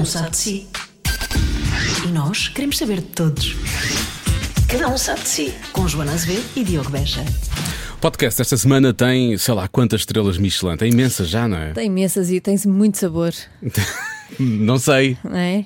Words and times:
um 0.00 0.04
sabe 0.04 0.30
de 0.30 0.36
si. 0.38 0.66
E 2.06 2.08
nós 2.08 2.48
queremos 2.48 2.78
saber 2.78 2.96
de 3.00 3.06
todos. 3.08 3.54
Cada 4.68 4.88
um 4.88 4.96
sabe 4.96 5.20
de 5.20 5.28
si. 5.28 5.54
Com 5.72 5.86
Joana 5.86 6.12
Azevedo 6.12 6.44
e 6.56 6.64
Diogo 6.64 6.90
Beja. 6.90 7.22
O 7.94 7.98
podcast 8.00 8.40
esta 8.40 8.56
semana 8.56 8.94
tem, 8.94 9.36
sei 9.36 9.52
lá, 9.52 9.68
quantas 9.68 10.00
estrelas 10.00 10.38
Michelin? 10.38 10.76
Tem 10.76 10.90
imensas 10.90 11.28
já, 11.28 11.46
não 11.46 11.58
é? 11.58 11.72
Tem 11.72 11.86
imensas 11.86 12.30
e 12.30 12.40
tem 12.40 12.56
muito 12.66 12.96
sabor, 12.98 13.34
Não 14.38 14.78
sei. 14.78 15.18
não 15.22 15.36
é? 15.36 15.64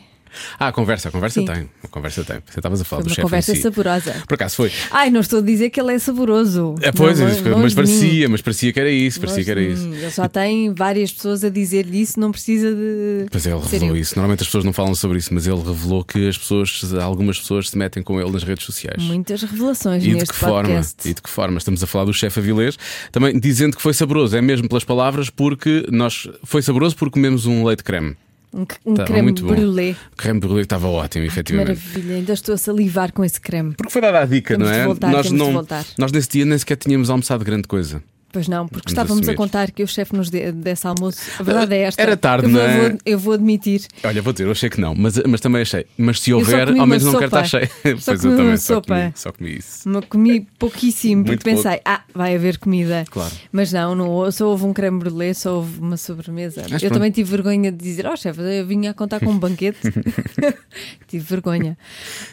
Ah, 0.58 0.68
a 0.68 0.72
conversa, 0.72 1.08
a 1.08 1.12
conversa 1.12 1.40
Sim. 1.40 1.46
tem. 1.46 1.68
A 1.82 1.88
conversa 1.88 2.24
tem. 2.24 2.36
Você 2.46 2.58
estavas 2.58 2.80
a 2.80 2.84
falar 2.84 3.02
Foi 3.02 3.04
do 3.04 3.10
uma 3.10 3.14
chefe. 3.14 3.22
conversa 3.22 3.52
em 3.52 3.54
si. 3.56 3.62
saborosa. 3.62 4.22
Por 4.26 4.34
acaso 4.34 4.56
foi. 4.56 4.72
Ai, 4.90 5.10
não 5.10 5.20
estou 5.20 5.38
a 5.38 5.42
dizer 5.42 5.70
que 5.70 5.80
ele 5.80 5.92
é 5.94 5.98
saboroso. 5.98 6.74
É, 6.80 6.90
pois, 6.92 7.18
Não, 7.18 7.26
mas, 7.28 7.40
mas 7.42 7.74
parecia, 7.74 8.28
mas 8.28 8.42
parecia 8.42 8.72
que 8.72 8.80
era 8.80 8.90
isso, 8.90 9.20
parecia 9.20 9.38
Longe 9.38 9.44
que 9.44 9.50
era 9.50 9.62
isso. 9.62 9.86
Ele 9.86 10.10
já 10.10 10.28
tem 10.28 10.72
várias 10.74 11.12
pessoas 11.12 11.44
a 11.44 11.48
dizer-lhe 11.48 12.00
isso, 12.00 12.18
não 12.18 12.30
precisa 12.32 12.72
de. 12.74 13.26
Pois 13.30 13.46
é, 13.46 13.50
ele 13.52 13.60
revelou 13.60 13.96
isso. 13.96 14.14
Normalmente 14.16 14.40
as 14.40 14.46
pessoas 14.46 14.64
não 14.64 14.72
falam 14.72 14.94
sobre 14.94 15.18
isso, 15.18 15.32
mas 15.32 15.46
ele 15.46 15.56
revelou 15.62 16.04
que 16.04 16.28
as 16.28 16.36
pessoas, 16.38 16.92
algumas 16.94 17.38
pessoas 17.38 17.70
se 17.70 17.78
metem 17.78 18.02
com 18.02 18.20
ele 18.20 18.30
nas 18.30 18.42
redes 18.42 18.64
sociais. 18.64 19.02
Muitas 19.02 19.42
revelações 19.42 20.04
E 20.04 20.14
de 20.14 20.24
que 20.26 20.34
forma? 20.34 20.62
podcast. 20.68 21.08
E 21.08 21.14
de 21.14 21.22
que 21.22 21.30
forma? 21.30 21.58
Estamos 21.58 21.82
a 21.82 21.86
falar 21.86 22.04
do 22.06 22.12
chefe 22.14 22.40
Avilés, 22.40 22.76
também 23.12 23.38
dizendo 23.38 23.76
que 23.76 23.82
foi 23.82 23.94
saboroso, 23.94 24.36
é 24.36 24.40
mesmo 24.42 24.68
pelas 24.68 24.84
palavras, 24.84 25.30
porque 25.30 25.86
nós 25.90 26.28
foi 26.42 26.62
saboroso 26.62 26.96
porque 26.96 27.14
comemos 27.14 27.46
um 27.46 27.64
leite 27.64 27.82
creme. 27.84 28.16
Um, 28.54 28.64
um 28.86 28.92
Estava 28.92 29.04
creme 29.08 29.22
muito 29.22 29.44
bom. 29.44 29.52
brûlée. 29.52 29.96
Creme 30.16 30.38
brûlée 30.38 30.60
que 30.60 30.66
estava 30.66 30.86
ótimo, 30.86 31.24
efetivamente. 31.24 31.68
Maravilha, 31.84 32.14
ainda 32.14 32.32
estou 32.32 32.54
a 32.54 32.58
salivar 32.58 33.12
com 33.12 33.24
esse 33.24 33.40
creme. 33.40 33.74
Porque 33.74 33.92
foi 33.92 34.00
dada 34.00 34.20
a 34.20 34.24
dica, 34.26 34.54
Temos 34.54 34.68
não 34.68 34.74
de 34.74 34.80
é? 34.80 34.84
voltar, 34.86 35.10
nós, 35.10 35.26
temos 35.26 35.40
de 35.40 35.44
não, 35.46 35.52
voltar. 35.52 35.84
nós 35.98 36.12
nesse 36.12 36.28
dia 36.28 36.44
nem 36.44 36.56
sequer 36.56 36.76
tínhamos 36.76 37.10
almoçado 37.10 37.44
grande 37.44 37.66
coisa. 37.66 38.00
Pois 38.34 38.48
não, 38.48 38.66
porque 38.66 38.88
Vamos 38.88 38.92
estávamos 38.92 39.18
a 39.18 39.20
assumir. 39.30 39.36
contar 39.36 39.70
que 39.70 39.80
o 39.84 39.86
chefe 39.86 40.12
nos 40.16 40.28
de- 40.28 40.50
desse 40.50 40.84
almoço. 40.88 41.20
A 41.38 41.42
verdade 41.44 41.72
é 41.72 41.82
esta. 41.82 42.02
Era 42.02 42.16
tarde, 42.16 42.46
eu 42.46 42.50
vou, 42.50 42.60
não 42.60 42.68
é? 42.68 42.88
vou- 42.88 42.98
eu 43.06 43.18
vou 43.20 43.32
admitir. 43.34 43.86
Olha, 44.02 44.20
vou 44.20 44.32
dizer, 44.32 44.44
eu 44.46 44.50
achei 44.50 44.68
que 44.68 44.80
não, 44.80 44.92
mas, 44.92 45.16
mas 45.24 45.40
também 45.40 45.62
achei. 45.62 45.86
Mas 45.96 46.18
se 46.20 46.32
houver, 46.34 46.68
ao 46.68 46.84
menos 46.84 47.04
não 47.04 47.12
quero 47.12 47.26
estar 47.26 47.44
cheio. 47.44 47.68
Só 48.00 48.10
pois 48.12 48.20
comi 48.22 48.32
eu 48.32 48.36
também 48.36 48.56
só 48.56 48.80
comi, 48.80 49.12
só 49.14 49.32
comi 49.32 49.56
isso. 49.56 49.88
Me 49.88 50.02
comi 50.02 50.40
pouquíssimo, 50.58 51.24
porque 51.24 51.44
pensei, 51.44 51.80
ah, 51.84 52.02
vai 52.12 52.34
haver 52.34 52.58
comida. 52.58 53.04
Claro. 53.08 53.32
Mas 53.52 53.72
não, 53.72 53.94
não 53.94 54.32
só 54.32 54.48
houve 54.48 54.64
um 54.64 54.72
creme 54.72 54.98
brûlée, 54.98 55.32
só 55.32 55.54
houve 55.58 55.78
uma 55.78 55.96
sobremesa. 55.96 56.62
Mas 56.62 56.72
eu 56.72 56.88
pronto. 56.88 56.94
também 56.94 57.12
tive 57.12 57.30
vergonha 57.30 57.70
de 57.70 57.78
dizer, 57.78 58.04
oh 58.06 58.16
chefe, 58.16 58.40
eu 58.40 58.66
vinha 58.66 58.90
a 58.90 58.94
contar 58.94 59.20
com 59.20 59.30
um 59.30 59.38
banquete. 59.38 59.78
tive 61.06 61.24
vergonha. 61.24 61.78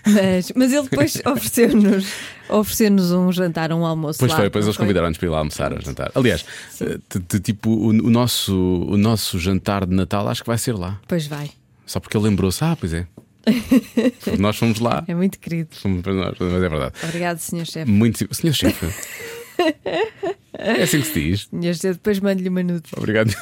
Mas, 0.06 0.52
mas 0.56 0.74
ele 0.74 0.84
depois 0.90 1.22
ofereceu-nos 1.24 2.06
ofereceu-nos 2.52 3.12
um 3.12 3.32
jantar, 3.32 3.72
um 3.72 3.86
almoço. 3.86 4.20
Pois 4.20 4.32
lá, 4.32 4.38
foi, 4.38 4.46
depois 4.46 4.66
eles 4.66 4.78
convidaram-nos 4.78 5.18
para 5.18 5.28
ir 5.28 5.30
lá 5.32 5.38
almoçar, 5.40 5.74
a 5.74 5.80
jantar. 5.80 6.12
Aliás, 6.14 6.46
eh, 6.82 6.98
de- 7.10 7.20
de 7.20 7.40
tipo, 7.40 7.70
o, 7.70 7.88
o 7.90 8.10
nosso, 8.10 8.54
o 8.56 8.98
nosso 8.98 9.40
jantar 9.40 9.86
de 9.86 9.96
Natal 9.96 10.28
acho 10.28 10.42
que 10.44 10.48
vai 10.48 10.58
ser 10.58 10.74
lá. 10.76 11.00
Pois 11.08 11.28
vai. 11.28 11.50
Só 11.86 12.00
porque 12.00 12.16
ele 12.16 12.26
lembrou-se, 12.26 12.64
ah, 12.64 12.76
pois 12.80 12.94
é. 12.94 13.08
nós 14.38 14.56
fomos 14.58 14.80
lá. 14.80 15.04
É 15.08 15.16
muito 15.16 15.40
querido. 15.40 15.70
Fomos 15.76 16.02
para 16.02 16.14
nós, 16.14 16.36
mas 16.40 16.54
é 16.54 16.70
verdade. 16.70 16.94
Obrigado, 17.04 17.40
senhor 17.40 17.66
chefe. 17.66 17.90
Muito. 17.90 18.28
Senhor 18.36 18.54
chefe. 18.54 18.86
É 20.58 20.84
assim 20.84 21.02
que 21.02 21.08
se 21.08 21.14
diz. 21.14 21.48
Senhor 21.50 21.74
chefe, 21.74 21.94
depois 21.94 22.20
mando-lhe 22.20 22.50
uma 22.50 22.62
nude. 22.64 22.84
Obrigado. 22.98 23.32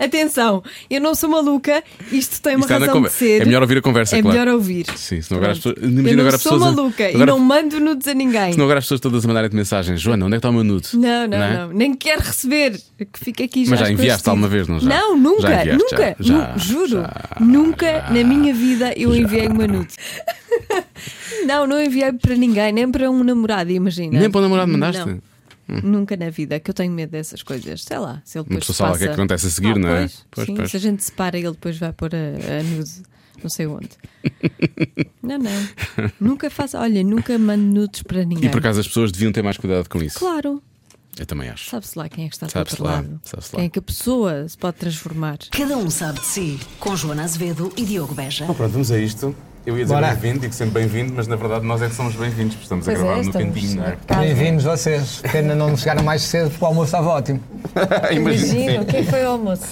Atenção, 0.00 0.62
eu 0.88 1.00
não 1.00 1.14
sou 1.14 1.28
maluca, 1.28 1.82
isto 2.10 2.40
tem 2.40 2.56
uma 2.56 2.60
Isto 2.66 2.72
na 2.72 2.86
razão 2.86 3.02
de 3.02 3.10
ser. 3.10 3.42
É 3.42 3.44
melhor 3.44 3.62
ouvir 3.62 3.78
a 3.78 3.82
conversa, 3.82 4.16
É 4.16 4.22
claro. 4.22 4.38
melhor 4.38 4.54
ouvir. 4.54 4.86
Sim, 4.96 5.20
senão 5.20 5.38
agora 5.38 5.52
as 5.52 5.58
pessoas. 5.58 5.76
Imagina 5.76 6.10
eu 6.10 6.16
não 6.16 6.20
agora 6.22 6.38
sou 6.38 6.52
pessoas. 6.52 6.74
maluca 6.74 7.06
agora, 7.08 7.22
e 7.22 7.26
não 7.26 7.38
mando 7.38 7.80
nudes 7.80 8.08
a 8.08 8.14
ninguém. 8.14 8.52
senão 8.52 8.64
agora 8.64 8.78
as 8.78 8.84
pessoas 8.86 9.00
todas 9.00 9.24
a 9.24 9.28
mandarem-te 9.28 9.54
mensagens. 9.54 10.00
Joana, 10.00 10.24
onde 10.26 10.34
é 10.34 10.36
que 10.36 10.38
está 10.38 10.48
o 10.50 10.52
meu 10.52 10.64
nude? 10.64 10.88
Não, 10.94 11.26
não, 11.28 11.36
é? 11.36 11.54
não, 11.58 11.68
Nem 11.72 11.94
quero 11.94 12.22
receber. 12.22 12.80
Que 12.98 13.18
fica 13.18 13.44
aqui 13.44 13.64
já. 13.64 13.70
Mas 13.70 13.80
já 13.80 13.90
enviaste 13.90 14.28
alguma 14.28 14.48
vez, 14.48 14.66
não 14.68 14.80
já? 14.80 14.88
Não, 14.88 15.16
nunca, 15.16 15.42
Já 15.42 15.60
enviaste, 15.60 15.82
nunca. 15.92 16.16
já, 16.18 16.34
já, 16.34 16.56
juro. 16.56 16.88
já, 16.88 17.36
nunca 17.40 18.02
na 18.10 18.24
minha 18.24 18.52
vida 18.54 18.92
eu 18.96 19.14
enviei 19.14 19.46
uma 19.48 19.66
nude. 19.66 19.94
não, 21.46 21.66
não 21.66 21.82
enviei 21.82 22.12
para 22.12 22.34
ninguém, 22.36 22.72
nem 22.72 22.90
para 22.90 23.10
um 23.10 23.22
namorado, 23.24 23.70
imagina. 23.70 24.18
Nem 24.18 24.30
para 24.30 24.40
um 24.40 24.42
namorado 24.44 24.70
mandaste? 24.70 25.04
Não. 25.06 25.18
Nunca 25.82 26.16
na 26.16 26.30
vida, 26.30 26.58
que 26.60 26.70
eu 26.70 26.74
tenho 26.74 26.92
medo 26.92 27.10
dessas 27.10 27.42
coisas. 27.42 27.82
Sei 27.84 27.98
lá, 27.98 28.20
se 28.24 28.38
ele 28.38 28.42
Uma 28.42 28.48
depois 28.48 28.66
pessoa 28.66 28.74
se 28.74 28.78
sabe 28.78 28.90
o 28.94 28.98
que 28.98 29.04
é 29.04 29.06
que 29.06 29.10
passa- 29.12 29.20
acontece 29.22 29.46
a 29.46 29.50
seguir, 29.50 29.72
Ah, 29.72 29.78
não 29.78 29.88
é? 29.88 29.98
Pois, 30.00 30.26
Pois, 30.30 30.46
sim, 30.46 30.54
pois. 30.56 30.70
se 30.70 30.76
a 30.76 30.80
gente 30.80 31.04
separa, 31.04 31.38
ele 31.38 31.50
depois 31.52 31.78
vai 31.78 31.92
pôr 31.92 32.10
a, 32.14 32.18
a 32.18 32.62
nude. 32.62 33.02
Não 33.42 33.48
sei 33.48 33.66
onde. 33.66 33.88
não, 35.22 35.38
não. 35.38 35.68
Nunca 36.20 36.50
faço. 36.50 36.76
Olha, 36.76 37.02
nunca 37.02 37.38
mando 37.38 37.62
nudes 37.64 38.02
para 38.02 38.22
ninguém. 38.24 38.46
E 38.46 38.48
por 38.50 38.58
acaso 38.58 38.80
as 38.80 38.86
pessoas 38.86 39.10
deviam 39.12 39.32
ter 39.32 39.42
mais 39.42 39.56
cuidado 39.56 39.88
com 39.88 40.02
isso. 40.02 40.18
Claro. 40.18 40.62
Eu 41.18 41.26
também 41.26 41.48
acho. 41.48 41.68
Sabe-se 41.70 41.98
lá 41.98 42.08
quem 42.08 42.26
é 42.26 42.28
que 42.28 42.34
está 42.34 42.46
do 42.46 42.58
outro 42.58 42.84
lá, 42.84 42.90
lado. 42.96 43.20
sabe-se 43.24 43.52
lá. 43.54 43.56
Quem 43.60 43.66
é 43.66 43.68
que 43.68 43.78
a 43.78 43.82
pessoa 43.82 44.48
se 44.48 44.56
pode 44.56 44.76
transformar. 44.76 45.38
Cada 45.50 45.76
um 45.76 45.90
sabe 45.90 46.20
de 46.20 46.26
si. 46.26 46.60
Com 46.78 46.94
Joana 46.96 47.24
Azevedo 47.24 47.72
e 47.76 47.84
Diogo 47.84 48.14
Beja. 48.14 48.44
Então 48.44 48.54
pronto, 48.54 48.72
vamos 48.72 48.90
a 48.92 48.98
isto. 48.98 49.34
Eu 49.66 49.76
ia 49.76 49.84
dizer 49.84 49.94
Bora. 49.94 50.08
bem-vindo, 50.08 50.40
digo 50.40 50.54
sempre 50.54 50.80
bem-vindo, 50.80 51.12
mas 51.14 51.26
na 51.26 51.36
verdade 51.36 51.66
nós 51.66 51.82
é 51.82 51.88
que 51.88 51.94
somos 51.94 52.16
bem-vindos, 52.16 52.54
porque 52.54 52.62
estamos 52.64 52.88
a 52.88 52.92
Pois 52.92 52.98
é, 52.98 53.02
gravar 53.04 53.16
no 53.22 53.28
estamos 53.28 53.54
cantinho, 53.54 53.76
não 53.76 53.86
é? 53.86 53.96
Bem-vindos 54.26 54.64
vocês. 54.64 55.22
Pena 55.30 55.54
não 55.54 55.76
chegaram 55.76 56.02
mais 56.02 56.22
cedo 56.22 56.50
porque 56.50 56.64
o 56.64 56.68
almoço 56.68 56.86
estava 56.86 57.08
ótimo. 57.10 57.40
Imagina, 58.10 58.80
o 58.82 58.86
que 58.86 58.96
é 58.96 59.02
foi 59.04 59.22
o 59.22 59.28
almoço? 59.28 59.64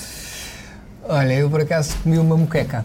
Olha, 1.09 1.33
eu 1.33 1.49
por 1.49 1.63
acaso 1.63 1.97
comi 2.03 2.19
uma 2.19 2.37
moqueca. 2.37 2.85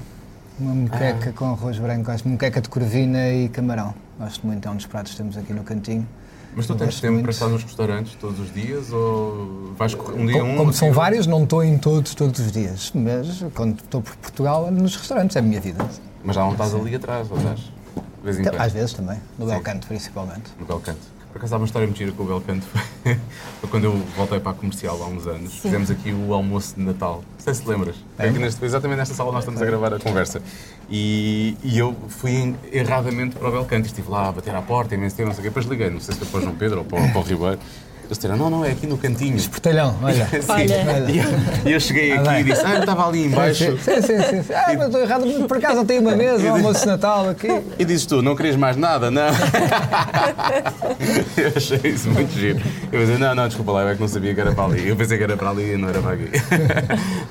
Uma 0.57 0.73
moqueca 0.73 1.29
Ah. 1.29 1.33
com 1.35 1.45
arroz 1.51 1.77
branco, 1.77 2.09
acho 2.09 2.27
moqueca 2.27 2.61
de 2.61 2.69
corvina 2.69 3.29
e 3.29 3.49
camarão. 3.49 3.93
Gosto 4.17 4.47
muito, 4.47 4.65
é 4.65 4.71
um 4.71 4.75
dos 4.77 4.85
pratos 4.85 5.11
que 5.11 5.17
temos 5.17 5.35
aqui 5.37 5.51
no 5.51 5.63
cantinho. 5.63 6.07
Mas 6.55 6.67
tu 6.67 6.75
tens 6.75 7.01
tempo 7.01 7.13
muito. 7.13 7.23
para 7.23 7.31
estar 7.31 7.47
nos 7.47 7.63
restaurantes 7.63 8.13
todos 8.15 8.39
os 8.39 8.53
dias 8.53 8.91
ou 8.93 9.73
vais 9.75 9.93
um 9.95 10.25
dia 10.25 10.39
Como, 10.39 10.53
um? 10.53 10.55
como 10.57 10.71
são 10.73 10.93
vários, 10.93 11.25
não 11.27 11.43
estou 11.43 11.63
em 11.63 11.77
todos, 11.79 12.13
todos 12.15 12.39
os 12.39 12.51
dias. 12.51 12.91
Mas 12.95 13.43
quando 13.55 13.79
estou 13.79 14.01
por 14.01 14.15
Portugal, 14.17 14.67
ando 14.67 14.81
nos 14.81 14.95
restaurantes, 14.95 15.35
é 15.35 15.39
a 15.39 15.41
minha 15.41 15.59
vida. 15.59 15.83
Mas 16.23 16.35
já 16.35 16.41
não 16.41 16.51
estás 16.53 16.73
ali 16.73 16.95
atrás, 16.95 17.29
ou 17.29 17.37
estás? 17.37 17.59
De 17.59 17.71
vez 18.23 18.37
em 18.37 18.41
Então, 18.41 18.53
quando. 18.53 18.61
às 18.61 18.71
vezes 18.73 18.93
também, 18.93 19.19
no 19.37 19.45
Sim. 19.45 19.51
Belcanto 19.51 19.87
principalmente. 19.87 20.51
No 20.59 20.65
Belcanto. 20.65 21.13
Por 21.33 21.39
acaso 21.39 21.55
há 21.55 21.57
uma 21.57 21.65
história 21.65 21.87
muito 21.87 21.97
gira 21.97 22.11
com 22.11 22.23
o 22.23 22.25
Belcanto. 22.27 22.65
Foi 23.59 23.69
quando 23.69 23.85
eu 23.85 23.97
voltei 24.15 24.39
para 24.39 24.51
a 24.51 24.53
comercial 24.53 25.01
há 25.01 25.07
uns 25.07 25.25
anos. 25.25 25.55
Fizemos 25.57 25.89
aqui 25.89 26.11
o 26.13 26.31
almoço 26.31 26.75
de 26.75 26.81
Natal. 26.83 27.23
Não 27.37 27.39
sei 27.39 27.53
se 27.55 27.63
te 27.63 27.69
lembras. 27.69 27.95
Foi 28.15 28.29
aqui 28.29 28.37
neste, 28.37 28.63
exatamente 28.63 28.97
nesta 28.99 29.15
sala 29.15 29.31
nós 29.31 29.41
estamos 29.43 29.59
a 29.59 29.65
gravar 29.65 29.93
a 29.95 29.99
conversa. 29.99 30.43
E, 30.89 31.57
e 31.63 31.79
eu 31.79 31.95
fui 32.07 32.55
erradamente 32.71 33.35
para 33.35 33.49
o 33.49 33.51
Belcanto. 33.51 33.87
Estive 33.87 34.09
lá 34.11 34.27
a 34.29 34.31
bater 34.31 34.53
à 34.53 34.61
porta, 34.61 34.93
imenso 34.93 35.15
tempo, 35.15 35.29
não 35.29 35.33
sei 35.35 35.39
o 35.41 35.43
quê. 35.43 35.49
Depois 35.49 35.65
liguei, 35.65 35.89
não 35.89 35.99
sei 35.99 36.13
se 36.13 36.19
foi 36.19 36.29
para 36.29 36.39
o 36.39 36.41
João 36.43 36.55
Pedro 36.55 36.79
ou 36.79 36.85
para, 36.85 37.01
para 37.09 37.19
o 37.19 37.23
Ribeiro. 37.23 37.59
Eles 38.13 38.19
disseram, 38.19 38.37
não, 38.37 38.47
não, 38.49 38.63
é 38.63 38.71
aqui 38.71 38.85
no 38.85 38.95
cantinho. 38.95 39.41
Portalhão, 39.49 39.97
olha. 40.03 40.27
Sim. 40.29 40.37
Olha. 40.47 41.11
E 41.11 41.17
eu, 41.17 41.25
eu 41.73 41.79
cheguei 41.79 42.11
Ah, 42.11 42.21
aqui 42.21 42.41
e 42.41 42.43
disse, 42.43 42.61
ah, 42.63 42.75
eu 42.75 42.79
estava 42.81 43.07
ali 43.07 43.25
embaixo. 43.25 43.75
Sim, 43.79 43.79
sim, 43.79 44.01
sim. 44.01 44.43
sim. 44.43 44.53
Ah, 44.53 44.71
mas 44.77 44.85
estou 44.85 45.01
errado. 45.01 45.47
Por 45.47 45.57
acaso 45.57 45.83
tem 45.83 45.97
uma 45.97 46.11
mesa, 46.15 46.47
um 46.47 46.51
almoço 46.51 46.81
de 46.81 46.85
Natal 46.85 47.29
aqui. 47.29 47.47
E 47.79 47.83
dizes 47.83 48.05
tu, 48.05 48.21
não 48.21 48.35
querias 48.35 48.55
mais 48.55 48.77
nada, 48.77 49.09
não? 49.09 49.23
eu 51.37 51.53
achei 51.55 51.79
isso 51.91 52.07
muito 52.11 52.31
giro. 52.33 52.59
Eu 52.91 52.99
pensei, 52.99 53.17
não, 53.17 53.33
não, 53.33 53.47
desculpa 53.47 53.71
lá, 53.71 53.81
eu 53.81 53.89
é 53.89 53.95
que 53.95 54.01
não 54.01 54.07
sabia 54.07 54.35
que 54.35 54.41
era 54.41 54.53
para 54.53 54.65
ali. 54.65 54.87
Eu 54.87 54.95
pensei 54.95 55.17
que 55.17 55.23
era 55.23 55.35
para 55.35 55.49
ali 55.49 55.73
e 55.73 55.77
não 55.77 55.89
era 55.89 55.99
para 55.99 56.13
aqui. 56.13 56.29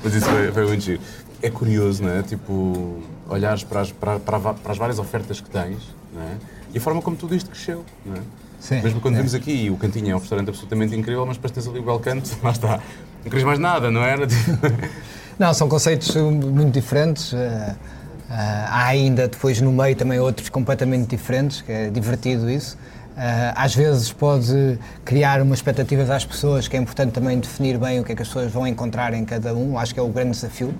Mas 0.03 0.13
isso 0.13 0.25
foi, 0.25 0.51
foi 0.51 0.65
muito 0.67 0.83
giro. 0.83 0.99
É 1.41 1.49
curioso, 1.49 2.03
não 2.03 2.11
é? 2.11 2.21
Tipo, 2.23 3.01
olhares 3.29 3.63
para 3.63 3.79
as, 3.81 3.91
para, 3.91 4.19
para, 4.19 4.39
para 4.39 4.71
as 4.71 4.77
várias 4.77 4.99
ofertas 4.99 5.39
que 5.39 5.49
tens, 5.49 5.77
não 6.13 6.21
é? 6.23 6.31
E 6.73 6.77
a 6.77 6.81
forma 6.81 7.01
como 7.01 7.15
tudo 7.15 7.33
isto 7.35 7.49
cresceu, 7.49 7.85
não 8.05 8.15
é? 8.15 8.19
Sim, 8.63 8.81
Mesmo 8.81 9.01
quando 9.01 9.15
é. 9.15 9.17
vimos 9.17 9.35
aqui, 9.35 9.69
o 9.69 9.75
cantinho 9.75 10.11
é 10.11 10.15
um 10.15 10.19
restaurante 10.19 10.47
absolutamente 10.47 10.95
incrível, 10.95 11.25
mas 11.25 11.35
depois 11.35 11.51
tens 11.51 11.67
ali 11.67 11.79
o 11.79 11.83
Belcanto, 11.83 12.29
lá 12.41 12.51
está. 12.51 12.77
Não 12.77 13.23
querias 13.25 13.43
mais 13.43 13.59
nada, 13.59 13.91
não 13.91 14.01
era? 14.01 14.25
Não, 15.37 15.51
são 15.53 15.67
conceitos 15.67 16.15
muito 16.15 16.71
diferentes. 16.71 17.33
eh, 17.33 17.75
eh, 18.29 18.33
há 18.69 18.85
ainda 18.85 19.27
depois 19.27 19.59
no 19.59 19.71
meio 19.71 19.95
também 19.95 20.19
outros 20.19 20.47
completamente 20.47 21.07
diferentes, 21.07 21.61
que 21.61 21.71
é 21.71 21.89
divertido 21.89 22.49
isso. 22.49 22.77
Eh, 23.17 23.53
às 23.55 23.75
vezes 23.75 24.13
pode 24.13 24.79
criar 25.03 25.41
uma 25.41 25.55
expectativas 25.55 26.09
às 26.09 26.23
pessoas, 26.23 26.67
que 26.67 26.77
é 26.77 26.79
importante 26.79 27.11
também 27.11 27.39
definir 27.39 27.77
bem 27.79 27.99
o 27.99 28.03
que 28.03 28.11
é 28.13 28.15
que 28.15 28.21
as 28.21 28.27
pessoas 28.27 28.51
vão 28.51 28.65
encontrar 28.65 29.13
em 29.13 29.25
cada 29.25 29.53
um, 29.53 29.77
acho 29.77 29.93
que 29.93 29.99
é 29.99 30.03
o 30.03 30.07
grande 30.07 30.31
desafio. 30.31 30.73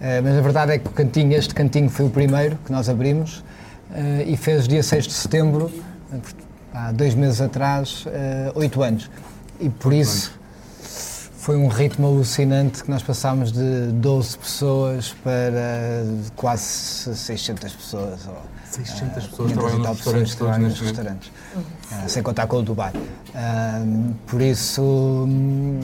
Mas 0.00 0.36
a 0.36 0.40
verdade 0.40 0.72
é 0.72 0.78
que 0.78 0.88
o 0.88 0.90
cantinho, 0.90 1.32
este 1.32 1.54
cantinho 1.54 1.88
foi 1.88 2.06
o 2.06 2.10
primeiro 2.10 2.58
que 2.64 2.72
nós 2.72 2.88
abrimos 2.88 3.44
e 4.26 4.36
fez 4.36 4.66
dia 4.66 4.82
6 4.82 5.06
de 5.06 5.12
setembro, 5.12 5.70
há 6.72 6.92
dois 6.92 7.14
meses 7.14 7.40
atrás, 7.40 8.04
eh, 8.06 8.52
oito 8.54 8.82
anos. 8.82 9.10
E 9.60 9.68
por 9.68 9.92
isso 9.92 10.32
foi 11.42 11.56
um 11.56 11.66
ritmo 11.66 12.06
alucinante 12.06 12.84
que 12.84 12.90
nós 12.90 13.02
passámos 13.02 13.50
de 13.50 13.88
12 13.94 14.38
pessoas 14.38 15.14
para 15.24 16.04
quase 16.36 17.14
600 17.16 17.72
pessoas. 17.72 18.26
Ou, 18.26 18.36
600 18.70 19.02
ah, 19.02 19.28
pessoas 19.28 19.52
500 19.52 19.54
trabalham 19.54 19.78
nos 19.78 19.88
restaurantes 19.88 19.98
pessoas 19.98 20.14
todos 20.14 20.34
trabalham 20.36 20.68
nos 20.68 20.80
restaurantes. 20.80 21.32
Ah, 21.90 22.08
sem 22.08 22.22
contar 22.22 22.46
com 22.46 22.56
o 22.56 22.62
Dubai. 22.62 22.92
Ah, 23.34 23.82
por 24.26 24.40
isso 24.40 24.82
hum, 24.82 25.80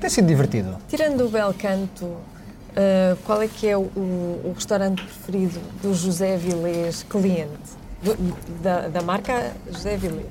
tem 0.00 0.10
sido 0.10 0.26
divertido. 0.26 0.76
Tirando 0.88 1.24
o 1.24 1.28
Belcanto, 1.28 2.04
uh, 2.04 3.16
qual 3.24 3.42
é 3.42 3.48
que 3.48 3.66
é 3.66 3.76
o, 3.76 3.80
o 3.80 4.52
restaurante 4.54 5.02
preferido 5.02 5.58
do 5.82 5.94
José 5.94 6.36
Vilés 6.36 7.02
cliente? 7.08 7.81
Da, 8.62 8.88
da 8.88 9.02
marca 9.02 9.52
José 9.70 9.96
Vilés? 9.96 10.26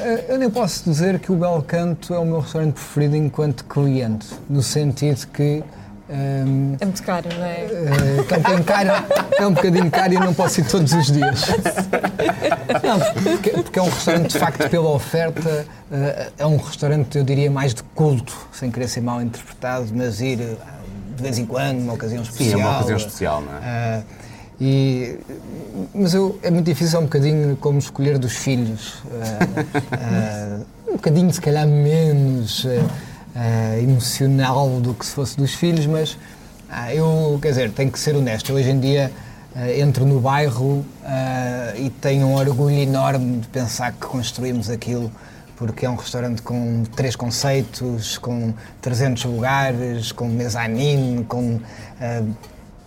Eh, 0.00 0.26
Eu 0.28 0.38
nem 0.38 0.50
posso 0.50 0.84
dizer 0.84 1.18
que 1.18 1.32
o 1.32 1.36
Belcanto 1.36 2.12
é 2.14 2.18
o 2.18 2.24
meu 2.24 2.40
restaurante 2.40 2.74
preferido 2.74 3.16
enquanto 3.16 3.64
cliente, 3.64 4.28
no 4.48 4.62
sentido 4.62 5.26
que 5.28 5.62
Um, 6.10 6.76
é 6.78 6.84
muito 6.84 7.02
caro, 7.04 7.26
não 7.38 7.46
é? 7.46 7.64
Uh, 7.70 7.78
é 7.88 8.12
um 8.12 8.16
bocadinho 8.24 8.64
caro, 8.64 8.90
é 9.38 9.46
um 9.46 9.54
bocadinho 9.54 9.90
caro 9.90 10.12
e 10.12 10.16
eu 10.16 10.20
não 10.20 10.34
posso 10.34 10.60
ir 10.60 10.64
todos 10.66 10.92
os 10.92 11.06
dias. 11.10 11.46
Não, 12.82 13.22
porque, 13.22 13.50
porque, 13.50 13.78
é 13.78 13.82
um 13.82 13.88
restaurante, 13.88 14.32
de 14.32 14.38
facto, 14.38 14.68
pela 14.68 14.90
oferta, 14.90 15.66
uh, 15.90 16.32
é 16.36 16.44
um 16.44 16.58
restaurante, 16.58 17.16
eu 17.16 17.24
diria, 17.24 17.50
mais 17.50 17.72
de 17.72 17.82
culto, 17.94 18.36
sem 18.52 18.70
querer 18.70 18.88
ser 18.88 19.00
mal 19.00 19.22
interpretado, 19.22 19.86
mas 19.94 20.20
ir 20.20 20.36
de 21.16 21.22
vez 21.22 21.38
em 21.38 21.46
quando, 21.46 21.78
numa 21.78 21.94
ocasião 21.94 22.22
especial. 22.22 22.58
Sim, 22.58 22.62
é 22.62 22.66
uma 22.66 22.76
ocasião 22.76 22.96
especial, 22.98 23.40
não 23.40 23.56
é? 23.56 24.02
Uh, 24.62 24.64
e, 24.64 25.18
mas 25.92 26.14
eu, 26.14 26.38
é 26.42 26.50
muito 26.50 26.66
difícil 26.66 27.00
um 27.00 27.04
bocadinho 27.04 27.56
como 27.56 27.78
escolher 27.78 28.18
dos 28.18 28.36
filhos. 28.36 28.94
Uh, 29.04 30.64
um 30.88 30.92
bocadinho, 30.92 31.32
se 31.32 31.40
calhar, 31.40 31.66
menos 31.66 32.66
emocional 33.82 34.78
do 34.78 34.92
que 34.92 35.06
se 35.06 35.12
fosse 35.12 35.36
dos 35.38 35.54
filhos, 35.54 35.86
mas 35.86 36.18
eu, 36.94 37.38
quer 37.40 37.48
dizer, 37.48 37.72
tenho 37.72 37.90
que 37.90 37.98
ser 37.98 38.14
honesto. 38.14 38.52
Hoje 38.52 38.70
em 38.70 38.78
dia 38.78 39.10
entro 39.78 40.04
no 40.04 40.20
bairro 40.20 40.84
e 41.78 41.88
tenho 41.88 42.26
um 42.26 42.34
orgulho 42.34 42.76
enorme 42.76 43.38
de 43.38 43.48
pensar 43.48 43.92
que 43.92 44.06
construímos 44.06 44.68
aquilo 44.68 45.10
porque 45.56 45.86
é 45.86 45.90
um 45.90 45.94
restaurante 45.94 46.42
com 46.42 46.82
três 46.96 47.14
conceitos, 47.14 48.18
com 48.18 48.52
300 48.80 49.24
lugares, 49.26 50.10
com 50.10 50.26
mezanine, 50.26 51.24
com 51.24 51.54
uh, 51.54 52.36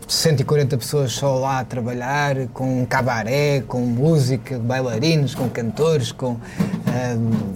140 0.08 0.78
pessoas 0.78 1.12
só 1.12 1.38
lá 1.38 1.60
a 1.60 1.66
trabalhar, 1.66 2.48
com 2.54 2.86
cabaré, 2.86 3.62
com 3.62 3.80
música, 3.82 4.60
bailarinos, 4.60 5.34
com 5.36 5.50
cantores, 5.50 6.12
com... 6.12 6.34
Uh, 6.34 7.56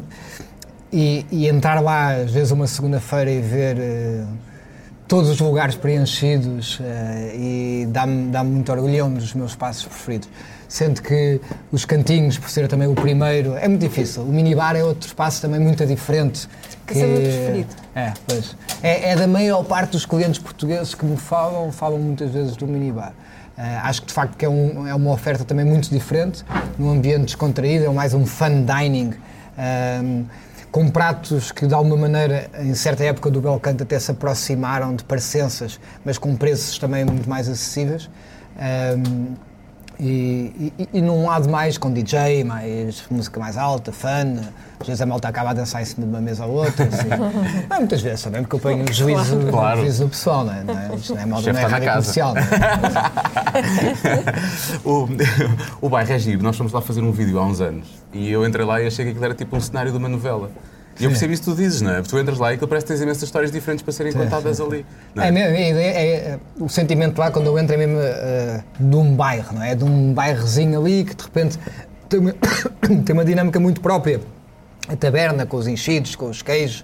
e, 0.91 1.25
e, 1.31 1.47
entrar 1.47 1.79
lá, 1.81 2.15
às 2.15 2.31
vezes, 2.31 2.51
uma 2.51 2.65
segunda-feira 2.65 3.29
e 3.29 3.39
ver 3.41 3.77
uh, 3.77 4.27
todos 5.07 5.29
os 5.29 5.39
lugares 5.39 5.75
preenchidos 5.75 6.79
uh, 6.79 6.83
e 7.35 7.87
dá-me 7.89 8.31
dá 8.31 8.43
muito 8.43 8.71
orgulho, 8.71 8.97
é 8.97 9.03
um 9.03 9.13
dos 9.13 9.35
meus 9.35 9.55
passos 9.55 9.85
preferidos 9.85 10.29
sendo 10.69 11.01
que 11.01 11.41
os 11.71 11.83
cantinhos, 11.83 12.37
por 12.37 12.49
ser 12.49 12.67
também 12.67 12.87
o 12.87 12.93
primeiro, 12.93 13.55
é 13.57 13.67
muito 13.67 13.81
difícil. 13.81 14.21
O 14.21 14.27
minibar 14.27 14.75
é 14.75 14.83
outro 14.83 15.07
espaço 15.07 15.41
também 15.41 15.59
muito 15.59 15.83
diferente. 15.85 16.47
Que, 16.85 16.93
Esse 16.93 17.03
é 17.03 17.07
meu 17.07 17.21
preferido. 17.21 17.75
É, 17.95 18.13
pois. 18.27 18.55
É, 18.83 19.09
é, 19.09 19.15
da 19.15 19.27
maior 19.27 19.63
parte 19.65 19.91
dos 19.91 20.05
clientes 20.05 20.39
portugueses 20.39 20.93
que 20.93 21.03
me 21.03 21.17
falam, 21.17 21.71
falam 21.71 21.97
muitas 21.97 22.31
vezes 22.31 22.55
do 22.55 22.67
minibar. 22.67 23.13
Uh, 23.57 23.61
acho 23.83 24.03
que 24.03 24.07
de 24.07 24.13
facto 24.13 24.37
que 24.37 24.45
é, 24.45 24.49
um, 24.49 24.87
é, 24.87 24.95
uma 24.95 25.11
oferta 25.11 25.43
também 25.43 25.65
muito 25.65 25.89
diferente, 25.89 26.45
num 26.77 26.91
ambiente 26.91 27.25
descontraído, 27.25 27.85
é 27.85 27.89
mais 27.89 28.13
um 28.13 28.25
fun 28.25 28.63
dining. 28.63 29.13
Um, 30.01 30.25
com 30.71 30.87
pratos 30.87 31.51
que 31.51 31.65
de 31.65 31.73
alguma 31.73 31.97
maneira 31.97 32.47
em 32.59 32.75
certa 32.75 33.03
época 33.03 33.31
do 33.31 33.41
Belcanto 33.41 33.81
até 33.81 33.99
se 33.99 34.11
aproximaram 34.11 34.95
de 34.95 35.03
parecenças, 35.03 35.79
mas 36.05 36.19
com 36.19 36.35
preços 36.35 36.77
também 36.77 37.03
muito 37.03 37.27
mais 37.27 37.49
acessíveis. 37.49 38.07
Um, 38.55 39.33
e, 39.99 40.71
e, 40.77 40.89
e, 40.93 41.01
num 41.01 41.25
lado 41.25 41.49
mais 41.49 41.77
com 41.77 41.91
DJ, 41.91 42.45
mais 42.45 43.03
música 43.11 43.37
mais 43.37 43.57
alta, 43.57 43.91
fã, 43.91 44.23
às 44.79 44.87
vezes 44.87 45.01
a 45.01 45.05
malta 45.05 45.27
acaba 45.27 45.49
a 45.49 45.53
dançar 45.53 45.81
em 45.81 45.85
cima 45.85 46.07
de 46.07 46.13
uma 46.13 46.21
mesa 46.21 46.45
ou 46.45 46.53
outra. 46.53 46.85
Assim. 46.85 47.09
não, 47.69 47.77
muitas 47.79 48.01
vezes 48.01 48.23
também, 48.23 48.41
porque 48.43 48.55
eu 48.55 48.59
ponho 48.59 48.93
juízo, 48.93 49.37
claro. 49.49 49.81
juízo 49.81 50.05
do 50.05 50.09
pessoal, 50.09 50.45
não 50.45 50.53
é? 50.53 50.63
Não 50.63 50.79
é? 50.79 50.95
Isto 50.95 51.15
não 51.15 51.21
é 51.21 51.25
moda, 51.25 51.51
não 51.51 51.59
é 51.59 51.65
rádio 51.65 51.89
comercial. 51.89 52.33
Não 52.33 52.41
é? 52.41 52.47
o, 54.87 55.07
o 55.85 55.89
bairro 55.89 56.13
é 56.13 56.19
giro, 56.19 56.41
nós 56.41 56.55
fomos 56.55 56.71
lá 56.71 56.79
fazer 56.79 57.01
um 57.01 57.11
vídeo 57.11 57.37
há 57.37 57.45
uns 57.45 57.59
anos 57.59 57.87
e 58.13 58.31
eu 58.31 58.45
entrei 58.47 58.65
lá 58.65 58.81
e 58.81 58.87
achei 58.87 59.03
que 59.03 59.11
aquilo 59.11 59.25
era 59.25 59.33
tipo 59.33 59.57
um 59.57 59.61
cenário 59.61 59.91
de 59.91 59.97
uma 59.97 60.07
novela. 60.07 60.49
E 60.99 61.05
eu 61.05 61.09
percebo 61.09 61.33
isso 61.33 61.43
que 61.43 61.49
tu 61.49 61.55
dizes, 61.55 61.81
não 61.81 61.91
é? 61.91 62.01
Tu 62.01 62.19
entras 62.19 62.37
lá 62.37 62.51
e 62.51 62.55
aquilo 62.55 62.67
parece 62.67 62.85
que 62.85 62.91
tens 62.91 63.01
imensas 63.01 63.23
histórias 63.23 63.51
diferentes 63.51 63.81
para 63.81 63.93
serem 63.93 64.11
contadas 64.11 64.59
ali. 64.59 64.85
É? 65.15 65.29
É, 65.29 65.39
é, 65.39 65.71
é, 65.71 66.15
é, 66.15 66.39
o 66.59 66.67
sentimento 66.67 67.17
lá 67.17 67.31
quando 67.31 67.47
eu 67.47 67.57
entro 67.57 67.73
é 67.73 67.77
mesmo 67.77 67.97
uh, 67.97 68.63
de 68.79 68.95
um 68.95 69.15
bairro, 69.15 69.55
não 69.55 69.63
é? 69.63 69.75
De 69.75 69.83
um 69.85 70.13
bairrozinho 70.13 70.79
ali 70.79 71.05
que 71.05 71.15
de 71.15 71.23
repente 71.23 71.57
tem 72.09 72.19
uma, 72.19 72.33
tem 73.05 73.13
uma 73.13 73.23
dinâmica 73.23 73.59
muito 73.59 73.79
própria. 73.79 74.19
A 74.89 74.95
taberna 74.95 75.45
com 75.45 75.55
os 75.55 75.67
enchidos, 75.67 76.15
com 76.15 76.29
os 76.29 76.41
queijos, 76.41 76.83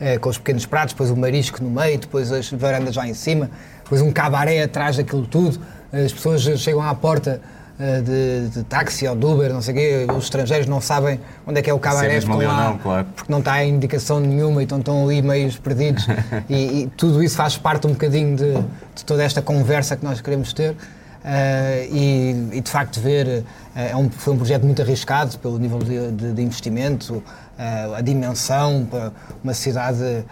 uh, 0.00 0.20
com 0.20 0.28
os 0.28 0.38
pequenos 0.38 0.64
pratos, 0.64 0.92
depois 0.92 1.10
o 1.10 1.16
marisco 1.16 1.62
no 1.62 1.70
meio, 1.70 1.98
depois 1.98 2.30
as 2.30 2.48
varandas 2.52 2.94
lá 2.94 3.08
em 3.08 3.14
cima, 3.14 3.50
depois 3.82 4.00
um 4.00 4.12
cabaré 4.12 4.62
atrás 4.62 4.96
daquilo 4.96 5.26
tudo. 5.26 5.60
As 5.92 6.12
pessoas 6.12 6.42
chegam 6.60 6.82
à 6.82 6.94
porta 6.94 7.40
de, 7.78 8.48
de, 8.48 8.62
táxi 8.64 9.06
ou 9.06 9.14
de 9.14 9.26
Uber, 9.26 9.52
não 9.52 9.60
sei 9.60 9.74
o 9.74 9.76
quê, 9.76 10.06
os 10.16 10.24
estrangeiros 10.24 10.66
não 10.66 10.80
sabem 10.80 11.20
onde 11.46 11.60
é 11.60 11.62
que 11.62 11.68
é 11.68 11.74
o 11.74 11.78
cabaré, 11.78 12.18
lá, 12.20 12.70
não, 12.70 12.78
claro. 12.78 13.06
porque 13.14 13.30
não 13.30 13.40
está 13.40 13.62
em 13.62 13.74
indicação 13.74 14.18
nenhuma 14.18 14.62
e 14.62 14.64
estão, 14.64 14.78
estão 14.78 15.04
ali 15.04 15.20
meio 15.20 15.52
perdidos. 15.60 16.06
e, 16.48 16.82
e, 16.82 16.86
tudo 16.96 17.22
isso 17.22 17.36
faz 17.36 17.58
parte 17.58 17.86
um 17.86 17.90
bocadinho 17.90 18.34
de, 18.34 18.54
de 18.94 19.04
toda 19.04 19.22
esta 19.22 19.42
conversa 19.42 19.96
que 19.96 20.04
nós 20.04 20.20
queremos 20.20 20.52
ter. 20.52 20.74
Uh, 21.26 21.92
e, 21.92 22.50
e, 22.52 22.60
de 22.60 22.70
facto 22.70 23.00
ver 23.00 23.26
uh, 23.26 23.44
é 23.74 23.96
um, 23.96 24.08
foi 24.08 24.32
um 24.32 24.36
projeto 24.36 24.62
muito 24.62 24.80
arriscado 24.80 25.36
pelo 25.38 25.58
nível 25.58 25.80
de, 25.80 26.12
de, 26.12 26.32
de 26.32 26.40
investimento, 26.40 27.14
uh, 27.14 27.94
a 27.96 28.00
dimensão 28.00 28.86
para 28.88 29.10
uma 29.42 29.52
cidade 29.52 30.24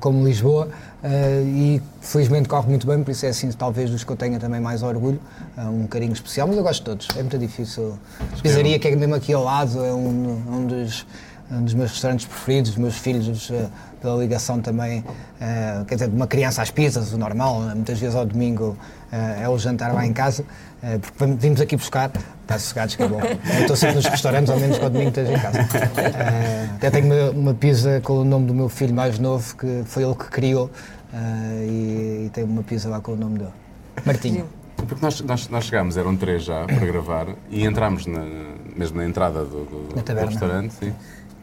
como 0.00 0.24
Lisboa 0.24 0.68
e 1.04 1.80
felizmente 2.00 2.48
corre 2.48 2.68
muito 2.68 2.86
bem, 2.86 3.02
por 3.02 3.10
isso 3.12 3.24
é 3.24 3.28
assim 3.28 3.50
talvez 3.52 3.90
dos 3.90 4.02
que 4.02 4.10
eu 4.10 4.16
tenha 4.16 4.38
também 4.38 4.60
mais 4.60 4.82
orgulho, 4.82 5.20
um 5.56 5.86
carinho 5.86 6.12
especial, 6.12 6.48
mas 6.48 6.56
eu 6.56 6.62
gosto 6.62 6.80
de 6.80 6.84
todos, 6.84 7.08
é 7.16 7.20
muito 7.20 7.38
difícil. 7.38 7.96
Pizzaria 8.42 8.78
que 8.78 8.88
é 8.88 8.96
mesmo 8.96 9.14
aqui 9.14 9.32
ao 9.32 9.44
lado, 9.44 9.84
é 9.84 9.92
um, 9.92 10.42
um 10.48 10.66
dos 10.66 11.06
um 11.50 11.64
dos 11.64 11.74
meus 11.74 11.90
restaurantes 11.92 12.26
preferidos, 12.26 12.72
os 12.72 12.76
meus 12.76 12.96
filhos, 12.96 13.50
uh, 13.50 13.70
pela 14.00 14.16
ligação 14.16 14.60
também, 14.60 15.00
uh, 15.00 15.84
quer 15.86 15.94
dizer, 15.94 16.08
de 16.08 16.14
uma 16.14 16.26
criança 16.26 16.62
às 16.62 16.70
pizzas, 16.70 17.12
o 17.12 17.18
normal, 17.18 17.62
né? 17.62 17.74
muitas 17.74 17.98
vezes 17.98 18.14
ao 18.14 18.26
domingo 18.26 18.76
uh, 19.12 19.42
é 19.42 19.48
o 19.48 19.58
jantar 19.58 19.94
lá 19.94 20.06
em 20.06 20.12
casa, 20.12 20.44
porque 21.00 21.34
vimos 21.38 21.60
aqui 21.60 21.76
buscar, 21.76 22.10
está 22.42 22.58
sossegados 22.58 22.94
que 22.96 23.02
é 23.02 23.08
bom. 23.08 23.20
Eu 23.20 23.60
estou 23.60 23.76
sempre 23.76 23.96
nos 23.96 24.06
restaurantes, 24.06 24.50
ao 24.50 24.58
menos 24.58 24.78
que 24.78 24.84
ao 24.84 24.90
domingo 24.90 25.08
esteja 25.10 25.32
em 25.32 25.38
casa. 25.38 25.58
até 26.76 26.90
tenho 26.90 27.06
uma, 27.06 27.30
uma, 27.30 27.54
pizza 27.54 28.00
com 28.02 28.20
o 28.20 28.24
nome 28.24 28.46
do 28.46 28.54
meu 28.54 28.68
filho 28.68 28.94
mais 28.94 29.18
novo, 29.18 29.56
que 29.56 29.82
foi 29.86 30.04
ele 30.04 30.14
que 30.14 30.26
criou, 30.26 30.70
e, 31.66 32.26
e 32.26 32.30
tem 32.32 32.44
uma 32.44 32.62
pizza 32.62 32.88
lá 32.88 33.00
com 33.00 33.12
o 33.12 33.16
nome 33.16 33.38
dele. 33.38 33.52
Martinho. 34.04 34.46
Porque 34.76 35.04
nós, 35.04 35.20
nós, 35.22 35.48
nós 35.48 35.64
chegámos, 35.64 35.96
eram 35.96 36.16
três 36.16 36.44
já 36.44 36.64
para 36.64 36.86
gravar, 36.86 37.26
e 37.50 37.64
entramos 37.64 38.06
na, 38.06 38.24
mesmo 38.76 38.98
na 38.98 39.04
entrada 39.04 39.44
do, 39.44 39.64
do, 39.64 39.88
do 39.94 40.26
restaurante. 40.26 40.74
Sim 40.74 40.94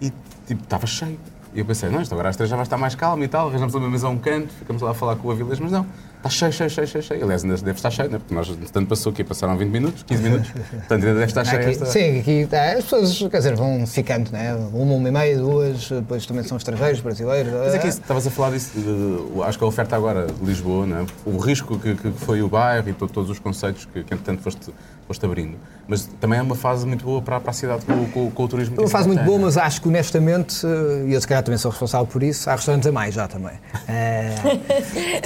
e 0.02 0.12
tipo, 0.46 0.64
estava 0.64 0.86
cheio. 0.86 1.20
E 1.56 1.60
eu 1.60 1.66
pensei, 1.66 1.90
não, 1.90 2.02
isto 2.02 2.12
agora 2.12 2.28
às 2.28 2.36
três 2.36 2.50
já 2.50 2.58
vai 2.58 2.64
estar 2.64 2.76
mais 2.76 2.96
calmo 2.96 3.24
e 3.24 3.30
tal, 3.30 3.48
arranjamos 3.48 3.74
uma 3.74 3.90
mesa 3.90 4.08
a 4.08 4.10
um 4.10 4.18
canto, 4.18 4.54
ficamos 4.60 4.82
lá 4.82 4.92
a 4.92 4.94
falar 4.94 5.16
com 5.16 5.30
o 5.30 5.32
Avilés, 5.32 5.58
mas 5.58 5.72
não, 5.72 5.86
está 6.18 6.30
cheio, 6.30 6.52
cheio, 6.52 6.70
cheio, 6.70 6.86
cheio, 6.86 7.02
cheio. 7.02 7.24
Aliás, 7.24 7.46
ainda 7.46 7.56
deve 7.56 7.72
estar 7.72 7.90
cheio, 7.90 8.10
né? 8.10 8.18
porque 8.18 8.36
nós, 8.36 8.54
tanto 8.74 8.90
passou 8.90 9.14
que 9.14 9.24
passaram 9.24 9.58
20 9.58 9.70
minutos, 9.70 10.04
15 10.04 10.22
minutos, 10.22 10.52
portanto 10.52 10.92
ainda 10.92 11.14
deve 11.14 11.26
estar 11.26 11.46
cheio. 11.46 11.62
Esta... 11.62 11.86
Sim, 11.86 12.20
aqui 12.20 12.46
tá, 12.46 12.74
as 12.74 12.84
pessoas, 12.84 13.18
quer 13.32 13.38
dizer, 13.38 13.56
vão 13.56 13.88
ficando, 13.88 14.30
né? 14.32 14.54
Uma, 14.74 14.96
uma 14.96 15.08
e 15.08 15.12
meia, 15.14 15.38
duas, 15.38 15.88
depois 15.90 16.26
também 16.26 16.44
são 16.44 16.58
estrangeiros, 16.58 17.00
brasileiros. 17.00 17.54
Mas 17.54 17.74
aqui, 17.74 17.88
é 17.88 17.90
estavas 17.90 18.28
a 18.28 18.32
falar 18.32 18.52
disso, 18.52 18.72
de, 18.78 18.84
de, 18.84 19.42
acho 19.44 19.58
que 19.58 19.64
a 19.64 19.68
oferta 19.68 19.96
agora 19.96 20.28
de 20.28 20.46
Lisboa, 20.46 20.86
né? 20.86 21.06
o 21.26 21.38
risco 21.38 21.80
que, 21.80 21.96
que 21.96 22.12
foi 22.12 22.42
o 22.42 22.50
bairro 22.50 22.90
e 22.90 22.94
to, 22.94 23.08
todos 23.08 23.30
os 23.30 23.40
conceitos 23.40 23.86
que, 23.86 24.04
que 24.04 24.14
entretanto 24.14 24.42
foste 24.42 24.74
foste 25.08 25.26
abrindo. 25.26 25.58
Mas 25.88 26.10
também 26.20 26.40
é 26.40 26.42
uma 26.42 26.56
fase 26.56 26.86
muito 26.86 27.06
boa 27.06 27.22
para, 27.22 27.40
para 27.40 27.52
a 27.52 27.54
cidade 27.54 27.86
com, 27.86 28.06
com, 28.10 28.32
com 28.32 28.44
o 28.44 28.48
turismo. 28.48 28.76
Uma 28.80 28.88
fase 28.88 29.08
muito 29.08 29.24
boa, 29.24 29.38
mas 29.38 29.56
acho 29.56 29.82
que 29.82 29.88
honestamente, 29.88 30.66
e 31.08 31.14
eu 31.14 31.22
se 31.22 31.28
calhar 31.28 31.44
também 31.44 31.58
sou 31.60 31.70
responsável 31.70 32.08
por 32.08 32.24
isso, 32.24 32.50
há 32.50 32.56
restaurantes 32.56 32.88
a 32.88 32.92
mais 32.92 33.14
já 33.14 33.28
também. 33.28 33.54
É, 33.88 34.34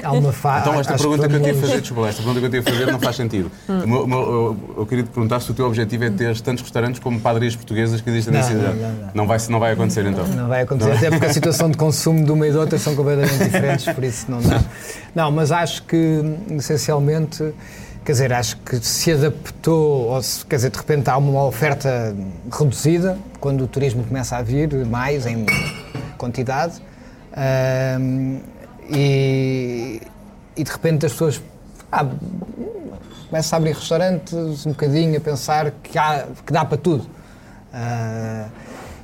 há 0.04 0.12
uma 0.12 0.34
fase. 0.34 0.68
Então, 0.68 0.80
esta 0.80 0.98
pergunta 0.98 1.24
que, 1.24 1.30
que 1.30 1.36
eu 1.36 1.40
tinha 1.40 1.54
a 1.54 1.56
fazer, 1.56 1.82
desculpa, 1.82 2.10
esta 2.10 2.22
pergunta 2.22 2.40
que 2.40 2.46
eu 2.46 2.50
tinha 2.50 2.62
a 2.62 2.78
fazer 2.78 2.92
não 2.92 3.00
faz 3.00 3.16
sentido. 3.16 3.52
Hum. 3.70 3.80
Eu, 3.80 4.10
eu, 4.10 4.58
eu, 4.80 4.86
queria 4.86 5.04
te 5.06 5.10
perguntar 5.10 5.40
se 5.40 5.50
o 5.50 5.54
teu 5.54 5.66
objetivo 5.66 6.04
é 6.04 6.10
ter 6.10 6.40
tantos 6.42 6.62
restaurantes 6.64 7.00
como 7.00 7.20
padarias 7.20 7.56
portuguesas 7.56 8.02
que 8.02 8.10
existem 8.10 8.34
na 8.34 8.44
cidade. 8.44 8.78
Não, 8.78 8.90
não, 8.90 9.00
não. 9.00 9.12
não, 9.14 9.28
vai, 9.28 9.38
não 9.50 9.60
vai 9.60 9.72
acontecer 9.72 10.06
então. 10.06 10.28
Não 10.28 10.50
vai 10.50 10.62
acontecer, 10.64 10.92
até 10.92 11.10
porque 11.10 11.26
a 11.26 11.34
situação 11.34 11.72
de 11.72 11.78
consumo 11.78 12.26
de 12.26 12.32
uma 12.32 12.46
e 12.46 12.52
de 12.52 12.58
outra 12.58 12.78
são 12.78 12.96
completamente 12.96 13.46
diferentes, 13.46 13.86
por 13.86 14.04
isso 14.04 14.30
não 14.30 14.42
dá. 14.42 14.62
Não, 15.16 15.32
mas 15.32 15.52
acho 15.52 15.84
que 15.84 16.22
essencialmente 16.52 17.52
quer 18.04 18.12
dizer, 18.12 18.34
acho 18.34 18.58
que 18.58 18.78
se 18.80 19.12
adaptou, 19.12 20.08
ou 20.10 20.22
se, 20.22 20.46
quer 20.46 20.56
dizer, 20.58 20.72
de 20.72 20.78
repente 20.78 21.10
há 21.10 21.18
uma 21.18 21.44
oferta 21.44 22.16
reduzida 22.52 23.18
quando 23.40 23.64
o 23.64 23.68
turismo 23.68 24.04
começa 24.04 24.38
a 24.38 24.42
vir 24.42 24.86
mais 24.86 25.26
em 25.26 25.46
quantidade 26.18 26.82
um, 28.00 28.40
e, 28.90 30.02
e, 30.58 30.64
de 30.64 30.72
repente 30.72 31.06
as 31.06 31.12
pessoas 31.12 31.42
ah, 31.92 32.06
começam 33.30 33.58
a 33.58 33.60
abrir 33.60 33.74
restaurantes 33.74 34.66
um 34.66 34.72
bocadinho 34.72 35.18
a 35.18 35.22
pensar 35.22 35.72
que, 35.84 35.98
há, 35.98 36.26
que 36.46 36.52
dá 36.52 36.66
para 36.66 36.78
tudo. 36.78 37.04
Uh, 37.72 38.50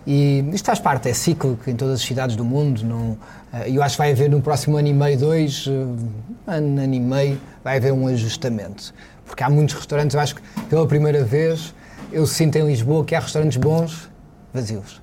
e 0.08 0.46
isto 0.54 0.66
faz 0.66 0.80
parte, 0.80 1.10
é 1.10 1.14
cíclico 1.14 1.68
em 1.70 1.76
todas 1.76 1.96
as 1.96 2.02
cidades 2.02 2.36
do 2.36 2.46
mundo. 2.46 2.84
Não, 2.84 3.18
eh, 3.52 3.72
eu 3.72 3.82
acho 3.82 3.96
que 3.96 3.98
vai 3.98 4.12
haver 4.12 4.30
no 4.30 4.40
próximo 4.40 4.78
ano 4.78 4.88
e 4.88 4.94
meio, 4.94 5.18
dois, 5.18 5.66
eh, 5.68 6.52
ano, 6.52 6.82
ano 6.82 6.94
e 6.94 7.00
meio, 7.00 7.42
vai 7.66 7.78
haver 7.78 7.92
um 7.92 8.08
ajustamento. 8.08 8.94
Porque 9.26 9.44
há 9.44 9.50
muitos 9.50 9.74
restaurantes, 9.74 10.14
eu 10.14 10.22
acho 10.22 10.36
que 10.36 10.42
pela 10.70 10.86
primeira 10.88 11.24
vez 11.24 11.74
eu 12.12 12.28
sinto 12.28 12.58
em 12.58 12.68
Lisboa 12.68 13.04
que 13.04 13.16
há 13.16 13.20
restaurantes 13.20 13.58
bons 13.58 14.08
vazios. 14.54 15.02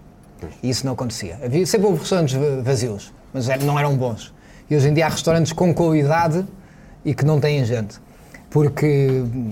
E 0.62 0.71
isso 0.71 0.87
não 0.87 0.92
acontecia. 0.92 1.40
Havia, 1.45 1.66
sempre 1.66 1.88
houve 1.88 1.99
restaurantes 1.99 2.37
vazios, 2.62 3.12
mas 3.35 3.49
não 3.64 3.76
eram 3.76 3.97
bons. 3.97 4.33
E 4.71 4.76
hoje 4.76 4.88
em 4.88 4.95
dia 4.95 5.07
há 5.07 5.09
restaurantes 5.09 5.52
com 5.52 5.75
qualidade 5.75 6.47
e 7.04 7.12
que 7.12 7.25
não 7.25 7.40
têm 7.40 7.64
gente. 7.64 8.00
Porque 8.49 9.09
hum, 9.09 9.50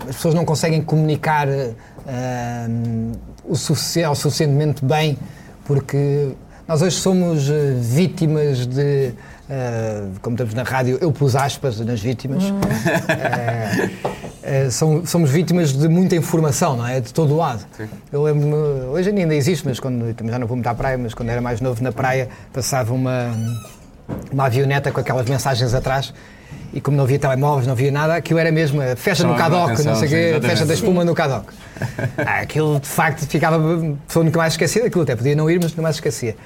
as 0.00 0.16
pessoas 0.16 0.34
não 0.34 0.44
conseguem 0.44 0.82
comunicar 0.82 1.48
uh, 1.48 3.18
o, 3.44 3.56
sufici 3.56 4.04
o 4.04 4.14
suficientemente 4.14 4.84
bem, 4.84 5.16
porque 5.64 6.32
nós 6.68 6.82
hoje 6.82 6.96
somos 6.96 7.48
uh, 7.48 7.54
vítimas 7.80 8.66
de. 8.66 9.14
Uh, 9.48 10.18
como 10.22 10.34
estamos 10.34 10.54
na 10.54 10.62
rádio, 10.62 10.96
eu 11.00 11.12
pus 11.12 11.36
aspas 11.36 11.78
nas 11.80 12.00
vítimas. 12.00 12.44
Uhum. 12.44 12.60
Uh, 14.44 15.06
somos 15.06 15.30
vítimas 15.30 15.72
de 15.72 15.86
muita 15.88 16.16
informação, 16.16 16.76
não 16.76 16.86
é? 16.86 17.00
De 17.00 17.12
todo 17.12 17.36
lado. 17.36 17.64
Sim. 17.76 17.88
Eu 18.10 18.22
lembro-me, 18.22 18.54
hoje 18.86 19.10
ainda 19.10 19.34
existe, 19.34 19.66
mas 19.66 19.78
quando, 19.78 20.14
também 20.14 20.32
já 20.32 20.38
não 20.38 20.46
vou 20.46 20.56
muito 20.56 20.66
à 20.66 20.74
praia, 20.74 20.96
mas 20.96 21.12
quando 21.12 21.28
era 21.28 21.42
mais 21.42 21.60
novo 21.60 21.82
na 21.82 21.92
praia, 21.92 22.28
passava 22.52 22.94
uma, 22.94 23.30
uma 24.32 24.46
avioneta 24.46 24.90
com 24.90 25.00
aquelas 25.00 25.28
mensagens 25.28 25.74
atrás 25.74 26.14
e 26.72 26.80
como 26.80 26.96
não 26.96 27.04
havia 27.04 27.18
telemóveis, 27.18 27.66
não 27.66 27.72
havia 27.72 27.92
nada, 27.92 28.16
aquilo 28.16 28.38
era 28.38 28.50
mesmo 28.50 28.80
a 28.80 28.96
festa 28.96 29.26
no 29.26 29.36
Cadoc, 29.36 29.78
não 29.84 29.94
sei 29.94 30.08
o 30.08 30.10
quê, 30.10 30.46
festa 30.46 30.66
da 30.66 30.74
espuma 30.74 31.04
no 31.04 31.14
Cadoc. 31.14 31.48
Ah, 32.16 32.40
aquilo 32.40 32.78
de 32.78 32.86
facto 32.86 33.26
ficava, 33.26 33.56
a 33.56 34.06
pessoa 34.06 34.24
nunca 34.24 34.38
mais 34.38 34.52
esquecia 34.52 34.86
aquilo 34.86 35.02
até 35.02 35.16
podia 35.16 35.34
não 35.34 35.50
ir, 35.50 35.58
mas 35.60 35.72
nunca 35.72 35.82
mais 35.82 35.96
esquecia. 35.96 36.36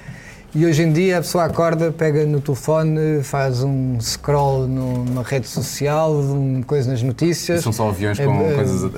E 0.53 0.65
hoje 0.65 0.81
em 0.81 0.91
dia 0.91 1.19
a 1.19 1.21
pessoa 1.21 1.43
acorda, 1.43 1.91
pega 1.91 2.25
no 2.25 2.41
telefone, 2.41 3.21
faz 3.21 3.61
um 3.61 4.01
scroll 4.01 4.67
numa 4.67 5.21
rede 5.21 5.47
social, 5.47 6.11
uma 6.11 6.63
coisa 6.63 6.89
nas 6.89 7.03
notícias. 7.03 7.59
E 7.59 7.63
são 7.63 7.71
só 7.71 7.89
aviões 7.89 8.17
com 8.17 8.49
é, 8.49 8.55
coisas, 8.55 8.91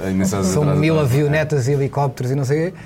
São 0.45 0.63
mil 0.77 0.97
avionetas 0.97 1.67
e 1.67 1.73
helicópteros 1.73 2.31
e 2.31 2.35
não 2.35 2.45
sei 2.45 2.69
o 2.69 2.71
quê. 2.71 2.77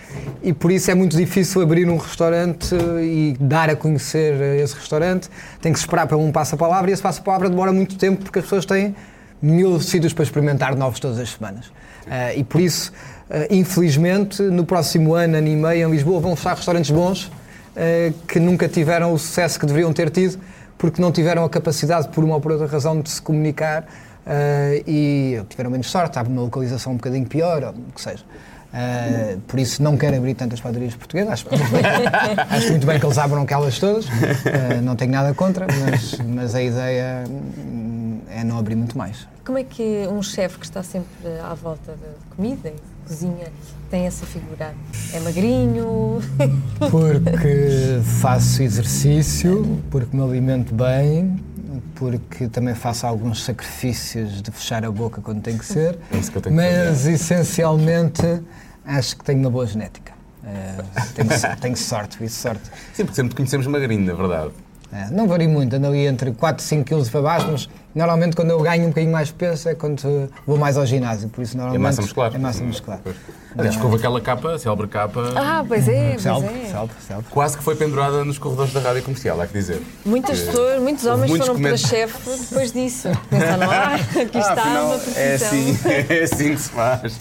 E 0.42 0.52
por 0.52 0.72
isso 0.72 0.90
é 0.90 0.96
muito 0.96 1.16
difícil 1.16 1.62
abrir 1.62 1.88
um 1.88 1.98
restaurante 1.98 2.74
e 3.04 3.36
dar 3.40 3.70
a 3.70 3.76
conhecer 3.76 4.34
esse 4.60 4.74
restaurante. 4.74 5.30
Tem 5.62 5.72
que 5.72 5.78
se 5.78 5.86
esperar 5.86 6.08
para 6.08 6.18
um 6.18 6.32
passa-palavra 6.32 6.90
e 6.90 6.94
esse 6.94 7.04
passa-palavra 7.04 7.48
demora 7.52 7.72
muito 7.72 7.96
tempo 8.00 8.24
porque 8.24 8.40
as 8.40 8.46
pessoas 8.46 8.66
têm 8.66 8.96
mil 9.40 9.80
sítios 9.80 10.12
para 10.12 10.24
experimentar 10.24 10.76
novos 10.76 11.00
todas 11.00 11.20
as 11.20 11.30
semanas. 11.30 11.68
Uh, 11.68 12.38
e 12.38 12.44
por 12.44 12.60
isso, 12.60 12.92
uh, 13.30 13.46
infelizmente, 13.54 14.42
no 14.42 14.66
próximo 14.66 15.14
ano, 15.14 15.38
ano 15.38 15.48
e 15.48 15.56
meio, 15.56 15.88
em 15.88 15.92
Lisboa, 15.92 16.20
vão 16.20 16.36
fechar 16.36 16.56
restaurantes 16.56 16.90
bons 16.90 17.32
que 18.28 18.40
nunca 18.40 18.68
tiveram 18.68 19.14
o 19.14 19.20
sucesso 19.20 19.60
que 19.60 19.66
deveriam 19.66 19.92
ter 19.92 20.10
tido 20.10 20.40
porque 20.78 21.02
não 21.02 21.12
tiveram 21.12 21.44
a 21.44 21.50
capacidade, 21.50 22.08
por 22.10 22.24
uma 22.24 22.36
ou 22.36 22.42
por 22.42 22.52
outra 22.52 22.68
razão, 22.68 23.00
de 23.00 23.10
se 23.10 23.22
comunicar 23.22 23.84
uh, 23.84 24.84
e 24.86 25.42
tiveram 25.50 25.72
menos 25.72 25.90
sorte, 25.90 26.10
estavam 26.10 26.34
numa 26.34 26.44
localização 26.44 26.94
um 26.94 26.98
bocadinho 26.98 27.26
pior, 27.26 27.64
ou 27.64 27.70
o 27.72 27.94
que 27.94 28.02
seja. 28.02 28.24
Uh, 28.74 29.40
por 29.48 29.58
isso 29.58 29.82
não 29.82 29.96
quero 29.96 30.18
abrir 30.18 30.34
tantas 30.34 30.60
padarias 30.60 30.94
portuguesas, 30.96 31.32
acho, 31.32 31.48
muito 31.50 31.72
bem, 31.72 31.82
acho 32.50 32.70
muito 32.72 32.86
bem 32.86 33.00
que 33.00 33.06
eles 33.06 33.18
abram 33.18 33.44
aquelas 33.44 33.80
todas, 33.80 34.06
uh, 34.06 34.82
não 34.84 34.98
tenho 34.98 35.12
nada 35.12 35.34
contra, 35.34 35.66
mas, 35.66 36.18
mas 36.20 36.56
a 36.56 36.62
ideia 36.62 37.24
hum, 37.30 38.20
é 38.30 38.44
não 38.44 38.58
abrir 38.58 38.76
muito 38.76 38.98
mais. 38.98 39.26
Como 39.46 39.58
é 39.58 39.64
que 39.64 40.06
um 40.12 40.22
chefe 40.22 40.60
que 40.60 40.66
está 40.66 40.84
sempre 40.84 41.10
à 41.42 41.54
volta 41.54 41.94
de 41.94 42.36
comida 42.36 42.68
e 42.68 42.95
cozinha 43.06 43.48
tem 43.90 44.06
essa 44.06 44.26
figura? 44.26 44.74
É 45.14 45.20
magrinho? 45.20 46.20
Porque 46.92 48.00
faço 48.20 48.64
exercício, 48.64 49.82
porque 49.90 50.16
me 50.16 50.24
alimento 50.24 50.74
bem, 50.74 51.36
porque 51.94 52.48
também 52.48 52.76
faço 52.76 53.06
alguns 53.08 53.44
sacrifícios 53.44 54.42
de 54.42 54.52
fechar 54.52 54.84
a 54.84 54.92
boca 54.92 55.22
quando 55.22 55.42
tem 55.42 55.58
que 55.58 55.66
ser, 55.66 55.98
é 56.12 56.18
isso 56.18 56.32
que 56.32 56.38
eu 56.38 56.42
tenho 56.42 56.56
mas 56.56 57.04
que 57.04 57.10
essencialmente 57.10 58.42
acho 58.86 59.18
que 59.18 59.24
tenho 59.24 59.40
uma 59.40 59.50
boa 59.50 59.66
genética. 59.66 60.14
É, 60.44 60.76
tenho, 61.16 61.58
tenho 61.60 61.78
sorte, 61.78 62.24
isso 62.24 62.42
sorte. 62.42 62.70
Sim, 62.94 63.04
porque 63.04 63.16
sempre 63.16 63.30
te 63.30 63.36
conhecemos 63.36 63.66
magrinho, 63.68 64.06
na 64.06 64.14
verdade. 64.14 64.52
É, 64.92 65.10
não 65.10 65.28
vario 65.28 65.50
muito, 65.50 65.76
ando 65.76 65.88
ali 65.88 66.06
entre 66.06 66.32
4 66.32 66.64
e 66.64 66.68
5 66.68 66.84
kg 66.86 67.10
para 67.10 67.22
baixo, 67.22 67.48
mas 67.52 67.70
normalmente 67.96 68.36
quando 68.36 68.52
eu 68.52 68.62
ganho 68.62 68.84
um 68.84 68.90
bocadinho 68.90 69.12
mais 69.12 69.32
peso 69.32 69.70
é 69.70 69.76
quando 69.76 70.30
vou 70.46 70.58
mais 70.58 70.78
ao 70.78 70.86
ginásio, 70.86 71.30
por 71.30 71.42
isso 71.42 71.58
normalmente... 71.58 71.82
É 71.82 71.84
massa 71.84 72.02
muscular. 72.02 72.36
É 72.36 72.38
massa 72.38 72.64
muscular. 72.64 73.00
Aliás, 73.58 73.82
houve 73.82 73.96
aquela 73.96 74.20
capa, 74.20 74.60
célebre 74.60 74.88
capa. 74.88 75.32
Ah, 75.34 75.64
pois 75.66 75.88
é, 75.88 76.10
pois 76.10 76.22
célebre, 76.22 76.50
é. 76.50 76.66
Célebre, 76.66 76.96
célebre. 77.08 77.32
Quase 77.32 77.58
que 77.58 77.64
foi 77.64 77.76
pendurada 77.76 78.26
nos 78.26 78.38
corredores 78.38 78.74
da 78.74 78.82
rádio 78.82 79.04
comercial, 79.04 79.40
há 79.40 79.48
que 79.48 79.54
dizer. 79.54 79.82
Muitas 80.06 80.42
pessoas, 80.42 80.82
muitos 80.82 81.06
homens 81.06 81.30
muitos 81.30 81.48
foram 81.48 81.62
para 81.62 81.78
chefe 81.78 82.30
depois 82.50 82.74
disso. 82.74 83.10
Pensaram, 83.30 83.64
ah, 83.72 83.96
aqui 83.96 84.38
ah, 84.38 84.40
está 84.40 84.52
afinal, 84.52 84.86
uma 84.88 84.98
profissão. 84.98 85.24
É 85.24 85.36
assim, 85.36 85.80
é 86.14 86.24
assim 86.24 86.54
que 86.54 86.62
se 86.62 86.70
faz. 86.70 87.18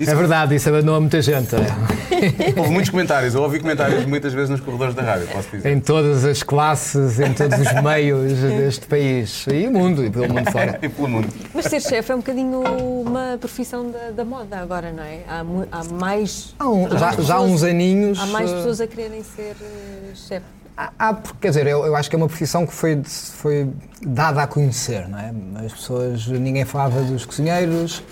Isso 0.00 0.10
é 0.10 0.14
verdade, 0.14 0.56
isso 0.56 0.68
abandonou 0.68 1.00
muita 1.00 1.22
gente. 1.22 1.54
Houve 2.58 2.70
muitos 2.70 2.90
comentários, 2.90 3.34
eu 3.34 3.42
ouvi 3.42 3.60
comentários 3.60 4.04
muitas 4.06 4.32
vezes 4.32 4.50
nos 4.50 4.60
corredores 4.60 4.94
da 4.94 5.02
rádio, 5.02 5.28
posso 5.28 5.50
dizer. 5.50 5.70
Em 5.70 5.78
todas 5.78 6.24
as 6.24 6.42
classes, 6.42 7.20
em 7.20 7.32
todos 7.32 7.58
os 7.60 7.82
meios 7.82 8.32
deste 8.32 8.86
país. 8.86 9.46
E 9.52 9.66
o 9.66 9.70
mundo, 9.70 10.04
e 10.04 10.10
pelo 10.20 10.34
mundo 10.34 10.50
fora. 10.50 10.78
e 10.82 10.88
pelo 10.88 11.08
mundo. 11.08 11.28
Mas 11.54 11.64
ser 11.66 11.80
chefe 11.80 12.12
é 12.12 12.14
um 12.14 12.18
bocadinho 12.18 12.62
uma 13.02 13.38
profissão 13.38 13.90
da, 13.90 14.10
da 14.10 14.24
moda 14.24 14.58
agora, 14.58 14.92
não 14.92 15.02
é? 15.02 15.20
Há, 15.28 15.44
há 15.72 15.84
mais 15.84 16.54
Há, 16.58 16.68
um, 16.68 16.88
já, 16.90 17.08
pessoas, 17.08 17.26
já 17.26 17.34
há 17.36 17.40
uns 17.40 17.62
aninhos. 17.62 18.18
Há 18.18 18.26
mais 18.26 18.50
eh, 18.50 18.54
pessoas 18.56 18.80
a 18.80 18.86
quererem 18.86 19.22
ser 19.22 19.56
uh, 19.60 20.16
chefe. 20.16 20.46
Há, 20.76 21.14
porque, 21.14 21.38
quer 21.40 21.48
dizer, 21.48 21.66
eu, 21.66 21.86
eu, 21.86 21.96
acho 21.96 22.10
que 22.10 22.16
é 22.16 22.18
uma 22.18 22.28
profissão 22.28 22.66
que 22.66 22.72
foi, 22.72 23.02
foi 23.04 23.70
dada 24.02 24.42
a 24.42 24.46
conhecer, 24.46 25.08
não 25.08 25.18
é? 25.18 25.32
As 25.64 25.72
pessoas, 25.72 26.26
ninguém 26.26 26.66
falava 26.66 27.00
dos 27.00 27.24
cozinheiros. 27.24 28.02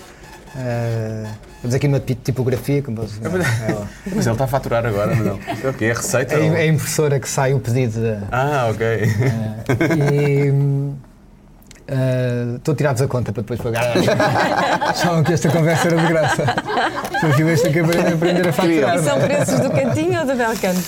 Uh, 0.55 1.27
vou 1.61 1.65
dizer 1.65 1.77
aqui 1.77 1.87
uma 1.87 1.99
tipografia. 1.99 2.81
Como 2.81 2.97
posso 2.97 3.19
dizer. 3.19 3.27
É, 3.27 3.85
Mas 4.15 4.25
ele 4.25 4.33
está 4.33 4.45
a 4.45 4.47
faturar 4.47 4.85
agora, 4.85 5.13
não? 5.15 5.37
É 5.63 5.69
o 5.69 5.73
quê? 5.73 5.85
É 5.85 5.93
receita? 5.93 6.33
É, 6.33 6.47
é 6.47 6.57
a 6.61 6.65
impressora 6.65 7.19
que 7.19 7.29
sai 7.29 7.53
o 7.53 7.59
pedido. 7.59 7.99
De, 7.99 8.17
ah, 8.31 8.71
ok. 8.71 8.85
Uh, 8.87 10.11
e, 10.11 10.95
Estou 11.87 12.71
uh, 12.71 12.73
a 12.73 12.77
tirar-vos 12.77 13.01
a 13.03 13.07
conta 13.07 13.31
para 13.31 13.43
depois 13.43 13.61
pagar. 13.61 13.93
Achavam 14.89 15.23
que 15.23 15.33
esta 15.33 15.49
conversa 15.49 15.87
era 15.87 16.01
de 16.01 16.07
graça. 16.07 16.43
Surgiu 17.19 17.49
este 17.49 17.67
aqui 17.67 17.83
para 17.83 18.09
aprender 18.09 18.47
a 18.47 18.51
faturar. 18.53 18.95
E 18.95 18.99
são 19.03 19.19
preços 19.19 19.59
do 19.59 19.69
cantinho 19.69 20.19
ou 20.19 20.25
do 20.25 20.35
Belcanto? 20.35 20.79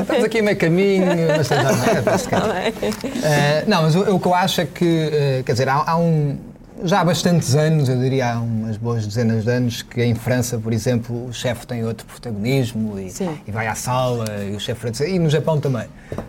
Estamos 0.00 0.24
aqui 0.24 0.40
a 0.40 0.42
meio 0.42 0.56
caminho, 0.56 1.06
mas 1.36 1.46
já 1.46 1.62
não 1.62 2.52
é. 2.52 2.70
Uh, 2.70 3.70
não, 3.70 3.82
mas 3.82 3.94
o, 3.94 4.16
o, 4.16 4.20
que 4.20 4.26
eu 4.26 4.34
acho 4.34 4.60
é 4.62 4.66
que, 4.66 4.84
uh, 4.84 5.44
quer 5.44 5.52
dizer, 5.52 5.68
há, 5.68 5.84
há, 5.86 5.96
um. 5.96 6.36
Já 6.82 7.00
há 7.00 7.04
bastantes 7.04 7.54
anos, 7.54 7.88
eu 7.88 7.96
diria 7.96 8.32
há 8.34 8.40
umas 8.40 8.76
boas 8.76 9.06
dezenas 9.06 9.44
de 9.44 9.50
anos, 9.50 9.80
que 9.80 10.02
em 10.02 10.14
França, 10.14 10.58
por 10.58 10.72
exemplo, 10.72 11.28
o 11.28 11.32
chefe 11.32 11.66
tem 11.66 11.84
outro 11.84 12.04
protagonismo 12.04 12.98
e, 12.98 13.10
e 13.46 13.50
vai 13.50 13.66
à 13.66 13.74
sala, 13.74 14.26
e 14.42 14.56
o 14.56 14.60
chefe 14.60 14.80
francês, 14.80 15.08
e 15.08 15.18
no 15.18 15.30
Japão 15.30 15.58
também. 15.58 15.86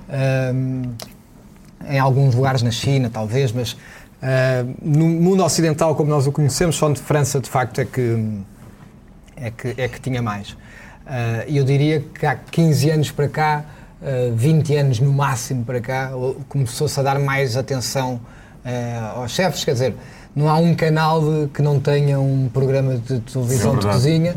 Uh, 0.07 0.93
em 1.85 1.99
alguns 1.99 2.35
lugares 2.35 2.61
na 2.61 2.71
China, 2.71 3.09
talvez, 3.11 3.51
mas 3.51 3.73
uh, 3.73 3.77
no 4.81 5.05
mundo 5.05 5.43
ocidental, 5.43 5.95
como 5.95 6.09
nós 6.09 6.27
o 6.27 6.31
conhecemos, 6.31 6.75
só 6.75 6.89
de 6.89 6.99
França, 6.99 7.39
de 7.39 7.49
facto, 7.49 7.79
é 7.79 7.85
que, 7.85 8.39
é 9.35 9.51
que, 9.51 9.81
é 9.81 9.87
que 9.87 9.99
tinha 10.01 10.21
mais. 10.21 10.51
Uh, 10.51 10.57
eu 11.47 11.63
diria 11.63 12.03
que 12.13 12.25
há 12.25 12.35
15 12.35 12.89
anos 12.89 13.11
para 13.11 13.27
cá, 13.27 13.65
uh, 14.01 14.35
20 14.35 14.75
anos 14.75 14.99
no 14.99 15.13
máximo 15.13 15.63
para 15.63 15.79
cá, 15.79 16.11
começou-se 16.49 16.99
a 16.99 17.03
dar 17.03 17.19
mais 17.19 17.55
atenção 17.55 18.19
aos 19.15 19.31
chefes, 19.31 19.63
quer 19.63 19.71
dizer, 19.71 19.95
não 20.35 20.49
há 20.49 20.57
um 20.57 20.75
canal 20.75 21.21
que 21.53 21.61
não 21.61 21.79
tenha 21.79 22.19
um 22.19 22.49
programa 22.49 22.97
de 22.97 23.21
televisão 23.21 23.75
é 23.75 23.79
de 23.79 23.87
cozinha 23.87 24.35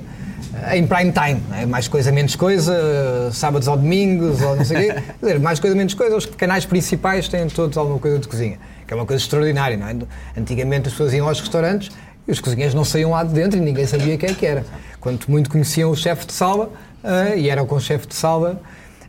em 0.73 0.87
prime 0.87 1.13
time. 1.13 1.43
É 1.57 1.67
mais 1.67 1.89
coisa, 1.89 2.11
menos 2.13 2.37
coisa, 2.37 3.31
sábados 3.33 3.69
ou 3.69 3.77
domingos, 3.77 4.41
ou 4.41 4.57
não 4.57 4.65
sei 4.65 4.77
o 4.77 4.81
quê. 4.95 5.03
Quer 5.21 5.27
dizer, 5.27 5.41
mais 5.41 5.61
coisa, 5.61 5.77
menos 5.77 5.95
coisa, 5.95 6.17
os 6.17 6.27
canais 6.27 6.65
principais 6.65 7.29
têm 7.29 7.49
todos 7.49 7.77
alguma 7.77 7.99
coisa 7.99 8.19
de 8.19 8.29
cozinha, 8.29 8.59
que 8.87 8.93
é 8.93 8.97
uma 8.97 9.07
coisa 9.07 9.23
extraordinária, 9.23 9.77
não 9.77 9.89
é? 9.89 9.97
Antigamente 10.39 10.89
as 10.89 10.93
pessoas 10.93 11.13
iam 11.13 11.29
aos 11.29 11.41
restaurantes 11.41 11.91
e 12.27 12.33
os 12.33 12.41
cozinheiros 12.41 12.75
não 12.75 12.85
saíam 12.85 13.11
lá 13.11 13.25
de 13.25 13.33
dentro 13.33 13.59
e 13.59 13.61
ninguém 13.61 13.87
sabia 13.87 14.17
quem 14.17 14.31
é 14.31 14.35
que 14.35 14.47
era. 14.47 14.65
Quanto 15.01 15.31
muito 15.31 15.51
conheciam 15.51 15.91
o 15.91 15.97
chefe 15.97 16.27
de 16.27 16.33
sala, 16.33 16.71
uh, 17.03 17.37
e 17.37 17.49
era 17.49 17.65
com 17.65 17.75
o 17.75 17.81
chefe 17.81 18.07
de 18.07 18.15
sala, 18.15 18.61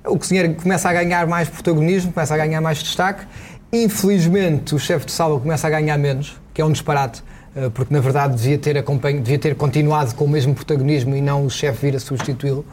o 0.06 0.18
cozinheiro 0.18 0.56
começa 0.56 0.90
a 0.90 0.94
ganhar 0.94 1.28
mais 1.28 1.48
protagonismo, 1.48 2.12
começa 2.12 2.34
a 2.34 2.38
ganhar 2.38 2.62
mais 2.62 2.80
destaque. 2.80 3.26
Infelizmente, 3.72 4.74
o 4.74 4.80
chefe 4.80 5.06
de 5.06 5.12
sala 5.12 5.40
começa 5.40 5.68
a 5.68 5.70
ganhar 5.70 5.98
menos, 5.98 6.40
que 6.54 6.62
é 6.62 6.66
um 6.66 6.72
disparate 6.72 7.22
eh, 7.22 7.31
porque 7.74 7.94
na 7.94 8.00
verdade 8.00 8.36
devia 8.36 8.58
ter, 8.58 8.84
devia 9.22 9.40
ter 9.40 9.56
continuado 9.56 10.16
com 10.16 10.26
o 10.26 10.30
mesmo 10.30 10.54
protagonismo 10.56 11.16
e 11.16 11.22
não 11.22 11.46
o 11.46 11.50
chefe 11.50 11.88
vir 11.88 11.98
a 11.98 12.00
substituí-lo. 12.00 12.66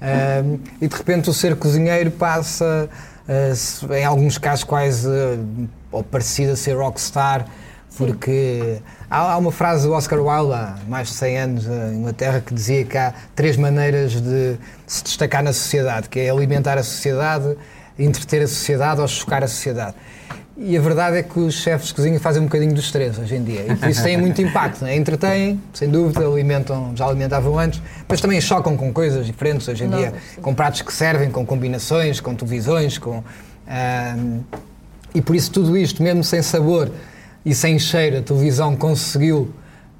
Uh, 0.00 0.60
e 0.80 0.86
de 0.86 0.96
repente 0.96 1.28
o 1.28 1.32
ser 1.32 1.56
cozinheiro 1.56 2.10
passa, 2.10 2.88
uh, 3.28 3.94
em 3.94 4.04
alguns 4.04 4.38
casos, 4.38 4.64
quase 4.64 5.08
uh, 5.08 5.68
ou 5.90 6.04
parecido 6.04 6.52
a 6.52 6.56
ser 6.56 6.74
rockstar, 6.74 7.46
porque 7.96 8.78
há, 9.10 9.32
há, 9.32 9.38
uma 9.38 9.50
frase 9.50 9.86
do 9.86 9.92
Oscar 9.92 10.20
Wilde, 10.20 10.54
há 10.54 10.78
mais 10.86 11.08
de 11.08 11.14
100 11.14 11.38
anos, 11.38 11.66
em 11.66 11.96
Inglaterra, 11.96 12.40
que 12.40 12.54
dizia 12.54 12.84
que 12.84 12.96
há 12.96 13.12
três 13.34 13.56
maneiras 13.56 14.20
de 14.20 14.56
se 14.86 15.02
destacar 15.02 15.42
na 15.42 15.52
sociedade, 15.52 16.08
que 16.08 16.20
é 16.20 16.30
alimentar 16.30 16.78
a 16.78 16.82
sociedade, 16.84 17.56
entreter 17.98 18.42
a 18.42 18.46
sociedade 18.46 19.00
ou 19.00 19.08
chocar 19.08 19.42
a 19.42 19.48
sociedade. 19.48 19.96
E 20.60 20.76
a 20.76 20.80
verdade 20.80 21.18
é 21.18 21.22
que 21.22 21.38
os 21.38 21.54
chefes 21.54 21.88
de 21.88 21.94
cozinha 21.94 22.18
fazem 22.18 22.42
um 22.42 22.46
bocadinho 22.46 22.74
dos 22.74 22.90
três 22.90 23.16
hoje 23.16 23.36
em 23.36 23.44
dia. 23.44 23.72
E 23.72 23.76
por 23.76 23.88
isso 23.88 24.02
têm 24.02 24.16
muito 24.16 24.42
impacto. 24.42 24.84
Né? 24.84 24.96
Entretêm, 24.96 25.62
sem 25.72 25.88
dúvida, 25.88 26.26
alimentam, 26.26 26.96
já 26.96 27.06
alimentavam 27.06 27.56
antes, 27.56 27.80
mas 28.08 28.20
também 28.20 28.40
chocam 28.40 28.76
com 28.76 28.92
coisas 28.92 29.24
diferentes 29.24 29.68
hoje 29.68 29.84
em 29.84 29.86
Não, 29.88 29.96
dia. 29.96 30.14
Sim. 30.34 30.40
Com 30.40 30.52
pratos 30.52 30.82
que 30.82 30.92
servem, 30.92 31.30
com 31.30 31.46
combinações, 31.46 32.18
com 32.18 32.34
televisões, 32.34 32.98
com. 32.98 33.22
E 35.14 35.22
por 35.22 35.36
isso 35.36 35.52
tudo 35.52 35.76
isto, 35.76 36.02
mesmo 36.02 36.24
sem 36.24 36.42
sabor 36.42 36.90
e 37.44 37.54
sem 37.54 37.78
cheiro, 37.78 38.18
a 38.18 38.22
televisão 38.22 38.74
conseguiu 38.74 39.54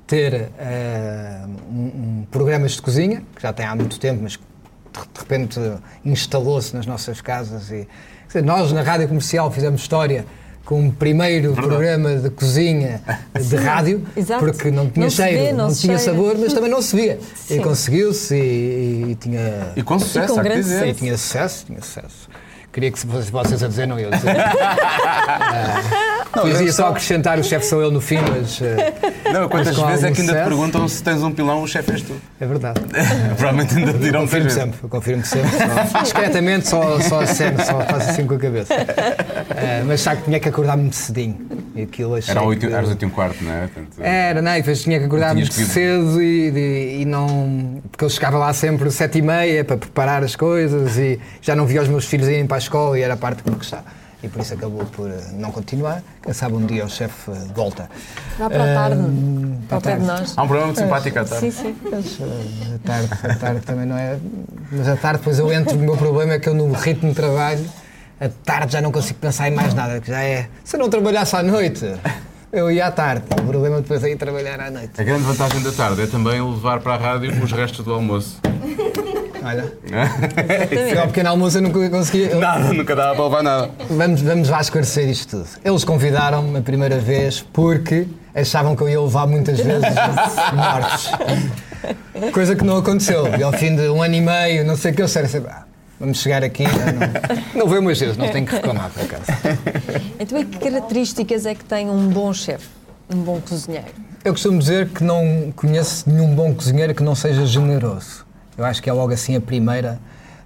ter 0.09 0.35
uh, 0.35 1.49
um, 1.71 1.83
um, 1.83 2.27
programas 2.33 2.73
de 2.73 2.83
cozinha, 2.83 3.23
que 3.37 3.43
já 3.43 3.53
tem 3.53 3.65
há 3.65 3.77
muito 3.77 4.00
tempo, 4.00 4.23
mas 4.23 4.33
de, 4.33 4.38
de 4.38 5.21
repente 5.21 5.61
instalou-se 6.05 6.75
nas 6.75 6.85
nossas 6.85 7.21
casas. 7.21 7.71
E, 7.71 7.87
dizer, 8.27 8.43
nós, 8.43 8.73
na 8.73 8.83
rádio 8.83 9.07
comercial, 9.07 9.53
fizemos 9.53 9.81
história 9.83 10.27
com 10.68 10.88
o 10.88 10.92
primeiro 10.92 11.54
Verdade. 11.54 11.66
programa 11.66 12.16
de 12.16 12.28
cozinha 12.28 13.00
de 13.40 13.56
rádio, 13.56 14.02
Exato. 14.14 14.44
porque 14.44 14.70
não 14.70 14.90
tinha 14.90 15.06
não 15.06 15.10
cheiro, 15.10 15.42
vê, 15.42 15.52
não, 15.52 15.68
não 15.68 15.75
tinha 15.75 15.98
cheira. 15.98 16.12
sabor, 16.14 16.37
mas 16.37 16.52
também 16.52 16.70
não 16.70 16.82
se 16.82 16.94
via. 16.94 17.18
Sim. 17.34 17.56
E 17.56 17.62
conseguiu-se 17.62 18.37
e, 18.37 19.12
e, 19.12 19.14
tinha. 19.14 19.72
E 19.75 19.82
com 19.82 19.98
sucesso, 19.98 20.34
e 20.34 20.37
com 20.37 20.42
grande 20.42 20.64
sucesso. 20.64 20.84
E 20.84 20.92
tinha 20.92 21.16
sucesso, 21.16 21.64
tinha 21.64 21.80
sucesso. 21.80 22.28
Queria 22.70 22.90
que 22.92 23.06
vocês, 23.06 23.30
vocês 23.30 23.62
a 23.62 23.68
dizer, 23.68 23.87
não 23.87 23.98
eu 23.98 24.10
dizer. 24.10 24.37
Não, 26.35 26.42
Pois 26.42 26.61
ia 26.61 26.73
só 26.73 26.88
acrescentar 26.88 27.38
o 27.38 27.44
chefe 27.44 27.66
sou 27.66 27.80
eu 27.80 27.90
no 27.90 28.00
fim, 28.00 28.18
mas. 28.18 28.61
Uh, 28.61 29.32
não, 29.32 29.49
quantas 29.49 29.76
vezes 29.76 30.04
é 30.04 30.11
que 30.11 30.20
ainda 30.20 30.35
te 30.35 30.44
perguntam 30.44 30.87
se 30.87 31.02
tens 31.02 31.23
um 31.23 31.32
pilão, 31.32 31.62
o 31.62 31.66
chefe 31.66 31.92
és 31.92 32.02
tu? 32.02 32.14
É 32.38 32.47
verdade. 32.47 32.80
Provavelmente 33.37 33.75
ainda 33.76 33.92
te 33.92 33.99
dirão 33.99 34.20
confirmo 34.23 34.50
sempre, 34.50 34.78
eu 34.82 34.88
confirmo 34.88 35.25
sempre. 35.25 35.50
Só, 35.90 36.02
discretamente, 36.02 36.68
só, 36.68 37.00
só 37.00 37.20
aceno, 37.20 37.64
só 37.64 37.80
faço 37.80 38.11
assim 38.11 38.26
com 38.26 38.35
a 38.35 38.38
cabeça. 38.38 38.75
Uh, 38.75 39.87
mas 39.87 40.00
sabe 40.00 40.18
que 40.18 40.25
tinha 40.26 40.40
que 40.40 40.49
acordar 40.49 40.76
muito 40.76 40.97
cedinho. 40.97 41.38
E 41.75 41.82
aquilo 41.82 42.14
achei 42.14 42.32
Era 42.32 42.42
8, 42.42 42.66
que... 42.66 42.73
Eras 42.73 42.88
8 42.90 43.02
e 43.02 43.06
um 43.06 43.11
quarto, 43.11 43.44
não 43.44 43.52
é? 43.52 43.61
Portanto, 43.61 43.88
era, 44.00 44.42
não, 44.42 44.52
e 44.52 44.58
depois 44.58 44.82
tinha 44.82 44.99
que 44.99 45.06
acordar 45.06 45.35
muito 45.35 45.50
que... 45.50 45.64
cedo 45.64 46.23
e, 46.23 46.50
e, 46.50 47.02
e, 47.02 47.04
não. 47.04 47.80
Porque 47.90 48.04
eu 48.04 48.11
chegava 48.11 48.37
lá 48.37 48.52
sempre 48.52 48.90
7 48.90 49.18
e 49.18 49.23
meia 49.23 49.64
para 49.64 49.78
preparar 49.78 50.23
as 50.23 50.37
coisas 50.37 50.99
e 50.99 51.18
já 51.40 51.56
não 51.56 51.64
via 51.64 51.80
os 51.80 51.88
meus 51.88 52.04
filhos 52.04 52.28
irem 52.28 52.47
para 52.47 52.56
a 52.56 52.58
escola 52.58 52.99
e 52.99 53.02
era 53.02 53.14
a 53.14 53.16
parte 53.16 53.42
que 53.42 53.50
me 53.50 53.56
gostava 53.56 53.98
e 54.22 54.28
por 54.28 54.40
isso 54.42 54.54
acabou 54.54 54.84
por 54.87 55.08
eh, 55.08 55.20
não 55.34 55.50
continuar. 55.52 56.02
Quem 56.22 56.32
sabe 56.32 56.54
um 56.54 56.66
dia 56.66 56.84
o 56.84 56.88
chefe 56.88 57.30
eh, 57.30 57.34
volta. 57.54 57.88
Vá 58.38 58.50
para 58.50 58.64
a 58.64 58.75
tarde, 58.75 59.00
um, 59.00 59.58
para 59.68 59.78
o 59.78 59.80
pé 59.80 59.96
de 59.96 60.04
nós. 60.04 60.34
Há 60.37 60.42
um 60.42 60.46
programa 60.46 60.66
muito 60.66 60.80
simpático 60.80 61.18
à 61.18 61.25
tarde. 61.25 61.52
Sim, 61.52 61.62
sim. 61.62 61.76
Mas, 61.90 62.18
eh, 62.20 62.75
a, 62.75 62.87
tarde, 62.87 63.08
a 63.25 63.34
tarde 63.37 63.60
também 63.60 63.87
não 63.87 63.96
é. 63.96 64.18
Mas 64.72 64.88
a 64.88 64.96
tarde, 64.96 65.18
depois 65.18 65.38
eu 65.38 65.52
entro. 65.52 65.76
O 65.76 65.78
meu 65.78 65.96
problema 65.96 66.34
é 66.34 66.38
que 66.38 66.48
eu, 66.48 66.54
no 66.54 66.72
ritmo 66.72 67.10
de 67.10 67.14
trabalho, 67.14 67.64
a 68.20 68.28
tarde 68.28 68.72
já 68.72 68.80
não 68.80 68.90
consigo 68.90 69.18
pensar 69.20 69.48
em 69.48 69.54
mais 69.54 69.72
nada, 69.72 70.00
que 70.00 70.08
já 70.08 70.20
é. 70.20 70.48
Se 70.64 70.76
eu 70.76 70.80
não 70.80 70.88
trabalhasse 70.88 71.37
à 71.37 71.42
noite. 71.42 71.87
Eu 72.50 72.70
ia 72.70 72.87
à 72.87 72.90
tarde, 72.90 73.25
o 73.30 73.44
problema 73.44 73.82
depois 73.82 74.02
é 74.02 74.10
ir 74.10 74.16
trabalhar 74.16 74.58
à 74.58 74.70
noite. 74.70 74.98
A 74.98 75.04
grande 75.04 75.22
vantagem 75.22 75.62
da 75.62 75.70
tarde 75.70 76.00
é 76.00 76.06
também 76.06 76.40
levar 76.40 76.80
para 76.80 76.94
a 76.94 76.96
rádio 76.96 77.30
os 77.44 77.52
restos 77.52 77.84
do 77.84 77.92
almoço. 77.92 78.40
Olha. 79.49 79.73
Foi 80.90 80.99
ao 80.99 81.07
pequeno 81.07 81.31
almoço 81.31 81.57
eu 81.57 81.62
nunca 81.62 81.88
consegui. 81.88 82.35
Nada, 82.35 82.71
nunca 82.71 82.95
dava 82.95 83.14
para 83.14 83.25
levar 83.25 83.43
nada. 83.43 83.71
Vamos, 83.88 84.21
vamos 84.21 84.49
lá 84.50 84.61
esclarecer 84.61 85.09
isto 85.09 85.38
tudo. 85.38 85.49
Eles 85.64 85.85
convidaram-me 85.85 86.59
a 86.59 86.61
primeira 86.61 86.99
vez 86.99 87.40
porque 87.50 88.07
achavam 88.35 88.76
que 88.76 88.83
eu 88.83 88.90
ia 88.90 89.00
levar 89.00 89.26
muitas 89.26 89.59
vezes 89.59 89.88
mortos. 90.55 91.11
Coisa 92.33 92.55
que 92.55 92.62
não 92.62 92.76
aconteceu. 92.76 93.26
E 93.38 93.43
ao 93.43 93.52
fim 93.52 93.75
de 93.75 93.88
um 93.88 94.02
ano 94.02 94.17
e 94.17 94.21
meio, 94.21 94.67
não 94.67 94.76
sei 94.76 94.93
o 94.93 94.95
que, 94.95 95.00
eu 95.00 95.09
sei, 95.09 95.25
ah, 95.49 95.64
vamos 95.99 96.21
chegar 96.21 96.45
aqui. 96.45 96.64
Não, 97.55 97.61
não 97.61 97.69
veio 97.69 97.81
umas 97.81 97.99
vezes, 97.99 98.19
não 98.19 98.28
tenho 98.28 98.45
que 98.45 98.55
reclamar 98.55 98.90
por 98.90 99.02
acaso. 99.02 99.25
Então, 100.21 100.38
e 100.38 100.45
que 100.45 100.59
características 100.59 101.47
é 101.47 101.55
que 101.55 101.64
tem 101.64 101.88
um 101.88 102.09
bom 102.09 102.35
chefe, 102.35 102.69
um 103.09 103.17
bom 103.23 103.40
cozinheiro? 103.40 103.87
Eu 104.23 104.33
costumo 104.33 104.59
dizer 104.59 104.88
que 104.88 105.02
não 105.02 105.50
conheço 105.57 106.11
nenhum 106.11 106.35
bom 106.35 106.52
cozinheiro 106.52 106.95
que 106.95 107.02
não 107.02 107.14
seja 107.14 107.47
generoso. 107.47 108.27
Eu 108.59 108.65
acho 108.65 108.83
que 108.83 108.91
é 108.91 108.93
logo 108.93 109.12
assim 109.12 109.37
a 109.37 109.41
primeira. 109.41 110.00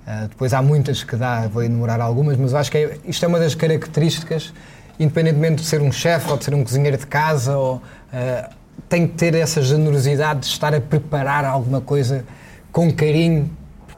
Uh, 0.07 0.29
depois 0.29 0.53
há 0.53 0.61
muitas 0.61 1.03
que 1.03 1.17
dá, 1.17 1.49
vou 1.49 1.63
enumerar 1.63 1.99
algumas, 1.99 2.37
mas 2.37 2.53
eu 2.53 2.59
acho 2.59 2.71
que 2.71 2.77
é, 2.77 2.99
isto 3.07 3.25
é 3.25 3.29
uma 3.29 3.39
das 3.39 3.55
características, 3.55 4.53
independentemente 5.01 5.63
de 5.63 5.65
ser 5.65 5.81
um 5.81 5.91
chefe 5.91 6.31
ou 6.31 6.37
de 6.37 6.45
ser 6.45 6.55
um 6.55 6.63
cozinheiro 6.63 6.99
de 6.99 7.07
casa, 7.07 7.57
ou, 7.57 7.77
uh, 7.77 8.51
tem 8.87 9.07
que 9.07 9.15
ter 9.15 9.35
essa 9.35 9.63
generosidade 9.63 10.41
de 10.41 10.47
estar 10.47 10.75
a 10.75 10.81
preparar 10.81 11.47
alguma 11.47 11.81
coisa 11.81 12.25
com 12.71 12.93
carinho 12.93 13.51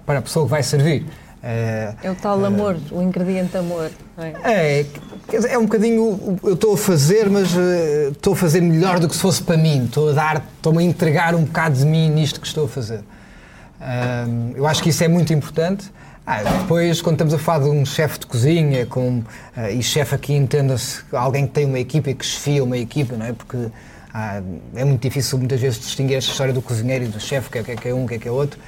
para 0.07 0.21
a 0.21 0.23
pessoa 0.23 0.45
que 0.45 0.51
vai 0.53 0.63
servir. 0.63 1.03
Uh, 1.03 1.97
é 2.03 2.11
o 2.11 2.15
tal 2.15 2.45
amor, 2.45 2.77
o 2.93 3.03
ingrediente 3.03 3.57
amor. 3.57 3.91
É? 4.17 4.83
é, 4.83 4.87
é 5.49 5.59
um 5.59 5.65
bocadinho, 5.65 6.39
eu 6.45 6.55
estou 6.55 6.75
a 6.75 6.79
fazer, 6.79 7.29
mas 7.29 7.49
estou 8.13 8.35
a 8.35 8.37
fazer 8.37 8.61
melhor 8.61 9.01
do 9.01 9.09
que 9.09 9.17
se 9.17 9.21
fosse 9.21 9.43
para 9.43 9.57
mim. 9.57 9.87
Estou 9.87 10.11
a 10.11 10.13
dar, 10.13 10.45
estou-me 10.57 10.79
a 10.79 10.83
entregar 10.83 11.35
um 11.35 11.43
bocado 11.43 11.79
de 11.79 11.85
mim 11.85 12.11
nisto 12.11 12.41
que 12.41 12.47
estou 12.47 12.67
a 12.67 12.69
fazer 12.69 13.01
eu 14.57 14.67
acho 14.67 14.83
que 14.83 14.91
isso 14.91 15.03
é 15.05 15.09
muito 15.09 15.33
importante. 15.33 15.91
Ah, 16.27 16.43
depois, 16.43 17.03
quando 17.03 17.17
estamos 17.17 17.35
a 17.35 17.39
falar 17.39 17.65
de 17.65 17.71
um 17.71 17.85
chefe 17.85 18.21
de 18.21 18.27
cozinha, 18.27 18.87
com, 18.87 19.19
uh, 19.19 19.25
e 19.71 19.83
chefe 19.83 20.15
aqui 20.15 20.33
entenda-se 20.33 21.03
alguém 21.13 21.47
que 21.47 21.53
tem 21.53 21.67
uma 21.67 21.79
equipa 21.79 22.09
e 22.09 22.15
que 22.15 22.25
chefia 22.25 22.65
uma 22.65 22.79
equipa, 22.79 23.15
não 23.15 23.27
é? 23.27 23.35
Porque 23.35 23.69
ah, 24.13 24.41
é 24.75 24.85
muito 24.87 25.03
difícil 25.03 25.37
muitas 25.37 25.61
vezes 25.61 25.79
distinguir 25.79 26.17
esta 26.17 26.31
história 26.31 26.55
do 26.55 26.63
cozinheiro 26.63 27.05
e 27.05 27.09
do 27.09 27.21
chefe, 27.21 27.49
o 27.49 27.51
que, 27.51 27.59
é, 27.73 27.77
que 27.77 27.89
é 27.89 27.95
um, 27.95 28.05
o 28.05 28.09
que 28.09 28.15
é 28.15 28.19
que 28.19 28.27
é 28.27 28.31
outro. 28.31 28.59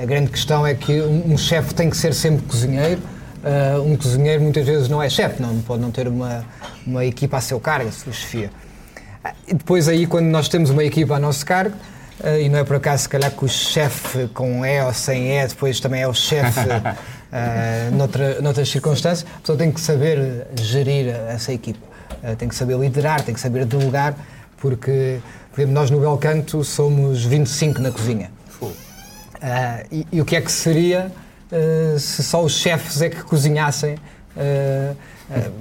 A, 0.00 0.06
grande 0.06 0.30
questão 0.30 0.66
é 0.66 0.74
que 0.74 1.00
um, 1.02 1.34
um 1.34 1.38
chefe 1.38 1.74
tem 1.74 1.90
que 1.90 1.96
ser 1.96 2.14
sempre 2.14 2.46
cozinheiro. 2.46 3.02
Uh, 3.44 3.82
um 3.82 3.94
cozinheiro 3.94 4.40
muitas 4.42 4.64
vezes 4.64 4.88
não 4.88 5.02
é 5.02 5.10
chefe, 5.10 5.42
não 5.42 5.60
pode 5.60 5.82
não 5.82 5.90
ter 5.90 6.08
uma, 6.08 6.44
uma 6.86 7.04
equipa 7.04 7.36
a 7.36 7.40
seu 7.40 7.60
cargo, 7.60 7.90
a 7.90 7.92
sua 7.92 8.12
chefia. 8.12 8.50
E 9.46 9.52
depois 9.52 9.88
aí, 9.88 10.06
quando 10.06 10.26
nós 10.26 10.48
temos 10.48 10.70
uma 10.70 10.82
equipa 10.82 11.16
a 11.16 11.18
nosso 11.18 11.44
cargo, 11.44 11.76
Uh, 12.20 12.40
e 12.40 12.48
não 12.48 12.58
é 12.58 12.64
por 12.64 12.76
acaso, 12.76 13.04
se 13.04 13.08
calhar, 13.08 13.30
que 13.30 13.44
o 13.44 13.48
chefe 13.48 14.28
com 14.28 14.64
E 14.64 14.82
ou 14.82 14.92
sem 14.92 15.32
E 15.32 15.46
depois 15.46 15.80
também 15.80 16.02
é 16.02 16.08
o 16.08 16.14
chefe 16.14 16.60
uh, 16.60 17.90
noutra, 17.96 18.40
noutras 18.40 18.68
circunstâncias. 18.68 19.28
A 19.36 19.40
pessoa 19.40 19.58
tem 19.58 19.72
que 19.72 19.80
saber 19.80 20.46
gerir 20.60 21.08
essa 21.28 21.52
equipa, 21.52 21.84
uh, 22.22 22.36
tem 22.36 22.48
que 22.48 22.54
saber 22.54 22.78
liderar, 22.78 23.22
tem 23.22 23.34
que 23.34 23.40
saber 23.40 23.64
delegar, 23.64 24.14
porque, 24.58 25.20
por 25.50 25.60
exemplo, 25.60 25.74
nós 25.74 25.90
no 25.90 26.00
Belcanto 26.00 26.62
somos 26.62 27.24
25 27.24 27.80
na 27.80 27.90
cozinha. 27.90 28.30
E, 29.90 30.06
e, 30.12 30.20
o 30.20 30.24
que 30.24 30.36
é 30.36 30.40
que 30.40 30.52
seria 30.52 31.10
se 31.98 32.22
só 32.22 32.44
os 32.44 32.52
chefes 32.52 33.02
é 33.02 33.10
que 33.10 33.24
cozinhassem? 33.24 33.96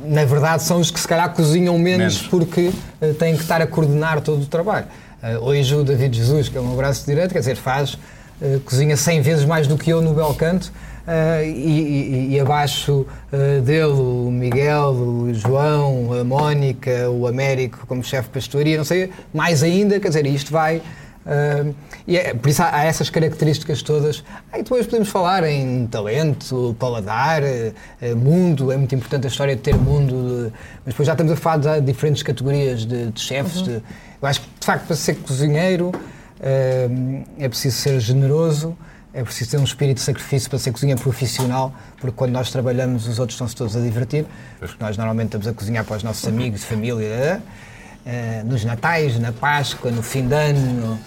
na 0.05 0.23
verdade, 0.23 0.61
são 0.61 0.79
os 0.79 0.91
que 0.91 0.99
se 0.99 1.07
calhar 1.07 1.33
cozinham 1.33 1.75
menos, 1.79 2.21
menos. 2.21 2.27
porque 2.27 2.71
têm 3.17 3.35
que 3.35 3.41
estar 3.41 3.59
a 3.59 3.65
coordenar 3.65 4.21
todo 4.21 4.43
o 4.43 4.45
trabalho. 4.45 4.85
Uh, 5.21 5.37
hoje 5.45 5.75
o 5.75 5.83
David 5.83 6.17
Jesus, 6.17 6.49
que 6.49 6.57
é 6.57 6.59
o 6.59 6.65
meu 6.65 6.75
braço 6.75 7.05
direito, 7.05 7.31
quer 7.31 7.39
dizer, 7.39 7.55
faz, 7.55 7.93
uh, 7.93 8.59
cozinha 8.65 8.97
100 8.97 9.21
vezes 9.21 9.45
mais 9.45 9.67
do 9.67 9.77
que 9.77 9.91
eu 9.91 10.01
no 10.01 10.15
Belcanto, 10.15 10.73
uh, 11.05 11.43
e, 11.43 11.49
e, 11.49 12.33
e, 12.33 12.39
abaixo 12.39 13.05
dele 13.63 13.93
o 13.93 14.31
Miguel, 14.31 14.93
o 14.93 15.31
João, 15.31 16.11
a 16.19 16.23
Mónica, 16.23 17.07
o 17.11 17.27
Américo 17.27 17.85
como 17.85 18.03
chefe 18.03 18.29
de 18.29 18.33
pastoria, 18.33 18.77
não 18.77 18.83
sei, 18.83 19.11
mais 19.31 19.61
ainda, 19.61 19.99
quer 19.99 20.07
dizer, 20.07 20.25
isto 20.25 20.51
vai... 20.51 20.81
e 22.07 22.17
é, 22.17 22.33
por 22.33 22.49
isso 22.49 22.63
há, 22.63 22.77
há, 22.77 22.83
essas 22.85 23.11
características 23.11 23.83
todas. 23.83 24.23
Aí 24.51 24.63
depois 24.63 24.87
podemos 24.87 25.09
falar 25.09 25.43
em 25.43 25.85
talento, 25.85 26.75
paladar, 26.79 27.43
mundo, 28.17 28.71
é 28.71 28.77
muito 28.77 28.95
importante 28.95 29.27
a 29.27 29.29
história 29.29 29.55
de 29.55 29.61
ter 29.61 29.75
mundo, 29.75 30.47
de, 30.47 30.53
mas 30.83 30.93
depois 30.93 31.05
já 31.05 31.13
estamos 31.13 31.31
a 31.31 31.35
falar 31.35 31.79
de 31.79 31.81
diferentes 31.81 32.23
categorias 32.23 32.85
de, 32.87 33.11
de 33.11 33.21
chefes, 33.21 33.57
uhum. 33.57 33.65
de, 33.65 33.83
eu 34.21 34.27
acho 34.27 34.41
que, 34.41 34.47
de 34.59 34.65
facto, 34.65 34.85
para 34.85 34.95
ser 34.95 35.15
cozinheiro 35.15 35.89
uh, 35.89 37.25
é 37.39 37.49
preciso 37.49 37.77
ser 37.77 37.99
generoso, 37.99 38.77
é 39.13 39.23
preciso 39.23 39.51
ter 39.51 39.57
um 39.57 39.63
espírito 39.63 39.97
de 39.97 40.03
sacrifício 40.03 40.49
para 40.49 40.59
ser 40.59 40.71
cozinha 40.71 40.95
profissional, 40.95 41.73
porque 41.99 42.15
quando 42.15 42.31
nós 42.31 42.51
trabalhamos, 42.51 43.07
os 43.07 43.19
outros 43.19 43.35
estão-se 43.35 43.55
todos 43.55 43.75
a 43.75 43.79
divertir. 43.79 44.25
Porque 44.59 44.75
nós 44.79 44.95
normalmente 44.95 45.27
estamos 45.27 45.47
a 45.47 45.53
cozinhar 45.53 45.83
para 45.83 45.97
os 45.97 46.03
nossos 46.03 46.25
amigos, 46.27 46.63
família, 46.63 47.41
uh, 48.05 48.47
nos 48.47 48.63
Natais, 48.63 49.19
na 49.19 49.31
Páscoa, 49.31 49.89
no 49.91 50.03
fim 50.03 50.27
de 50.27 50.35
ano. 50.35 50.99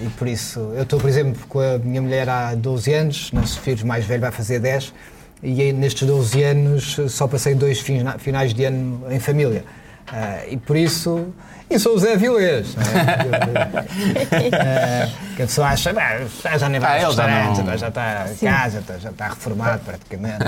E 0.00 0.08
por 0.10 0.28
isso, 0.28 0.60
eu 0.76 0.84
estou, 0.84 1.00
por 1.00 1.10
exemplo, 1.10 1.44
com 1.48 1.58
a 1.58 1.76
minha 1.76 2.00
mulher 2.00 2.28
há 2.28 2.54
12 2.54 2.94
anos, 2.94 3.32
nosso 3.32 3.60
filho 3.60 3.84
mais 3.84 4.04
velho 4.04 4.20
vai 4.20 4.30
fazer 4.30 4.60
10, 4.60 4.94
e 5.42 5.72
nestes 5.72 6.06
12 6.06 6.40
anos 6.44 6.96
só 7.08 7.26
passei 7.26 7.52
dois 7.52 7.80
finais 7.80 8.54
de 8.54 8.64
ano 8.64 9.04
em 9.10 9.18
família. 9.18 9.64
Uh, 10.12 10.52
e 10.52 10.56
por 10.56 10.76
isso 10.76 11.32
e 11.68 11.80
sou 11.80 11.96
o 11.96 11.98
Zé 11.98 12.16
Vilês. 12.16 12.76
é, 14.52 15.10
que 15.34 15.42
a 15.42 15.46
pessoa 15.46 15.68
acha, 15.68 15.92
já 16.58 16.68
nem 16.68 16.80
vai 16.80 17.00
ah, 17.00 17.06
ao 17.06 17.08
restaurante, 17.08 17.56
já, 17.66 17.76
já 17.76 17.88
está 17.88 18.26
em 18.30 18.36
casa, 18.36 18.84
já 19.00 19.10
está 19.10 19.28
reformado 19.28 19.80
praticamente. 19.84 20.44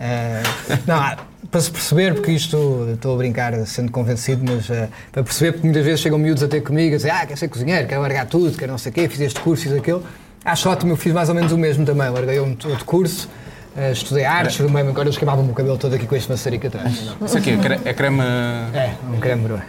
É, 0.00 0.42
não, 0.86 1.16
para 1.50 1.60
se 1.60 1.70
perceber, 1.70 2.14
porque 2.14 2.32
isto, 2.32 2.88
estou 2.94 3.14
a 3.14 3.18
brincar 3.18 3.54
sendo 3.66 3.92
convencido, 3.92 4.50
mas 4.50 4.68
uh, 4.70 4.88
para 5.12 5.22
perceber, 5.22 5.52
porque 5.52 5.66
muitas 5.66 5.84
vezes 5.84 6.00
chegam 6.00 6.18
miúdos 6.18 6.42
a 6.42 6.48
ter 6.48 6.62
comigo 6.62 6.94
a 6.94 6.96
dizer, 6.96 7.10
ah, 7.10 7.26
quer 7.26 7.36
ser 7.36 7.48
cozinheiro, 7.48 7.86
quer 7.86 7.98
largar 7.98 8.26
tudo, 8.26 8.56
quer 8.56 8.66
não 8.68 8.78
sei 8.78 8.90
o 8.90 8.94
quê, 8.94 9.08
fiz 9.08 9.20
este 9.20 9.40
curso, 9.40 9.62
fiz 9.62 9.72
aquilo. 9.72 10.02
Acho 10.42 10.70
ótimo, 10.70 10.92
eu 10.92 10.96
fiz 10.96 11.12
mais 11.12 11.28
ou 11.28 11.34
menos 11.34 11.52
o 11.52 11.58
mesmo 11.58 11.84
também, 11.84 12.08
larguei 12.08 12.40
um 12.40 12.50
outro 12.50 12.84
curso. 12.86 13.28
Uh, 13.76 13.92
estudei 13.92 14.24
artes, 14.24 14.58
agora 14.60 15.06
eles 15.06 15.18
queimavam-me 15.18 15.50
o 15.50 15.54
cabelo 15.54 15.76
todo 15.76 15.94
aqui 15.94 16.06
com 16.06 16.16
este 16.16 16.30
maçarico 16.30 16.66
atrás. 16.66 17.12
Isso 17.24 17.36
aqui 17.36 17.50
é 17.84 17.92
creme. 17.92 18.22
É, 18.22 18.94
um 19.12 19.20
creme 19.20 19.42
bruno. 19.42 19.62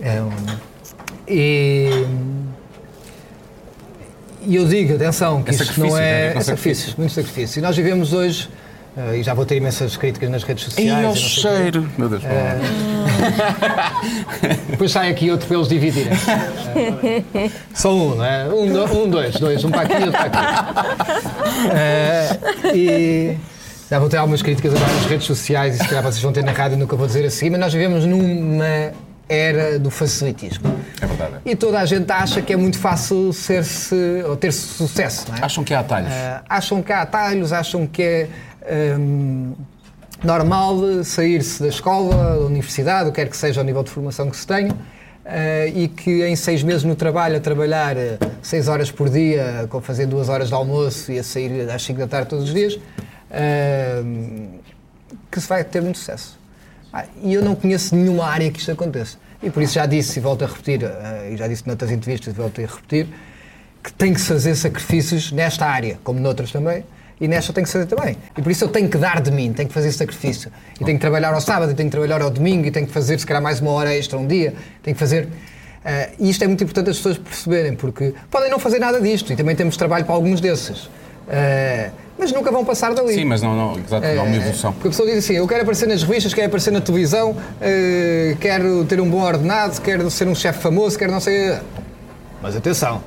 É 0.00 0.20
um, 0.20 0.30
e, 1.28 2.06
e 4.42 4.56
eu 4.56 4.66
digo, 4.66 4.94
atenção, 4.94 5.42
que 5.42 5.50
é 5.50 5.54
isto 5.54 5.80
não 5.80 5.98
é, 5.98 6.28
é, 6.28 6.36
é 6.36 6.40
sacrifício, 6.40 6.94
muito 6.96 7.12
sacrifício. 7.12 7.58
E 7.58 7.62
nós 7.62 7.76
vivemos 7.76 8.12
hoje 8.12 8.48
Uh, 8.96 9.14
e 9.14 9.22
já 9.22 9.34
vou 9.34 9.44
ter 9.44 9.56
imensas 9.56 9.94
críticas 9.96 10.30
nas 10.30 10.42
redes 10.42 10.64
sociais. 10.64 10.88
E 10.88 10.92
ao 10.94 11.02
não 11.02 11.14
sei 11.14 11.22
o 11.22 11.26
quê. 11.26 11.40
cheiro! 11.40 11.90
Meu 11.98 12.08
Deus, 12.08 12.22
Depois 14.70 14.90
sai 14.90 15.10
aqui 15.10 15.30
outro 15.30 15.46
para 15.46 15.56
eles 15.56 15.68
dividirem. 15.68 16.12
Eh, 17.34 17.50
Só 17.74 17.94
um, 17.94 18.14
não 18.14 18.24
é? 18.24 18.46
Um, 18.46 19.02
um, 19.02 19.10
dois, 19.10 19.36
dois, 19.36 19.62
um 19.64 19.70
para 19.70 19.82
aqui 19.82 19.92
e 19.92 20.04
outro 20.04 20.12
para 20.12 20.24
aqui. 20.26 20.38
Eh, 21.74 22.38
e 22.74 23.36
já 23.90 23.98
vou 23.98 24.08
ter 24.08 24.16
algumas 24.16 24.40
críticas 24.40 24.74
agora 24.74 24.90
nas 24.94 25.04
redes 25.04 25.26
sociais 25.26 25.74
e 25.76 25.78
se 25.78 25.86
calhar 25.88 26.02
vocês 26.02 26.22
vão 26.22 26.32
ter 26.32 26.42
na 26.42 26.52
rádio 26.52 26.78
nunca 26.78 26.96
vou 26.96 27.06
dizer 27.06 27.24
assim, 27.26 27.50
mas 27.50 27.60
nós 27.60 27.72
vivemos 27.72 28.04
numa 28.06 28.92
era 29.28 29.78
do 29.78 29.90
facilitismo. 29.90 30.74
É 31.00 31.06
verdade. 31.06 31.34
E 31.44 31.56
toda 31.56 31.80
a 31.80 31.84
gente 31.84 32.10
acha 32.10 32.40
que 32.40 32.52
é 32.52 32.56
muito 32.56 32.78
fácil 32.78 33.32
ser-se 33.32 34.22
ou 34.26 34.36
ter 34.36 34.52
sucesso, 34.52 35.26
não 35.28 35.36
é? 35.36 35.44
Acham 35.44 35.64
que 35.64 35.74
há 35.74 35.80
atalhos? 35.80 36.12
Acham 36.48 36.82
que 36.82 36.92
há 36.92 37.02
atalhos, 37.02 37.52
acham 37.52 37.86
que 37.86 38.02
é 38.02 38.28
hum, 38.98 39.54
normal 40.24 41.04
sair-se 41.04 41.62
da 41.62 41.68
escola, 41.68 42.36
da 42.36 42.40
universidade, 42.40 43.08
o 43.08 43.12
que 43.12 43.20
quer 43.20 43.28
que 43.28 43.36
seja 43.36 43.60
o 43.60 43.64
nível 43.64 43.82
de 43.82 43.90
formação 43.90 44.30
que 44.30 44.36
se 44.36 44.46
tenha, 44.46 44.74
ah, 45.24 45.66
e 45.66 45.88
que 45.88 46.24
em 46.24 46.36
seis 46.36 46.62
meses 46.62 46.84
no 46.84 46.94
trabalho, 46.94 47.36
a 47.36 47.40
trabalhar 47.40 47.96
ah, 47.96 48.18
seis 48.42 48.68
horas 48.68 48.90
por 48.90 49.08
dia, 49.08 49.66
com 49.68 49.80
fazer 49.80 50.06
duas 50.06 50.28
horas 50.28 50.48
de 50.48 50.54
almoço 50.54 51.10
e 51.10 51.18
a 51.18 51.22
sair 51.24 51.68
às 51.70 51.82
cinco 51.82 51.98
da 51.98 52.06
tarde 52.06 52.28
todos 52.28 52.46
os 52.46 52.54
dias, 52.54 52.78
hum, 54.04 54.58
que 55.30 55.40
se 55.40 55.48
vai 55.48 55.64
ter 55.64 55.82
muito 55.82 55.98
sucesso. 55.98 56.38
Ah, 56.92 57.04
e 57.22 57.34
eu 57.34 57.42
não 57.42 57.54
conheço 57.54 57.94
nenhuma 57.94 58.26
área 58.26 58.50
que 58.50 58.58
isto 58.58 58.70
aconteça. 58.70 59.18
E 59.42 59.50
por 59.50 59.62
isso 59.62 59.74
já 59.74 59.84
disse 59.84 60.18
e 60.18 60.22
volto 60.22 60.44
a 60.44 60.46
repetir, 60.46 60.84
ah, 60.84 61.28
e 61.28 61.36
já 61.36 61.46
disse 61.46 61.66
noutras 61.66 61.90
entrevistas 61.90 62.32
e 62.32 62.36
volto 62.36 62.60
a 62.60 62.64
repetir, 62.64 63.08
que 63.82 63.92
tem 63.92 64.14
que 64.14 64.20
se 64.20 64.28
fazer 64.28 64.54
sacrifícios 64.54 65.30
nesta 65.30 65.66
área, 65.66 65.98
como 66.02 66.18
noutras 66.18 66.50
também, 66.50 66.84
e 67.20 67.26
nesta 67.26 67.52
tem 67.52 67.64
que 67.64 67.70
se 67.70 67.74
fazer 67.74 67.86
também. 67.86 68.16
E 68.36 68.42
por 68.42 68.50
isso 68.50 68.64
eu 68.64 68.68
tenho 68.68 68.88
que 68.88 68.98
dar 68.98 69.20
de 69.20 69.30
mim, 69.30 69.52
tenho 69.52 69.68
que 69.68 69.74
fazer 69.74 69.90
sacrifício. 69.92 70.50
E 70.80 70.84
tenho 70.84 70.98
que 70.98 71.02
trabalhar 71.02 71.32
ao 71.32 71.40
sábado, 71.40 71.72
e 71.72 71.74
tenho 71.74 71.88
que 71.88 71.92
trabalhar 71.92 72.20
ao 72.22 72.30
domingo, 72.30 72.66
e 72.66 72.70
tenho 72.70 72.86
que 72.86 72.92
fazer, 72.92 73.18
se 73.18 73.26
calhar, 73.26 73.42
mais 73.42 73.60
uma 73.60 73.70
hora 73.70 73.94
extra 73.94 74.18
um 74.18 74.26
dia, 74.26 74.54
tenho 74.82 74.94
que 74.94 75.00
fazer. 75.00 75.28
ah, 75.84 76.08
e 76.18 76.28
isto 76.28 76.42
é 76.44 76.46
muito 76.46 76.62
importante 76.62 76.90
as 76.90 76.96
pessoas 76.96 77.18
perceberem, 77.18 77.74
porque 77.74 78.14
podem 78.30 78.50
não 78.50 78.58
fazer 78.58 78.78
nada 78.78 79.00
disto, 79.00 79.32
e 79.32 79.36
também 79.36 79.56
temos 79.56 79.76
trabalho 79.76 80.04
para 80.04 80.14
alguns 80.14 80.40
desses. 80.40 80.90
Ah, 81.28 81.90
mas 82.18 82.32
nunca 82.32 82.50
vão 82.50 82.64
passar 82.64 82.94
dali. 82.94 83.12
Sim, 83.14 83.26
mas 83.26 83.42
não, 83.42 83.54
não, 83.54 83.78
exato, 83.78 84.06
não 84.06 84.20
há 84.20 84.24
uma 84.24 84.36
evolução. 84.36 84.72
Porque 84.72 84.88
a 84.88 84.90
pessoa 84.90 85.08
diz 85.08 85.18
assim: 85.18 85.34
eu 85.34 85.46
quero 85.46 85.62
aparecer 85.62 85.86
nas 85.86 86.02
revistas, 86.02 86.32
quero 86.32 86.46
aparecer 86.46 86.70
na 86.70 86.80
televisão, 86.80 87.36
eh, 87.60 88.36
quero 88.40 88.84
ter 88.86 89.00
um 89.00 89.10
bom 89.10 89.20
ordenado, 89.20 89.80
quero 89.82 90.10
ser 90.10 90.26
um 90.26 90.34
chefe 90.34 90.60
famoso, 90.60 90.98
quero 90.98 91.12
não 91.12 91.20
sei. 91.20 91.58
Mas 92.40 92.56
atenção, 92.56 93.02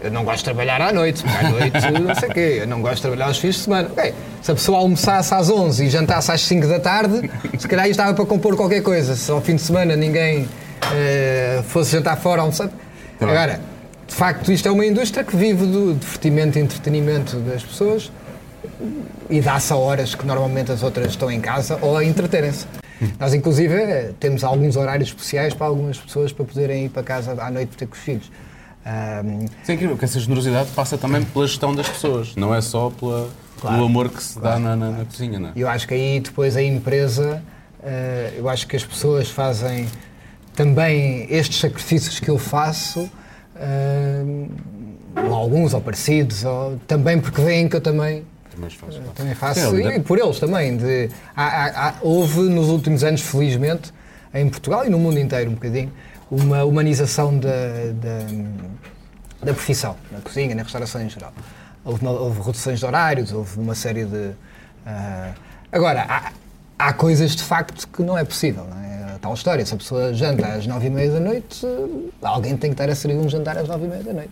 eu 0.00 0.10
não 0.10 0.24
gosto 0.24 0.38
de 0.38 0.44
trabalhar 0.44 0.80
à 0.80 0.92
noite, 0.92 1.22
porque 1.22 1.46
à 1.46 1.50
noite 1.50 1.90
não 2.00 2.14
sei 2.14 2.28
o 2.28 2.32
quê, 2.32 2.58
eu 2.60 2.66
não 2.66 2.80
gosto 2.80 2.96
de 2.96 3.02
trabalhar 3.02 3.26
aos 3.26 3.38
fins 3.38 3.54
de 3.56 3.60
semana. 3.62 3.88
Ok, 3.90 4.14
se 4.42 4.50
a 4.50 4.54
pessoa 4.54 4.78
almoçasse 4.78 5.34
às 5.34 5.50
11 5.50 5.84
e 5.84 5.90
jantasse 5.90 6.30
às 6.30 6.40
5 6.42 6.66
da 6.66 6.78
tarde, 6.78 7.30
se 7.58 7.66
calhar 7.66 7.86
isto 7.86 7.92
estava 7.92 8.14
para 8.14 8.26
compor 8.26 8.56
qualquer 8.56 8.82
coisa. 8.82 9.16
Se 9.16 9.30
ao 9.30 9.40
fim 9.40 9.56
de 9.56 9.62
semana 9.62 9.96
ninguém 9.96 10.48
eh, 10.92 11.62
fosse 11.68 11.92
jantar 11.92 12.16
fora, 12.16 12.42
almoçar. 12.42 12.68
Tá. 13.18 13.26
Agora, 13.26 13.60
de 14.06 14.14
facto, 14.14 14.52
isto 14.52 14.68
é 14.68 14.70
uma 14.70 14.84
indústria 14.84 15.24
que 15.24 15.36
vive 15.36 15.66
do 15.66 15.94
divertimento 15.94 16.58
e 16.58 16.62
entretenimento 16.62 17.36
das 17.38 17.62
pessoas 17.64 18.12
e 19.28 19.40
dá-se 19.40 19.72
a 19.72 19.76
horas 19.76 20.14
que 20.14 20.26
normalmente 20.26 20.70
as 20.70 20.82
outras 20.82 21.08
estão 21.08 21.30
em 21.30 21.40
casa 21.40 21.78
ou 21.80 21.96
a 21.96 22.04
entreterem-se. 22.04 22.66
Nós, 23.18 23.34
inclusive, 23.34 23.74
eh, 23.74 24.12
temos 24.18 24.44
alguns 24.44 24.76
horários 24.76 25.08
especiais 25.08 25.52
para 25.52 25.66
algumas 25.66 25.98
pessoas 25.98 26.32
para 26.32 26.44
poderem 26.44 26.86
ir 26.86 26.88
para 26.88 27.02
casa 27.02 27.36
à 27.38 27.50
noite 27.50 27.76
ter 27.76 27.86
com 27.86 27.94
os 27.94 28.00
filhos. 28.00 28.30
Ahm, 28.86 29.46
Sim, 29.64 29.72
é 29.72 29.74
incrível 29.74 29.96
que 29.96 30.04
essa 30.04 30.20
generosidade 30.20 30.70
passa 30.70 30.96
também 30.96 31.24
pela 31.24 31.44
gestão 31.46 31.74
das 31.74 31.88
pessoas, 31.88 32.36
não 32.36 32.54
é 32.54 32.60
só 32.60 32.88
pela, 32.90 33.28
Claro, 33.60 33.76
pelo 33.76 33.86
amor 33.88 34.08
que 34.10 34.22
se 34.22 34.38
dá 34.38 34.58
na, 34.60 34.76
na- 34.76 34.90
na 34.92 35.04
cozinha, 35.04 35.40
não 35.40 35.48
é? 35.48 35.52
Eu 35.56 35.68
acho 35.68 35.88
que 35.88 35.94
aí 35.94 36.20
depois 36.20 36.56
a 36.56 36.62
empresa, 36.62 37.42
eh, 37.82 38.34
eu 38.36 38.48
acho 38.48 38.64
que 38.68 38.76
as 38.76 38.84
pessoas 38.84 39.28
fazem 39.28 39.88
também 40.54 41.26
estes 41.28 41.58
sacrifícios 41.58 42.20
que 42.20 42.28
eu 42.30 42.38
faço, 42.38 43.10
eh, 43.56 44.22
ou 45.26 45.34
alguns 45.34 45.74
ou 45.74 45.80
parecidos, 45.80 46.44
ou, 46.44 46.78
também 46.86 47.18
porque 47.20 47.40
veem 47.40 47.68
que 47.68 47.74
eu 47.74 47.80
também 47.80 48.24
Também 48.54 48.70
faz. 48.70 48.94
Também 49.14 49.32
Sim, 49.34 49.38
faço, 49.40 49.76
é 49.76 49.96
e 49.96 50.00
por 50.00 50.16
eles 50.18 50.38
também. 50.38 50.76
De, 50.76 51.10
há- 51.36 51.88
há- 51.88 51.94
houve 52.02 52.40
nos 52.42 52.68
últimos 52.68 53.02
anos, 53.02 53.20
felizmente, 53.20 53.92
em 54.32 54.48
Portugal 54.48 54.86
e 54.86 54.90
no 54.90 54.98
mundo 54.98 55.18
inteiro 55.18 55.50
um 55.50 55.54
bocadinho, 55.54 55.90
uma 56.30 56.64
humanização 56.64 57.38
da, 57.38 57.48
da, 57.94 59.46
da 59.46 59.54
profissão, 59.54 59.96
na 60.10 60.20
cozinha, 60.20 60.54
na 60.54 60.62
restauração 60.62 61.00
em 61.02 61.08
geral. 61.08 61.32
Houve, 61.84 62.04
houve 62.06 62.40
reduções 62.40 62.80
de 62.80 62.86
horários, 62.86 63.32
houve 63.32 63.58
uma 63.60 63.74
série 63.74 64.04
de... 64.04 64.32
ah, 64.84 65.32
agora, 65.70 66.04
há, 66.08 66.32
há 66.78 66.92
coisas 66.92 67.36
de 67.36 67.42
facto 67.42 67.86
que 67.88 68.02
não 68.02 68.18
é 68.18 68.24
possível, 68.24 68.66
não 68.68 68.82
é? 68.82 68.86
Tal 69.20 69.32
história, 69.32 69.64
se 69.64 69.72
a 69.72 69.76
pessoa 69.76 70.12
janta 70.12 70.46
às 70.46 70.66
nove 70.66 70.88
e 70.88 70.90
meia 70.90 71.10
da 71.10 71.20
noite, 71.20 71.66
alguém 72.20 72.56
tem 72.56 72.70
que 72.70 72.74
estar 72.74 72.90
a 72.90 72.94
servir 72.94 73.18
um 73.18 73.28
jantar 73.28 73.56
às 73.56 73.66
nove 73.66 73.86
e 73.86 73.88
meia 73.88 74.02
da 74.02 74.12
noite. 74.12 74.30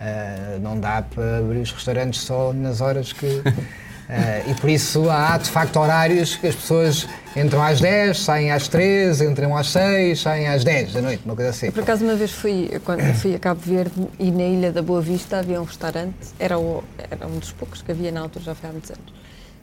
Ah, 0.00 0.58
não 0.60 0.78
dá 0.78 1.02
para 1.02 1.38
abrir 1.38 1.60
os 1.60 1.70
restaurantes 1.72 2.20
só 2.22 2.52
nas 2.52 2.80
horas 2.80 3.12
que... 3.12 3.42
ah, 4.08 4.42
e 4.50 4.54
por 4.54 4.70
isso 4.70 5.08
há, 5.10 5.36
de 5.38 5.50
facto, 5.50 5.76
horários 5.78 6.36
que 6.36 6.46
as 6.46 6.54
pessoas 6.54 7.06
entram 7.36 7.62
às 7.62 7.80
10, 7.80 8.18
saem 8.20 8.50
às 8.52 8.68
13, 8.68 9.24
entram 9.26 9.56
às 9.56 9.68
6, 9.70 10.20
saem 10.20 10.48
às 10.48 10.64
10 10.64 10.92
da 10.92 11.02
noite, 11.02 11.22
uma 11.24 11.34
coisa 11.34 11.50
assim. 11.50 11.70
Por 11.70 11.82
acaso, 11.82 12.04
uma 12.04 12.14
vez 12.14 12.30
fui, 12.32 12.70
quando 12.84 13.02
fui 13.20 13.34
a 13.34 13.38
Cabo 13.38 13.60
Verde 13.64 13.92
e 14.18 14.30
na 14.30 14.44
Ilha 14.44 14.72
da 14.72 14.80
Boa 14.82 15.00
Vista 15.00 15.38
havia 15.38 15.60
um 15.60 15.64
restaurante, 15.64 16.14
era, 16.38 16.58
o- 16.58 16.82
era 17.10 17.26
um 17.26 17.38
dos 17.38 17.52
poucos 17.52 17.82
que 17.82 17.90
havia 17.92 18.10
na 18.12 18.20
altura, 18.20 18.44
já 18.44 18.54
foi 18.54 18.68
há 18.68 18.72
muitos 18.72 18.90
anos. 18.90 19.12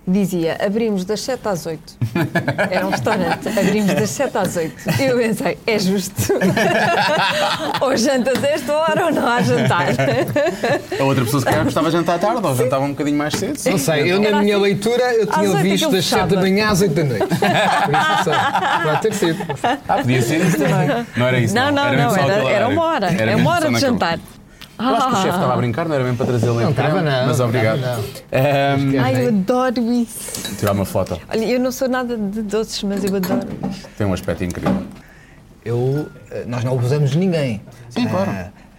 Dizia, 0.06 0.58
abrimos 0.60 1.06
das 1.06 1.22
7 1.22 1.48
às 1.48 1.66
8. 1.66 1.82
Era 2.70 2.86
um 2.86 2.90
restaurante, 2.90 3.48
abrimos 3.48 3.94
das 3.94 4.10
7 4.10 4.38
às 4.38 4.58
8. 4.58 4.76
E 5.00 5.04
eu 5.06 5.18
pensei, 5.18 5.58
é 5.66 5.80
justo. 5.80 6.34
ou 7.80 7.96
jantas 7.96 8.44
a 8.44 8.48
esta 8.48 8.74
hora 8.74 9.06
ou 9.06 9.12
não 9.14 9.26
há 9.26 9.42
jantar. 9.42 9.88
A 11.00 11.04
outra 11.06 11.24
pessoa 11.24 11.40
se 11.40 11.46
calhar 11.46 11.64
gostava 11.64 11.90
de 11.90 11.96
jantar 11.98 12.20
tarde 12.20 12.46
ou 12.46 12.56
jantava 12.56 12.84
um 12.84 12.90
bocadinho 12.90 13.18
mais 13.18 13.34
cedo. 13.34 13.56
sim. 13.58 13.72
Não 13.72 13.78
sei, 13.78 14.12
eu 14.12 14.22
Era 14.22 14.32
na 14.32 14.42
minha 14.42 14.56
assim, 14.56 14.64
leitura 14.64 15.14
eu 15.14 15.26
tinha 15.28 15.58
é 15.60 15.62
visto 15.64 15.90
das 15.90 16.06
7 16.06 16.28
da 16.36 16.42
manhã 16.42 16.68
às 16.70 16.82
8 16.82 16.94
da 16.94 17.04
noite. 17.06 17.26
Por 17.28 17.36
isso 17.36 17.46
não 18.10 18.24
sei. 18.24 18.84
Pode 18.84 19.02
ter 19.02 19.14
sido. 19.14 19.46
Ah, 19.88 19.94
podia 19.98 20.22
ser 20.22 20.42
isso 20.46 20.58
também. 20.58 21.06
Não 21.16 21.28
era 21.28 21.40
isso. 21.40 21.56
Não, 21.56 21.72
não, 21.72 21.90
mesmo 21.90 22.04
não, 22.04 22.10
só 22.12 22.20
era, 22.30 22.50
era 22.50 22.68
uma 22.68 22.84
hora. 22.84 23.06
Era 23.08 23.22
É 23.22 23.26
mesmo 23.36 23.42
uma 23.42 23.52
hora 23.52 23.66
de 23.68 23.72
naquele- 23.72 23.92
jantar. 23.92 24.20
Eu 24.80 24.86
acho 24.96 25.08
que 25.08 25.14
o 25.14 25.16
chefe 25.18 25.28
estava 25.30 25.54
a 25.54 25.58
brincar, 25.58 25.88
não 25.88 25.96
era 25.96 26.04
mesmo 26.04 26.18
para 26.18 26.26
trazê-lo 26.26 26.60
em 26.60 26.64
Não 26.64 26.72
estava, 26.72 26.90
creme, 26.90 27.10
não, 27.10 27.28
Mas 27.28 27.40
não 27.40 27.46
obrigado. 27.46 27.78
estava, 27.78 27.98
não. 27.98 28.04
Ahm, 28.98 29.04
Ai, 29.04 29.24
eu 29.26 29.28
adoro 29.30 29.92
isso. 29.94 30.56
tirar 30.58 30.72
uma 30.72 30.86
foto. 30.86 31.20
Olha, 31.30 31.46
eu 31.46 31.60
não 31.60 31.72
sou 31.72 31.88
nada 31.88 32.18
de 32.18 32.42
doces, 32.42 32.84
mas 32.84 33.04
eu 33.04 33.16
adoro. 33.16 33.48
Tem 33.98 34.08
um 34.08 34.14
aspecto 34.14 34.44
incrível. 34.44 34.84
Eu, 35.64 36.08
eh, 36.32 36.44
nós 36.48 36.64
não 36.64 36.74
abusamos 36.74 37.12
de 37.12 37.18
ninguém. 37.20 37.62
Sim, 37.90 38.08
claro. 38.08 38.32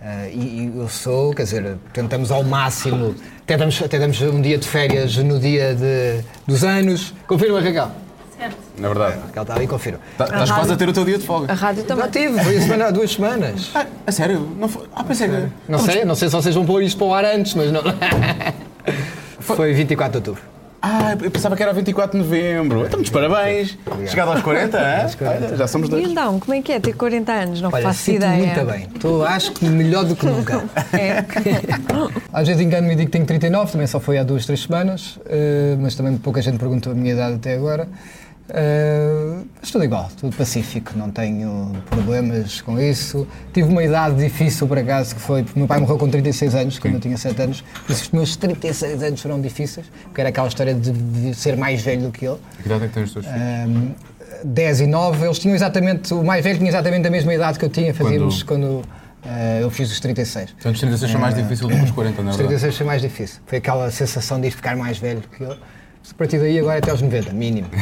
Ah, 0.07 0.29
e, 0.29 0.37
e 0.39 0.73
eu 0.77 0.87
sou, 0.89 1.33
quer 1.33 1.45
dizer, 1.45 1.79
tentamos 1.95 2.31
ao 2.31 2.45
máximo, 2.45 3.15
até 3.43 3.57
damos, 3.57 3.81
até 3.83 3.99
damos 3.99 4.21
um 4.21 4.39
dia 4.43 4.59
de 4.59 4.69
férias 4.69 5.17
no 5.17 5.39
dia 5.39 5.75
de, 5.75 6.23
dos 6.47 6.63
anos. 6.63 7.15
Confirma, 7.27 7.61
Raquel. 7.61 7.91
Na 8.79 8.89
verdade. 8.89 9.19
Raquel 9.27 9.43
está 9.43 9.55
ali, 9.55 9.67
confirma. 9.67 10.01
Tá- 10.19 10.25
Estás 10.25 10.51
quase 10.51 10.73
a 10.73 10.77
ter 10.77 10.89
o 10.89 10.93
teu 10.93 11.05
dia 11.05 11.19
de 11.19 11.25
folga. 11.25 11.53
A 11.53 11.55
rádio 11.55 11.83
Já 11.83 11.89
também. 11.89 12.11
tive, 12.11 12.43
foi 12.43 12.57
a 12.57 12.61
semana, 12.61 12.85
há 12.87 12.91
duas 12.91 13.13
semanas. 13.13 13.71
Ah, 13.75 13.87
a 14.07 14.13
sério? 14.13 14.49
Não 14.59 14.69
foi? 14.69 14.87
Ah, 14.95 15.05
pensei 15.05 15.29
que. 15.29 15.47
Não 15.69 15.79
sei, 15.79 16.05
não 16.05 16.15
sei 16.15 16.29
se 16.29 16.35
vocês 16.35 16.55
vão 16.55 16.65
pôr 16.67 16.83
isto 16.83 16.99
para 16.99 17.07
o 17.07 17.15
ar 17.15 17.25
antes, 17.25 17.55
mas 17.55 17.71
não. 17.73 17.83
Foi 19.41 19.73
24 19.73 20.13
de 20.13 20.17
outubro. 20.31 20.55
Ah, 20.87 21.17
eu 21.23 21.31
pensava 21.31 21.57
que 21.57 21.63
era 21.63 21.73
24 21.73 22.19
de 22.19 22.23
novembro. 22.23 22.81
Então, 22.81 22.99
muitos 22.99 23.11
parabéns. 23.11 23.79
Chegado 24.07 24.33
aos 24.33 24.43
40, 24.43 24.77
hã? 24.79 25.07
Olha, 25.27 25.57
já 25.57 25.67
somos 25.67 25.89
E 25.89 25.91
dois. 25.91 26.11
então, 26.11 26.39
como 26.39 26.53
é 26.53 26.61
que 26.61 26.73
é 26.73 26.79
ter 26.79 26.93
40 26.93 27.33
anos? 27.33 27.61
Não 27.63 27.71
Olha, 27.73 27.85
faço 27.85 28.11
ideia. 28.11 28.37
muito 28.55 28.65
bem. 28.71 28.89
Estou, 28.95 29.25
acho 29.25 29.53
que 29.53 29.65
melhor 29.65 30.05
do 30.05 30.15
que 30.15 30.27
nunca. 30.27 30.63
É. 30.93 31.25
Às 32.31 32.47
vezes 32.49 32.61
engano-me 32.61 32.93
e 32.93 32.97
digo 32.97 33.07
que 33.07 33.13
tenho 33.13 33.25
39, 33.25 33.73
também 33.73 33.87
só 33.87 33.99
foi 33.99 34.19
há 34.19 34.23
duas, 34.23 34.45
três 34.45 34.61
semanas, 34.63 35.19
eh, 35.25 35.75
mas 35.81 35.95
também 35.95 36.19
pouca 36.19 36.43
gente 36.43 36.59
perguntou 36.59 36.93
a 36.93 36.95
minha 36.95 37.15
idade 37.15 37.37
até 37.37 37.55
agora. 37.55 37.89
Eh, 38.49 39.39
mas 39.59 39.71
tudo 39.71 39.85
igual, 39.85 40.11
tudo 40.21 40.37
pacífico, 40.37 40.93
não 40.97 41.11
tenho 41.11 41.73
problemas 41.89 42.61
com 42.61 42.79
isso. 42.79 43.27
Tive 43.53 43.69
uma 43.69 43.83
idade 43.83 44.17
difícil, 44.17 44.67
por 44.67 44.79
acaso, 44.79 45.15
que 45.15 45.21
foi 45.21 45.43
porque 45.43 45.59
meu 45.59 45.67
pai 45.67 45.81
morreu 45.81 45.97
com 45.97 46.09
36 46.09 46.55
anos, 46.55 46.79
quando 46.79 46.95
eu 46.95 47.01
tinha 47.01 47.17
7 47.17 47.41
anos, 47.41 47.65
por 47.87 47.93
isso 47.93 48.03
os 48.03 48.11
meus 48.11 48.37
36 48.37 49.03
anos 49.03 49.21
foram 49.21 49.41
difíceis, 49.41 49.87
porque 50.05 50.21
era 50.21 50.29
aquela 50.29 50.49
história 50.49 50.75
de 50.75 50.93
de 50.93 51.35
ser 51.35 51.57
mais 51.57 51.81
velho 51.83 52.03
do 52.03 52.11
que 52.11 52.27
ele. 52.27 52.39
Que 52.61 52.67
idade 52.67 52.85
é 52.85 52.89
que 52.89 52.95
têm 52.95 53.03
os 53.05 53.13
teus 53.13 53.25
filhos? 53.25 53.41
Um, 53.41 53.95
10 54.45 54.81
e 54.81 54.87
9, 54.87 55.25
eles 55.25 55.39
tinham 55.39 55.55
exatamente, 55.55 56.13
o 56.13 56.23
mais 56.23 56.45
velho 56.45 56.59
tinha 56.59 56.69
exatamente 56.69 57.07
a 57.09 57.11
mesma 57.11 57.33
idade 57.33 57.59
que 57.59 57.65
eu 57.65 57.71
tinha, 57.71 57.95
fazíamos 57.95 58.43
quando, 58.43 58.83
eh, 59.25 59.61
eu 59.63 59.71
fiz 59.71 59.91
os 59.91 60.01
36. 60.01 60.51
Portanto, 60.51 60.75
os 60.75 60.81
36 60.81 61.13
são 61.13 61.21
mais 61.21 61.35
difíceis 61.35 61.61
do 61.61 61.69
que 61.69 61.75
os 61.83 61.91
40, 61.91 62.23
não 62.23 62.29
é 62.29 62.31
Os 62.33 62.37
verdade? 62.37 62.61
36 62.61 62.77
foi 62.77 62.87
mais 62.87 63.01
difícil. 63.01 63.41
Foi 63.47 63.59
aquela 63.59 63.91
sensação 63.91 64.39
de 64.41 64.49
ir 64.49 64.51
ficar 64.51 64.77
mais 64.77 64.99
velho 64.99 65.23
que 65.35 65.43
eu. 65.43 65.57
A 66.11 66.15
partir 66.17 66.39
daí 66.39 66.59
agora 66.59 66.77
é 66.77 66.79
até 66.79 66.91
aos 66.91 67.01
90, 67.01 67.33
mínimo. 67.33 67.67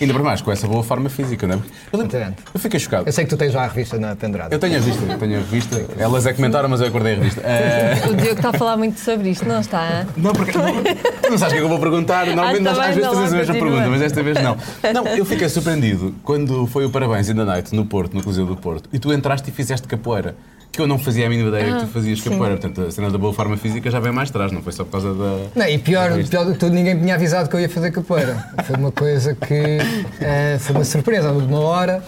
Ainda 0.00 0.14
para 0.14 0.22
mais, 0.22 0.40
com 0.40 0.50
essa 0.50 0.66
boa 0.66 0.82
forma 0.82 1.08
física, 1.10 1.46
não 1.46 1.56
é? 1.56 1.58
Eu, 1.92 1.98
lembro- 2.00 2.34
eu 2.54 2.60
fiquei 2.60 2.80
chocado. 2.80 3.06
Eu 3.08 3.12
sei 3.12 3.24
que 3.24 3.30
tu 3.30 3.36
tens 3.36 3.52
já 3.52 3.62
a 3.62 3.66
revista 3.66 3.98
na 3.98 4.16
pendurada. 4.16 4.54
Eu 4.54 4.58
tenho 4.58 4.76
a 4.76 4.78
revista, 4.80 5.04
eu 5.04 5.18
tenho 5.18 5.34
a 5.36 5.38
revista. 5.38 5.84
Elas 5.98 6.26
é 6.26 6.30
que 6.30 6.36
comentaram, 6.36 6.68
mas 6.68 6.80
eu 6.80 6.86
acordei 6.88 7.12
a 7.12 7.16
revista. 7.16 7.40
Eh, 7.44 8.02
O 8.10 8.14
Diogo 8.14 8.32
está 8.36 8.48
a 8.50 8.52
falar 8.52 8.76
muito 8.76 8.98
sobre 8.98 9.28
isto, 9.30 9.44
não 9.46 9.60
está? 9.60 10.06
Não, 10.16 10.32
porque 10.32 10.56
não, 10.56 10.82
tu 10.82 11.30
não 11.30 11.38
sabes 11.38 11.42
o 11.42 11.48
que 11.50 11.56
é 11.56 11.58
que 11.58 11.64
eu 11.64 11.68
vou 11.68 11.78
perguntar. 11.78 12.26
Normalmente 12.26 12.64
tá 12.64 12.70
nós 12.72 12.78
bem, 12.78 12.88
às 12.88 12.94
vezes 12.96 13.10
fazemos 13.10 13.32
a 13.32 13.36
mesma 13.36 13.54
pergunta, 13.54 13.88
mas 13.88 14.00
desta 14.00 14.22
vez 14.22 14.42
não. 14.42 14.56
Não, 14.94 15.06
eu 15.08 15.24
fiquei 15.24 15.48
surpreendido 15.48 16.14
quando 16.22 16.66
foi 16.66 16.84
o 16.84 16.90
Parabéns 16.90 17.28
in 17.28 17.34
the 17.34 17.44
Night 17.44 17.74
no 17.74 17.84
Porto, 17.84 18.14
no 18.14 18.22
Coliseu 18.22 18.46
do 18.46 18.56
Porto, 18.56 18.88
e 18.92 18.98
tu 18.98 19.12
entraste 19.12 19.50
e 19.50 19.52
fizeste 19.52 19.86
capoeira. 19.86 20.34
Que 20.78 20.82
eu 20.82 20.86
não 20.86 20.96
fazia 20.96 21.26
a 21.26 21.28
mínima 21.28 21.48
ideia 21.48 21.74
que 21.74 21.80
tu 21.80 21.86
fazias 21.88 22.20
sim. 22.20 22.30
capoeira. 22.30 22.56
Portanto, 22.56 22.82
a 22.82 22.90
cena 22.92 23.10
da 23.10 23.18
boa 23.18 23.34
forma 23.34 23.56
física 23.56 23.90
já 23.90 23.98
vem 23.98 24.12
mais 24.12 24.30
atrás, 24.30 24.52
não 24.52 24.62
foi 24.62 24.72
só 24.72 24.84
por 24.84 24.92
causa 24.92 25.12
da. 25.12 25.38
Não, 25.56 25.66
e 25.66 25.76
pior, 25.76 26.12
pior 26.22 26.44
do 26.44 26.52
que 26.52 26.58
tudo, 26.60 26.72
ninguém 26.72 26.94
me 26.94 27.00
tinha 27.00 27.16
avisado 27.16 27.48
que 27.48 27.56
eu 27.56 27.58
ia 27.58 27.68
fazer 27.68 27.90
capoeira. 27.90 28.46
Foi 28.62 28.76
uma 28.76 28.92
coisa 28.92 29.34
que 29.34 29.78
eh, 30.22 30.56
foi 30.60 30.76
uma 30.76 30.84
surpresa, 30.84 31.32
de 31.32 31.38
uma 31.38 31.58
hora. 31.58 32.00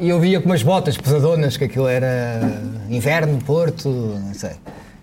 E 0.00 0.08
eu 0.08 0.18
via 0.18 0.40
com 0.40 0.46
umas 0.46 0.60
botas 0.60 0.96
pesadonas, 0.96 1.56
que 1.56 1.62
aquilo 1.62 1.86
era 1.86 2.40
inverno, 2.88 3.38
Porto, 3.44 3.88
não 3.88 4.34
sei. 4.34 4.56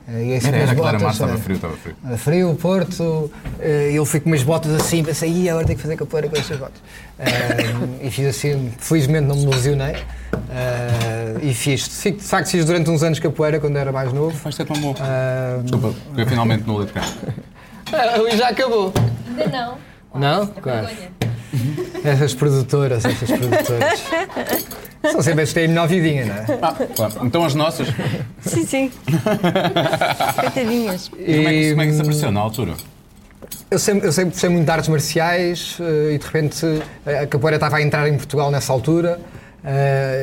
Eh, 0.07 0.23
E 0.25 0.35
assim, 0.37 0.47
Era, 0.47 0.57
era 0.57 0.75
claro, 0.75 0.97
botas, 0.97 1.01
março, 1.01 1.23
estava 1.23 1.33
eh, 1.33 1.41
frio, 1.41 1.55
estava 1.55 1.77
frio. 1.77 1.95
Era 2.05 2.17
frio, 2.17 2.55
Porto, 2.55 3.31
eh, 3.59 3.91
eu 3.93 4.05
fui 4.05 4.19
com 4.19 4.29
umas 4.29 4.41
botas 4.43 4.73
assim, 4.73 5.03
pensei, 5.03 5.29
"Ih, 5.29 5.49
agora 5.49 5.65
tenho 5.65 5.75
que 5.77 5.81
fazer 5.81 5.97
capoeira 5.97 6.29
com 6.29 6.37
estas 6.37 6.57
botas. 6.57 6.81
Eh, 7.19 7.27
e 8.07 8.09
fiz 8.11 8.27
assim, 8.27 8.71
felizmente 8.77 9.27
não 9.27 9.35
me 9.35 9.45
lesionei. 9.47 9.95
eh, 10.49 11.35
e 11.41 11.53
fiz, 11.53 11.87
de 12.03 12.13
facto 12.13 12.49
fiz 12.49 12.63
durante 12.65 12.89
uns 12.89 13.03
anos 13.03 13.19
capoeira 13.19 13.59
quando 13.59 13.75
era 13.77 13.91
mais 13.91 14.11
novo. 14.13 14.51
Ser 14.51 14.65
tão 14.65 14.79
bom. 14.79 14.95
Desculpa, 15.63 15.93
porque 16.05 16.21
eu 16.21 16.27
finalmente 16.27 16.63
no 16.65 16.77
leite 16.77 16.93
ah, 16.97 18.35
já 18.35 18.49
acabou. 18.49 18.93
Ainda 19.37 19.47
não. 19.47 19.77
Não? 20.19 20.47
Claro. 20.47 20.87
Essas 22.03 22.33
produtoras, 22.33 23.05
essas 23.05 23.29
produtoras. 23.29 24.03
São 25.11 25.21
sempre 25.21 25.43
as 25.43 25.49
que 25.49 25.55
têm 25.55 25.65
a 25.65 25.67
melhor 25.69 25.87
vidinha, 25.87 26.25
não 26.25 26.35
é? 26.35 26.45
Ah, 26.61 26.75
claro. 26.95 27.13
Então 27.23 27.43
as 27.43 27.55
nossas. 27.55 27.87
Sim, 28.41 28.65
sim. 28.65 28.91
Coitadinhas. 30.39 31.11
E 31.17 31.35
como 31.35 31.47
é 31.47 31.51
que, 31.51 31.69
como 31.69 31.81
é 31.81 31.85
que 31.85 31.93
se 31.93 32.01
apareceu 32.01 32.31
na 32.31 32.39
altura? 32.39 32.73
Eu 33.69 33.79
sempre, 33.79 34.07
eu 34.07 34.11
sempre 34.11 34.31
gostei 34.31 34.49
muito 34.49 34.65
de 34.65 34.71
artes 34.71 34.89
marciais 34.89 35.77
eh, 35.79 36.13
e 36.13 36.17
de 36.17 36.25
repente 36.25 36.65
eh, 37.05 37.19
a 37.19 37.27
capoeira 37.27 37.57
estava 37.57 37.77
a 37.77 37.81
entrar 37.81 38.07
em 38.07 38.15
Portugal 38.15 38.49
nessa 38.49 38.71
altura 38.71 39.19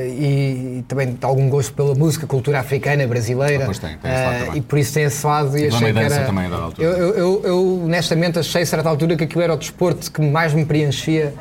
e, 0.08 0.78
e 0.78 0.84
também 0.88 1.18
algum 1.20 1.50
gosto 1.50 1.74
pela 1.74 1.94
música, 1.94 2.26
cultura 2.26 2.60
africana, 2.60 3.06
brasileira. 3.06 3.64
Ah, 3.64 3.66
pois 3.66 3.78
tem, 3.78 3.98
tem 3.98 4.10
esse 4.10 4.24
lado 4.24 4.34
eh, 4.34 4.44
também. 4.44 4.58
e 4.58 4.60
por 4.62 4.78
isso 4.78 4.94
tem 4.94 5.04
esse 5.04 5.26
lado 5.26 5.58
e 5.58 5.60
Pela 5.62 5.76
achei 5.76 5.92
que 5.92 5.98
era... 5.98 6.24
também, 6.24 6.46
altura. 6.46 6.86
Eu, 6.88 6.96
eu, 6.96 7.14
eu, 7.14 7.42
eu, 7.44 7.82
honestamente 7.84 8.38
achei 8.38 8.62
a 8.62 8.66
certa 8.66 8.88
altura 8.88 9.16
que 9.16 9.24
aquilo 9.24 9.42
era 9.42 9.52
o 9.52 9.56
desporto 9.58 10.10
que 10.10 10.22
mais 10.22 10.54
me 10.54 10.64
preenchia. 10.64 11.34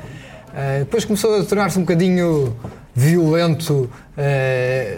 Eh, 0.53 0.79
depois 0.79 1.05
começou 1.05 1.39
a 1.39 1.43
tornar-se 1.45 1.77
um 1.77 1.81
bocadinho 1.83 2.55
violento 2.93 3.89
eh, 4.17 4.97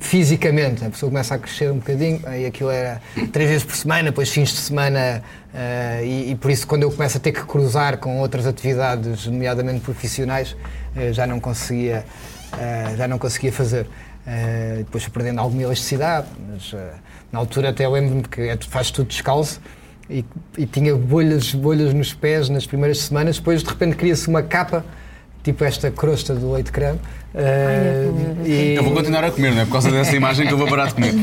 fisicamente. 0.00 0.84
A 0.84 0.90
pessoa 0.90 1.10
começa 1.10 1.34
a 1.34 1.38
crescer 1.38 1.70
um 1.70 1.76
bocadinho 1.76 2.20
e 2.36 2.46
aquilo 2.46 2.70
era 2.70 3.00
três 3.32 3.48
vezes 3.48 3.64
por 3.64 3.76
semana, 3.76 4.04
depois 4.04 4.28
fins 4.30 4.48
de 4.48 4.58
semana. 4.58 5.22
eh, 5.54 6.00
e, 6.04 6.30
e 6.32 6.34
por 6.34 6.50
isso, 6.50 6.66
quando 6.66 6.82
eu 6.82 6.90
começo 6.90 7.16
a 7.16 7.20
ter 7.20 7.32
que 7.32 7.42
cruzar 7.44 7.98
com 7.98 8.18
outras 8.18 8.46
atividades, 8.46 9.26
nomeadamente 9.26 9.80
profissionais, 9.80 10.56
eh, 10.96 11.12
já 11.12 11.26
não 11.26 11.38
conseguia, 11.38 12.04
eh, 12.58 12.94
já 12.96 13.06
não 13.08 13.18
conseguia 13.18 13.52
fazer. 13.52 13.86
Eh, 14.26 14.76
depois 14.78 15.04
fui 15.04 15.12
perdendo 15.12 15.40
alguma 15.40 15.62
elasticidade, 15.62 16.26
mas 16.50 16.72
eh, 16.74 16.92
na 17.32 17.38
altura 17.38 17.70
até 17.70 17.88
lembro-me 17.88 18.22
que 18.22 18.40
é- 18.42 18.58
faz 18.68 18.90
tudo 18.90 19.08
descalço 19.08 19.60
e, 20.08 20.24
e 20.58 20.66
tinha 20.66 20.94
bolhas, 20.96 21.54
bolhas 21.54 21.94
nos 21.94 22.12
pés 22.12 22.48
nas 22.48 22.66
primeiras 22.66 22.98
semanas, 22.98 23.36
depois 23.38 23.62
de 23.62 23.68
repente 23.68 23.96
cria-se 23.96 24.28
uma 24.28 24.42
capa, 24.42 24.84
tipo 25.42 25.64
esta 25.64 25.90
crosta 25.90 26.34
do 26.34 26.52
leite 26.52 26.70
creme. 26.70 26.98
eh, 27.34 28.08
e- 28.44 28.74
Eu 28.76 28.82
vou 28.84 28.92
continuar 28.92 29.24
a 29.24 29.30
comer, 29.30 29.52
não 29.54 29.62
é? 29.62 29.64
Por 29.64 29.72
causa 29.72 29.90
dessa 29.90 30.14
imagem 30.14 30.46
que 30.46 30.52
eu 30.52 30.58
vou 30.58 30.68
parar 30.68 30.88
de 30.88 30.94
comer. 30.94 31.14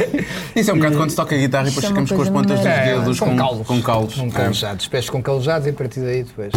Isso 0.54 0.70
é 0.70 0.74
um 0.74 0.76
bocado 0.76 0.96
quando 0.98 1.10
se 1.10 1.16
toca 1.16 1.34
a 1.34 1.38
guitarra 1.38 1.64
e 1.66 1.68
depois 1.70 1.84
é 1.84 1.88
ficamos 1.88 2.12
com 2.12 2.22
as 2.22 2.28
pontas 2.28 2.60
dos 2.60 2.64
dedos 2.68 3.18
com, 3.20 3.36
calos. 3.36 3.66
com 3.66 3.82
calos. 3.82 4.14
Com 4.14 4.26
É. 4.26 4.30
calejados, 4.30 4.84
os 4.84 4.88
pés 4.88 5.10
com 5.10 5.20
calejados 5.22 5.66
e 5.66 5.70
a 5.70 5.72
partir 5.72 6.00
daí 6.00 6.22
depois. 6.22 6.52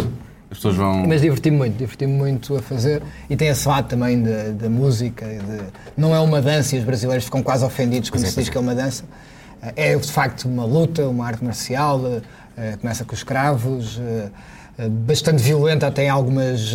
As 0.50 0.56
pessoas 0.58 0.76
vão. 0.76 1.06
Mas 1.06 1.20
diverti-me 1.20 1.56
muito, 1.56 1.76
diverti-me 1.76 2.12
muito 2.12 2.56
a 2.56 2.62
fazer. 2.62 3.02
E 3.28 3.36
tem 3.36 3.48
esse 3.48 3.66
lado 3.68 3.86
também 3.88 4.20
da, 4.22 4.68
música. 4.68 5.24
de- 5.26 5.62
não 5.96 6.14
é 6.14 6.18
uma 6.20 6.42
dança 6.42 6.74
e 6.74 6.78
os 6.78 6.84
brasileiros 6.84 7.24
ficam 7.24 7.42
quase 7.42 7.64
ofendidos 7.64 8.10
quando 8.10 8.24
é, 8.24 8.28
se 8.28 8.40
diz 8.40 8.48
que 8.48 8.56
é 8.56 8.60
uma 8.60 8.74
dança. 8.74 9.04
É 9.76 9.94
de 9.94 10.10
facto 10.10 10.46
uma 10.46 10.64
luta, 10.64 11.06
uma 11.08 11.26
arte 11.26 11.44
marcial. 11.44 12.00
eh, 12.56 12.76
Começa 12.80 13.04
com 13.04 13.12
os 13.14 13.20
escravos, 13.20 13.98
eh, 14.02 14.28
eh, 14.78 14.88
bastante 14.88 15.42
violenta 15.42 15.86
até 15.86 16.04
em 16.04 16.08
algumas 16.08 16.74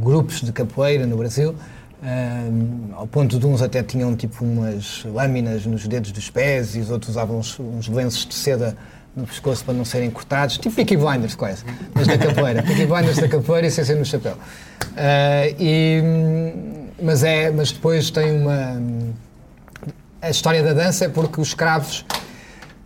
grupos 0.00 0.40
de 0.40 0.52
capoeira 0.52 1.06
no 1.06 1.16
Brasil. 1.16 1.54
eh, 2.02 2.50
ao 2.94 3.06
ponto 3.06 3.38
de 3.38 3.46
uns 3.46 3.60
até 3.62 3.82
tinham 3.82 4.14
tipo 4.14 4.44
umas 4.44 5.04
lâminas 5.06 5.64
nos 5.66 5.86
dedos 5.88 6.12
dos 6.12 6.28
pés 6.30 6.76
e 6.76 6.80
os 6.80 6.90
outros 6.90 7.10
usavam 7.12 7.38
uns, 7.38 7.58
uns 7.58 7.88
lenços 7.88 8.26
de 8.26 8.34
seda 8.34 8.76
no 9.16 9.26
pescoço 9.26 9.64
para 9.64 9.74
não 9.74 9.84
serem 9.84 10.10
cortados, 10.10 10.58
tipo 10.58 10.74
Peaky 10.74 10.96
Blinders 10.96 11.34
quase, 11.34 11.64
mas 11.94 12.06
da 12.06 12.18
capoeira. 12.18 12.62
Peaky 12.66 12.86
Blinders 12.86 13.16
da 13.18 13.28
capoeira 13.28 13.66
e 13.66 13.70
sem 13.70 13.84
ser 13.84 13.94
no 13.96 14.04
chapéu. 14.04 14.36
Ah, 14.96 15.46
e, 15.58 16.02
mas, 17.00 17.22
é, 17.22 17.50
mas 17.50 17.70
depois 17.72 18.10
tem 18.10 18.40
uma. 18.40 18.80
A 20.20 20.30
história 20.30 20.62
da 20.62 20.72
dança 20.72 21.04
é 21.04 21.08
porque 21.08 21.40
os 21.40 21.48
escravos 21.48 22.04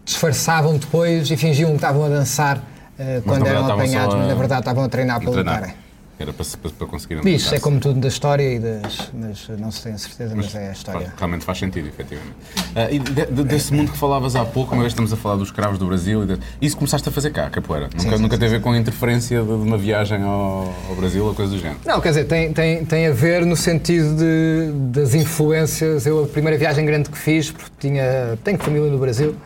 disfarçavam 0.04 0.76
depois 0.76 1.30
e 1.30 1.36
fingiam 1.36 1.70
que 1.70 1.76
estavam 1.76 2.04
a 2.04 2.08
dançar 2.08 2.62
ah, 2.98 3.20
quando 3.24 3.46
eram 3.46 3.66
apanhados, 3.66 4.14
a- 4.14 4.18
mas 4.18 4.28
na 4.28 4.34
verdade 4.34 4.60
estavam 4.60 4.84
a 4.84 4.88
treinar 4.88 5.20
para 5.20 5.30
lutarem. 5.30 5.74
Era 6.20 6.32
para, 6.32 6.44
para, 6.60 6.70
para 6.72 6.86
conseguirem. 6.88 7.22
Diz, 7.22 7.52
é 7.52 7.60
como 7.60 7.78
tudo 7.78 8.00
da 8.00 8.08
história, 8.08 8.42
e 8.54 8.58
das, 8.58 9.08
mas 9.14 9.48
não 9.58 9.70
se 9.70 9.84
tem 9.84 9.92
a 9.92 9.98
certeza, 9.98 10.34
mas, 10.34 10.52
é 10.52 10.68
a 10.68 10.72
história. 10.72 11.12
Realmente 11.16 11.44
faz 11.44 11.58
sentido, 11.58 11.86
efetivamente. 11.86 12.34
Ah, 12.74 12.90
e 12.90 12.98
de- 12.98 13.26
de- 13.26 13.44
desse 13.44 13.72
mundo 13.72 13.92
que 13.92 13.96
falavas 13.98 14.34
há 14.34 14.44
pouco, 14.44 14.74
uma 14.74 14.82
vez 14.82 14.92
estamos 14.92 15.12
a 15.12 15.16
falar 15.16 15.36
dos 15.36 15.48
escravos 15.48 15.78
do 15.78 15.86
Brasil, 15.86 16.24
e 16.24 16.26
de- 16.26 16.38
isso 16.60 16.76
começaste 16.76 17.08
a 17.08 17.12
fazer 17.12 17.30
cá, 17.30 17.48
capoeira. 17.48 17.88
Nunca, 17.96 18.16
sim, 18.16 18.22
nunca 18.22 18.34
sim, 18.34 18.40
teve 18.40 18.46
a 18.46 18.58
ver 18.58 18.60
com 18.64 18.72
a 18.72 18.78
interferência 18.78 19.40
de, 19.42 19.48
uma 19.48 19.78
viagem 19.78 20.22
ao, 20.24 20.74
ao 20.88 20.96
Brasil 20.96 21.24
ou 21.24 21.32
coisa 21.36 21.52
do 21.52 21.58
género. 21.60 21.78
Não, 21.86 22.00
quer 22.00 22.08
dizer, 22.08 22.24
tem, 22.24 22.52
tem, 22.52 22.84
tem 22.84 23.06
a 23.06 23.12
ver 23.12 23.46
no 23.46 23.56
sentido 23.56 24.16
de, 24.16 24.72
das 24.90 25.14
influências. 25.14 26.04
Eu, 26.04 26.24
a 26.24 26.26
primeira 26.26 26.58
viagem 26.58 26.84
grande 26.84 27.10
que 27.10 27.18
fiz, 27.18 27.52
porque 27.52 27.70
tinha, 27.78 28.36
tenho 28.42 28.58
família 28.58 28.90
no 28.90 28.98
Brasil, 28.98 29.36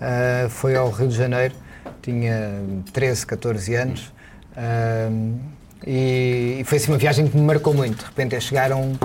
ah, 0.00 0.46
foi 0.48 0.76
ao 0.76 0.90
Rio 0.90 1.08
de 1.08 1.16
Janeiro, 1.16 1.54
tinha 2.00 2.62
13, 2.92 3.26
14 3.26 3.74
anos. 3.74 4.12
ah, 4.56 5.08
e, 5.86 6.58
e 6.60 6.64
foi 6.64 6.78
assim 6.78 6.90
uma 6.92 6.98
viagem 6.98 7.26
que 7.26 7.36
me 7.36 7.42
marcou 7.42 7.72
muito. 7.74 7.98
De 7.98 8.04
repente 8.04 8.34
é 8.36 8.40
chegar 8.40 8.72
a 8.72 8.76
um- 8.76 8.96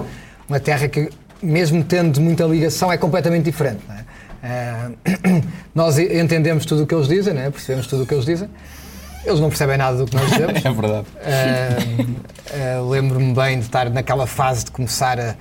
uma 0.48 0.60
terra 0.60 0.88
que, 0.88 1.10
mesmo 1.42 1.84
tendo 1.84 2.20
muita 2.22 2.44
ligação, 2.46 2.92
é 2.92 2.98
completamente 2.98 3.46
diferente. 3.46 3.80
é? 3.90 4.04
Ah, 4.48 4.92
nós 5.74 5.98
entendemos 5.98 6.66
tudo 6.66 6.84
o 6.84 6.88
que 6.88 6.94
eles 6.94 7.08
dizem, 7.08 7.38
é? 7.40 7.50
percebemos 7.50 7.88
tudo 7.88 8.04
o 8.04 8.06
que 8.06 8.14
eles 8.14 8.26
dizem. 8.26 8.50
Eles 9.26 9.40
não 9.40 9.50
percebem 9.50 9.76
nada 9.78 9.98
do 9.98 10.06
que 10.06 10.16
nós 10.16 10.30
dizemos. 10.30 10.54
É 10.64 10.72
verdade. 10.72 11.08
Uh, 11.18 12.82
uh, 12.84 12.90
Lembro-me 12.90 13.34
bem 13.34 13.58
de 13.60 13.66
estar 13.66 13.90
naquela 13.90 14.28
fase 14.28 14.66
de 14.66 14.72
começar 14.72 15.20
a, 15.20 15.36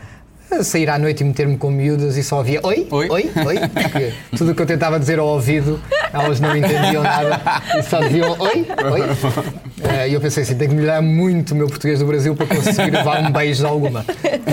a 0.50 0.64
sair 0.64 0.88
à 0.88 0.98
noite 0.98 1.20
e 1.20 1.24
meter-me 1.24 1.58
com 1.58 1.70
miúdas 1.70 2.16
e 2.16 2.22
só 2.22 2.40
havia 2.40 2.60
oi, 2.62 2.86
Oi. 2.90 3.08
oi, 3.10 3.30
oi, 3.44 3.56
porque 3.68 4.14
tudo 4.38 4.52
o 4.52 4.54
que 4.54 4.62
eu 4.62 4.66
tentava 4.66 4.98
dizer 4.98 5.18
ao 5.18 5.26
ouvido 5.26 5.78
elas 6.14 6.40
não 6.40 6.56
entendiam 6.56 7.02
nada 7.02 7.40
e 7.78 7.82
só 7.82 8.00
diziam 8.00 8.34
oi, 8.38 8.66
oi. 8.90 9.00
Uh, 9.84 10.08
E 10.08 10.12
eu 10.14 10.20
pensei 10.20 10.42
assim: 10.42 10.54
tenho 10.54 10.70
que 10.70 10.76
melhorar 10.76 11.02
muito 11.02 11.52
o 11.52 11.54
meu 11.56 11.66
português 11.68 11.98
do 11.98 12.06
Brasil 12.06 12.34
para 12.34 12.46
conseguir 12.46 12.90
levar 12.96 13.20
um 13.22 13.30
beijo 13.30 13.60
de 13.60 13.66
alguma. 13.66 14.04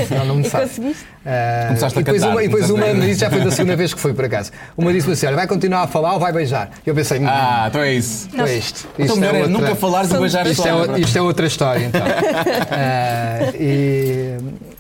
Senão 0.08 0.26
não 0.26 0.36
me 0.36 0.41
E 0.46 0.50
sabe. 0.50 0.67
conseguiste? 0.67 1.04
Uh, 1.04 1.67
Começaste 1.67 1.98
a 1.98 2.02
e 2.02 2.04
depois 2.04 2.22
cantar, 2.22 2.34
uma, 2.34 2.44
e 2.44 2.48
depois 2.48 2.70
uma, 2.70 2.86
mas 2.94 3.04
isso 3.12 3.20
já 3.20 3.30
foi 3.30 3.39
da 3.41 3.52
segunda 3.52 3.76
vez 3.76 3.94
que 3.94 4.00
fui, 4.00 4.13
por 4.13 4.26
acaso. 4.26 4.52
Uma 4.78 4.91
disse-me 4.91 5.13
assim: 5.13 5.28
olha, 5.28 5.36
vai 5.36 5.48
continuar 5.48 5.84
a 5.84 5.88
falar 5.88 6.13
ou 6.13 6.20
vai 6.20 6.34
beijar? 6.34 6.72
E 6.86 6.89
eu 6.89 6.96
pensei: 6.96 7.20
hum, 7.20 7.26
Ah, 7.28 7.65
então 7.70 7.82
é 7.82 7.94
isso. 7.94 8.28
então 8.34 8.46
é 8.46 8.56
isto. 8.58 8.88
Então 9.00 9.15
melhor 9.15 9.36
é 9.36 9.38
outra- 9.39 9.52
nunca 9.60 9.76
falares 9.76 10.08
e 10.10 10.12
Somos 10.13 10.34
beijar 10.34 10.52
isto, 10.52 10.67
é, 10.67 10.74
o- 10.76 10.98
isto 10.98 11.17
é 11.17 11.22
outra 11.22 11.46
história, 11.48 11.86
então. 11.86 12.02
Ah, 12.72 13.52
e, 13.56 14.38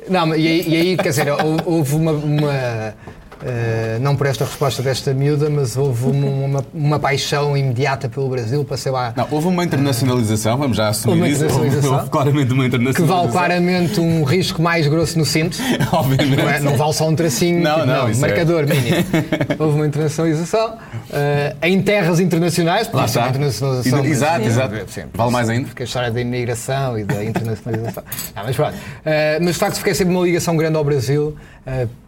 não, 0.09 0.35
e, 0.35 0.47
aí- 0.47 0.63
e 0.67 0.75
aí, 0.75 0.97
quer 0.97 1.09
dizer, 1.09 1.29
hou- 1.31 1.61
houve 1.65 1.95
uma. 1.95 2.11
uma, 2.11 2.93
ah, 3.43 3.99
não 3.99 4.15
por 4.15 4.27
esta 4.27 4.45
resposta 4.45 4.81
desta 4.81 5.13
miúda, 5.13 5.49
mas 5.49 5.75
houve 5.77 6.05
uma, 6.05 6.27
uma, 6.27 6.65
uma 6.73 6.99
paixão 6.99 7.55
imediata 7.57 8.07
pelo 8.09 8.29
Brasil. 8.29 8.63
Passei 8.63 8.91
lá. 8.91 9.13
Não, 9.15 9.27
houve 9.31 9.47
uma 9.47 9.63
internacionalização, 9.63 10.57
vamos 10.57 10.77
já 10.77 10.89
assumir 10.89 11.15
Uma 11.17 11.27
isso. 11.29 11.43
Houve, 11.43 11.53
internacionalização. 11.55 11.97
houve 11.97 12.09
claramente 12.09 12.53
uma 12.53 12.61
Que 12.63 12.67
internacionalização. 12.67 13.17
vale 13.17 13.31
claramente 13.31 13.99
um 13.99 14.23
risco 14.23 14.61
mais 14.61 14.87
grosso 14.87 15.17
no 15.17 15.25
cinto. 15.25 15.57
Obviamente. 15.91 16.31
Não, 16.41 16.49
é- 16.49 16.59
não 16.59 16.75
vale 16.77 16.93
só 16.93 17.07
um 17.07 17.15
tracinho, 17.15 17.61
Não, 17.61 17.75
tipo, 17.75 17.85
não, 17.87 18.09
isso 18.09 18.23
é- 18.23 18.27
marcador 18.27 18.65
mínimo. 18.67 18.95
Houve 19.59 19.75
uma 19.75 19.87
internacionalização. 19.87 20.75
ah, 21.11 21.55
em 21.67 21.81
terras 21.81 22.19
internacionais, 22.19 22.87
Lá 22.91 23.01
lá 23.01 23.05
está. 23.05 23.27
internacionalização. 23.29 24.05
Exato, 24.05 24.45
exato. 24.45 24.75
Sim. 24.87 25.03
Vale 25.13 25.31
mais 25.31 25.49
ainda? 25.49 25.67
Porque 25.67 25.83
a 25.83 25.85
história 25.85 26.11
da 26.11 26.21
imigração 26.21 26.97
e 26.97 27.03
da 27.03 27.23
internacionalização. 27.23 28.03
Ah, 28.35 28.43
mas 28.45 28.55
pronto. 28.55 28.75
Ah, 29.05 29.37
mas 29.41 29.53
de 29.53 29.59
facto 29.59 29.77
fiquei 29.77 29.93
sempre 29.93 30.13
uma 30.15 30.23
ligação 30.25 30.55
grande 30.55 30.77
ao 30.77 30.83
Brasil, 30.83 31.35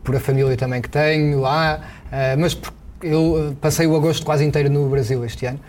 por 0.03 0.15
a 0.15 0.19
família 0.19 0.57
também 0.57 0.81
que 0.81 0.89
tenho 0.89 1.39
lá, 1.39 1.81
ah, 2.11 2.35
mas 2.37 2.53
porque 2.53 2.77
eu 3.01 3.51
ah, 3.51 3.55
passei 3.61 3.87
o 3.87 3.95
agosto 3.95 4.25
quase 4.25 4.43
inteiro 4.43 4.69
no 4.69 4.87
Brasil 4.89 5.23
este 5.25 5.45
ano. 5.45 5.59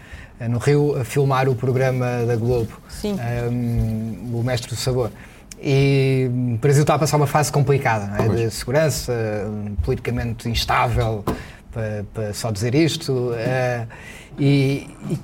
no 0.49 0.59
Rio 0.59 0.97
a 1.01 1.05
filmar 1.05 1.49
o 1.49 1.55
programa 1.55 2.25
da 2.27 2.37
Globo, 2.37 2.73
Sim. 2.89 3.17
um, 3.51 4.39
o 4.39 4.43
Mestre 4.43 4.71
do 4.71 4.77
Sabor. 4.77 5.11
E 5.63 6.29
o 6.55 6.59
Brasil 6.59 6.83
está 6.83 6.95
a 6.95 6.99
passar 6.99 7.17
uma 7.17 7.27
fase 7.27 7.51
complicada, 7.51 8.07
não 8.07 8.35
é? 8.35 8.45
de 8.45 8.51
segurança, 8.51 9.13
politicamente 9.83 10.49
instável, 10.49 11.25
para, 11.73 12.05
para 12.13 12.35
só 12.35 12.51
dizer 12.51 12.75
isto. 12.75 13.13
Uh, 13.13 13.87
e, 14.39 14.89
e 15.09 15.19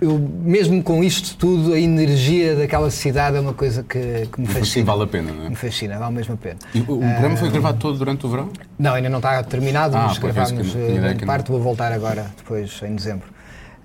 eu, 0.00 0.18
mesmo 0.18 0.82
com 0.82 1.02
isto 1.02 1.36
tudo, 1.36 1.72
a 1.72 1.78
energia 1.78 2.56
daquela 2.56 2.90
cidade 2.90 3.36
é 3.36 3.40
uma 3.40 3.54
coisa 3.54 3.82
que, 3.82 4.28
que 4.32 4.40
me 4.40 4.46
fascina. 4.46 4.64
Sim, 4.64 4.84
vale 4.84 5.02
a 5.02 5.06
pena, 5.06 5.32
não 5.32 5.46
é? 5.46 5.48
Me 5.50 5.56
fascina, 5.56 5.98
vale 5.98 6.14
mesmo 6.14 6.34
a 6.34 6.36
pena. 6.36 6.58
E 6.74 6.80
o 6.80 6.84
programa 6.84 7.34
uh, 7.34 7.36
foi 7.36 7.50
gravado 7.50 7.78
todo 7.78 7.98
durante 7.98 8.26
o 8.26 8.28
verão? 8.28 8.50
Não, 8.78 8.94
ainda 8.94 9.08
não 9.08 9.18
está 9.18 9.42
terminado, 9.42 9.96
ah, 9.96 10.08
mas 10.08 10.18
gravámos 10.18 10.74
grande 10.74 11.26
parte, 11.26 11.50
vou 11.50 11.60
voltar 11.60 11.92
agora, 11.92 12.26
depois, 12.36 12.80
em 12.82 12.94
dezembro. 12.94 13.28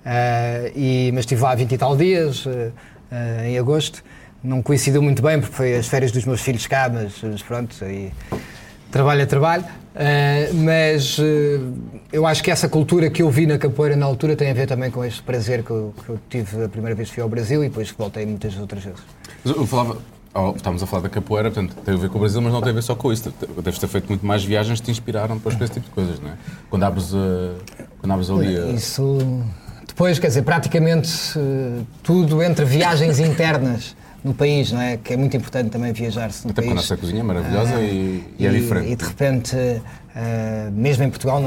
Uh, 0.04 0.72
e, 0.74 1.10
mas 1.12 1.20
estive 1.20 1.42
lá 1.42 1.54
20 1.54 1.72
e 1.72 1.78
tal 1.78 1.96
dias, 1.96 2.46
uh, 2.46 2.72
em 3.44 3.58
agosto. 3.58 4.02
Não 4.42 4.62
coincidiu 4.62 5.02
muito 5.02 5.20
bem, 5.20 5.40
porque 5.40 5.54
foi 5.54 5.74
as 5.74 5.88
férias 5.88 6.12
dos 6.12 6.24
meus 6.24 6.40
filhos 6.40 6.66
cá, 6.66 6.88
mas, 6.92 7.20
mas 7.22 7.42
pronto, 7.42 7.74
aí 7.84 8.12
trabalho 8.90 9.22
é 9.22 9.26
trabalho. 9.26 9.64
Uh, 9.98 10.54
mas 10.54 11.18
uh, 11.18 11.22
eu 12.12 12.24
acho 12.24 12.40
que 12.40 12.52
essa 12.52 12.68
cultura 12.68 13.10
que 13.10 13.20
eu 13.20 13.28
vi 13.28 13.46
na 13.46 13.58
capoeira 13.58 13.96
na 13.96 14.06
altura 14.06 14.36
tem 14.36 14.48
a 14.48 14.54
ver 14.54 14.68
também 14.68 14.92
com 14.92 15.04
este 15.04 15.20
prazer 15.22 15.64
que 15.64 15.70
eu, 15.70 15.92
que 16.04 16.08
eu 16.08 16.20
tive 16.30 16.64
a 16.64 16.68
primeira 16.68 16.94
vez 16.94 17.08
que 17.08 17.16
fui 17.16 17.22
ao 17.22 17.28
Brasil 17.28 17.64
e 17.64 17.68
depois 17.68 17.90
voltei 17.90 18.24
muitas 18.24 18.56
outras 18.58 18.84
vezes. 18.84 19.00
Mas 19.44 19.56
eu 19.56 19.66
falava, 19.66 19.98
oh, 20.34 20.52
estávamos 20.54 20.84
a 20.84 20.86
falar 20.86 21.02
da 21.02 21.08
capoeira, 21.08 21.50
portanto 21.50 21.74
tem 21.84 21.94
a 21.94 21.96
ver 21.96 22.08
com 22.10 22.16
o 22.16 22.20
Brasil, 22.20 22.40
mas 22.40 22.52
não 22.52 22.60
tem 22.60 22.70
a 22.70 22.74
ver 22.74 22.82
só 22.82 22.94
com 22.94 23.12
isso. 23.12 23.34
Deves 23.60 23.80
ter 23.80 23.88
feito 23.88 24.06
muito 24.08 24.24
mais 24.24 24.44
viagens 24.44 24.78
que 24.78 24.86
te 24.86 24.92
inspiraram 24.92 25.36
depois 25.36 25.56
para 25.56 25.64
esse 25.64 25.74
tipo 25.74 25.86
de 25.86 25.92
coisas, 25.92 26.20
não 26.20 26.28
é? 26.28 26.34
Quando 26.70 26.82
abres, 26.84 27.12
uh, 27.12 27.56
quando 27.98 28.12
abres 28.12 28.30
ali. 28.30 28.56
Uh... 28.56 28.74
Isso. 28.76 29.18
Depois, 29.84 30.16
quer 30.20 30.28
dizer, 30.28 30.42
praticamente 30.42 31.10
tudo 32.04 32.40
entre 32.40 32.64
viagens 32.64 33.18
internas 33.18 33.96
no 34.22 34.34
país, 34.34 34.72
não 34.72 34.80
é? 34.80 34.96
Que 34.96 35.14
é 35.14 35.16
muito 35.16 35.36
importante 35.36 35.70
também 35.70 35.92
viajar-se 35.92 36.44
no 36.44 36.50
Até 36.50 36.62
país. 36.62 36.72
Até 36.72 36.72
a 36.72 36.82
nossa 36.82 36.96
cozinha 36.96 37.20
é 37.20 37.22
maravilhosa 37.22 37.76
uh, 37.76 37.82
e, 37.82 38.24
e, 38.38 38.46
é 38.46 38.50
diferente. 38.50 38.90
E 38.90 38.96
de 38.96 39.04
repente, 39.04 39.56
uh, 39.56 40.70
mesmo 40.72 41.04
em 41.04 41.10
Portugal 41.10 41.40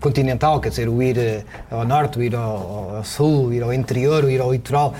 continental, 0.00 0.60
quer 0.60 0.68
dizer, 0.68 0.88
o 0.88 1.02
ir 1.02 1.16
uh, 1.16 1.76
ao 1.76 1.86
norte, 1.86 2.18
o 2.18 2.22
ir 2.22 2.34
ao, 2.34 2.96
ao, 2.96 3.04
sul, 3.04 3.46
o 3.46 3.52
ir 3.52 3.62
ao 3.62 3.72
interior, 3.72 4.24
o 4.24 4.30
ir 4.30 4.40
ao 4.40 4.52
litoral, 4.52 4.94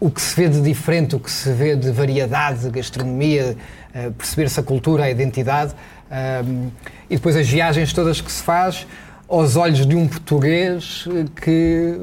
o, 0.00 0.10
que 0.10 0.20
se 0.20 0.36
vê 0.36 0.48
de 0.48 0.60
diferente, 0.60 1.16
o 1.16 1.20
que 1.20 1.30
se 1.30 1.50
vê 1.52 1.74
de 1.74 1.90
variedade, 1.90 2.60
de 2.60 2.70
gastronomia, 2.70 3.56
perceber-se 4.16 4.58
a 4.58 4.62
cultura, 4.62 5.04
a 5.04 5.10
identidade, 5.10 5.72
e 7.08 7.14
depois 7.14 7.36
as 7.36 7.48
viagens 7.48 7.92
todas 7.92 8.20
que 8.20 8.30
se 8.30 8.42
faz 8.42 8.86
aos 9.28 9.54
olhos 9.54 9.86
de 9.86 9.94
um 9.94 10.08
português 10.08 11.06
que 11.40 11.96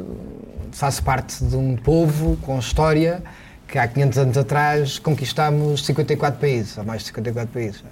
faz 0.72 1.02
parte 1.02 1.44
de 1.44 1.56
um 1.56 1.76
povo 1.76 2.38
com 2.42 2.58
história 2.58 3.22
que 3.68 3.78
há 3.78 3.88
500 3.88 4.18
anos 4.18 4.38
atrás 4.38 5.00
conquistámos 5.00 5.86
54 5.86 6.40
países, 6.40 6.78
ou 6.78 6.84
mais 6.84 7.02
de 7.02 7.08
54 7.08 7.54
países. 7.54 7.84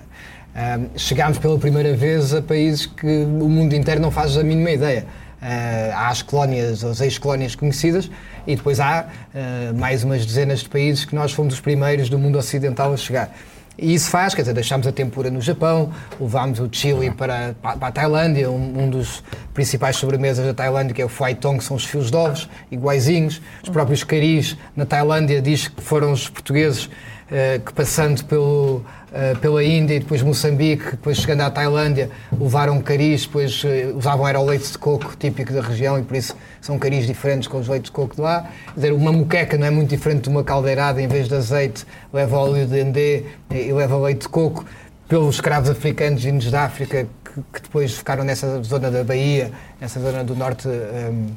Chegámos 0.96 1.40
pela 1.40 1.58
primeira 1.58 1.96
vez 1.96 2.34
a 2.34 2.42
países 2.42 2.86
que 2.86 3.24
o 3.24 3.50
mundo 3.50 3.74
inteiro 3.74 4.00
não 4.00 4.12
faz 4.12 4.38
a 4.38 4.44
mínima 4.44 4.72
ideia. 4.72 5.06
Uh, 5.42 5.92
há 5.94 6.08
as 6.08 6.22
colónias, 6.22 6.86
as 6.86 7.02
ex-colónias 7.02 7.54
conhecidas, 7.54 8.10
e 8.48 8.56
depois 8.56 8.80
há 8.80 9.08
uh, 9.08 9.78
mais 9.78 10.04
umas 10.06 10.26
dezenas 10.26 10.60
de 10.60 10.70
países 10.70 11.04
que 11.04 11.14
nós 11.14 11.34
fomos 11.34 11.56
os 11.56 11.60
primeiros 11.60 12.08
do 12.08 12.18
mundo 12.18 12.38
ocidental 12.38 12.94
a 12.94 12.98
chegar. 12.98 13.36
E 13.78 13.94
isso 13.94 14.10
faz, 14.10 14.36
quer 14.36 14.42
dizer, 14.42 14.54
deixámos 14.54 14.86
a 14.86 14.92
tempura 14.92 15.32
no 15.32 15.42
Japão, 15.42 15.92
levámos 16.20 16.60
o 16.60 16.70
chili 16.72 17.10
para, 17.10 17.56
para 17.62 17.88
a 17.88 17.92
Tailândia, 17.92 18.50
um, 18.50 18.84
um, 18.84 18.90
dos 18.90 19.24
principais 19.54 19.96
sobremesas 19.96 20.46
da 20.46 20.54
Tailândia, 20.54 20.94
que 20.94 21.02
é 21.02 21.06
o 21.06 21.10
Phuai 21.10 21.34
Tong, 21.34 21.58
que 21.58 21.64
são 21.64 21.76
os 21.76 21.84
fios 21.84 22.12
de 22.12 22.18
ovos, 22.18 22.50
iguaizinhos. 22.72 23.42
Os 23.64 23.70
próprios 23.70 24.04
caris 24.04 24.56
na 24.76 24.86
Tailândia 24.86 25.42
diz 25.42 25.68
que 25.68 25.82
foram 25.82 26.12
os 26.12 26.30
portugueses 26.30 26.86
uh, 26.86 27.60
que 27.66 27.74
passando 27.74 28.24
pelo 28.26 28.86
uh, 29.14 29.38
pela 29.40 29.64
Índia 29.64 29.96
e 29.96 30.00
depois 30.00 30.22
Moçambique, 30.22 30.92
depois 30.92 31.18
chegando 31.18 31.42
à 31.42 31.52
Tailândia, 31.52 32.10
levaram 32.38 32.82
caris, 32.82 33.26
depois 33.26 33.64
uh, 33.64 33.96
usavam 33.96 34.28
era 34.28 34.40
o 34.40 34.46
leite 34.46 34.72
de 34.72 34.78
coco 34.78 35.16
típico 35.18 35.54
da 35.54 35.62
região 35.62 36.00
e 36.00 36.02
por 36.02 36.18
isso 36.18 36.36
são 36.60 36.80
caris 36.80 37.06
diferentes 37.06 37.48
com 37.48 37.60
os 37.60 37.68
leites 37.68 37.90
de 37.90 37.92
coco 37.92 38.16
de 38.16 38.22
lá. 38.22 38.50
Dizer, 38.76 38.92
uma 38.92 39.12
moqueca 39.12 39.58
não 39.58 39.68
é 39.68 39.70
muito 39.70 39.90
diferente 39.90 40.24
de 40.24 40.30
uma 40.30 40.44
caldeirada, 40.44 41.02
em 41.02 41.08
vez 41.08 41.28
de 41.28 41.36
azeite 41.36 41.86
leva 42.12 42.38
óleo 42.38 42.66
de 42.66 42.80
endê 42.80 43.26
e 43.52 43.72
leva 43.72 43.98
leite 43.98 44.22
de 44.22 44.30
coco 44.30 44.66
pelos 45.08 45.36
escravos 45.36 45.70
africanos 45.70 46.24
vindos 46.24 46.50
da 46.50 46.64
África 46.64 47.08
que, 47.24 47.42
que, 47.54 47.62
depois 47.62 47.94
ficaram 47.94 48.24
nessa 48.24 48.62
zona 48.64 48.90
da 48.90 49.04
Bahia, 49.04 49.52
nessa 49.80 50.00
zona 50.00 50.24
do 50.24 50.36
norte 50.36 50.68
um, 50.68 51.28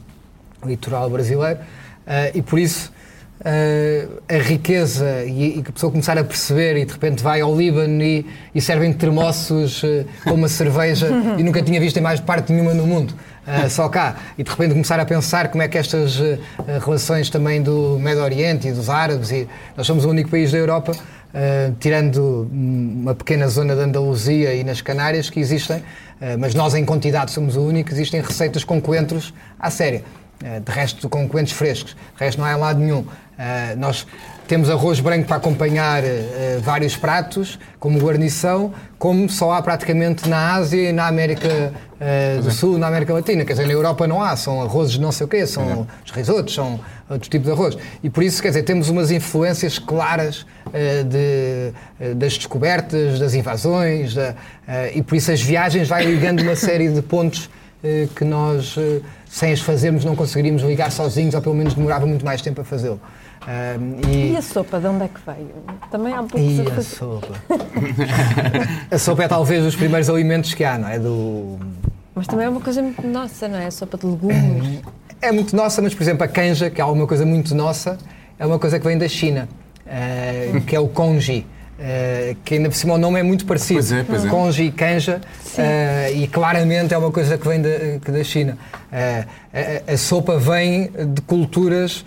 litoral 0.65 1.11
brasileiro. 1.11 1.61
Uh, 2.07 2.31
e 2.35 2.43
por 2.43 2.59
isso 2.59 2.93
Uh, 3.39 4.23
a 4.31 4.39
riqueza 4.39 5.23
e, 5.27 5.63
que 5.63 5.69
a 5.69 5.73
pessoa 5.73 5.93
começar 5.93 6.17
a 6.17 6.25
perceber 6.25 6.79
e 6.79 6.87
de 6.87 6.93
repente 6.95 7.23
vai 7.23 7.43
ao 7.43 7.55
Líbano 7.55 8.03
e, 8.03 8.25
e 8.55 8.63
servem 8.63 8.91
termossos 8.95 9.83
uh, 9.83 10.07
com 10.25 10.33
uma 10.33 10.49
cerveja 10.49 11.11
e 11.37 11.43
nunca 11.43 11.61
tinha 11.61 11.79
visto 11.79 11.99
em 11.99 12.01
mais 12.01 12.19
parte 12.19 12.51
nenhuma 12.51 12.73
no 12.73 12.87
mundo, 12.87 13.13
uh, 13.47 13.69
só 13.69 13.91
cá. 13.91 14.17
E 14.39 14.43
de 14.43 14.49
repente 14.49 14.73
começar 14.73 14.99
a 14.99 15.05
pensar 15.05 15.49
como 15.49 15.63
é 15.63 15.69
que 15.69 15.77
estas 15.77 16.19
relações 16.83 17.29
também 17.29 17.63
do 17.63 17.99
Médio 17.99 18.23
Oriente 18.23 18.69
e 18.69 18.73
dos 18.73 18.89
árabes, 18.89 19.31
e 19.31 19.47
nós 19.77 19.87
somos 19.87 20.07
o 20.07 20.09
único 20.09 20.31
país 20.31 20.51
da 20.51 20.57
Europa, 20.57 20.93
tirando 21.79 22.49
uma 22.51 23.15
pequena 23.15 23.47
zona 23.49 23.77
de 23.77 23.83
Andaluzia 23.83 24.55
e 24.55 24.65
nas 24.65 24.81
Canárias, 24.81 25.29
que 25.29 25.39
existem, 25.39 25.83
mas 26.39 26.55
nós 26.55 26.75
em 26.75 26.85
quantidade 26.87 27.31
somos 27.31 27.55
o 27.57 27.61
único, 27.61 27.93
existem 27.93 28.23
receitas 28.23 28.65
com 28.65 28.81
coentros 28.81 29.35
à 29.61 29.71
séria. 29.71 30.03
De 30.39 30.71
resto, 30.71 31.09
com 31.09 31.27
coentros 31.29 31.57
frescos. 31.57 31.95
De 31.95 32.25
resto, 32.25 32.39
não 32.39 32.47
há 32.47 32.55
lado 32.57 32.79
nenhum. 32.79 33.07
Uh, 33.37 33.77
nós 33.77 34.07
temos 34.49 34.71
arroz 34.71 34.99
branco 34.99 35.27
para 35.27 35.37
acompanhar 35.37 36.03
uh, 36.03 36.07
vários 36.63 36.97
pratos, 36.97 37.59
como 37.79 37.99
guarnição, 37.99 38.73
como 38.99 39.29
só 39.29 39.53
há 39.53 39.61
praticamente 39.61 40.27
na 40.27 40.55
Ásia 40.55 40.89
e 40.89 40.93
na 40.93 41.07
América 41.07 41.73
do 42.43 42.49
é. 42.49 42.51
Sul, 42.51 42.79
na 42.79 42.87
América 42.87 43.13
Latina. 43.13 43.45
Quer 43.45 43.53
dizer, 43.53 43.67
na 43.67 43.73
Europa 43.73 44.07
não 44.07 44.23
há, 44.23 44.35
são 44.37 44.63
arrozes 44.63 44.97
não 44.99 45.13
sei 45.13 45.27
o 45.27 45.29
quê, 45.29 45.47
são 45.47 45.71
é. 45.71 45.87
os 46.05 46.11
risotos, 46.11 46.55
são 46.55 46.81
outros 47.11 47.29
tipos 47.29 47.47
de 47.47 47.53
arroz. 47.53 47.77
E 48.03 48.09
por 48.09 48.23
isso, 48.23 48.41
quer 48.41 48.49
dizer, 48.49 48.63
temos 48.63 48.89
umas 48.89 49.11
influências 49.11 49.79
claras 49.79 50.47
de, 50.73 52.15
das 52.15 52.37
descobertas, 52.37 53.19
das 53.19 53.35
invasões, 53.35 54.15
da, 54.15 54.35
e 54.95 55.03
por 55.03 55.17
isso 55.17 55.31
as 55.31 55.41
viagens 55.41 55.89
vai 55.89 56.05
ligando 56.05 56.41
uma 56.41 56.57
série 56.57 56.89
de 56.89 57.01
pontos 57.01 57.49
que 58.15 58.25
nós, 58.25 58.77
sem 59.29 59.53
as 59.53 59.61
fazermos, 59.61 60.05
não 60.05 60.17
conseguiríamos 60.17 60.63
ligar 60.63 60.91
sozinhos, 60.91 61.35
ou 61.35 61.43
pelo 61.43 61.55
menos 61.55 61.75
demorava 61.75 62.07
muito 62.07 62.25
mais 62.25 62.41
tempo 62.41 62.61
a 62.61 62.65
fazê-lo. 62.65 63.01
Um, 63.47 64.11
e... 64.11 64.33
e... 64.33 64.37
a 64.37 64.43
sopa, 64.43 64.81
de 64.81 64.87
onde 64.87 65.05
é 65.05 65.09
que 65.09 65.21
veio? 65.25 65.51
Também 65.91 66.13
há 66.13 66.23
pouco 66.23 66.39
E 66.39 66.61
a 66.69 66.83
sopa? 66.83 67.35
a 68.91 68.99
sopa 68.99 69.25
é 69.25 69.29
talvez 69.29 69.63
dos 69.63 69.77
primeiros 69.77 70.09
alimentos 70.09 70.55
que 70.55 70.65
há, 70.65 70.79
não 70.79 70.89
é? 70.89 70.99
Do... 70.99 71.59
Mas 72.15 72.27
também 72.27 72.47
é 72.47 72.49
uma 72.49 72.61
coisa 72.61 72.83
muito 72.83 73.07
nossa, 73.07 73.47
não 73.47 73.59
é? 73.59 73.67
A 73.67 73.71
sopa 73.71 73.99
de 73.99 74.07
legumes. 74.07 74.81
É 75.21 75.31
muito 75.31 75.55
nossa, 75.55 75.81
mas 75.81 75.95
por 75.95 76.03
exemplo 76.03 76.25
a 76.25 76.29
canja, 76.29 76.71
que 76.71 76.81
é 76.81 76.85
alguma 76.85 77.07
coisa 77.07 77.25
muito 77.25 77.55
nossa, 77.55 77.99
é 78.39 78.47
uma 78.47 78.59
coisa 78.59 78.79
que 78.79 78.87
vem 78.87 78.99
da 78.99 79.09
China, 79.09 79.49
uh, 79.87 80.61
que 80.63 80.75
é 80.75 80.81
o 80.81 80.89
congee. 80.89 81.47
Uh, 81.79 82.35
que 82.43 82.55
ainda 82.55 82.71
por 82.71 82.75
cima 82.75 82.95
o 82.95 82.99
nome 82.99 83.21
é 83.21 83.23
muito 83.23 83.45
parecido. 83.45 83.81
Pois 83.81 83.93
é, 83.93 84.03
pois 84.03 84.25
é. 84.25 84.29
Conge 84.31 84.63
e 84.63 84.71
canja, 84.73 85.21
uh, 85.21 86.17
e 86.17 86.27
claramente 86.27 86.95
é 86.95 86.99
uma 86.99 87.13
coisa 87.13 87.37
que 87.37 87.47
vem 87.47 87.61
da, 87.61 87.69
da 88.13 88.25
China. 88.25 88.57
Uh, 88.91 89.29
a, 89.89 89.93
a, 89.93 89.97
sopa 89.99 90.39
vem 90.39 90.91
de 91.15 91.21
culturas 91.23 92.05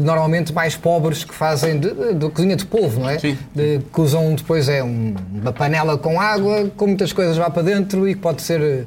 normalmente 0.00 0.52
mais 0.52 0.76
pobres 0.76 1.24
que 1.24 1.34
fazem 1.34 1.80
de, 1.80 1.92
de, 2.14 2.30
cozinha 2.30 2.54
de 2.54 2.64
polvo, 2.64 3.00
não 3.00 3.10
é? 3.10 3.18
Sim. 3.18 3.36
De, 3.52 3.80
que 3.92 4.00
usam 4.00 4.32
depois 4.36 4.68
é 4.68 4.84
um, 4.84 5.16
uma 5.34 5.52
panela 5.52 5.98
com 5.98 6.20
água, 6.20 6.70
com 6.76 6.86
muitas 6.86 7.12
coisas 7.12 7.36
lá 7.36 7.50
para 7.50 7.62
dentro 7.62 8.08
e 8.08 8.14
que 8.14 8.20
pode 8.20 8.40
ser 8.40 8.86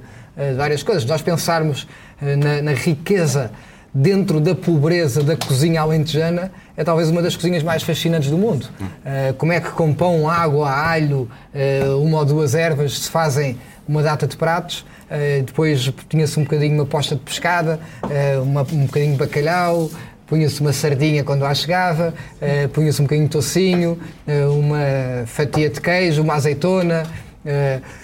várias 0.55 0.81
coisas. 0.81 1.03
Nós 1.03 1.21
pensarmos 1.21 1.85
na, 2.21 2.61
na 2.61 2.71
riqueza 2.71 3.51
dentro 3.93 4.39
da 4.39 4.55
pobreza 4.55 5.21
da 5.21 5.35
cozinha 5.35 5.81
alentejana, 5.81 6.51
é 6.77 6.83
talvez 6.83 7.09
uma 7.09 7.21
das 7.21 7.35
cozinhas 7.35 7.61
mais 7.61 7.83
fascinantes 7.83 8.29
do 8.29 8.37
mundo. 8.37 8.67
Uh, 8.81 9.33
como 9.37 9.51
é 9.51 9.59
que 9.59 9.69
com 9.71 9.93
pão, 9.93 10.29
água, 10.29 10.71
alho, 10.71 11.29
uh, 11.53 12.01
uma 12.01 12.19
ou 12.19 12.25
duas 12.25 12.55
ervas 12.55 12.99
se 12.99 13.09
fazem 13.09 13.57
uma 13.87 14.01
data 14.01 14.25
de 14.25 14.37
pratos, 14.37 14.79
uh, 14.79 15.43
depois 15.43 15.91
tinha-se 16.07 16.39
um 16.39 16.43
bocadinho 16.43 16.75
uma 16.75 16.85
posta 16.85 17.15
de 17.15 17.21
pescada, 17.21 17.79
uma, 18.43 18.61
um 18.61 18.85
bocadinho 18.85 19.11
de 19.11 19.17
bacalhau, 19.17 19.91
punha-se 20.25 20.61
uma 20.61 20.71
sardinha 20.71 21.25
quando 21.25 21.41
lá 21.41 21.53
chegava, 21.53 22.13
punha-se 22.71 23.01
um 23.01 23.03
bocadinho 23.03 23.27
de 23.27 23.33
tocinho, 23.33 23.99
uma 24.55 25.25
fatia 25.25 25.69
de 25.69 25.81
queijo, 25.81 26.21
uma 26.21 26.35
azeitona, 26.35 27.03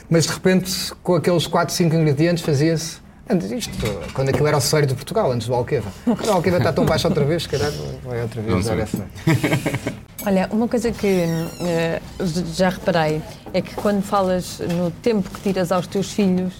mas 0.09 0.25
de 0.25 0.33
repente 0.33 0.91
com 1.01 1.15
aqueles 1.15 1.47
4, 1.47 1.73
5 1.73 1.95
ingredientes 1.95 2.43
fazia-se 2.43 2.97
Antes 3.29 3.49
disto, 3.49 3.71
quando 4.13 4.29
aquilo 4.29 4.47
era 4.47 4.55
o 4.57 4.61
celeiro 4.61 4.87
de 4.87 4.93
Portugal, 4.95 5.31
antes 5.31 5.47
do 5.47 5.53
Alqueva. 5.53 5.89
Quando 6.05 6.27
o 6.27 6.31
Alqueva 6.31 6.57
está 6.57 6.71
tão 6.71 6.85
baixo 6.85 7.07
outra 7.07 7.25
vez, 7.25 7.43
se 7.43 7.49
calhar 7.49 7.71
vai 8.05 8.21
outra 8.21 8.41
vez 8.41 8.65
dar 8.65 8.79
essa. 8.79 9.05
Olha, 10.25 10.49
uma 10.51 10.67
coisa 10.67 10.91
que 10.91 11.25
uh, 11.25 12.25
já 12.53 12.69
reparei 12.69 13.21
é 13.53 13.61
que 13.61 13.75
quando 13.75 14.01
falas 14.01 14.59
no 14.59 14.91
tempo 14.91 15.29
que 15.29 15.41
tiras 15.41 15.71
aos 15.71 15.87
teus 15.87 16.11
filhos, 16.11 16.53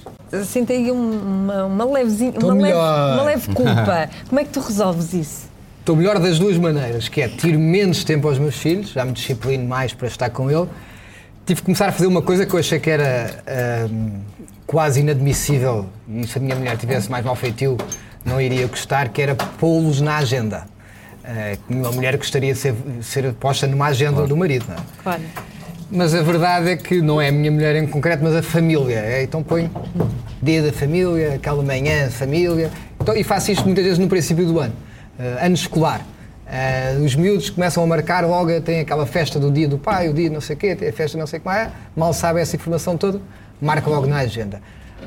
sinto 0.45 0.71
aí 0.71 0.91
um- 0.91 1.19
uma, 1.45 1.65
uma 1.65 1.85
levezinha, 1.85 2.33
uma 2.41 2.53
leve, 2.53 2.73
uma 2.77 3.23
leve 3.23 3.53
culpa. 3.53 4.09
Como 4.27 4.39
é 4.39 4.43
que 4.43 4.51
tu 4.51 4.59
resolves 4.59 5.13
isso? 5.13 5.47
Estou 5.79 5.95
melhor 5.95 6.19
das 6.19 6.37
duas 6.37 6.57
maneiras, 6.57 7.07
que 7.07 7.21
é 7.21 7.29
tiro 7.29 7.57
menos 7.59 8.03
tempo 8.03 8.27
aos 8.27 8.37
meus 8.37 8.55
filhos, 8.57 8.89
já 8.91 9.05
me 9.05 9.13
disciplino 9.13 9.65
mais 9.65 9.93
para 9.93 10.07
estar 10.07 10.29
com 10.29 10.51
ele. 10.51 10.67
Tive 11.45 11.61
que 11.61 11.65
começar 11.65 11.87
a 11.87 11.91
fazer 11.93 12.07
uma 12.07 12.21
coisa 12.21 12.45
que 12.45 12.53
eu 12.53 12.59
achei 12.59 12.77
que 12.77 12.89
era 12.89 13.41
ahm, 13.47 14.19
quase 14.67 14.99
inadmissível, 14.99 15.87
e 16.07 16.27
se 16.27 16.37
a 16.37 16.41
minha 16.41 16.55
mulher 16.55 16.77
tivesse 16.77 17.09
mais 17.09 17.25
mal 17.25 17.35
feitio, 17.35 17.77
não 18.23 18.39
iria 18.39 18.67
gostar, 18.67 19.09
que 19.09 19.21
era 19.21 19.33
pô-los 19.33 20.01
na 20.01 20.17
agenda. 20.17 20.67
Uh, 21.23 21.73
uma 21.73 21.91
mulher 21.91 22.17
gostaria 22.17 22.53
de 22.53 22.59
ser, 22.59 22.75
ser 23.01 23.33
posta 23.33 23.65
numa 23.65 23.87
agenda 23.87 24.27
do 24.27 24.35
marido, 24.35 24.65
não 24.67 24.75
é? 24.75 24.79
Claro. 25.01 25.21
Mas 25.89 26.13
a 26.13 26.21
verdade 26.21 26.69
é 26.69 26.75
que 26.75 27.01
não 27.01 27.21
é 27.21 27.29
a 27.29 27.31
minha 27.31 27.49
mulher 27.49 27.75
em 27.77 27.87
concreto, 27.87 28.21
mas 28.21 28.35
a 28.35 28.43
família. 28.43 28.99
É, 28.99 29.23
Então 29.23 29.41
põe 29.41 29.71
dia 30.41 30.61
da 30.61 30.73
família, 30.73 31.35
aquela 31.35 31.63
manhã 31.63 32.09
família. 32.09 32.69
Então, 32.99 33.15
e 33.15 33.23
faço 33.23 33.51
isto 33.51 33.63
muitas 33.63 33.85
vezes 33.85 33.99
no 33.99 34.07
princípio 34.07 34.45
do 34.45 34.59
ano, 34.59 34.73
eh, 35.17 35.45
ano 35.45 35.55
escolar. 35.55 36.05
Eh, 36.49 36.97
os 37.03 37.15
miúdos 37.15 37.49
começam 37.49 37.83
a 37.83 37.87
marcar 37.87 38.25
logo, 38.25 38.59
tem 38.61 38.81
aquela 38.81 39.05
festa 39.05 39.39
do 39.39 39.49
dia 39.49 39.67
do 39.67 39.77
pai, 39.77 40.09
o 40.09 40.13
dia 40.13 40.29
não 40.29 40.41
sei 40.41 40.55
o 40.55 40.59
quê, 40.59 40.75
tem 40.75 40.89
a 40.89 40.93
festa 40.93 41.17
não 41.17 41.27
sei 41.27 41.39
como 41.39 41.55
é, 41.55 41.71
mal 41.95 42.13
sabe 42.13 42.41
essa 42.41 42.55
informação 42.55 42.97
toda, 42.97 43.21
marca 43.61 43.89
logo 43.89 44.07
na 44.07 44.17
agenda. 44.17 44.61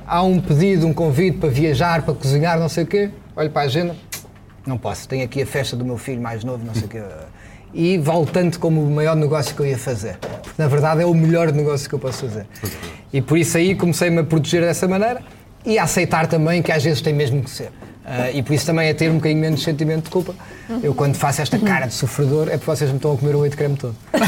Há 0.06 0.22
um 0.22 0.40
pedido, 0.40 0.86
um 0.86 0.92
convite 0.92 1.38
para 1.38 1.48
viajar, 1.48 2.02
para 2.02 2.14
cozinhar, 2.14 2.58
não 2.58 2.68
sei 2.68 2.84
o 2.84 2.86
quê, 2.86 3.10
olho 3.36 3.50
para 3.50 3.62
a 3.62 3.64
agenda, 3.64 3.96
não 4.66 4.76
posso, 4.76 5.08
tenho 5.08 5.24
aqui 5.24 5.42
a 5.42 5.46
festa 5.46 5.76
do 5.76 5.84
meu 5.84 5.96
filho 5.96 6.20
mais 6.20 6.44
novo, 6.44 6.64
não 6.64 6.74
sei 6.74 6.84
o 6.84 6.88
quê. 6.88 7.02
E 7.72 7.98
vale 7.98 8.26
tanto 8.26 8.58
como 8.58 8.82
o 8.82 8.90
maior 8.90 9.14
negócio 9.14 9.54
que 9.54 9.62
eu 9.62 9.66
ia 9.66 9.78
fazer. 9.78 10.16
Porque 10.16 10.60
na 10.60 10.68
verdade 10.68 11.02
é 11.02 11.06
o 11.06 11.14
melhor 11.14 11.52
negócio 11.52 11.88
que 11.88 11.94
eu 11.94 11.98
posso 11.98 12.26
fazer. 12.26 12.46
E 13.12 13.20
por 13.20 13.38
isso 13.38 13.56
aí 13.56 13.74
comecei-me 13.74 14.18
a 14.18 14.24
proteger 14.24 14.62
dessa 14.62 14.88
maneira 14.88 15.22
e 15.64 15.78
a 15.78 15.84
aceitar 15.84 16.26
também 16.26 16.62
que 16.62 16.72
às 16.72 16.82
vezes 16.82 17.00
tem 17.00 17.12
mesmo 17.12 17.42
que 17.42 17.50
ser. 17.50 17.70
Ah, 18.12 18.30
e 18.32 18.42
por 18.42 18.52
isso 18.54 18.66
também 18.66 18.90
a 18.90 18.94
ter 18.94 19.08
um 19.08 19.14
bocadinho 19.14 19.40
menos 19.40 19.60
de 19.60 19.64
sentimento 19.66 20.04
de 20.04 20.10
culpa. 20.10 20.34
Eu 20.82 20.92
quando 20.94 21.14
faço 21.14 21.40
esta 21.42 21.58
cara 21.60 21.86
de 21.86 21.94
sofredor 21.94 22.48
é 22.48 22.56
porque 22.58 22.66
vocês 22.66 22.90
me 22.90 22.96
estão 22.96 23.12
a 23.12 23.16
comer 23.16 23.36
o 23.36 23.40
leite 23.40 23.56
creme 23.56 23.76
todo. 23.76 23.94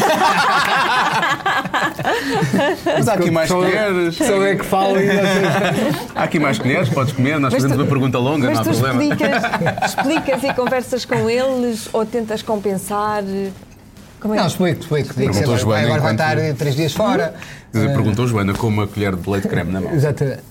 Mas 2.96 3.08
há 3.08 3.14
aqui 3.14 3.30
mais 3.30 3.48
Só 3.48 3.56
eu- 3.62 3.70
colheres. 3.70 4.16
Só 4.16 4.42
é 4.46 4.56
que 4.56 4.64
falo 4.64 4.98
e. 5.00 5.08
Há 6.14 6.22
aqui 6.24 6.38
mais 6.38 6.58
colheres, 6.58 6.88
podes 6.88 7.12
comer, 7.12 7.38
nós 7.40 7.52
fazemos 7.52 7.76
uma 7.76 7.86
pergunta 7.86 8.18
longa, 8.18 8.48
mas 8.48 8.58
não 8.58 8.60
há 8.60 8.64
tu 8.74 8.78
problema. 8.80 9.02
explicas, 9.04 9.42
explicas 9.90 10.42
e 10.44 10.54
conversas 10.54 11.04
com 11.04 11.28
eles 11.28 11.88
ou 11.92 12.04
tentas 12.06 12.42
compensar? 12.42 13.22
Como 14.20 14.34
é 14.34 14.36
Não, 14.36 14.44
que- 14.44 14.50
explico, 14.52 14.80
explico. 14.80 15.14
Digo 15.14 15.34
sempre, 15.34 15.56
Joana 15.58 15.84
agora 15.84 16.00
vai 16.00 16.12
enquanto- 16.12 16.38
estar 16.40 16.54
três 16.56 16.76
dias 16.76 16.92
fora. 16.92 17.34
Perguntou 17.72 18.26
Joana 18.28 18.52
com 18.54 18.68
uma 18.68 18.86
colher 18.86 19.16
de 19.16 19.28
leite 19.28 19.48
creme 19.48 19.72
na 19.72 19.80
mão. 19.80 19.92
Exatamente. 19.92 20.42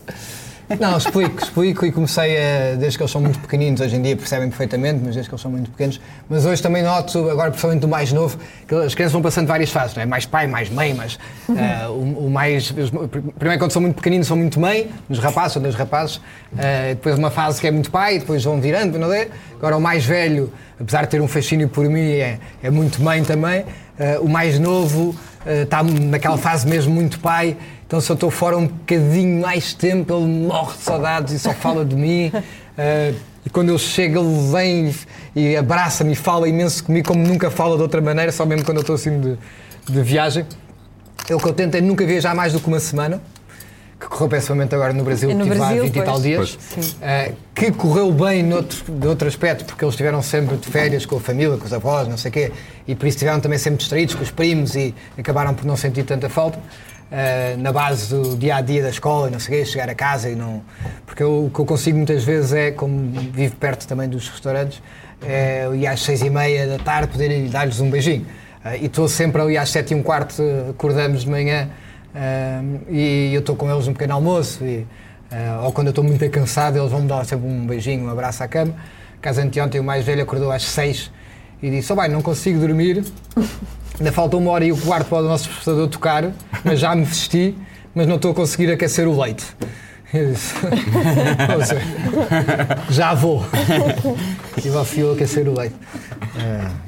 Não, 0.79 0.97
explico, 0.97 1.41
explico 1.43 1.85
e 1.85 1.91
comecei 1.91 2.37
a, 2.37 2.75
desde 2.75 2.97
que 2.97 3.03
eles 3.03 3.11
são 3.11 3.21
muito 3.21 3.39
pequeninos, 3.39 3.81
hoje 3.81 3.95
em 3.95 4.01
dia 4.01 4.15
percebem 4.15 4.49
perfeitamente, 4.49 4.99
mas 5.03 5.13
desde 5.15 5.29
que 5.29 5.33
eles 5.33 5.41
são 5.41 5.51
muito 5.51 5.69
pequenos. 5.71 5.99
Mas 6.29 6.45
hoje 6.45 6.61
também 6.61 6.83
noto, 6.83 7.29
agora 7.29 7.49
principalmente 7.49 7.81
do 7.81 7.87
mais 7.87 8.11
novo, 8.11 8.37
que 8.67 8.75
as 8.75 8.93
crianças 8.95 9.13
vão 9.13 9.21
passando 9.21 9.47
várias 9.47 9.69
fases, 9.69 9.95
não 9.95 10.03
é? 10.03 10.05
Mais 10.05 10.25
pai, 10.25 10.47
mais 10.47 10.69
mãe, 10.69 10.93
mas 10.93 11.17
ah, 11.49 11.89
o, 11.89 12.27
o 12.27 12.29
mais. 12.29 12.71
os- 12.71 12.89
primeiro 13.37 13.59
quando 13.59 13.71
são 13.71 13.81
muito 13.81 13.95
pequeninos 13.95 14.27
são 14.27 14.37
muito 14.37 14.59
mãe, 14.59 14.89
nos 15.09 15.19
rapazes, 15.19 15.55
ou 15.57 15.61
nos 15.61 15.75
rapazes, 15.75 16.21
ah, 16.57 16.89
depois 16.89 17.17
uma 17.17 17.31
fase 17.31 17.59
que 17.59 17.67
é 17.67 17.71
muito 17.71 17.91
pai, 17.91 18.19
depois 18.19 18.43
vão 18.43 18.59
virando, 18.59 18.97
não 18.97 19.11
é? 19.11 19.27
Agora 19.57 19.77
o 19.77 19.81
mais 19.81 20.05
velho, 20.05 20.51
apesar 20.79 21.03
de 21.03 21.09
ter 21.09 21.21
um 21.21 21.27
fascínio 21.27 21.67
por 21.69 21.85
mim, 21.87 22.11
é, 22.11 22.39
é 22.63 22.69
muito 22.69 23.01
mãe 23.01 23.23
também. 23.23 23.65
Ah, 23.99 24.19
o 24.21 24.27
mais 24.29 24.57
novo 24.57 25.15
está 25.45 25.81
naquela 25.83 26.37
fase 26.37 26.67
mesmo 26.67 26.93
muito 26.93 27.19
pai. 27.19 27.57
Então, 27.91 27.99
se 27.99 28.09
eu 28.09 28.13
estou 28.13 28.31
fora 28.31 28.57
um 28.57 28.67
bocadinho 28.67 29.41
mais 29.41 29.73
tempo, 29.73 30.13
ele 30.13 30.47
morre 30.47 30.77
de 30.77 30.81
saudades 30.81 31.33
e 31.33 31.39
só 31.39 31.51
fala 31.53 31.83
de 31.83 31.93
mim. 31.93 32.31
Eh, 32.77 33.13
e 33.45 33.49
quando 33.49 33.67
eu 33.67 33.77
chego, 33.77 34.17
ele 34.17 34.49
vem 34.49 34.95
e 35.35 35.57
abraça-me 35.57 36.13
e 36.13 36.15
fala 36.15 36.47
imenso 36.47 36.81
comigo, 36.85 37.09
como 37.09 37.21
nunca 37.21 37.51
fala 37.51 37.75
de 37.75 37.81
outra 37.81 37.99
maneira, 37.99 38.31
só 38.31 38.45
mesmo 38.45 38.63
quando 38.63 38.77
eu 38.77 38.81
estou 38.81 38.95
assim 38.95 39.19
de, 39.19 39.37
de 39.87 40.01
viagem. 40.01 40.45
Eu 41.29 41.37
o 41.37 41.39
que 41.39 41.49
eu 41.49 41.53
tento 41.53 41.75
é 41.75 41.81
nunca 41.81 42.05
viajar 42.05 42.33
mais 42.33 42.53
do 42.53 42.61
que 42.61 42.67
uma 42.67 42.79
semana, 42.79 43.21
que 43.99 44.07
correu 44.07 44.29
pessimamente 44.29 44.73
agora 44.73 44.93
no 44.93 45.03
Brasil, 45.03 45.29
É 45.29 45.33
no 45.33 45.43
que 45.43 45.49
estive 45.49 45.59
lá 45.59 45.65
Brasil, 45.67 45.83
20 45.83 45.95
e 45.95 46.01
tal 46.01 46.13
pois. 46.13 46.23
dias. 46.23 46.57
Eh, 47.01 47.33
que 47.53 47.71
correu 47.73 48.09
bem 48.13 48.41
noutro, 48.41 48.85
de 48.87 49.05
outro 49.05 49.27
aspecto, 49.27 49.65
porque 49.65 49.83
eles 49.83 49.93
estiveram 49.93 50.21
sempre 50.21 50.55
de 50.55 50.67
férias 50.69 51.05
com 51.05 51.17
a 51.17 51.19
família, 51.19 51.57
com 51.57 51.65
os 51.65 51.73
avós, 51.73 52.07
não 52.07 52.17
sei 52.17 52.29
o 52.29 52.33
quê, 52.33 52.51
e 52.87 52.95
por 52.95 53.05
isso 53.05 53.17
estiveram 53.17 53.41
também 53.41 53.59
sempre 53.59 53.79
distraídos 53.79 54.15
com 54.15 54.23
os 54.23 54.31
primos 54.31 54.75
e 54.75 54.95
acabaram 55.17 55.53
por 55.53 55.65
não 55.65 55.75
sentir 55.75 56.03
tanta 56.03 56.29
falta. 56.29 56.57
Eh, 57.11 57.55
na 57.57 57.71
base 57.73 58.09
do 58.15 58.37
dia 58.37 58.55
a 58.55 58.61
dia 58.61 58.81
da 58.81 58.89
escola 58.89 59.27
e 59.27 59.31
não 59.31 59.39
sei 59.39 59.55
o 59.55 59.59
quê, 59.59 59.65
chegar 59.65 59.89
a 59.89 59.95
casa 59.95 60.29
e 60.29 60.35
não. 60.35 60.61
Porque 61.05 61.21
eu- 61.21 61.45
o 61.45 61.49
que 61.53 61.59
eu 61.59 61.65
consigo 61.65 61.97
muitas 61.97 62.23
vezes 62.23 62.53
é, 62.53 62.71
como 62.71 63.11
vivo 63.31 63.55
perto 63.57 63.85
também 63.87 64.07
dos 64.07 64.29
restaurantes, 64.29 64.81
é 65.23 65.69
ir 65.73 65.85
às 65.87 66.01
seis 66.01 66.21
e 66.21 66.29
meia 66.29 66.65
da 66.67 66.79
tarde 66.83 67.11
poder 67.11 67.49
dar-lhes 67.49 67.79
um 67.79 67.89
beijinho. 67.89 68.25
Eh, 68.63 68.79
e 68.83 68.85
estou 68.85 69.07
sempre 69.07 69.41
ali 69.41 69.57
às 69.57 69.69
sete 69.69 69.91
e 69.91 69.95
um 69.95 70.01
quarto, 70.03 70.41
acordamos 70.69 71.21
de 71.23 71.29
manhã 71.29 71.69
eh, 72.15 72.61
e 72.89 73.31
eu 73.33 73.39
estou 73.41 73.55
com 73.55 73.69
eles 73.71 73.87
um 73.87 73.93
pequeno 73.93 74.13
almoço. 74.13 74.63
E, 74.63 74.85
ou 75.63 75.71
quando 75.71 75.87
eu 75.87 75.91
estou 75.91 76.03
muito 76.03 76.29
cansado, 76.29 76.77
eles 76.77 76.91
vão 76.91 76.99
me 77.01 77.07
dar 77.07 77.23
sempre 77.25 77.47
um 77.47 77.65
beijinho, 77.65 78.05
um 78.05 78.09
abraço 78.09 78.43
à 78.43 78.47
cama. 78.49 78.73
Caso 79.21 79.39
anteontem 79.39 79.79
o 79.79 79.83
mais 79.83 80.03
velho 80.05 80.21
acordou 80.23 80.51
às 80.51 80.63
seis 80.63 81.09
e 81.63 81.69
disse: 81.69 81.93
Oh, 81.93 81.95
bem, 81.95 82.09
não 82.09 82.21
consigo 82.21 82.59
dormir, 82.59 83.05
ainda 83.99 84.11
falta 84.11 84.37
uma 84.37 84.51
hora 84.51 84.65
e 84.65 84.71
o 84.71 84.77
quarto 84.77 85.07
para 85.07 85.19
o 85.19 85.27
nosso 85.27 85.47
despertador 85.47 85.87
tocar, 85.87 86.31
mas 86.63 86.79
já 86.79 86.95
me 86.95 87.03
vesti, 87.03 87.55
mas 87.93 88.07
não 88.07 88.15
estou 88.15 88.31
a 88.31 88.33
conseguir 88.33 88.71
aquecer 88.71 89.07
o 89.07 89.19
leite. 89.19 89.45
Eu 90.13 90.31
disse, 90.33 90.53
"Ou 91.55 91.65
seja, 91.65 91.81
já 92.89 93.13
vou. 93.13 93.45
E 94.63 94.69
lá 94.69 94.83
fui 94.83 95.03
eu 95.03 95.13
aquecer 95.13 95.47
o 95.47 95.57
leite. 95.57 95.75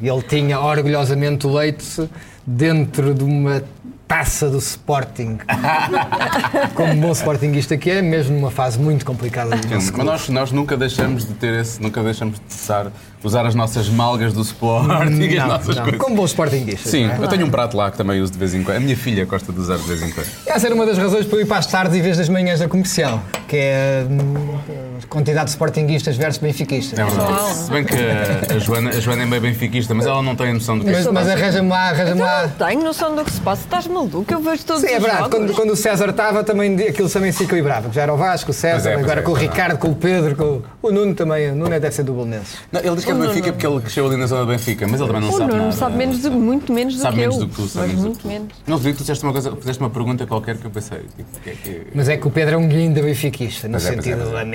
E 0.02 0.10
ele 0.10 0.22
tinha 0.24 0.60
orgulhosamente 0.60 1.48
o 1.48 1.54
leite 1.54 2.10
dentro 2.46 3.14
de 3.14 3.24
uma 3.24 3.64
taça 4.08 4.50
do 4.50 4.58
Sporting. 4.58 5.38
Como 6.76 6.96
bom 6.96 7.12
Sportingista 7.12 7.78
que 7.78 7.90
é, 7.90 8.02
mesmo 8.02 8.36
numa 8.36 8.52
fase 8.52 8.80
muito 8.80 9.06
complicada 9.06 9.52
do 9.52 9.56
nosso 9.56 9.70
Mas 9.70 9.90
clube. 9.90 10.06
nós, 10.06 10.30
nós 10.30 10.52
nunca 10.52 10.76
deixamos 10.78 11.26
de 11.26 11.34
ter 11.34 11.54
esse, 11.60 11.82
nunca 11.82 12.02
deixamos 12.04 12.40
de 12.40 12.46
usar, 12.54 12.88
usar 13.24 13.46
as 13.46 13.56
nossas 13.56 13.90
malgas 13.90 14.34
do 14.34 14.42
Sporting, 14.42 14.92
as 14.92 15.10
Não, 15.36 15.48
nossas 15.48 15.76
não, 15.76 15.84
coisas. 15.84 16.02
como 16.02 16.16
bons 16.16 16.32
Sportingistas. 16.32 16.92
Sim, 16.92 17.06
é? 17.10 17.18
eu 17.22 17.28
tenho 17.28 17.46
um 17.46 17.50
prato 17.50 17.76
lá 17.78 17.90
que 17.90 17.98
também 17.98 18.22
uso 18.22 18.32
de 18.34 18.38
vez 18.38 18.54
em 18.54 18.64
quando. 18.64 18.78
A 18.78 18.80
minha 18.80 18.98
filha 18.98 19.26
gosta 19.26 19.52
de 19.52 19.60
usar 19.60 19.78
de 19.78 19.84
vez 19.84 20.02
em 20.02 20.12
quando. 20.12 20.28
Essa 20.46 20.68
era 20.68 20.76
uma 20.76 20.86
das 20.86 20.98
razões 20.98 21.26
para 21.26 21.38
eu 21.38 21.42
ir 21.42 21.46
para 21.46 21.58
as 21.58 21.68
tardes 21.68 21.98
em 21.98 22.02
vez 22.02 22.18
das 22.18 22.30
manhãs 22.30 22.60
da 22.60 22.68
comercial, 22.68 23.22
que 23.48 23.58
é 23.58 24.06
hum, 24.10 24.58
a 25.04 25.08
quantidade 25.08 25.46
de 25.46 25.52
sportinguistas 25.52 26.18
versus 26.18 26.42
benfiquistas. 26.42 27.00
É 27.00 27.04
verdade. 27.04 27.54
Se 27.54 27.72
bem 27.72 27.84
que 27.84 27.96
a, 27.96 28.60
Joana, 28.60 28.90
a 28.90 29.00
Joana 29.00 29.24
é 29.24 29.26
meio 29.26 29.42
benfiquista, 29.42 29.94
mas 29.94 30.06
ela 30.06 30.22
não 30.22 30.36
tem 30.36 30.54
noção 30.54 30.78
do 30.78 30.86
que. 30.86 30.92
Mas, 30.92 31.08
mas 31.08 31.30
arranja-me 31.30 31.70
lá, 31.70 31.90
arranja-me 31.90 32.22
lá. 32.22 32.48
Não 32.60 32.68
tenho 32.68 32.84
noção 32.84 33.16
do 33.16 33.24
que 33.24 33.32
se 33.32 33.42
passa. 33.42 33.64
Estás 33.64 33.88
maluco? 33.94 34.26
Eu 34.30 34.40
vejo 34.42 34.66
todos 34.66 34.82
Sim, 34.82 34.88
é 34.88 35.00
verdade. 35.00 35.18
jogos. 35.18 35.38
Quando, 35.38 35.54
quando 35.54 35.70
o 35.72 35.76
César 35.76 36.10
estava, 36.10 36.44
também 36.44 36.76
aquilo 36.88 37.10
também 37.10 37.32
se 37.32 37.44
equilibrava. 37.44 37.90
que 37.90 37.96
Já 37.96 38.04
era 38.04 38.14
o 38.14 38.18
Vasco, 38.18 38.52
o 38.52 38.54
César, 38.54 38.92
é, 38.92 38.96
agora 38.96 39.20
é, 39.20 39.24
com 39.24 39.32
o 39.32 39.38
é 39.38 39.42
Ricardo, 39.42 39.78
com 39.78 39.90
o 39.90 39.96
Pedro, 39.96 40.36
com 40.36 40.62
o 40.88 40.92
Nuno 40.92 41.14
também. 41.16 41.52
O 41.52 41.56
Nuno 41.56 41.70
deve 41.70 41.92
ser 41.92 42.04
do 42.04 42.14
Bolonenses. 42.14 42.58
Não, 42.72 42.82
ele 42.82 42.96
diz 42.96 43.06
que 43.06 43.12
é 43.12 43.14
do 43.14 43.28
Benfica 43.28 43.52
porque 43.54 43.68
ele 43.68 43.80
cresceu 43.82 44.06
ali 44.08 44.18
na 44.18 44.26
zona 44.26 44.42
do 44.42 44.48
Benfica, 44.48 44.88
mas 44.88 45.00
ele 45.00 45.08
também 45.08 45.22
não 45.22 45.30
O 45.30 45.32
sabe 45.38 45.52
Nuno 45.52 45.64
nada. 45.64 45.72
sabe 45.74 45.98
menos 45.98 46.20
do, 46.20 46.32
muito 46.32 46.74
menos 46.74 46.96
do 46.96 47.02
Sabe 47.02 47.16
que 47.16 47.22
menos 47.22 47.36
eu. 47.36 47.42
do 47.42 47.50
que 47.50 47.56
tu, 47.56 47.68
sabe 47.68 47.88
menos 47.88 48.02
do 48.02 48.06
muito 48.08 48.18
que 48.18 48.24
tu. 48.24 48.28
menos. 48.28 48.54
Não, 48.68 48.80
tu 48.80 48.96
fizeste 48.96 49.24
uma, 49.24 49.34
coisa, 49.34 49.56
fizeste 49.56 49.82
uma 49.82 49.90
pergunta 49.90 50.26
qualquer 50.26 50.58
que 50.58 50.66
eu 50.66 50.72
pensei. 50.72 51.00
Tipo, 51.16 51.40
que 51.40 51.50
é 51.50 51.54
que... 51.54 51.88
Mas 51.94 52.10
é 52.10 52.18
que 52.18 52.28
o 52.28 52.32
Pedro 52.32 52.56
é 52.56 52.58
um 52.58 52.68
guinda 52.68 53.02
benfiquista, 53.02 53.68
no 53.68 53.76
é, 53.76 53.78
é, 53.78 53.80
sentido 53.80 54.22
é. 54.22 54.44
de 54.46 54.54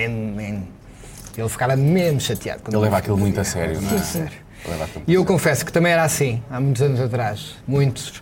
Ele 1.37 1.49
ficava 1.49 1.75
mesmo 1.75 2.19
chateado. 2.19 2.61
Ele 2.67 2.77
leva 2.77 2.97
aquilo 2.97 3.17
muito 3.17 3.39
a 3.39 3.43
sério, 3.43 3.81
não 3.81 3.95
é? 3.95 3.99
Sério. 3.99 4.31
Ele 4.65 4.71
leva 4.71 4.83
aquilo 4.85 5.03
E 5.07 5.13
eu 5.13 5.19
muito 5.19 5.29
a 5.29 5.33
confesso 5.33 5.65
que 5.65 5.71
também 5.71 5.91
era 5.91 6.03
assim, 6.03 6.41
há 6.49 6.59
muitos 6.59 6.81
anos 6.81 6.99
atrás. 6.99 7.55
Muitos. 7.67 8.21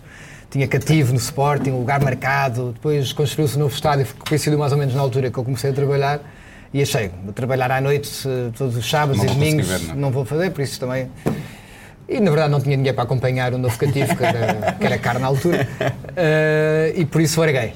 Tinha 0.50 0.66
cativo 0.66 1.12
no 1.12 1.18
Sporting, 1.18 1.70
um 1.70 1.78
lugar 1.80 2.02
marcado. 2.02 2.72
Depois 2.72 3.12
construiu-se 3.12 3.56
um 3.56 3.60
novo 3.60 3.74
estádio, 3.74 4.06
que 4.06 4.28
coincidiu 4.28 4.58
mais 4.58 4.72
ou 4.72 4.78
menos 4.78 4.94
na 4.94 5.00
altura 5.02 5.30
que 5.30 5.38
eu 5.38 5.44
comecei 5.44 5.70
a 5.70 5.72
trabalhar. 5.72 6.20
E 6.72 6.82
achei, 6.82 7.10
trabalhar 7.34 7.70
à 7.70 7.80
noite 7.80 8.10
eh, 8.26 8.50
todos 8.56 8.76
os 8.76 8.88
sábados 8.88 9.16
Não 9.18 9.24
e 9.24 9.28
domingos, 9.34 9.66
ver, 9.66 9.88
não. 9.88 9.94
não 9.96 10.10
vou 10.10 10.24
fazer, 10.24 10.50
por 10.50 10.60
isso 10.62 10.78
também. 10.78 11.10
E 12.06 12.20
na 12.20 12.30
verdade 12.30 12.50
não 12.50 12.60
tinha 12.60 12.76
dinheiro 12.76 12.94
para 12.94 13.04
acompanhar 13.04 13.52
o 13.54 13.58
novo 13.58 13.78
cativo, 13.78 14.14
que 14.14 14.22
era, 14.24 14.72
que 14.78 14.84
era 14.86 14.98
caro 14.98 15.18
na 15.18 15.26
altura. 15.26 15.66
Eh, 16.16 16.92
e 16.96 17.04
por 17.06 17.20
isso 17.22 17.40
larguei. 17.40 17.72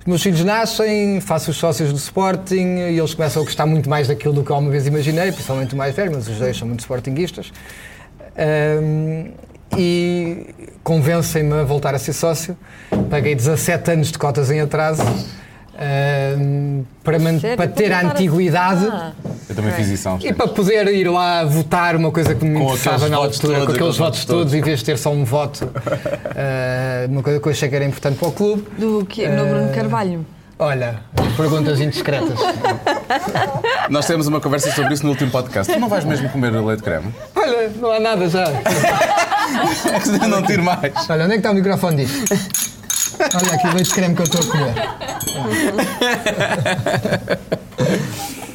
Os 0.00 0.06
meus 0.06 0.22
filhos 0.22 0.42
nascem, 0.44 1.20
faço 1.20 1.50
os 1.50 1.56
sócios 1.58 1.92
do 1.92 1.98
Sporting 1.98 2.76
e 2.78 2.98
eles 2.98 3.14
começam 3.14 3.42
a 3.42 3.44
gostar 3.44 3.66
muito 3.66 3.88
mais 3.90 4.08
daquilo 4.08 4.32
do 4.32 4.42
que 4.42 4.50
eu 4.50 4.54
alguma 4.56 4.72
vez 4.72 4.86
imaginei, 4.86 5.30
principalmente 5.30 5.74
o 5.74 5.76
mais 5.76 5.94
velho, 5.94 6.12
mas 6.12 6.26
os 6.28 6.38
dois 6.38 6.56
são 6.56 6.66
muito 6.66 6.80
sportinguistas. 6.80 7.52
Ahm, 8.36 9.32
e 9.76 10.54
convencem-me 10.82 11.52
a 11.60 11.62
voltar 11.64 11.94
a 11.94 11.98
ser 11.98 12.12
sócio. 12.12 12.56
Paguei 13.10 13.34
17 13.34 13.90
anos 13.90 14.12
de 14.12 14.18
cotas 14.18 14.50
em 14.50 14.60
atraso 14.60 15.02
ahm, 15.78 16.82
para, 17.04 17.18
man- 17.18 17.38
Sério? 17.38 17.56
para 17.56 17.68
ter 17.68 17.92
a 17.92 18.00
antiguidade. 18.02 18.86
Ah, 18.90 19.12
Eu 19.48 19.54
também 19.54 19.72
fiz 19.72 19.88
isso 19.88 20.08
há 20.08 20.14
uns 20.14 20.24
E 20.24 20.32
para 20.32 20.48
poder 20.48 20.86
ir 20.88 21.08
lá 21.08 21.44
votar 21.44 21.96
uma 21.96 22.10
coisa 22.10 22.34
que 22.34 22.44
me 22.44 22.58
Com 22.58 22.64
interessava 22.64 23.08
na 23.08 23.16
altura, 23.16 23.54
todos, 23.58 23.66
com 23.66 23.72
aqueles 23.72 23.96
votos 23.96 24.24
todos, 24.24 24.40
todos. 24.42 24.54
em 24.54 24.60
vez 24.62 24.80
de 24.80 24.84
ter 24.86 24.98
só 24.98 25.10
um 25.10 25.24
voto, 25.24 25.68
ah, 26.36 27.06
uma 27.10 27.22
coisa 27.22 27.38
que 27.40 27.46
eu 27.46 27.52
achei 27.52 27.68
que 27.68 27.74
era 27.76 27.84
importante 27.84 28.18
para 28.18 28.28
o 28.28 28.32
clube. 28.32 28.64
do 28.78 29.04
que, 29.06 29.28
no 29.28 29.46
Bruno 29.46 29.72
Carvalho. 29.74 30.24
Olha, 30.58 30.98
perguntas 31.36 31.80
indiscretas. 31.80 32.36
Nós 33.88 34.06
temos 34.06 34.26
uma 34.26 34.40
conversa 34.40 34.72
sobre 34.72 34.92
isso 34.94 35.04
no 35.04 35.10
último 35.10 35.30
podcast. 35.30 35.72
Tu 35.72 35.78
não 35.78 35.88
vais 35.88 36.04
mesmo 36.04 36.28
comer 36.30 36.50
leite 36.50 36.78
de 36.78 36.82
creme? 36.82 37.14
Olha, 37.36 37.70
não 37.76 37.92
há 37.92 38.00
nada 38.00 38.28
já. 38.28 38.46
É 40.22 40.26
não 40.26 40.42
tiro 40.42 40.62
mais. 40.62 40.92
Olha, 41.08 41.24
onde 41.24 41.32
é 41.32 41.36
que 41.36 41.38
está 41.38 41.50
o 41.52 41.54
microfone 41.54 42.04
disto? 42.04 42.34
Olha 43.34 43.54
aqui 43.54 43.66
o 43.66 43.72
leite 43.72 43.88
de 43.88 43.94
creme 43.94 44.14
que 44.14 44.20
eu 44.20 44.24
estou 44.26 44.42
a 44.42 44.46
comer. 44.46 44.74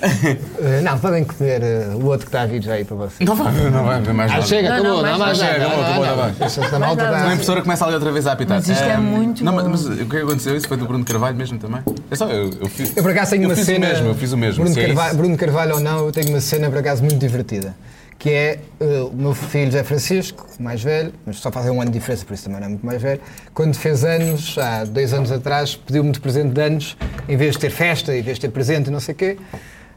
Eh, 0.64 0.82
não, 0.82 0.98
podem 1.00 1.24
comer 1.24 1.62
eh, 1.62 1.88
o 1.96 2.06
outro 2.06 2.20
que 2.26 2.30
está 2.30 2.42
a 2.44 2.46
vir 2.46 2.62
já 2.62 2.74
aí 2.74 2.86
para 2.86 2.96
vocês. 2.96 3.20
Não 3.28 3.36
vai, 3.36 3.52
não 3.70 3.84
vai 3.84 3.98
haver 3.98 4.14
mais 4.14 4.32
Ah, 4.32 4.36
nada. 4.36 4.48
chega, 4.48 4.70
Não, 4.70 4.76
acabou, 4.76 4.92
não, 5.04 5.12
não 5.12 5.20
mais 5.20 5.38
mais. 5.40 5.42
Acabou, 5.42 5.68
acabou, 5.68 5.84
não, 5.84 5.94
não, 5.94 6.04
acabou. 6.24 6.40
não. 6.40 6.46
Esta 6.46 6.80
malta 6.80 7.04
nada. 7.04 7.18
está- 7.18 7.30
A 7.30 7.34
impressora 7.34 7.62
começa 7.62 7.86
ali 7.86 7.94
outra 7.96 8.12
vez 8.12 8.28
a 8.28 8.32
apitar. 8.34 8.58
Mas 8.58 8.68
isto 8.70 8.84
é 8.84 8.94
Ahm, 8.94 9.02
muito 9.02 9.44
Não, 9.44 9.54
mas 9.54 9.86
o 9.86 10.06
que 10.06 10.18
aconteceu? 10.18 10.56
Isso 10.56 10.68
foi 10.68 10.78
do 10.78 10.86
Bruno 10.86 11.04
Carvalho 11.04 11.36
mesmo 11.36 11.58
também? 11.58 11.82
É 12.12 12.16
só, 12.16 12.28
eu, 12.30 12.50
eu 12.62 12.68
fiz. 12.68 12.96
Eu 12.96 13.04
por 13.04 13.12
acaso 13.12 13.32
tenho 13.32 13.44
eu 13.44 13.50
uma 13.50 13.56
fiz 13.56 13.66
cena. 13.66 13.86
o 13.88 13.90
mesmo, 13.90 14.08
eu 14.10 14.16
fiz 14.16 14.32
o 14.32 14.38
mesmo. 14.38 14.64
Bruno, 14.64 14.80
é 14.80 14.86
Carvalho, 14.86 15.08
isso. 15.10 15.18
Bruno 15.18 15.38
Carvalho 15.38 15.74
ou 15.76 15.80
não, 15.80 16.06
eu 16.06 16.12
tenho 16.12 16.30
uma 16.30 16.40
cena 16.42 16.70
por 16.70 16.78
acaso 16.80 17.02
muito 17.04 17.18
divertida. 17.18 17.76
Que 18.20 18.30
é 18.30 18.60
eh, 18.80 18.86
o 19.02 19.14
meu 19.14 19.34
filho 19.34 19.66
José 19.66 19.84
Francisco, 19.84 20.48
mais 20.60 20.82
velho, 20.82 21.12
mas 21.26 21.38
só 21.38 21.52
fazem 21.52 21.72
um 21.72 21.82
ano 21.82 21.92
de 21.92 22.00
diferença, 22.00 22.24
por 22.26 22.34
isso 22.34 22.44
também 22.46 22.60
não 22.60 22.68
é 22.68 22.70
muito 22.70 22.86
mais 22.86 23.02
velho. 23.02 23.20
Quando 23.54 23.76
fez 23.76 24.06
anos, 24.06 24.56
há 24.58 24.86
dois 24.86 25.14
anos 25.14 25.30
atrás, 25.32 25.76
pediu-me 25.76 26.12
de 26.12 26.22
presente 26.22 26.54
de 26.54 26.62
anos, 26.62 26.96
em 27.28 27.36
vez 27.36 27.54
de 27.56 27.60
ter 27.60 27.70
festa, 27.70 28.16
em 28.16 28.22
vez 28.22 28.38
de 28.38 28.42
ter 28.42 28.50
presente 28.50 28.88
e 28.88 28.92
não 28.92 29.00
sei 29.02 29.14
o 29.14 29.18
quê. 29.18 29.38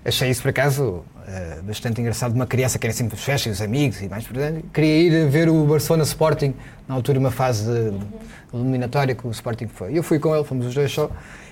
Achei 0.07 0.31
isso 0.31 0.43
por 0.43 0.51
acaso 0.51 1.03
eh, 1.27 1.59
bastante 1.65 2.01
engraçado. 2.01 2.33
Uma 2.33 2.47
criança 2.47 2.79
que 2.79 2.87
quer 2.87 2.93
sempre 2.93 3.17
as 3.17 3.25
festas, 3.25 3.57
os 3.57 3.61
amigos 3.61 4.01
e 4.01 4.09
mais 4.09 4.25
presente. 4.25 4.65
Queria 4.73 5.03
ir 5.03 5.29
ver 5.29 5.49
o 5.49 5.65
Barcelona 5.65 6.05
Sporting, 6.05 6.55
na 6.87 6.95
altura, 6.95 7.19
uma 7.19 7.33
fase 7.33 7.93
eliminatória 8.55 9.15
que 9.17 9.27
o 9.27 9.31
Sporting 9.31 9.67
foi. 9.67 9.93
E 9.93 9.97
eu 9.97 10.05
fui 10.05 10.21
com 10.21 10.35
ele, 10.35 10.45
fomos 10.45 10.67
os 10.67 10.75
dois 10.75 10.93
só. 10.93 11.11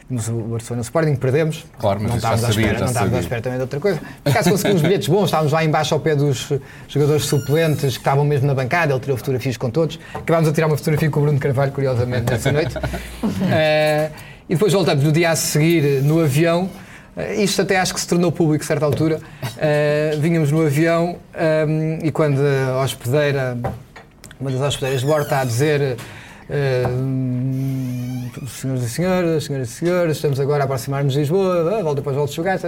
Vimos 0.08 0.28
o 0.28 0.34
Barcelona 0.34 0.82
Sporting, 0.82 1.16
perdemos. 1.16 1.64
Claro, 1.78 1.98
mas 2.00 2.10
não 2.10 2.16
isso 2.18 2.26
já 2.26 2.34
estávamos 2.34 2.44
à 2.44 2.52
sabia, 2.52 2.66
espera, 2.66 2.78
não 2.78 2.86
estávamos 2.86 2.94
à 2.94 3.16
sabia. 3.16 3.20
espera 3.20 3.42
também 3.42 3.58
de 3.58 3.62
outra 3.62 3.80
coisa. 3.80 4.00
Por 4.22 4.30
acaso 4.30 4.50
conseguimos 4.50 4.82
bilhetes 4.82 5.08
bons, 5.08 5.24
estávamos 5.24 5.52
lá 5.52 5.64
embaixo 5.64 5.94
ao 5.94 6.00
pé 6.00 6.14
dos 6.14 6.52
jogadores 6.86 7.24
suplentes 7.24 7.94
que 7.94 8.00
estavam 8.00 8.24
mesmo 8.24 8.46
na 8.46 8.54
bancada, 8.54 8.92
ele 8.92 9.00
tirou 9.00 9.16
fotografias 9.16 9.56
com 9.56 9.70
todos. 9.70 9.98
Acabámos 10.12 10.48
a 10.48 10.52
tirar 10.52 10.66
uma 10.68 10.76
fotografia 10.76 11.10
com 11.10 11.20
o 11.20 11.22
Bruno 11.24 11.40
Carvalho, 11.40 11.72
curiosamente, 11.72 12.30
nessa 12.30 12.52
noite. 12.52 12.74
Eh, 13.50 14.10
e 14.48 14.54
depois 14.54 14.72
voltamos 14.72 15.02
no 15.02 15.10
dia 15.10 15.30
a 15.30 15.36
seguir 15.36 16.02
no 16.02 16.20
avião. 16.20 16.68
Eh, 17.16 17.42
isto 17.42 17.62
até 17.62 17.78
acho 17.78 17.94
que 17.94 18.00
se 18.00 18.06
tornou 18.06 18.32
público 18.32 18.64
a 18.64 18.66
certa 18.66 18.84
altura. 18.84 19.20
Eh, 19.58 20.16
vínhamos 20.18 20.50
no 20.50 20.66
avião 20.66 21.16
eh, 21.34 21.98
e 22.02 22.10
quando 22.10 22.40
a 22.40 22.82
hospedeira, 22.82 23.56
uma 24.40 24.50
das 24.50 24.60
hospedeiras 24.60 25.00
de 25.00 25.06
bordo 25.06 25.24
está 25.24 25.40
a 25.40 25.44
dizer 25.44 25.96
eh, 26.48 26.84
senhoras 28.48 28.82
e 28.82 28.90
senhores, 28.90 29.44
senhoras 29.44 29.68
e 29.68 29.72
senhores, 29.72 30.16
estamos 30.16 30.40
agora 30.40 30.62
a 30.62 30.64
aproximar-nos 30.64 31.12
de 31.12 31.20
Lisboa, 31.20 31.78
ah, 31.78 31.82
volta 31.82 31.96
depois 31.96 32.16
volta 32.16 32.32
a 32.32 32.34
jogar. 32.34 32.58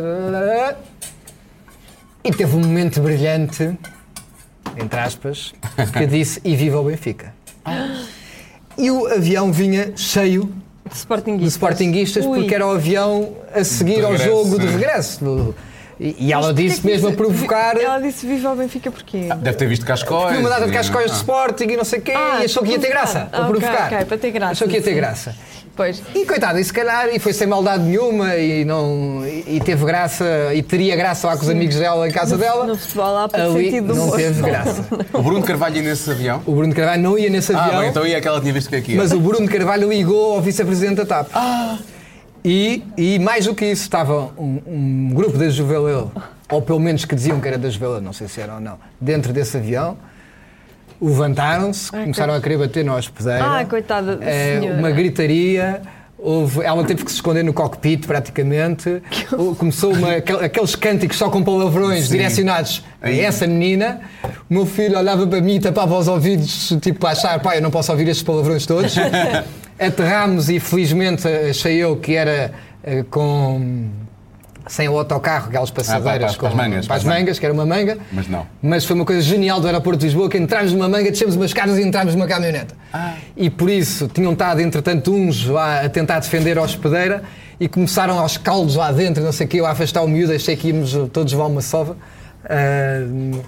E 2.25 2.31
teve 2.33 2.57
um 2.57 2.61
momento 2.61 3.01
brilhante, 3.01 3.77
entre 4.77 4.99
aspas, 4.99 5.55
que 5.93 6.07
disse 6.07 6.41
e 6.45 6.57
viva 6.57 6.81
o 6.81 6.85
Benfica. 6.85 7.35
E 8.79 8.91
o 8.91 9.07
avião 9.07 9.53
vinha 9.53 9.93
cheio 9.97 10.53
De 10.89 10.93
de 10.93 10.99
Sportinguistas. 10.99 11.53
Sportinguistas 11.55 12.25
Ui. 12.27 12.39
porque 12.41 12.55
era 12.55 12.67
o 12.67 12.71
avião 12.71 13.33
a 13.55 13.63
seguir 13.65 13.97
De 13.97 14.05
ao 14.05 14.17
jogo 14.17 14.59
de 14.59 14.67
regresso. 14.67 15.25
Do- 15.25 15.55
E, 15.99 16.15
e 16.27 16.33
ela 16.33 16.53
disse 16.53 16.83
que 16.83 16.87
mesmo 16.87 17.07
a 17.09 17.11
disse- 17.11 17.17
provocar. 17.23 17.77
Ela 17.79 17.99
disse 18.01 18.27
viva 18.27 18.51
ao 18.51 18.57
Benfica 18.57 18.91
porquê? 18.91 19.29
Deve 19.41 19.57
ter 19.57 19.67
visto 19.67 19.87
cascóis. 19.87 20.33
Viu 20.33 20.41
uma 20.41 20.51
data 20.51 20.67
de 20.67 20.73
cascóis 20.73 21.07
de 21.07 21.13
Ah. 21.13 21.17
Sporting 21.17 21.65
e 21.65 21.77
não 21.77 21.85
sei 21.85 22.01
o 22.01 22.03
quê, 22.03 22.13
Ah, 22.15 22.39
e 22.43 22.45
achou 22.45 22.63
que 22.63 22.73
ia 22.73 22.79
ter 22.79 22.89
graça. 22.91 23.21
ah, 23.23 23.27
Para 23.31 23.41
ok, 23.49 23.61
provocar. 23.61 23.87
ok, 23.95 24.05
para 24.05 24.19
ter 24.19 24.31
graça, 24.31 24.53
Achou 24.53 24.69
que 24.69 24.75
ia 24.75 24.83
ter 24.83 24.95
graça. 24.95 25.35
Pois. 25.77 26.03
E 26.15 26.25
coitada, 26.25 26.59
e 26.59 26.65
se 26.65 26.73
calhar, 26.73 27.09
e 27.15 27.19
foi 27.19 27.35
sem 27.35 27.47
maldade 27.47 27.83
nenhuma, 27.85 28.35
e, 28.37 28.65
não, 28.65 29.23
e, 29.27 29.61
teve 29.61 29.85
graça, 29.85 30.25
e 30.55 30.63
teria 30.63 30.97
graça 30.97 31.27
lá 31.27 31.37
com 31.37 31.43
os 31.43 31.51
amigos 31.51 31.77
dela 31.77 32.09
em 32.09 32.11
casa 32.11 32.39
dela. 32.39 32.65
No 32.65 32.77
futebol 32.77 33.19
há 33.19 33.29
pouco 33.29 33.47
ali 33.57 33.65
sentido 33.67 33.89
do 33.89 33.95
não 33.95 34.05
humor. 34.05 34.17
teve 34.17 34.41
graça. 34.43 34.87
O 35.13 35.23
Bruno 35.23 35.43
Carvalho 35.43 35.77
ia 35.77 35.83
nesse 35.83 36.11
avião? 36.11 36.43
O 36.47 36.53
Bruno 36.55 36.75
Carvalho 36.75 37.03
não 37.03 37.19
ia 37.19 37.29
nesse 37.29 37.53
Ah, 37.53 37.63
avião, 37.63 37.81
bem, 37.81 37.91
então 37.91 38.07
ia 38.07 38.17
aquela 38.17 38.37
que 38.37 38.43
tinha 38.43 38.55
visto 38.55 38.71
que 38.71 38.77
aqui. 38.77 38.95
mas 38.95 39.13
o 39.13 39.21
Bruno 39.21 39.47
Carvalho 39.47 39.87
ligou 39.91 40.37
ao 40.37 40.41
vice-presidente 40.41 40.97
da 40.97 41.05
TAP. 41.05 41.29
Ah. 41.35 41.77
E, 42.43 42.83
e 42.97 43.19
mais 43.19 43.45
do 43.45 43.55
que 43.55 43.67
isso, 43.67 43.83
estava 43.83 44.31
um, 44.39 44.61
um 44.67 45.11
grupo 45.13 45.37
da 45.37 45.49
Juveleu, 45.51 46.11
ou 46.51 46.63
pelo 46.63 46.81
menos 46.81 47.05
que 47.05 47.15
diziam 47.15 47.39
que 47.39 47.49
era 47.49 47.59
da 47.59 47.69
Juveleu, 47.69 48.01
não 48.01 48.15
sei 48.15 48.29
se 48.29 48.41
era 48.41 48.55
ou 48.55 48.61
não, 48.61 48.79
dentro 48.99 49.31
desse 49.31 49.57
avião. 49.59 49.99
Levantaram-se, 51.01 51.91
começaram 51.91 52.35
a 52.35 52.41
querer 52.41 52.59
bater 52.59 52.85
na 52.85 52.95
hospedeira. 52.97 53.45
Ah, 53.61 53.65
coitada 53.65 54.17
da 54.17 54.27
senhora. 54.27 54.79
uma 54.79 54.91
gritaria. 54.91 55.83
Houve, 56.19 56.63
ela 56.65 56.83
teve 56.83 57.05
que 57.05 57.11
se 57.11 57.17
esconder 57.17 57.45
no 57.45 57.53
cockpit 57.53 58.07
praticamente. 58.07 59.03
Começou 59.59 59.93
uma, 59.93 60.13
aquel- 60.17 60.41
aqueles 60.41 60.75
cânticos 60.75 61.19
só 61.19 61.29
com 61.29 61.43
palavrões 61.45 62.07
Sim. 62.07 62.13
direcionados 62.17 62.83
a 63.03 63.11
essa 63.13 63.47
menina. 63.47 64.01
O 64.49 64.55
meu 64.55 64.67
filho 64.67 64.99
olhava 64.99 65.27
para 65.27 65.41
mim 65.43 65.57
e 65.57 65.61
tapava 65.61 65.97
os 65.97 66.09
ouvidos, 66.09 66.75
tipo 66.81 67.07
a 67.07 67.11
achar, 67.11 67.39
pai, 67.41 67.59
eu 67.59 67.63
não 67.63 67.71
posso 67.71 67.93
ouvir 67.93 68.09
estes 68.09 68.23
palavrões 68.25 68.65
todos. 68.65 68.95
Aterramos 69.79 70.49
e 70.49 70.59
felizmente 70.59 71.29
achei 71.29 71.77
eu 71.77 71.97
que 71.97 72.15
era 72.15 72.51
eh, 72.83 73.05
com. 73.11 73.89
Sem 74.69 74.89
o 74.89 74.99
autocarro, 74.99 75.49
aquelas 75.49 75.71
passadeiras 75.71 76.03
para- 76.03 76.39
para 76.39 76.49
as 76.49 76.53
com- 76.55 76.57
mangas, 76.57 76.87
para 76.89 76.97
as 76.97 77.05
mangas, 77.05 77.39
que 77.39 77.45
era 77.47 77.53
uma 77.55 77.65
manga. 77.67 77.99
Mas 78.13 78.27
não. 78.29 78.47
Mas 78.61 78.85
foi 78.85 78.97
uma 78.97 79.05
coisa 79.05 79.23
genial 79.23 79.61
do 79.61 79.67
aeroporto 79.67 80.01
de 80.01 80.07
Lisboa 80.07 80.29
que 80.29 80.37
entramos 80.37 80.73
numa 80.73 80.89
manga, 80.89 81.11
descemos 81.11 81.37
umas 81.37 81.51
escadas 81.51 81.79
e 81.79 81.83
entramos 81.83 82.15
numa 82.15 82.27
caminhoneta. 82.27 82.75
E 83.37 83.49
por 83.49 83.71
isso 83.71 84.09
tinham 84.09 84.33
estado, 84.33 84.61
entretanto, 84.61 85.13
uns 85.15 85.47
lá 85.47 85.83
a 85.85 85.89
tentar 85.89 86.19
defender 86.19 86.59
a 86.59 86.63
hospedeira 86.63 87.23
e 87.61 87.69
começaram 87.69 88.19
aos 88.19 88.37
caldos 88.37 88.75
lá 88.75 88.91
dentro, 88.91 89.23
não 89.23 89.33
sei 89.33 89.47
o 89.47 89.49
quê, 89.49 89.61
eu 89.61 89.67
a 89.67 89.71
afastar 89.71 90.03
o 90.03 90.09
miúdo, 90.09 90.33
achei 90.33 90.57
que 90.57 90.69
íamos 90.69 90.93
todos 91.13 91.33
levar 91.33 91.47
uma 91.47 91.63
sova. 91.63 91.97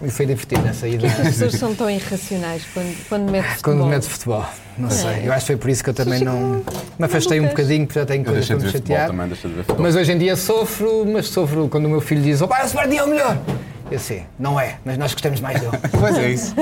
E 0.03 0.11
foi 0.11 0.27
divertido 0.27 0.67
essa 0.67 0.89
ida. 0.89 1.07
As 1.07 1.15
pessoas 1.15 1.53
são 1.55 1.75
tão 1.75 1.89
irracionais 1.91 2.65
quando, 2.75 3.09
quando 3.09 3.31
mete 3.31 3.45
futebol. 3.45 3.63
Quando 3.63 3.87
mete 3.87 4.09
futebol, 4.09 4.45
não 4.77 4.91
sei. 4.91 5.23
Eu 5.25 5.33
acho 5.33 5.41
que 5.41 5.47
foi 5.47 5.57
por 5.57 5.71
isso 5.71 5.85
que 5.85 5.91
eu 5.91 5.95
também 5.95 6.21
não. 6.21 6.63
Me 6.99 7.05
afastei 7.05 7.41
um 7.41 7.47
bocadinho, 7.47 7.87
porque 7.87 8.01
já 8.01 8.07
tenho 8.07 8.25
coisas 8.25 8.47
para 8.47 8.57
me 8.57 8.71
chatear. 8.71 9.09
também. 9.09 9.31
Mas 9.79 9.95
hoje 9.97 10.13
em 10.13 10.19
dia 10.19 10.37
sofro, 10.37 11.07
mas 11.07 11.29
sofro 11.29 11.69
quando 11.69 11.87
o 11.87 11.89
meu 11.89 12.01
filho 12.01 12.23
diz: 12.23 12.41
Opa, 12.43 12.63
o 12.63 12.67
Sporting 12.67 12.97
é 12.97 13.03
o 13.05 13.09
melhor! 13.09 13.39
Eu 13.91 13.99
sei, 13.99 14.25
não 14.39 14.61
é, 14.61 14.77
mas 14.85 14.99
nós 14.99 15.13
gostamos 15.13 15.41
mais 15.41 15.61
dele. 15.61 15.73
Pois 15.99 16.17
é 16.19 16.31
isso. 16.31 16.55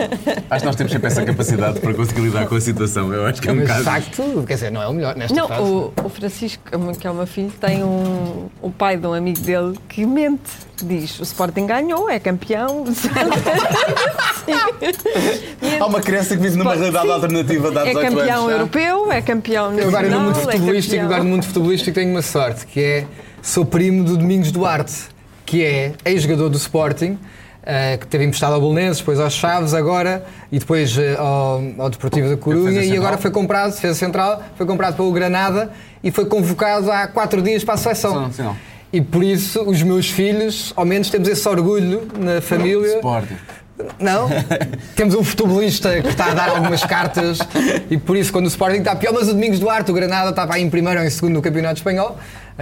Acho 0.48 0.60
que 0.60 0.66
nós 0.66 0.76
temos 0.76 0.92
sempre 0.92 1.08
essa 1.08 1.24
capacidade 1.24 1.80
para 1.80 1.92
conseguir 1.92 2.20
lidar 2.22 2.46
com 2.46 2.54
a 2.54 2.60
situação. 2.60 3.12
Eu 3.12 3.26
acho 3.26 3.42
que 3.42 3.48
é 3.48 3.52
um 3.52 3.56
Mas 3.56 3.66
de 3.66 3.72
bocado. 3.72 3.84
facto, 3.84 4.44
quer 4.46 4.54
dizer, 4.54 4.70
não 4.70 4.80
é 4.82 4.86
o 4.86 4.92
melhor 4.92 5.16
nesta 5.16 5.34
Não, 5.36 5.48
fase. 5.48 5.60
o, 5.62 5.92
o 6.04 6.08
Francisco, 6.08 6.62
que 6.98 7.06
é 7.06 7.10
o 7.10 7.14
meu 7.14 7.26
filho, 7.26 7.50
tem 7.60 7.82
um, 7.82 8.48
o 8.62 8.70
pai 8.70 8.96
de 8.96 9.06
um 9.06 9.12
amigo 9.12 9.40
dele 9.40 9.76
que 9.88 10.06
mente. 10.06 10.50
Diz, 10.82 11.18
o 11.20 11.22
Sporting 11.22 11.66
ganhou, 11.66 12.08
é 12.08 12.18
campeão. 12.20 12.84
Há 15.80 15.86
uma 15.86 16.00
criança 16.00 16.36
que 16.36 16.42
vive 16.42 16.56
numa 16.56 16.74
realidade 16.74 17.10
alternativa 17.10 17.68
há 17.68 17.86
é 17.86 17.92
18 17.94 18.00
campeão 18.10 18.40
anos. 18.42 18.52
europeu, 18.52 19.12
é 19.12 19.22
campeão 19.22 19.72
Eu 19.78 19.88
agora 19.88 20.08
no 20.08 20.16
nacional, 20.16 20.20
mundo 20.20 20.38
é 20.38 20.42
futebolístico, 20.52 20.94
campeão. 20.96 21.06
agora 21.06 21.24
no 21.24 21.30
mundo 21.30 21.44
futebolístico 21.44 21.94
tenho 21.94 22.10
uma 22.10 22.22
sorte, 22.22 22.66
que 22.66 22.80
é 22.80 23.06
sou 23.42 23.64
primo 23.64 24.04
do 24.04 24.16
Domingos 24.16 24.52
Duarte, 24.52 24.94
que 25.46 25.64
é 25.64 25.92
ex-jogador 26.04 26.50
do 26.50 26.58
Sporting, 26.58 27.18
eh, 27.64 27.96
que 27.96 28.06
teve 28.06 28.24
emprestado 28.24 28.54
ao 28.54 28.60
Bolonenses, 28.60 28.98
depois 28.98 29.18
aos 29.18 29.32
Chaves 29.32 29.72
agora 29.72 30.24
e 30.52 30.58
depois 30.58 30.98
eh, 30.98 31.16
ao, 31.16 31.62
ao 31.78 31.88
Deportivo 31.88 32.28
da 32.28 32.36
Corunha 32.36 32.84
e 32.84 32.96
agora 32.96 33.16
foi 33.16 33.30
comprado, 33.30 33.72
defesa 33.72 33.94
central, 33.94 34.42
foi 34.56 34.66
comprado 34.66 34.96
pelo 34.96 35.10
Granada 35.12 35.70
e 36.02 36.10
foi 36.10 36.26
convocado 36.26 36.90
há 36.90 37.06
quatro 37.06 37.40
dias 37.40 37.64
para 37.64 37.74
a 37.74 37.76
seleção. 37.76 38.26
Sim, 38.26 38.42
sim. 38.44 38.56
E 38.92 39.00
por 39.00 39.22
isso 39.22 39.62
os 39.62 39.82
meus 39.82 40.08
filhos, 40.10 40.72
ao 40.76 40.84
menos 40.84 41.10
temos 41.10 41.28
esse 41.28 41.48
orgulho 41.48 42.06
na 42.18 42.40
família. 42.40 42.96
Sporting. 42.96 43.36
Não. 44.00 44.28
Temos 44.96 45.14
um 45.14 45.22
futebolista 45.22 46.00
que 46.00 46.08
está 46.08 46.30
a 46.30 46.34
dar 46.34 46.48
algumas 46.48 46.82
cartas 46.84 47.38
e 47.90 47.96
por 47.98 48.16
isso 48.16 48.32
quando 48.32 48.46
o 48.46 48.48
Sporting 48.48 48.78
está 48.78 48.96
pior, 48.96 49.12
mas 49.12 49.28
o 49.28 49.32
Domingos 49.34 49.58
Duarte, 49.58 49.90
o 49.90 49.94
Granada, 49.94 50.30
estava 50.30 50.54
aí 50.54 50.62
em 50.62 50.70
primeiro 50.70 50.98
ou 51.00 51.06
em 51.06 51.10
segundo 51.10 51.34
no 51.34 51.42
Campeonato 51.42 51.76
Espanhol. 51.76 52.16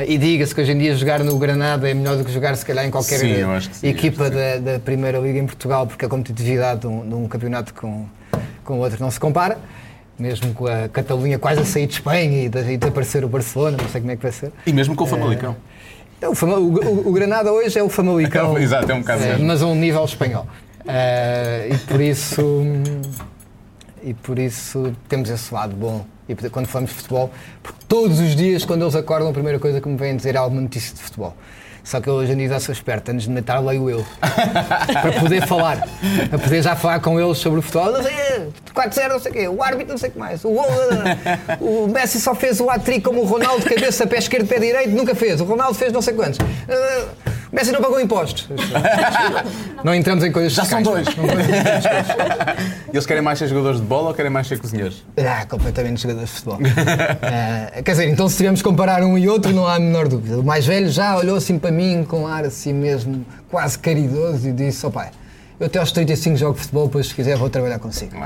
E 0.09 0.19
diga-se 0.19 0.53
que 0.53 0.61
hoje 0.61 0.73
em 0.73 0.79
dia 0.79 0.97
jogar 0.97 1.21
no 1.23 1.39
Granada 1.39 1.89
é 1.89 1.95
melhor 1.95 2.17
do 2.17 2.25
que 2.25 2.33
jogar 2.33 2.57
se 2.57 2.67
calhar 2.67 2.85
em 2.85 2.91
qualquer 2.91 3.19
Sim, 3.19 3.37
sim, 3.73 3.87
equipa 3.87 4.29
da, 4.29 4.57
da 4.59 4.79
Primeira 4.81 5.19
Liga 5.19 5.39
em 5.39 5.47
Portugal, 5.47 5.87
porque 5.87 6.05
a 6.05 6.09
competitividade 6.09 6.81
de 6.81 6.89
um, 6.89 7.09
de 7.09 7.15
um 7.15 7.29
campeonato 7.29 7.73
com, 7.75 8.07
com 8.65 8.75
o 8.75 8.79
outro 8.81 8.99
não 9.01 9.11
se 9.11 9.21
compara. 9.21 9.57
Mesmo 10.19 10.53
com 10.53 10.67
a 10.67 10.89
Catalunha 10.89 11.39
quase 11.39 11.61
a 11.61 11.65
sair 11.65 11.87
de 11.87 11.95
Espanha 11.95 12.45
e 12.45 12.49
de, 12.49 12.73
e 12.73 12.77
de 12.77 12.87
aparecer 12.89 13.25
o 13.25 13.29
Barcelona, 13.29 13.77
não 13.81 13.89
sei 13.89 14.01
como 14.01 14.13
é 14.13 14.17
que 14.17 14.23
vai 14.23 14.33
ser. 14.33 14.51
E 14.67 14.73
mesmo 14.73 14.95
com 14.97 15.05
o 15.05 15.07
Famalicão. 15.07 15.55
É 16.21 16.29
o, 16.29 16.35
Fama- 16.35 16.57
o- 16.57 16.75
o- 16.75 17.09
o 17.09 17.13
Granada 17.13 17.53
hoje 17.53 17.79
é 17.79 17.83
o 17.83 17.89
Famalicão. 17.89 18.57
Exato, 18.59 18.91
é 18.91 18.95
um 18.95 19.01
bocado 19.01 19.23
É, 19.25 19.39
mas 19.39 19.61
a 19.63 19.67
um 19.67 19.75
nível 19.75 20.05
espanhol. 20.05 20.47
Eh, 20.87 21.71
e 21.73 21.79
por 21.79 22.01
isso 22.01 22.43
e 24.05 24.13
por 24.13 24.39
isso 24.39 24.95
temos 25.09 25.31
esse 25.31 25.53
lado 25.53 25.75
bom. 25.75 26.05
E 26.29 26.35
quando 26.51 26.67
falamos 26.67 26.91
de 26.91 26.97
futebol, 26.97 27.31
porque 27.63 27.79
todos 27.89 28.21
os 28.21 28.37
dias, 28.37 28.65
quando 28.65 28.83
eles 28.83 28.95
acordam, 28.95 29.29
a 29.29 29.33
primeira 29.33 29.59
coisa 29.59 29.81
que 29.81 29.89
me 29.89 29.97
vêm 29.97 30.17
dizer 30.17 30.35
é 30.35 30.39
alguma 30.39 30.61
notícia 30.61 30.95
de 30.95 31.03
futebol. 31.03 31.35
Só 31.83 32.01
que 32.01 32.09
eu 32.09 32.15
hoje 32.15 32.33
em 32.33 32.37
dia 32.39 32.49
já 32.49 32.61
sou 32.61 32.73
esperto, 32.73 33.11
antes 33.11 33.27
de 33.27 33.31
Natal 33.31 33.63
leio 33.63 33.91
eu. 33.91 34.07
para 34.21 35.13
poder 35.21 35.47
falar. 35.47 35.87
Para 36.31 36.39
poder 36.39 36.63
já 36.63 36.75
falar 36.75 37.01
com 37.01 37.21
eles 37.21 37.37
sobre 37.37 37.59
o 37.59 37.63
futebol. 37.63 37.93
Não 37.93 38.03
sei, 38.03 38.13
4-0, 38.75 39.09
não 39.09 39.19
sei 39.19 39.31
o 39.31 39.35
quê, 39.35 39.49
o 39.49 39.63
árbitro 39.63 39.93
não 39.93 39.99
sei 39.99 40.09
o 40.09 40.13
que 40.13 40.19
mais. 40.19 40.43
O, 40.45 40.49
o 41.61 41.89
Messi 41.89 42.19
só 42.21 42.35
fez 42.35 42.59
o 42.59 42.71
hat 42.71 43.01
como 43.01 43.21
o 43.21 43.25
Ronaldo, 43.25 43.65
cabeça, 43.67 44.07
pé 44.07 44.17
esquerdo, 44.17 44.47
pé 44.47 44.59
direito, 44.59 44.91
nunca 44.91 45.15
fez. 45.15 45.43
O 45.43 45.45
Ronaldo 45.45 45.75
fez 45.75 45.93
não 45.93 46.01
sei 46.01 46.15
quantos. 46.15 46.39
O 46.39 47.34
Messi 47.55 47.71
não 47.71 47.81
pagou 47.81 48.01
impostos. 48.01 48.49
Não 49.85 49.95
entramos 49.95 50.25
em 50.25 50.33
coisas 50.33 50.55
Já 50.55 50.65
são 50.65 50.83
dois. 50.83 51.07
Eles 52.93 53.07
querem 53.07 53.23
mais 53.23 53.39
ser 53.39 53.47
jogadores 53.49 53.81
de 53.81 53.87
bola 53.87 54.09
ou 54.09 54.15
querem 54.15 54.31
mais 54.31 54.47
ser 54.49 54.59
cozinheiros? 54.59 55.05
Ah, 55.17 55.47
completamente 55.47 56.03
jogadores 56.03 56.31
de 56.31 56.35
futebol. 56.37 56.59
Ah, 57.23 57.83
quer 57.83 57.93
dizer, 57.93 58.09
então 58.09 58.29
se 58.29 58.39
tivermos 58.39 58.61
que 58.61 58.69
comparar 58.69 59.05
um 59.05 59.17
e 59.17 59.29
outro, 59.29 59.53
não 59.53 59.69
há 59.69 59.77
a 59.77 59.79
menor 59.79 60.09
dúvida. 60.09 60.41
O 60.41 60.43
mais 60.43 60.67
velho 60.67 60.89
já 60.91 61.17
olhou 61.17 61.37
assim 61.37 61.57
para 61.59 61.71
mim 61.71 62.05
com 62.09 62.23
um 62.23 62.27
ar 62.27 62.45
assim 62.45 62.73
mesmo, 62.73 63.25
quase 63.49 63.79
caridoso, 63.79 64.49
e 64.49 64.53
disse: 64.53 64.85
ó 64.85 64.91
pai, 64.91 65.11
eu 65.61 65.67
até 65.67 65.79
aos 65.79 65.93
35 65.93 66.37
jogo 66.37 66.59
futebol, 66.59 66.87
depois 66.87 67.07
se 67.09 67.15
quiser 67.15 67.37
vou 67.37 67.49
trabalhar 67.49 67.79
consigo. 67.79 68.17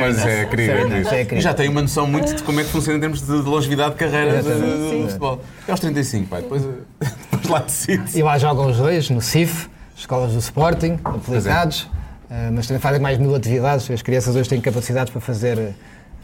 Mas 0.00 0.18
é 0.26 0.44
querido, 0.46 0.72
é 0.72 0.76
querido. 0.84 1.08
é 1.08 1.24
querido. 1.24 1.34
E 1.36 1.40
já 1.40 1.52
tem 1.54 1.68
uma 1.68 1.82
noção 1.82 2.06
muito 2.06 2.34
de 2.34 2.42
como 2.42 2.60
é 2.60 2.64
que 2.64 2.70
funciona 2.70 2.96
em 2.98 3.00
termos 3.00 3.20
de 3.20 3.26
de 3.26 3.48
longevidade 3.48 3.92
de 3.92 3.96
carreira 3.96 4.42
de, 4.42 4.48
de- 4.48 4.96
de 5.02 5.02
futebol. 5.06 5.40
É 5.66 5.70
aos 5.70 5.80
35, 5.80 6.26
pai. 6.28 6.42
Depois, 6.42 6.62
depois 7.30 7.48
lá 7.48 7.58
decide. 7.60 8.18
E 8.18 8.22
lá 8.22 8.38
jogam 8.38 8.66
os 8.66 8.76
dois, 8.76 9.10
no 9.10 9.20
CIF, 9.20 9.68
escolas 9.96 10.32
do 10.32 10.38
Sporting, 10.38 10.98
apelidados, 11.04 11.88
ah, 12.30 12.50
mas 12.52 12.66
também 12.66 12.80
fazem 12.80 13.00
mais 13.00 13.18
mil 13.18 13.34
atividades. 13.34 13.90
As 13.90 14.02
crianças 14.02 14.36
hoje 14.36 14.48
têm 14.48 14.60
capacidades 14.60 15.10
para 15.10 15.20
fazer 15.20 15.74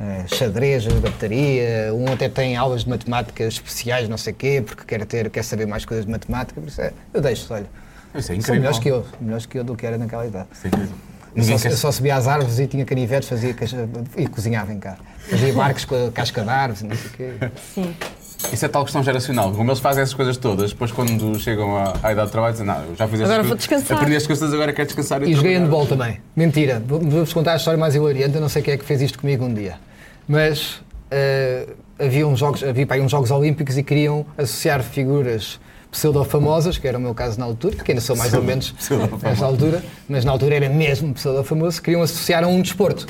ah, 0.00 0.24
xadrez, 0.26 0.86
bateria, 0.86 1.92
um 1.92 2.10
até 2.12 2.28
tem 2.28 2.56
aulas 2.56 2.84
de 2.84 2.90
matemática 2.90 3.44
especiais, 3.44 4.08
não 4.08 4.16
sei 4.16 4.32
o 4.32 4.36
quê, 4.36 4.62
porque 4.64 4.84
quer, 4.84 5.04
ter, 5.04 5.28
quer 5.30 5.42
saber 5.42 5.66
mais 5.66 5.84
coisas 5.84 6.04
de 6.06 6.10
matemática. 6.10 6.60
Por 6.60 6.68
isso 6.68 6.80
é, 6.80 6.92
eu 7.12 7.20
deixo, 7.20 7.52
olha. 7.52 7.66
Isso 8.14 8.18
é 8.18 8.22
São 8.22 8.34
incrível. 8.36 8.54
melhores 8.56 8.78
que 8.78 8.88
eu, 8.88 9.04
melhores 9.20 9.46
que 9.46 9.58
eu 9.58 9.64
do 9.64 9.74
que 9.76 9.86
era 9.86 9.98
naquela 9.98 10.26
idade. 10.26 10.46
Isso 10.52 10.66
é 10.66 10.68
incrível. 10.68 10.94
Eu 11.36 11.42
só, 11.42 11.58
quer 11.58 11.72
eu 11.72 11.76
só 11.76 11.90
subia 11.90 12.14
às 12.14 12.28
árvores 12.28 12.58
e 12.60 12.66
tinha 12.68 12.84
canivetes 12.84 13.28
fazia, 13.28 13.52
caixa- 13.52 13.88
e 14.16 14.26
cozinhava 14.28 14.72
em 14.72 14.78
casa. 14.78 14.98
Fazia 15.28 15.52
barcos 15.52 15.84
com 15.84 16.06
a 16.06 16.12
casca 16.12 16.42
de 16.42 16.48
árvores, 16.48 16.82
não 16.82 16.94
sei 16.94 17.06
o 17.06 17.10
quê. 17.10 17.32
Sim. 17.74 17.94
Isso 18.52 18.64
é 18.64 18.68
tal 18.68 18.84
questão 18.84 19.02
geracional. 19.02 19.50
Como 19.52 19.68
eles 19.68 19.80
fazem 19.80 20.02
essas 20.02 20.14
coisas 20.14 20.36
todas, 20.36 20.70
depois 20.70 20.92
quando 20.92 21.36
chegam 21.40 21.76
à, 21.76 21.94
à 22.02 22.12
idade 22.12 22.26
de 22.26 22.32
trabalho, 22.32 22.52
dizem, 22.52 22.66
não, 22.66 22.76
eu 22.84 22.94
já 22.94 23.08
fiz 23.08 23.14
estas 23.20 23.22
Agora 23.22 23.42
vou 23.42 23.48
coisas, 23.56 23.58
descansar." 23.58 23.96
Aprendi 23.96 24.16
estas 24.16 24.26
coisas, 24.38 24.54
agora 24.54 24.72
quero 24.72 24.86
descansar 24.86 25.22
E 25.22 25.34
joguei 25.34 25.54
trabalhar." 25.54 25.60
handball 25.64 25.86
também. 25.86 26.20
Mentira. 26.36 26.80
Vou- 26.86 27.00
Vou-vos 27.00 27.32
contar 27.32 27.54
a 27.54 27.56
história 27.56 27.78
mais 27.80 27.94
hilariante. 27.96 28.34
Eu 28.36 28.40
não 28.40 28.48
sei 28.48 28.62
quem 28.62 28.74
é 28.74 28.76
que 28.76 28.84
fez 28.84 29.02
isto 29.02 29.18
comigo 29.18 29.44
um 29.44 29.52
dia. 29.52 29.74
Mas 30.28 30.80
eh, 31.10 31.66
havia, 31.98 32.28
uns 32.28 32.38
jogos, 32.38 32.62
havia 32.62 32.86
pá, 32.86 32.96
uns 32.98 33.10
Jogos 33.10 33.30
Olímpicos 33.32 33.76
e 33.78 33.82
queriam 33.82 34.24
associar 34.38 34.82
figuras 34.82 35.58
pseudo-famosas, 35.94 36.76
que 36.76 36.88
era 36.88 36.98
o 36.98 37.00
meu 37.00 37.14
caso 37.14 37.38
na 37.38 37.46
altura, 37.46 37.76
que 37.76 37.92
ainda 37.92 38.00
sou 38.00 38.16
mais 38.16 38.34
ou 38.34 38.42
menos 38.42 38.74
nessa 39.22 39.44
altura, 39.44 39.82
mas 40.08 40.24
na 40.24 40.32
altura 40.32 40.56
era 40.56 40.68
mesmo 40.68 41.14
pseudo-famoso, 41.14 41.80
queriam 41.80 42.02
associar 42.02 42.42
a 42.42 42.48
um 42.48 42.60
desporto. 42.60 43.06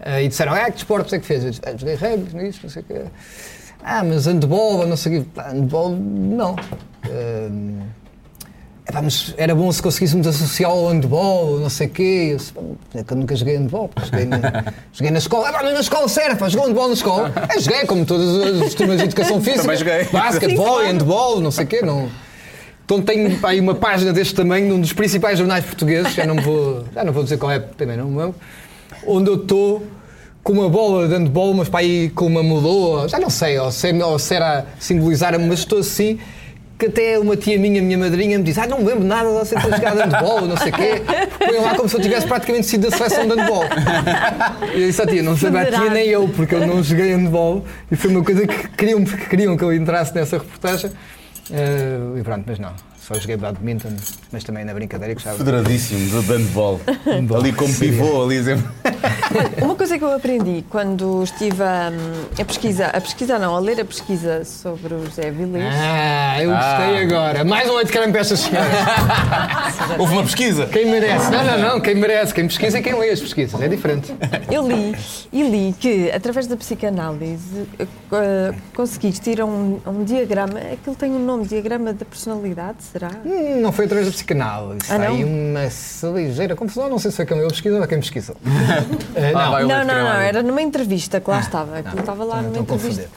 Eh, 0.00 0.24
e 0.24 0.28
disseram, 0.28 0.52
ah, 0.52 0.66
que 0.66 0.72
desportos 0.72 1.12
é 1.14 1.18
que 1.18 1.24
fez? 1.24 1.44
Eu 1.44 1.50
disse, 1.50 1.62
ah, 1.64 1.74
joguei 1.74 1.94
rugby, 1.94 2.36
nisto, 2.36 2.62
não 2.64 2.70
sei 2.70 2.82
o 2.82 2.84
quê. 2.84 3.02
Ah, 3.82 4.04
mas 4.04 4.26
handball, 4.26 4.86
não 4.86 4.96
sei 4.96 5.18
o 5.18 5.24
quê. 5.24 5.40
Handball, 5.40 5.96
não. 5.96 6.56
Eh, 7.08 7.48
Epá, 8.90 9.00
mas 9.02 9.32
era 9.36 9.54
bom 9.54 9.70
se 9.70 9.80
conseguíssemos 9.80 10.26
associar 10.26 10.68
ao 10.70 10.88
handball, 10.88 11.60
não 11.60 11.70
sei 11.70 11.86
o 11.86 11.90
quê. 11.90 12.28
Eu, 12.32 12.36
disse, 12.38 12.52
"Pá, 12.52 12.60
é 12.96 13.04
que 13.04 13.12
eu 13.12 13.16
nunca 13.16 13.36
joguei 13.36 13.56
handball, 13.56 13.88
porque 13.88 14.10
joguei 14.10 14.26
na, 14.26 14.64
joguei 14.92 15.10
na 15.12 15.18
escola. 15.18 15.48
Epá, 15.48 15.60
mas 15.62 15.74
na 15.74 15.80
escola 15.80 16.08
serve, 16.08 16.36
pá, 16.36 16.48
jogou 16.48 16.66
handball 16.66 16.88
na 16.88 16.94
escola. 16.94 17.32
É, 17.48 17.60
joguei, 17.60 17.86
como 17.86 18.04
todas 18.04 18.62
as 18.62 18.74
turmas 18.74 18.98
de 18.98 19.04
educação 19.04 19.40
física. 19.40 19.62
Também 19.62 19.76
joguei. 19.76 20.04
Basquetebol, 20.12 20.82
handball, 20.82 21.40
não 21.40 21.52
sei 21.52 21.64
o 21.64 21.68
quê. 21.68 21.82
Não. 21.82 22.08
Então 22.84 23.00
tenho 23.00 23.38
pá, 23.38 23.50
aí 23.50 23.60
uma 23.60 23.76
página 23.76 24.12
deste 24.12 24.34
tamanho 24.34 24.68
num 24.68 24.80
dos 24.80 24.92
principais 24.92 25.38
jornais 25.38 25.64
portugueses, 25.64 26.12
já 26.12 26.26
não 26.26 26.34
vou, 26.34 26.84
já 26.92 27.04
não 27.04 27.12
vou 27.12 27.22
dizer 27.22 27.38
qual 27.38 27.52
é, 27.52 27.60
também 27.60 27.96
não 27.96 28.06
me 28.10 28.34
onde 29.06 29.30
eu 29.30 29.36
estou 29.36 29.86
com 30.42 30.52
uma 30.54 30.68
bola 30.68 31.06
de 31.06 31.14
handball, 31.14 31.54
mas 31.54 31.68
para 31.68 31.80
aí 31.80 32.10
com 32.10 32.26
uma 32.26 32.42
mudou, 32.42 33.08
já 33.08 33.18
não 33.20 33.30
sei, 33.30 33.58
ou 33.58 33.70
se, 33.70 33.90
é- 33.90 34.04
ou 34.04 34.18
se 34.18 34.34
era 34.34 34.66
simbolizar, 34.78 35.38
mas 35.38 35.60
estou 35.60 35.78
assim, 35.78 36.18
que 36.80 36.86
até 36.86 37.18
uma 37.18 37.36
tia 37.36 37.58
minha, 37.58 37.82
minha 37.82 37.98
madrinha, 37.98 38.38
me 38.38 38.44
diz, 38.44 38.56
ah, 38.56 38.66
não 38.66 38.78
me 38.78 38.86
lembro 38.86 39.04
nada 39.04 39.28
de 39.28 39.34
você 39.34 39.54
ter 39.54 39.70
jogado 39.70 39.98
handball, 39.98 40.40
não 40.46 40.56
sei 40.56 40.70
o 40.70 40.74
quê, 40.74 41.02
põe 41.38 41.58
lá 41.58 41.74
como 41.74 41.88
se 41.88 41.96
eu 41.96 42.00
tivesse 42.00 42.26
praticamente 42.26 42.66
sido 42.66 42.88
da 42.88 42.96
seleção 42.96 43.28
de 43.28 43.34
handball. 43.34 43.64
E 44.74 44.80
eu 44.80 44.86
disse 44.86 45.02
à 45.02 45.06
tia, 45.06 45.22
não 45.22 45.36
sabia 45.36 45.60
a 45.60 45.66
tia 45.66 45.90
nem 45.90 46.08
eu, 46.08 46.26
porque 46.28 46.54
eu 46.54 46.66
não 46.66 46.82
joguei 46.82 47.14
handball, 47.14 47.64
e 47.92 47.96
foi 47.96 48.10
uma 48.10 48.24
coisa 48.24 48.46
que 48.46 48.68
queriam, 48.68 49.04
que 49.04 49.28
queriam 49.28 49.56
que 49.56 49.62
eu 49.62 49.72
entrasse 49.74 50.14
nessa 50.14 50.38
reportagem. 50.38 50.90
Eh, 51.52 52.18
e 52.18 52.22
pronto, 52.22 52.44
mas 52.46 52.58
não. 52.58 52.72
Só 53.00 53.14
joguei 53.14 53.36
badminton, 53.36 53.96
mas 54.30 54.44
também 54.44 54.64
na 54.64 54.74
brincadeira 54.74 55.14
que 55.14 55.22
já. 55.22 55.32
Federadíssimo 55.32 56.10
do 56.10 56.32
handball. 56.32 56.80
ali 57.36 57.52
como 57.52 57.74
pivô, 57.74 58.24
ali 58.24 58.42
sempre. 58.44 58.64
Uma 59.62 59.74
coisa 59.74 59.98
que 59.98 60.04
eu 60.04 60.12
aprendi 60.12 60.64
quando 60.68 61.22
estive 61.22 61.62
a, 61.62 61.90
a 62.38 62.44
pesquisar, 62.44 62.90
a 62.90 63.00
pesquisar 63.00 63.38
não, 63.38 63.56
a 63.56 63.58
ler 63.58 63.80
a 63.80 63.84
pesquisa 63.84 64.44
sobre 64.44 64.94
o 64.94 65.04
José 65.06 65.30
Vilés, 65.30 65.64
Ah, 65.74 66.42
eu 66.42 66.50
gostei 66.50 67.02
agora. 67.04 67.44
Mais 67.44 67.68
um 67.68 67.76
leite 67.76 67.90
creme 67.90 68.12
para 68.12 68.20
estas 68.20 68.40
senhoras. 68.40 68.70
Houve 69.98 70.12
uma 70.12 70.22
pesquisa. 70.22 70.66
Quem 70.66 70.86
merece? 70.90 71.30
Não, 71.30 71.44
não, 71.44 71.58
não. 71.58 71.80
Quem 71.80 71.94
merece? 71.94 72.34
Quem 72.34 72.46
pesquisa 72.46 72.78
é 72.78 72.82
quem 72.82 72.98
lê 72.98 73.10
as 73.10 73.20
pesquisas. 73.20 73.60
É 73.60 73.68
diferente. 73.68 74.14
eu 74.50 74.66
li 74.66 74.94
e 75.32 75.42
li 75.42 75.74
que 75.78 76.10
através 76.10 76.46
da 76.46 76.56
psicanálise 76.56 77.66
eh, 77.78 78.54
conseguiste 78.74 79.30
ir 79.30 79.40
a 79.40 79.46
um, 79.46 79.80
a 79.84 79.90
um 79.90 80.04
diagrama, 80.04 80.58
aquilo 80.72 80.96
tem 80.96 81.10
um 81.10 81.24
nome, 81.24 81.46
diagrama 81.46 81.92
da 81.92 82.04
personalidade, 82.04 82.78
será? 82.92 83.10
Hum, 83.24 83.60
não 83.60 83.72
foi 83.72 83.84
através 83.84 84.06
da 84.06 84.12
psicanálise. 84.12 84.90
Ah, 84.90 84.98
não? 84.98 85.06
aí 85.06 85.24
uma 85.24 85.68
ligeira 86.18 86.56
confusão. 86.56 86.88
Não 86.88 86.98
sei 86.98 87.10
se 87.10 87.16
foi 87.16 87.26
quem 87.26 87.36
leu 87.36 87.46
a 87.46 87.50
pesquisa 87.50 87.80
ou 87.80 87.86
quem 87.86 88.00
pesquisou. 88.00 88.36
Ah, 89.16 89.32
não, 89.32 89.50
vai 89.50 89.64
o 89.64 89.68
Não, 89.68 89.84
não, 89.84 89.94
não, 89.94 90.20
era 90.20 90.42
numa 90.42 90.62
entrevista 90.62 91.20
que 91.20 91.30
lá 91.30 91.40
estava, 91.40 91.78
aquilo 91.78 92.00
estava 92.00 92.24
lá 92.24 92.42
numa 92.42 92.60
Estou 92.60 92.74
a 92.74 92.78
entrevista. 92.78 93.08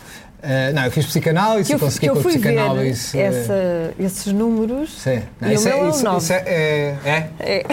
Eh, 0.46 0.74
não, 0.74 0.84
eu 0.84 0.92
fiz 0.92 1.06
psicanálise 1.06 1.72
eu, 1.72 1.80
consegui 1.80 2.08
eu 2.08 2.14
com 2.16 2.20
a 2.20 2.24
fui 2.24 2.34
ver 2.34 2.40
psicanálise. 2.40 3.18
eh, 3.18 3.22
essa, 3.24 3.94
esses 3.98 4.34
números 4.34 4.92
Sim. 5.02 5.22
Não, 5.40 5.50
e 5.50 5.54
isso, 5.54 5.70
o 5.70 5.72
meu 5.72 5.84
é, 5.84 5.86
é 5.86 5.90
isso, 5.90 6.04
9. 6.04 6.18
isso 6.18 6.34
é, 6.34 6.38
é, 6.46 6.96
é, 7.06 7.30
É. 7.40 7.64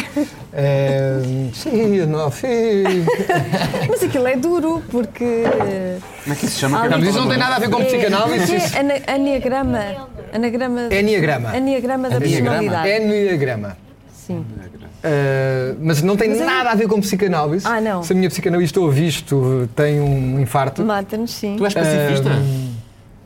é, 0.53 1.19
sim, 1.53 2.07
não, 2.07 2.31
sim. 2.31 2.85
Mas 3.91 4.03
aquilo 4.05 4.27
é 4.29 4.37
duro, 4.37 4.83
porque. 4.89 5.43
Como 6.23 6.33
é 6.33 6.37
que 6.39 6.45
isso 6.47 6.55
se 6.55 6.61
chama? 6.61 6.85
Ah, 6.85 6.89
Não, 6.89 6.99
isso 7.01 7.19
não 7.19 7.29
tem 7.29 7.39
nada 7.39 7.57
a 7.57 7.59
ver 7.59 7.71
com 7.71 7.83
é, 7.83 7.85
psicanálise. 7.87 8.55
é 8.55 8.79
ana- 8.79 9.03
anagrama. 9.15 10.09
Anagrama. 10.33 10.81
Eniagrama. 10.95 11.49
Aniagrama 11.51 12.09
da 12.09 12.21
personalidade. 12.21 12.89
Eniagrama. 12.89 13.77
Sim. 14.15 14.45
Uh, 15.03 15.77
mas 15.81 16.03
não 16.03 16.15
tem 16.17 16.29
Mas 16.29 16.41
é- 16.41 16.45
nada 16.45 16.71
a 16.71 16.75
ver 16.75 16.87
com 16.87 17.01
psicanálise. 17.01 17.67
Ah, 17.67 17.81
não. 17.81 18.03
Se 18.03 18.13
a 18.13 18.17
minha 18.17 18.29
psicanalista 18.29 18.81
ouvir 18.81 19.09
isto, 19.09 19.69
tem 19.75 19.99
um 20.01 20.39
infarto. 20.39 20.85
Mata-nos, 20.85 21.31
sim. 21.31 21.57
Tu 21.57 21.65
és 21.65 21.73
pacifista? 21.75 22.31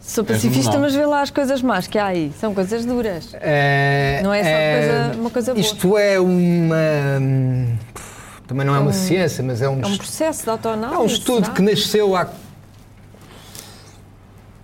Sou 0.01 0.23
pacifista, 0.25 0.79
mas 0.79 0.95
vê 0.95 1.05
lá 1.07 1.23
as 1.23 1.31
coisas 1.31 1.63
más 1.63 1.87
que 1.89 1.99
há 1.99 2.07
aí. 2.07 2.31
São 2.39 2.55
coisas 2.55 2.85
duras. 2.85 3.31
É, 3.41 4.21
Não 4.23 4.33
é 4.33 4.43
só 4.43 4.49
é- 4.51 4.79
coisa- 5.09 5.21
uma 5.21 5.31
coisa 5.31 5.55
boa. 5.55 5.61
Isto 5.61 5.99
é 5.99 6.21
uma. 6.21 6.77
hum, 7.21 7.77
Também 8.47 8.67
não 8.67 8.75
é 8.77 8.79
uma 8.79 8.93
ciência, 8.93 9.43
mas 9.43 9.63
é 9.63 9.69
um, 9.69 9.81
É 9.83 9.87
um 9.87 9.97
processo 9.97 10.45
de 10.45 10.51
autoanálise. 10.51 10.95
é 10.97 11.03
um 11.03 11.07
estudo 11.07 11.45
será? 11.47 11.55
que 11.57 11.63
nasceu 11.63 12.15
há 12.15 12.29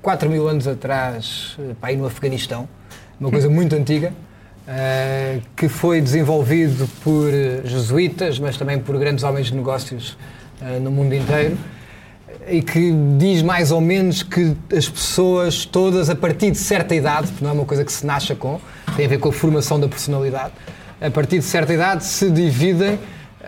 4 0.03 0.29
mil 0.31 0.47
anos 0.49 0.69
atrás, 0.69 1.57
eh, 1.59 1.75
pá, 1.81 1.89
aí 1.89 1.97
no 1.97 2.07
Afeganistão, 2.07 2.69
uma 3.19 3.31
coisa 3.31 3.49
muito 3.49 3.75
antiga, 3.75 4.13
eh, 4.73 5.41
que 5.57 5.69
foi 5.69 6.01
desenvolvido 6.01 6.89
por 7.03 7.29
jesuítas, 7.65 8.39
mas 8.39 8.57
também 8.57 8.79
por 8.79 8.97
grandes 9.01 9.25
homens 9.25 9.49
de 9.49 9.57
negócios 9.57 10.17
eh, 10.63 10.79
no 10.79 10.93
mundo 10.93 11.13
inteiro, 11.13 11.59
e 12.49 12.63
que 12.63 12.95
diz 13.19 13.43
mais 13.43 13.73
ou 13.73 13.81
menos 13.81 14.23
que 14.23 14.57
as 14.73 14.89
pessoas 14.89 15.65
todas, 15.65 16.09
a 16.09 16.15
partir 16.15 16.53
de 16.53 16.59
certa 16.59 16.95
idade, 16.95 17.27
porque 17.27 17.45
não 17.45 17.51
é 17.51 17.55
uma 17.55 17.65
coisa 17.65 17.85
que 17.85 17.93
se 17.93 18.07
nasce 18.07 18.33
com, 18.37 18.61
tem 18.95 19.07
a 19.07 19.09
ver 19.09 19.19
com 19.19 19.31
a 19.31 19.33
formação 19.33 19.81
da 19.81 19.89
personalidade, 19.89 20.53
a 21.01 21.11
partir 21.11 21.41
de 21.41 21.47
certa 21.47 21.75
idade 21.75 22.05
se 22.05 22.31
dividem 22.31 22.97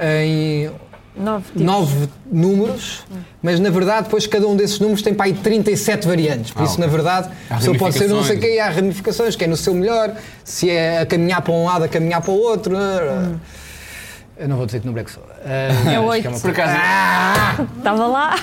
em 0.00 0.72
Nove 1.14 1.44
tipos. 1.46 1.62
nove 1.62 2.08
números, 2.30 3.04
mas 3.42 3.60
na 3.60 3.68
verdade 3.68 4.04
depois 4.04 4.26
cada 4.26 4.46
um 4.48 4.56
desses 4.56 4.78
números 4.80 5.02
tem 5.02 5.12
para 5.12 5.26
aí 5.26 5.34
37 5.34 6.06
variantes. 6.08 6.50
Por 6.52 6.62
Ah, 6.62 6.64
isso, 6.64 6.80
na 6.80 6.86
verdade, 6.86 7.28
a 7.50 7.56
pessoa 7.56 7.76
pode 7.76 7.98
ser 7.98 8.08
não 8.08 8.24
sei 8.24 8.38
o 8.38 8.40
quê, 8.40 8.58
há 8.58 8.70
ramificações, 8.70 9.36
que 9.36 9.44
é 9.44 9.46
no 9.46 9.56
seu 9.56 9.74
melhor, 9.74 10.14
se 10.42 10.70
é 10.70 11.00
a 11.00 11.06
caminhar 11.06 11.42
para 11.42 11.52
um 11.52 11.64
lado, 11.66 11.84
a 11.84 11.88
caminhar 11.88 12.22
para 12.22 12.30
o 12.30 12.38
outro. 12.40 12.74
Eu 14.38 14.48
não 14.48 14.56
vou 14.56 14.64
dizer 14.66 14.80
que 14.80 14.86
número 14.86 15.02
é 15.02 15.04
que 15.04 15.12
sou. 15.12 15.22
Ah, 15.44 15.92
É 15.92 16.00
oito. 16.00 16.22
que 16.22 16.28
uma 16.28 16.40
Por 16.40 16.50
acaso. 16.50 16.72
Ah! 16.76 17.66
Estava 17.78 18.06
lá. 18.06 18.34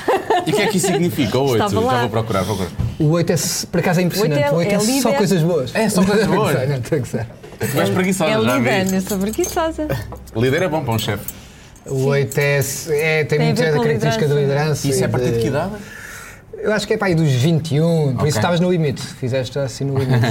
E 0.45 0.51
o 0.51 0.53
que 0.55 0.61
é 0.61 0.67
que 0.67 0.77
isso 0.77 0.87
significa? 0.87 1.37
O 1.39 1.49
8? 1.49 1.65
Estava 1.65 1.79
lá. 1.85 1.93
Já 1.93 1.99
vou 2.01 2.09
procurar, 2.09 2.43
vou 2.43 2.55
procurar. 2.55 2.81
O 2.99 3.09
8 3.09 3.31
é, 3.31 3.35
por 3.71 3.79
acaso 3.79 3.99
é 3.99 4.03
impressionante. 4.03 4.43
Oito 4.43 4.47
é- 4.49 4.51
o 4.53 4.57
8 4.57 4.71
é, 4.71 4.75
é 4.75 5.01
só 5.01 5.11
coisas 5.13 5.41
boas. 5.41 5.75
É 5.75 5.89
só 5.89 6.03
coisas 6.03 6.27
boas. 6.27 6.53
Não, 6.59 6.59
não, 6.59 6.65
é 6.65 6.67
já 6.67 8.57
lidando, 8.57 8.89
vi. 8.89 8.95
eu 8.95 9.01
sou 9.01 9.17
preguiçosa. 9.17 9.87
Líder 10.35 10.61
é 10.63 10.67
bom 10.69 10.81
para 10.83 10.93
um 10.93 10.99
chefe. 10.99 11.25
O 11.89 12.05
8 12.05 12.37
é, 12.37 12.61
tem, 12.61 13.25
Tem 13.25 13.39
a 13.39 13.43
muita 13.45 13.63
ver 13.63 13.73
com 13.75 13.81
característica 13.83 14.27
de 14.27 14.33
liderança. 14.33 14.87
E 14.87 14.91
isso 14.91 15.03
é 15.03 15.05
a 15.05 15.09
partir 15.09 15.27
de 15.31 15.33
que 15.33 15.39
de- 15.41 15.47
idade? 15.47 15.71
Eu 16.61 16.73
acho 16.73 16.85
que 16.85 16.93
é 16.93 16.97
para 16.97 17.07
aí 17.07 17.15
dos 17.15 17.31
21, 17.31 17.81
por 17.81 18.13
Ok. 18.15 18.27
isso 18.29 18.37
estavas 18.37 18.59
no 18.59 18.69
limite. 18.69 19.01
Fizeste 19.01 19.57
assim 19.59 19.85
no 19.85 19.97
limite. 19.97 20.19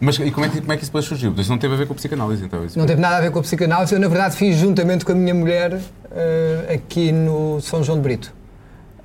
Mas 0.00 0.18
e 0.18 0.30
como 0.30 0.46
é, 0.46 0.48
que, 0.48 0.60
como 0.62 0.72
é 0.72 0.76
que 0.76 0.82
isso 0.82 0.90
depois 0.90 1.04
surgiu? 1.04 1.34
Isso 1.36 1.50
não 1.50 1.58
teve 1.58 1.74
a 1.74 1.76
ver 1.76 1.86
com 1.86 1.92
a 1.92 1.96
psicanálise, 1.96 2.42
então? 2.42 2.64
Isso 2.64 2.78
Não 2.78 2.86
teve 2.86 3.00
nada 3.00 3.18
a 3.18 3.20
ver 3.20 3.30
com 3.30 3.38
a 3.38 3.42
psicanálise. 3.42 3.92
Eu, 3.92 4.00
na 4.00 4.08
verdade, 4.08 4.34
fiz 4.34 4.56
juntamente 4.56 5.04
com 5.04 5.12
a 5.12 5.14
minha 5.14 5.34
mulher 5.34 5.78
eh, 6.10 6.74
aqui 6.74 7.12
no 7.12 7.60
São 7.60 7.84
João 7.84 7.98
de 7.98 8.04
Brito. 8.04 8.32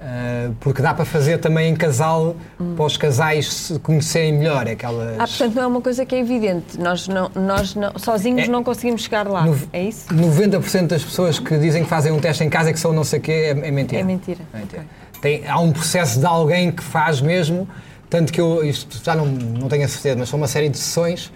Eh, 0.08 0.52
porque 0.60 0.84
dá 0.84 0.94
para 0.94 1.04
fazer 1.04 1.40
também 1.40 1.72
em 1.72 1.76
casal, 1.76 2.36
para 2.76 2.86
os 2.86 2.96
casais 2.96 3.52
se 3.52 3.80
conhecerem 3.80 4.34
melhor. 4.34 4.68
Aquelas... 4.68 5.16
Ah, 5.20 5.26
portanto 5.28 5.56
não 5.56 5.64
é 5.64 5.68
uma 5.68 5.82
coisa 5.82 6.06
que 6.06 6.14
é 6.14 6.20
evidente. 6.20 6.80
Nós, 6.80 7.08
não, 7.08 7.32
nós 7.34 7.74
não- 7.74 7.98
sozinhos 7.98 8.44
É- 8.44 8.48
não 8.48 8.64
conseguimos 8.64 9.02
chegar 9.02 9.28
lá. 9.28 9.46
No- 9.46 9.58
É 9.74 9.82
isso? 9.84 10.06
90% 10.14 10.90
das 10.90 11.04
pessoas 11.04 11.40
que 11.40 11.58
dizem 11.58 11.84
que 11.84 11.90
fazem 11.90 12.12
um 12.12 12.20
teste 12.20 12.44
em 12.44 12.50
casa 12.52 12.70
e 12.70 12.74
que 12.74 12.80
são 12.80 12.94
não 12.94 13.04
sei 13.04 13.18
o 13.18 13.22
quê 13.24 13.32
é, 13.32 13.50
é 13.50 13.72
mentira. 13.72 14.02
É 14.02 14.04
mentira. 14.04 14.40
É 14.54 14.58
mentira. 14.60 14.86
Tem, 15.20 15.48
há 15.48 15.60
um 15.60 15.72
processo 15.72 16.20
de 16.20 16.26
alguém 16.28 16.72
que 16.72 16.84
faz 16.84 17.20
mesmo, 17.20 17.68
tanto 18.08 18.32
que 18.32 18.40
eu, 18.40 18.64
isto 18.64 19.02
já 19.04 19.16
não, 19.16 19.26
não 19.26 19.68
tenho 19.68 19.86
a 19.86 19.88
certeza, 19.88 20.18
mas 20.20 20.30
são 20.30 20.38
uma 20.38 20.48
série 20.48 20.70
de 20.70 20.78
sessões 20.78 21.32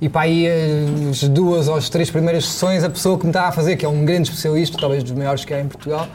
e 0.00 0.08
para 0.08 0.20
aí 0.22 0.46
as 1.10 1.24
duas 1.24 1.66
ou 1.66 1.74
as 1.74 1.88
três 1.88 2.10
primeiras 2.12 2.44
sessões 2.46 2.84
a 2.84 2.90
pessoa 2.90 3.18
que 3.18 3.24
me 3.24 3.30
estava 3.30 3.48
a 3.48 3.52
fazer, 3.52 3.74
que 3.74 3.84
é 3.84 3.88
um 3.88 4.04
grande 4.04 4.28
especialista, 4.28 4.78
talvez 4.78 5.02
dos 5.02 5.10
maiores 5.12 5.44
que 5.44 5.52
há 5.52 5.60
em 5.60 5.66
Portugal, 5.66 6.06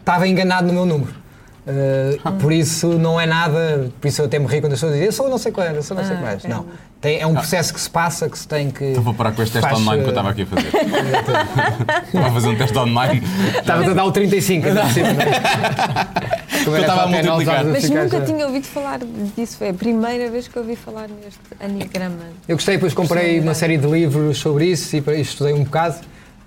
estava 0.00 0.26
enganado 0.26 0.66
no 0.68 0.72
meu 0.72 0.86
número. 0.86 1.20
Uh, 1.64 2.32
Por 2.40 2.52
isso 2.52 2.88
não 2.98 3.20
é 3.20 3.24
nada, 3.24 3.88
por 4.00 4.08
isso 4.08 4.20
eu 4.20 4.26
até 4.26 4.36
me 4.36 4.46
ri 4.46 4.60
quando 4.60 4.72
as 4.72 4.78
pessoas 4.80 4.94
dizem 4.94 5.06
eu 5.06 5.12
sou 5.12 5.28
não 5.28 5.38
sei 5.38 5.52
qual, 5.52 5.64
eu 5.68 5.80
sou 5.82 5.96
não 5.96 6.04
sei 6.04 6.16
Ah, 6.16 6.20
mais. 6.20 6.44
é. 6.44 6.48
Não. 6.48 6.66
Tem, 7.00 7.20
é 7.20 7.26
um 7.26 7.34
processo 7.34 7.72
que 7.72 7.80
se 7.80 7.88
passa, 7.90 8.28
que 8.28 8.36
se 8.38 8.46
tem 8.48 8.68
que. 8.70 8.84
Então 8.84 9.02
vou 9.02 9.14
parar 9.14 9.30
com 9.32 9.42
este 9.42 9.52
teste 9.54 9.68
Faz, 9.68 9.80
online 9.80 10.02
que 10.02 10.08
eu 10.08 10.10
estava 10.10 10.30
aqui 10.30 10.42
a 10.42 10.46
fazer. 10.46 10.68
Estava 12.06 12.26
a 12.28 12.32
fazer 12.32 12.48
um 12.48 12.56
teste 12.56 12.78
online. 12.78 13.22
Estava 13.58 13.90
a 13.90 13.94
dar 13.94 14.04
o 14.04 14.12
35, 14.12 14.66
ainda 14.68 14.82
por 14.82 14.90
cima, 14.90 15.12
não 15.12 15.22
é? 15.22 15.32
Como 16.64 16.76
Eu 16.76 16.80
estava 16.80 17.02
a 17.02 17.06
multiplicar. 17.08 17.64
Mas 17.64 17.90
nunca 17.90 18.08
já. 18.08 18.24
tinha 18.24 18.46
ouvido 18.46 18.66
falar 18.66 19.00
disso. 19.36 19.56
Foi 19.56 19.70
a 19.70 19.74
primeira 19.74 20.30
vez 20.30 20.46
que 20.46 20.56
ouvi 20.58 20.76
falar 20.76 21.08
neste 21.08 21.40
anigrama. 21.60 22.16
Eu 22.46 22.56
gostei, 22.56 22.76
depois 22.76 22.94
comprei 22.94 23.40
uma 23.40 23.54
série 23.54 23.76
de 23.78 23.86
livros 23.86 24.38
sobre 24.38 24.66
isso 24.66 24.94
e 24.96 25.00
para- 25.00 25.16
e 25.16 25.22
estudei 25.22 25.54
um 25.54 25.64
bocado. 25.64 25.96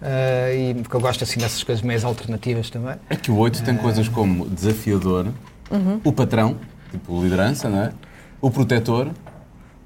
Eh, 0.02 0.72
e 0.72 0.82
porque 0.82 0.96
eu 0.96 1.00
gosto 1.00 1.24
assim 1.24 1.40
dessas 1.40 1.64
coisas 1.64 1.84
meias 1.84 2.04
alternativas 2.04 2.70
também. 2.70 2.96
É 3.10 3.16
que 3.16 3.32
o 3.32 3.38
8 3.38 3.64
tem 3.64 3.78
coisas 3.78 4.08
como 4.08 4.48
desafiador, 4.48 5.28
o 6.04 6.12
patrão, 6.12 6.58
tipo 6.92 7.22
liderança, 7.22 7.70
não 7.70 7.82
é? 7.84 7.92
O 8.42 8.52
protetor, 8.52 9.10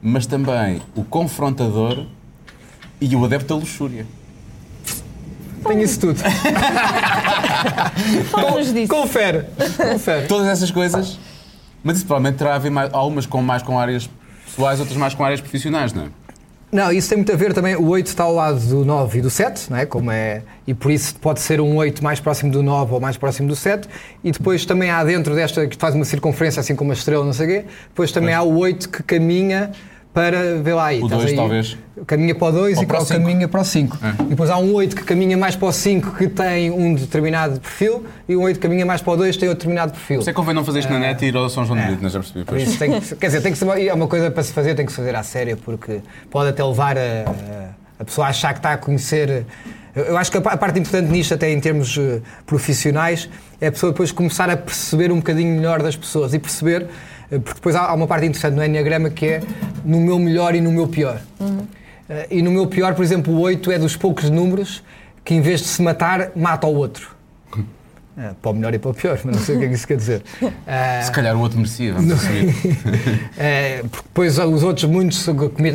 mas 0.02 0.26
também 0.26 0.82
o 0.96 1.04
confrontador 1.04 2.06
e 3.00 3.16
o 3.16 3.24
adepto 3.24 3.48
da 3.48 3.56
luxúria. 3.56 4.06
Tenho 5.68 5.82
isso 5.82 6.00
tudo. 6.00 6.20
Fala-nos 8.32 8.74
disso. 8.74 8.88
Confere. 8.88 9.46
Confere. 9.92 10.28
Todas 10.28 10.48
essas 10.48 10.72
coisas, 10.72 11.20
mas 11.84 11.98
isso 11.98 12.06
provavelmente 12.06 12.38
terá 12.38 12.56
a 12.56 12.58
ver 12.58 12.70
mais, 12.70 12.94
algumas 12.94 13.26
com 13.26 13.42
mais 13.42 13.62
com 13.62 13.78
áreas 13.78 14.10
pessoais, 14.46 14.80
outras 14.80 14.98
mais 14.98 15.14
com 15.14 15.24
áreas 15.24 15.42
profissionais, 15.42 15.94
não 15.94 16.04
é? 16.04 16.08
Não, 16.72 16.92
isso 16.92 17.10
tem 17.10 17.18
muito 17.18 17.32
a 17.32 17.36
ver 17.36 17.52
também. 17.54 17.76
O 17.76 17.88
8 17.88 18.08
está 18.08 18.24
ao 18.24 18.34
lado 18.34 18.60
do 18.60 18.86
9 18.86 19.18
e 19.18 19.22
do 19.22 19.30
7, 19.30 19.72
não 19.72 19.78
é? 19.78 19.86
Como 19.88 20.12
é 20.12 20.44
e 20.70 20.74
por 20.76 20.92
isso 20.92 21.16
pode 21.16 21.40
ser 21.40 21.60
um 21.60 21.78
8 21.78 22.04
mais 22.04 22.20
próximo 22.20 22.52
do 22.52 22.62
9 22.62 22.94
ou 22.94 23.00
mais 23.00 23.18
próximo 23.18 23.48
do 23.48 23.56
7. 23.56 23.90
E 24.24 24.32
depois 24.32 24.66
também 24.68 24.92
há 24.92 25.04
dentro 25.04 25.34
desta, 25.34 25.66
que 25.66 25.76
faz 25.76 25.96
uma 25.96 26.06
circunferência 26.06 26.60
assim 26.60 26.76
como 26.76 26.92
uma 26.92 26.94
estrela, 26.94 27.26
não 27.26 27.34
sei 27.34 27.46
o 27.46 27.50
quê. 27.50 27.66
Depois 27.88 28.12
também 28.12 28.36
há 28.36 28.44
o 28.44 28.56
8 28.56 28.88
que 28.88 29.02
caminha 29.02 29.72
para, 30.14 30.56
vê 30.62 30.74
lá 30.74 30.86
aí. 30.88 31.00
O 31.02 31.06
estás 31.06 31.22
dois, 31.22 31.32
aí? 31.32 31.38
talvez. 31.38 31.78
Caminha 32.08 32.34
para 32.34 32.48
o 32.48 32.52
2 32.52 32.78
Ou 32.78 32.84
e 32.84 32.86
para 32.88 32.98
o 32.98 33.06
cinco. 33.06 33.20
caminha 33.22 33.48
para 33.48 33.62
o 33.62 33.64
5. 33.66 33.98
É. 34.02 34.10
E 34.24 34.26
depois 34.30 34.50
há 34.50 34.58
um 34.58 34.74
8 34.74 34.96
que 34.96 35.04
caminha 35.04 35.38
mais 35.38 35.56
para 35.56 35.68
o 35.68 35.72
5 35.72 36.16
que 36.16 36.28
tem 36.28 36.72
um 36.72 36.96
determinado 36.96 37.60
perfil 37.60 38.06
e 38.28 38.36
um 38.36 38.42
8 38.42 38.56
que 38.58 38.62
caminha 38.68 38.86
mais 38.86 39.02
para 39.02 39.14
o 39.14 39.18
2 39.18 39.36
que 39.36 39.40
tem 39.42 39.50
outro 39.50 39.60
determinado 39.60 39.92
perfil. 39.92 40.20
Isso 40.22 40.30
é 40.30 40.34
que 40.34 40.38
convém 40.38 40.56
não 40.56 40.66
fazer 40.66 40.80
isto 40.80 40.92
na 40.92 41.00
net 41.00 41.24
e 41.24 41.28
ir 41.28 41.36
ao 41.36 41.48
São 41.50 41.64
João 41.66 41.80
de 41.80 41.86
Brito, 41.86 42.02
não 42.04 42.10
já 42.10 42.20
percebi. 42.20 42.44
Pois. 42.46 42.64
isso 42.68 42.80
tem 42.80 43.00
que, 43.00 43.16
quer 43.16 43.28
dizer, 43.28 43.42
tem 43.42 43.52
que 43.52 43.58
ser, 43.58 43.88
é 43.88 43.94
uma 43.94 44.08
coisa 44.08 44.32
para 44.32 44.42
se 44.44 44.52
fazer, 44.54 44.74
tem 44.76 44.86
que 44.86 44.92
se 44.92 44.98
fazer 44.98 45.16
à 45.16 45.22
séria, 45.24 45.56
porque 45.58 46.00
pode 46.32 46.50
até 46.50 46.64
levar 46.64 46.98
a, 46.98 47.02
a- 48.00 48.04
pessoa 48.06 48.28
a 48.28 48.30
achar 48.32 48.54
que 48.54 48.60
está 48.60 48.74
a 48.74 48.78
conhecer. 48.78 49.46
Eu 49.94 50.18
acho 50.18 50.32
que 50.32 50.38
a 50.38 50.42
pa- 50.42 50.54
a 50.54 50.58
parte 50.58 50.80
importante 50.80 51.12
nisto, 51.12 51.34
até 51.34 51.52
em 51.52 51.60
termos 51.60 51.98
eh, 51.98 52.22
profissionais, 52.46 53.30
é 53.60 53.68
a 53.68 53.72
pessoa 53.72 53.92
depois 53.92 54.12
começar 54.12 54.50
a 54.50 54.56
perceber 54.56 55.12
um 55.12 55.18
bocadinho 55.18 55.54
melhor 55.56 55.82
das 55.84 55.96
pessoas 55.98 56.34
e 56.34 56.40
perceber, 56.40 56.88
porque 57.38 57.54
depois 57.56 57.76
há, 57.76 57.82
há 57.90 57.94
uma 57.94 58.08
parte 58.08 58.26
interessante 58.26 58.56
no 58.56 58.64
Enneagrama 58.64 59.10
que 59.10 59.26
é 59.26 59.42
no 59.86 60.00
meu 60.00 60.18
melhor 60.18 60.56
e 60.56 60.62
no 60.62 60.72
meu 60.72 60.88
pior. 60.88 61.22
Eh, 62.10 62.28
E 62.32 62.42
no 62.42 62.50
meu 62.52 62.66
pior, 62.68 62.96
por 62.96 63.04
exemplo, 63.04 63.34
o 63.34 63.40
8 63.42 63.72
é 63.72 63.78
dos 63.80 63.96
poucos 63.96 64.30
números 64.30 64.84
que 65.24 65.34
em 65.36 65.42
vez 65.42 65.60
de 65.62 65.68
se 65.68 65.82
matar, 65.82 66.32
mata 66.36 66.66
o 66.66 66.74
outro. 66.76 67.16
Eh, 68.18 68.32
Para 68.42 68.52
o 68.52 68.54
melhor 68.54 68.74
e 68.74 68.80
para 68.80 68.90
o 68.92 68.94
pior, 68.94 69.20
mas 69.24 69.36
não 69.38 69.44
sei 69.44 69.56
o 69.56 69.60
que 69.60 69.66
é 69.66 69.68
que 69.70 69.76
isso 69.76 69.88
quer 69.88 69.98
dizer. 69.98 70.24
Eh, 70.68 71.02
Se 71.04 71.12
calhar 71.12 71.36
o 71.36 71.40
outro 71.40 71.58
merecia, 71.58 71.94
vamos 71.94 72.12
assumir. 72.14 72.54
é, 73.38 73.84
porque 73.90 74.08
depois 74.08 74.38
os 74.40 74.64
outros 74.64 74.86
muitos 74.90 75.26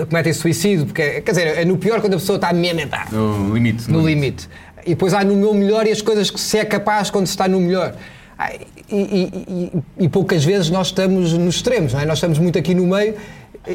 cometem 0.09 0.33
suicídio, 0.33 0.87
porque, 0.87 1.03
é- 1.03 1.21
quer 1.21 1.31
dizer, 1.33 1.47
é 1.59 1.65
no 1.65 1.77
pior 1.79 2.01
quando 2.01 2.15
a 2.15 2.17
pessoa 2.19 2.37
está 2.37 2.53
mesmo 2.53 2.81
epá, 2.81 3.07
No 3.13 3.55
limite. 3.55 3.91
no 3.91 4.07
limite. 4.07 4.49
E 4.85 4.91
depois 4.91 5.15
há 5.15 5.25
no 5.25 5.35
meu 5.37 5.55
melhor 5.55 5.87
e 5.87 5.93
as 5.93 6.03
coisas 6.03 6.31
que 6.31 6.39
se 6.41 6.59
é 6.59 6.65
capaz 6.65 7.09
quando 7.11 7.27
se 7.27 7.33
está 7.33 7.49
no 7.49 7.59
melhor. 7.61 7.95
Ah, 8.39 8.51
E, 8.91 8.97
e- 8.97 9.73
e- 10.05 10.09
poucas 10.09 10.45
vezes 10.45 10.69
nós 10.71 10.89
estamos 10.89 11.33
nos 11.33 11.57
extremos, 11.57 11.93
não 11.95 12.01
é? 12.01 12.05
Nós 12.07 12.19
estamos 12.19 12.39
muito 12.39 12.59
aqui 12.59 12.75
no 12.75 12.87
meio 12.87 13.15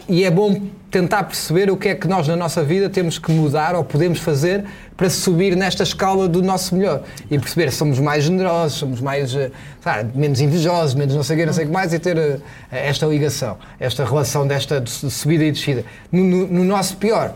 e 0.08 0.24
é 0.24 0.30
bom 0.30 0.62
tentar 0.92 1.24
perceber 1.24 1.72
o 1.72 1.76
que 1.76 1.90
é 1.90 1.96
que 1.96 2.08
nós 2.08 2.28
na 2.28 2.36
nossa 2.36 2.64
vida 2.64 2.88
temos 2.90 3.18
que 3.18 3.32
mudar 3.32 3.74
ou 3.76 3.84
podemos 3.84 4.20
fazer 4.20 4.64
para 4.96 5.10
subir 5.10 5.56
nesta 5.56 5.82
escala 5.82 6.28
do 6.28 6.44
nosso 6.44 6.76
melhor 6.76 7.02
e 7.32 7.40
perceber 7.40 7.72
se 7.72 7.78
somos 7.78 7.98
mais 8.00 8.24
generosos, 8.26 8.78
somos 8.78 9.02
mais 9.02 9.34
eh, 9.36 9.50
sabe, 9.82 10.16
menos 10.16 10.40
invejosos, 10.42 10.94
menos 10.94 11.16
não 11.16 11.24
sei 11.24 11.36
o 11.38 11.40
quê, 11.40 11.46
não 11.48 11.54
sei 11.54 11.64
o 11.64 11.68
que 11.68 11.74
mais 11.74 11.92
e 11.92 11.98
ter 12.00 12.18
eh, 12.18 12.40
esta 12.72 13.08
ligação, 13.08 13.58
esta 13.80 14.06
relação 14.06 14.46
desta 14.46 14.80
de 14.80 14.90
subida 14.92 15.44
e 15.44 15.52
descida. 15.52 15.84
No, 16.12 16.24
no- 16.24 16.48
no 16.48 16.64
nosso 16.64 16.96
pior, 16.98 17.34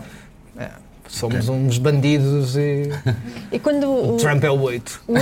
somos 1.16 1.48
uns 1.50 1.78
bandidos 1.78 2.56
e 2.58 2.90
E 3.52 3.60
quando 3.60 4.14
o, 4.14 4.18
Trump 4.18 4.44
é 4.44 4.50
o 4.50 4.60
8. 4.62 5.02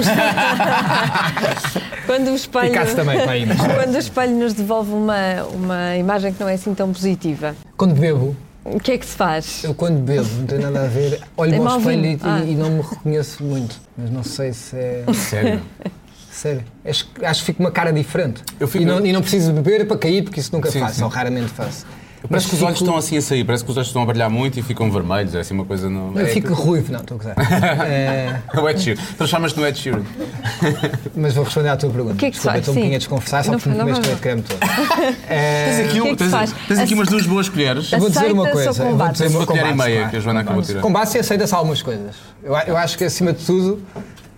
quando 2.05 2.31
o 2.31 2.35
espelho. 2.35 2.73
E 2.75 2.95
também, 2.95 3.19
para 3.21 3.31
aí, 3.31 3.45
mas- 3.45 3.57
Quando 3.59 3.95
o 3.95 3.97
espelho 3.97 4.35
nos 4.35 4.53
devolve 4.53 4.91
uma, 4.91 5.43
uma 5.53 5.97
imagem 5.97 6.33
que 6.33 6.39
não 6.41 6.49
é 6.49 6.53
assim 6.53 6.73
tão 6.73 6.91
positiva, 6.91 7.55
Quando 7.77 7.93
bebo, 7.95 8.35
o 8.63 8.79
que 8.79 8.91
é 8.93 8.97
que 8.97 9.05
se 9.05 9.15
faz? 9.15 9.63
eu 9.63 9.73
quando 9.73 9.99
bebo, 9.99 10.27
não 10.39 10.45
tem 10.45 10.59
nada 10.59 10.83
a 10.83 10.87
ver, 10.87 11.19
olho 11.37 11.61
para 11.61 11.75
o 11.75 11.79
espelho 11.79 12.05
e, 12.05 12.19
Ah. 12.23 12.39
e 12.45 12.55
não 12.55 12.69
me 12.69 12.81
reconheço 12.81 13.43
muito. 13.43 13.75
Mas 13.97 14.09
não 14.09 14.23
sei 14.23 14.53
se 14.53 14.75
é. 14.77 15.03
Sério. 15.13 15.61
Sério. 16.31 16.63
Acho, 16.85 17.05
que- 17.07 17.25
acho 17.25 17.39
que 17.41 17.45
fico 17.47 17.59
uma 17.61 17.71
cara 17.71 17.91
diferente. 17.91 18.41
Eu 18.59 18.67
fico- 18.67 18.83
e, 18.83 18.87
não, 18.87 19.05
e 19.05 19.11
não 19.11 19.21
preciso 19.21 19.51
beber 19.51 19.85
para 19.87 19.97
cair, 19.97 20.23
porque 20.23 20.39
isso 20.39 20.51
nunca 20.53 20.71
Sim, 20.71 20.79
faço, 20.79 20.95
sim. 20.95 21.03
ou 21.03 21.09
raramente 21.09 21.49
faço. 21.49 21.85
Parece 22.29 22.47
que 22.47 22.55
os 22.55 22.61
olhos 22.61 22.77
fico- 22.77 22.85
estão 22.85 22.97
assim 22.97 23.17
a 23.17 23.21
sair, 23.21 23.43
parece 23.43 23.63
que 23.63 23.71
os 23.71 23.77
olhos 23.77 23.87
estão 23.87 24.03
a 24.03 24.05
brilhar 24.05 24.29
muito 24.29 24.57
e 24.59 24.61
ficam 24.61 24.89
vermelhos, 24.91 25.33
é 25.35 25.39
assim 25.39 25.53
uma 25.53 25.65
coisa 25.65 25.89
não. 25.89 26.13
Eu 26.15 26.25
é, 26.25 26.29
fico 26.29 26.53
ruivo, 26.53 26.91
não, 26.93 26.99
estou 27.01 27.15
a 27.15 27.17
gozar. 27.17 27.35
É, 27.87 28.39
O 28.59 28.69
Ed 28.69 28.79
Sheeran. 28.81 29.01
Transformas-te 29.17 29.59
no 29.59 29.67
Ed 29.67 29.77
Sheeran. 29.79 30.01
mas 31.15 31.33
vou 31.33 31.43
responder 31.43 31.69
à 31.69 31.77
tua 31.77 31.89
pergunta. 31.89 32.13
O 32.13 32.17
que 32.17 32.25
é 32.27 32.29
que 32.31 32.35
Desculpa, 32.37 32.51
faz? 32.53 32.59
Estou 32.61 32.71
um 32.73 32.75
Sim. 32.75 32.79
bocadinho 32.81 32.95
a 32.95 32.99
desconfessar, 32.99 33.43
só 33.43 33.51
Não 33.51 33.59
porque 33.59 33.69
me 33.69 33.79
comeste 33.79 34.09
o 34.09 34.17
creme 34.17 34.41
todo. 34.43 34.59
É, 35.27 35.65
Tens 35.77 35.79
aqui, 35.89 35.89
O 35.89 35.91
que 35.91 35.97
é 35.97 36.03
um- 36.03 36.09
que 36.11 36.15
tens, 36.17 36.31
faz? 36.31 36.55
tens 36.67 36.79
aqui 36.79 36.93
umas 36.93 37.07
duas 37.09 37.25
boas 37.25 37.49
colheres. 37.49 37.91
Eu 37.91 37.99
vou 37.99 38.09
dizer 38.09 38.31
uma 38.31 38.49
coisa. 38.49 38.71
vou 38.71 38.91
combate? 38.91 39.11
dizer 39.13 39.27
uma 39.27 39.45
colher 39.45 39.65
e 39.65 39.69
combate, 39.71 39.87
meia 39.89 40.09
que 40.09 40.15
a 40.15 40.19
Joana 40.19 40.39
acabou 40.41 40.61
de 40.61 40.67
tirar. 40.67 40.81
Com 40.81 40.91
base 40.93 41.17
aceita-se 41.19 41.53
algumas 41.55 41.81
coisas. 41.81 42.15
Eu, 42.43 42.55
eu 42.55 42.77
acho 42.77 42.97
que 42.97 43.03
acima 43.03 43.33
de 43.33 43.43
tudo, 43.45 43.81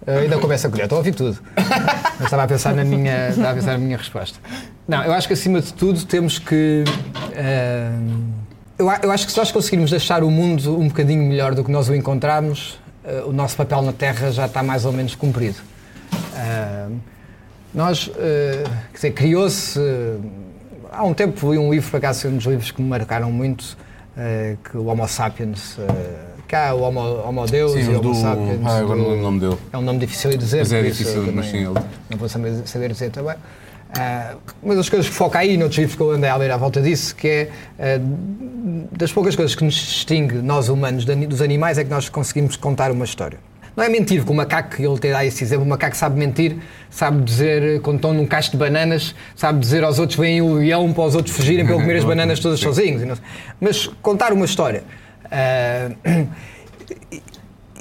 ainda 0.08 0.38
começa 0.38 0.68
a 0.68 0.72
colher, 0.72 0.84
estou 0.84 0.98
a 0.98 1.00
ouvir 1.00 1.14
tudo. 1.16 1.40
Mas 1.56 2.24
estava 2.26 2.44
a 2.44 2.48
pensar 2.48 2.74
na 2.74 2.84
minha, 2.84 3.30
estava 3.30 3.52
a 3.52 3.54
pensar 3.54 3.72
na 3.74 3.78
minha 3.78 3.98
resposta. 3.98 4.38
Não, 4.88 5.04
eu 5.04 5.14
acho 5.14 5.28
que 5.28 5.34
acima 5.34 5.62
de 5.62 5.74
tudo 5.74 6.04
temos 6.06 6.40
que. 6.40 6.84
eh, 7.34 7.92
eu, 8.78 8.90
eu 9.02 9.12
acho 9.12 9.26
que 9.26 9.32
se 9.32 9.38
nós 9.38 9.52
conseguirmos 9.52 9.92
deixar 9.92 10.24
o 10.24 10.30
mundo 10.32 10.78
um 10.80 10.88
bocadinho 10.88 11.24
melhor 11.24 11.56
do 11.56 11.64
que 11.64 11.72
nós 11.72 11.88
o 11.90 11.96
encontramos, 11.96 12.80
eh, 13.04 13.24
o 13.26 13.32
nosso 13.32 13.56
papel 13.56 13.82
na 13.82 13.94
Terra 13.94 14.32
já 14.32 14.46
está 14.46 14.62
mais 14.62 14.84
ou 14.86 14.92
menos 14.92 15.16
cumprido. 15.16 15.58
Eh, 16.36 16.88
nós, 17.74 18.12
eh, 18.18 18.64
quer 18.92 18.96
dizer, 18.96 19.12
criou-se. 19.12 19.80
eh, 19.80 20.18
há 20.92 21.04
um 21.04 21.14
tempo 21.14 21.52
li 21.52 21.58
um 21.58 21.72
livro, 21.72 21.90
por 21.90 21.98
acaso, 21.98 22.28
um 22.28 22.36
dos 22.36 22.46
livros 22.46 22.70
que 22.72 22.82
me 22.82 22.90
marcaram 22.90 23.32
muito, 23.32 23.78
eh, 24.18 24.58
que 24.64 24.78
o 24.78 24.86
Homo 24.88 25.08
sapiens. 25.08 25.78
Eh, 26.54 26.68
cá, 26.68 26.74
o 26.74 26.82
Homo, 26.82 27.00
Homo 27.00 27.46
Deus 27.48 27.72
Sim, 27.74 27.92
e 27.92 27.96
o 27.96 28.00
Homo 28.00 28.16
sapiens. 28.16 28.60
Ah, 28.64 28.78
agora 28.78 29.00
não 29.00 29.10
lembro 29.10 29.20
o 29.20 29.24
nome 29.24 29.40
dele. 29.40 29.58
é 29.72 29.78
um 29.78 29.82
nome 29.82 30.00
difícil 30.00 30.32
de 30.32 30.38
dizer. 30.38 30.60
Mas 30.60 30.74
é 30.74 30.82
difícil, 30.82 31.26
eu 31.26 31.34
mas 31.34 31.48
sim, 31.48 31.58
ele. 31.58 31.80
Não 32.10 32.18
vou 32.18 32.30
saber, 32.30 32.54
saber 32.66 32.92
dizer 32.92 33.10
também. 33.10 33.36
Ah, 33.98 34.36
uma 34.62 34.76
das 34.76 34.90
coisas 34.90 35.08
que 35.08 35.14
foca 35.14 35.40
aí, 35.40 35.58
noutros 35.58 35.78
livros 35.78 35.96
que 35.96 36.02
eu 36.02 36.12
andei 36.12 36.30
a 36.30 36.36
ler 36.36 36.52
à 36.52 36.58
volta 36.58 36.82
disso, 36.82 37.16
que 37.16 37.28
é 37.28 37.50
ah, 37.80 38.00
das 38.92 39.12
poucas 39.12 39.36
coisas 39.36 39.56
que 39.56 39.64
nos 39.64 39.76
distingue, 39.76 40.36
nós 40.36 40.70
humanos, 40.70 41.06
dos 41.06 41.42
animais, 41.42 41.78
é 41.78 41.84
que 41.84 41.90
nós 41.90 42.10
conseguimos 42.10 42.56
contar 42.56 42.92
uma 42.92 43.06
história. 43.06 43.38
Não 43.76 43.84
é 43.84 43.90
mentir, 43.90 44.20
porque 44.20 44.32
o 44.32 44.36
macaco, 44.36 44.80
ele 44.80 45.00
tem 45.00 45.12
lá 45.12 45.26
esse 45.26 45.44
exemplo, 45.44 45.66
o 45.66 45.68
macaco 45.68 45.98
sabe 45.98 46.20
mentir, 46.20 46.58
sabe 46.92 47.24
dizer, 47.24 47.82
quando 47.82 47.96
estão 47.96 48.14
num 48.14 48.26
cacho 48.26 48.52
de 48.52 48.58
bananas, 48.58 49.16
sabe 49.36 49.60
dizer 49.60 49.84
aos 49.84 49.98
outros, 49.98 50.18
vem 50.18 50.42
o 50.44 50.54
leão 50.54 50.94
para 50.94 51.06
os 51.06 51.16
outros 51.16 51.36
fugirem 51.36 51.66
para 51.66 51.74
ele 51.74 51.84
comer 51.84 51.98
as 51.98 52.04
bananas 52.06 52.40
todas 52.40 52.60
sozinhos. 52.60 53.02
não. 53.02 53.18
Mas 53.60 53.88
contar 54.02 54.32
uma 54.32 54.46
história. 54.46 54.84
Ah, 55.34 55.90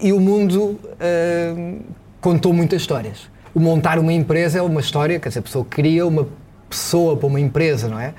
e 0.03 0.13
o 0.13 0.19
mundo 0.19 0.81
ah, 0.99 1.79
contou 2.21 2.53
muitas 2.55 2.81
histórias. 2.81 3.31
o 3.55 3.61
montar 3.61 3.99
uma 3.99 4.13
empresa 4.13 4.59
é 4.59 4.63
uma 4.63 4.81
história, 4.81 5.21
quer 5.21 5.29
dizer, 5.29 5.41
a 5.41 5.43
pessoa 5.43 5.67
cria 5.69 6.07
uma 6.07 6.27
pessoa 6.71 7.17
para 7.19 7.27
uma 7.27 7.39
empresa, 7.39 7.87
não 7.87 8.01
é? 8.01 8.15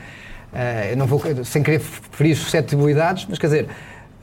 Uh, 0.53 0.91
eu 0.91 0.97
não 0.97 1.07
vou, 1.07 1.19
sem 1.43 1.63
querer 1.63 1.79
ferir 1.79 2.35
suscetibilidades, 2.35 3.25
mas 3.27 3.39
quer 3.39 3.47
dizer, 3.47 3.67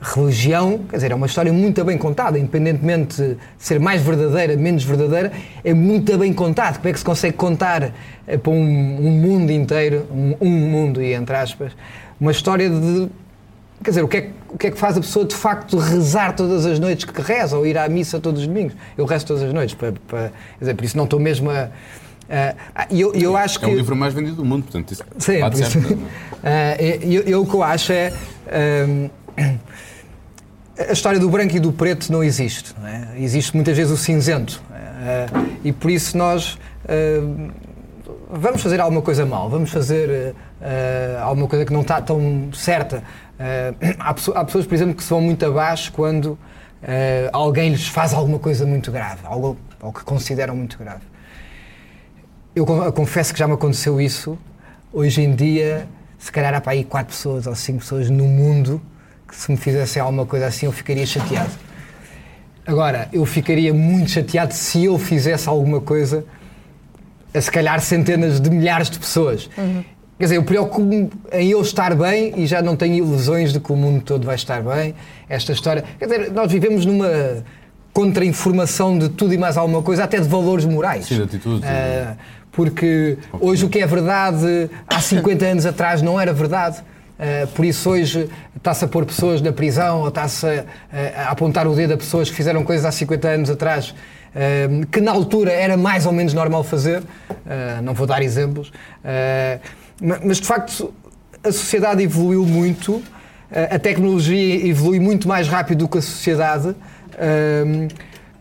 religião, 0.01 0.79
quer 0.89 0.95
dizer, 0.95 1.11
é 1.11 1.15
uma 1.15 1.25
história 1.25 1.51
muito 1.51 1.83
bem 1.83 1.97
contada, 1.97 2.39
independentemente 2.39 3.21
de 3.21 3.37
ser 3.57 3.81
mais 3.81 4.01
verdadeira, 4.01 4.55
menos 4.55 4.85
verdadeira, 4.85 5.33
é 5.61 5.73
muito 5.73 6.17
bem 6.17 6.31
contado. 6.31 6.77
Como 6.77 6.87
é 6.87 6.93
que 6.93 6.99
se 6.99 7.03
consegue 7.03 7.35
contar 7.35 7.91
para 8.41 8.51
um, 8.51 9.07
um 9.07 9.11
mundo 9.11 9.51
inteiro, 9.51 10.07
um, 10.09 10.35
um, 10.39 10.49
mundo, 10.49 11.01
e 11.01 11.13
entre 11.13 11.35
aspas, 11.35 11.73
uma 12.17 12.31
história 12.31 12.69
de. 12.69 13.09
Quer 13.83 13.89
dizer, 13.89 14.03
o 14.03 14.07
que, 14.07 14.17
é, 14.17 14.29
o 14.53 14.57
que 14.57 14.67
é 14.67 14.71
que 14.71 14.77
faz 14.77 14.97
a 14.97 15.01
pessoa 15.01 15.25
de 15.25 15.35
facto 15.35 15.77
rezar 15.77 16.35
todas 16.35 16.65
as 16.65 16.79
noites 16.79 17.05
que 17.05 17.21
reza 17.21 17.57
ou 17.57 17.65
ir 17.65 17.77
à 17.77 17.87
missa 17.87 18.19
todos 18.19 18.41
os 18.41 18.47
domingos? 18.47 18.75
Eu 18.97 19.05
rezo 19.05 19.25
todas 19.25 19.43
as 19.43 19.53
noites, 19.53 19.75
para, 19.75 19.93
para, 20.07 20.31
dizer, 20.59 20.73
por 20.75 20.85
isso 20.85 20.97
não 20.97 21.05
estou 21.05 21.19
mesmo 21.19 21.49
a. 21.49 21.69
Eu, 22.89 23.13
eu 23.13 23.35
acho 23.35 23.59
que... 23.59 23.65
É 23.65 23.67
o 23.67 23.75
livro 23.75 23.95
mais 23.95 24.13
vendido 24.13 24.37
do 24.37 24.45
mundo, 24.45 24.63
portanto, 24.63 24.91
isso 24.91 25.03
Sim, 25.17 25.39
pode 25.41 25.57
ser. 25.57 25.77
Uh, 25.77 25.97
eu, 27.01 27.21
eu, 27.23 27.41
o 27.41 27.45
que 27.45 27.53
eu 27.53 27.63
acho 27.63 27.91
é. 27.91 28.13
Uh, 28.47 29.09
a 30.89 30.93
história 30.93 31.19
do 31.19 31.29
branco 31.29 31.55
e 31.55 31.59
do 31.59 31.71
preto 31.71 32.11
não 32.11 32.23
existe. 32.23 32.73
Não 32.79 32.87
é? 32.87 33.09
Existe 33.17 33.53
muitas 33.55 33.75
vezes 33.75 33.91
o 33.91 33.97
cinzento. 33.97 34.61
Uh, 34.71 35.57
e 35.63 35.71
por 35.71 35.91
isso 35.91 36.17
nós 36.17 36.53
uh, 36.85 37.51
vamos 38.31 38.61
fazer 38.61 38.79
alguma 38.79 39.01
coisa 39.01 39.25
mal, 39.25 39.49
vamos 39.49 39.71
fazer 39.71 40.33
uh, 40.61 41.21
alguma 41.21 41.47
coisa 41.47 41.65
que 41.65 41.73
não 41.73 41.81
está 41.81 42.01
tão 42.01 42.49
certa. 42.53 43.03
Há, 43.99 44.09
há, 44.09 44.13
pessoas, 44.45 44.65
por 44.65 44.75
exemplo, 44.75 44.95
que 44.95 45.03
se 45.03 45.09
vão 45.09 45.21
muito 45.21 45.45
abaixo 45.45 45.91
quando 45.91 46.37
alguém 47.31 47.69
lhes 47.69 47.87
faz 47.87 48.13
alguma 48.13 48.39
coisa 48.39 48.65
muito 48.65 48.91
grave, 48.91 49.21
algo, 49.23 49.57
algo 49.79 49.97
que 49.99 50.03
consideram 50.03 50.55
muito 50.55 50.77
grave. 50.77 51.03
Eu 52.55 52.65
confesso 52.65 53.31
que 53.31 53.39
já 53.39 53.47
me 53.47 53.53
aconteceu 53.53 54.01
isso. 54.01 54.37
Hoje 54.91 55.21
em 55.21 55.33
dia, 55.33 55.87
se 56.17 56.31
calhar 56.31 56.53
há 56.53 56.59
para 56.59 56.73
aí 56.73 56.83
quatro 56.83 57.13
pessoas 57.13 57.47
ou 57.47 57.55
cinco 57.55 57.79
pessoas 57.79 58.09
no 58.09 58.25
mundo 58.25 58.81
que 59.27 59.35
se 59.35 59.49
me 59.49 59.57
fizessem 59.57 60.01
alguma 60.01 60.25
coisa 60.25 60.47
assim 60.47 60.65
eu 60.65 60.71
ficaria 60.71 61.05
chateado. 61.05 61.51
Agora, 62.65 63.09
eu 63.11 63.25
ficaria 63.25 63.73
muito 63.73 64.11
chateado 64.11 64.53
se 64.53 64.85
eu 64.85 64.99
fizesse 64.99 65.47
alguma 65.49 65.81
coisa 65.81 66.25
a 67.33 67.41
se 67.41 67.49
calhar 67.49 67.79
centenas 67.79 68.39
de 68.39 68.49
milhares 68.49 68.89
de 68.89 68.99
pessoas. 68.99 69.49
Uhum. 69.57 69.83
Quer 70.21 70.25
dizer, 70.25 70.35
eu 70.35 70.43
preocupo-me 70.43 71.09
em 71.33 71.49
eu 71.49 71.59
estar 71.63 71.95
bem 71.95 72.31
e 72.37 72.45
já 72.45 72.61
não 72.61 72.75
tenho 72.75 72.93
ilusões 72.93 73.51
de 73.51 73.59
que 73.59 73.71
o 73.71 73.75
mundo 73.75 74.03
todo 74.03 74.23
vai 74.23 74.35
estar 74.35 74.61
bem. 74.61 74.93
Esta 75.27 75.51
história. 75.51 75.83
Quer 75.97 76.05
dizer, 76.05 76.31
nós 76.31 76.51
vivemos 76.51 76.85
numa 76.85 77.43
contra-informação 77.91 78.99
de 78.99 79.09
tudo 79.09 79.33
e 79.33 79.37
mais 79.39 79.57
alguma 79.57 79.81
coisa, 79.81 80.03
até 80.03 80.19
de 80.19 80.27
valores 80.27 80.63
morais. 80.63 81.07
Sim, 81.07 81.15
de 81.15 81.23
atitude. 81.23 81.65
Uh, 81.65 82.15
porque 82.51 83.17
hoje 83.39 83.65
o 83.65 83.69
que 83.69 83.79
é 83.79 83.87
verdade 83.87 84.69
há 84.87 85.01
50 85.01 85.43
anos 85.43 85.65
atrás 85.65 86.03
não 86.03 86.21
era 86.21 86.31
verdade. 86.31 86.77
Uh, 87.17 87.47
por 87.55 87.65
isso 87.65 87.89
hoje 87.89 88.29
está-se 88.55 88.85
a 88.85 88.87
pôr 88.87 89.07
pessoas 89.07 89.41
na 89.41 89.51
prisão 89.51 90.01
ou 90.01 90.09
está-se 90.09 90.45
a, 90.45 90.65
a, 91.15 91.31
apontar 91.31 91.65
o 91.65 91.73
dedo 91.73 91.95
a 91.95 91.97
pessoas 91.97 92.29
que 92.29 92.35
fizeram 92.35 92.63
coisas 92.63 92.85
há 92.85 92.91
50 92.91 93.27
anos 93.27 93.49
atrás 93.49 93.89
uh, 93.89 94.85
que 94.85 95.01
na 95.01 95.13
altura 95.13 95.51
era 95.51 95.75
mais 95.75 96.05
ou 96.05 96.11
menos 96.11 96.31
normal 96.31 96.63
fazer. 96.63 97.01
Não 97.81 97.95
vou 97.95 98.05
dar 98.05 98.21
exemplos. 98.21 98.71
Mas 100.01 100.37
de 100.37 100.47
facto 100.47 100.93
a 101.43 101.51
sociedade 101.51 102.03
evoluiu 102.03 102.45
muito, 102.45 103.01
a 103.51 103.77
tecnologia 103.77 104.67
evolui 104.67 104.99
muito 104.99 105.27
mais 105.27 105.47
rápido 105.47 105.79
do 105.79 105.87
que 105.87 105.97
a 105.97 106.01
sociedade. 106.01 106.75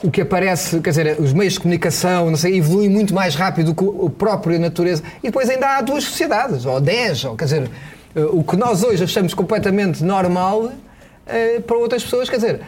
o 0.02 0.10
que 0.10 0.20
aparece, 0.22 0.80
quer 0.80 0.90
dizer, 0.90 1.20
os 1.20 1.32
meios 1.32 1.54
de 1.54 1.60
comunicação, 1.60 2.30
não 2.30 2.36
sei, 2.36 2.56
evoluem 2.56 2.88
muito 2.88 3.14
mais 3.14 3.34
rápido 3.34 3.72
do 3.72 3.74
que 3.74 4.06
a 4.06 4.10
própria 4.10 4.58
natureza. 4.58 5.02
E 5.22 5.26
depois 5.26 5.48
ainda 5.50 5.76
há 5.76 5.80
duas 5.82 6.04
sociedades, 6.04 6.64
ou 6.64 6.80
dez, 6.80 7.24
ou 7.24 7.36
quer 7.36 7.44
dizer, 7.44 7.70
eh, 8.14 8.24
o 8.24 8.42
que 8.42 8.56
nós 8.56 8.82
hoje 8.82 9.04
achamos 9.04 9.34
completamente 9.34 10.02
normal 10.02 10.72
eh, 11.26 11.60
para 11.60 11.76
outras 11.76 12.02
pessoas, 12.02 12.28
quer 12.28 12.36
dizer, 12.36 12.60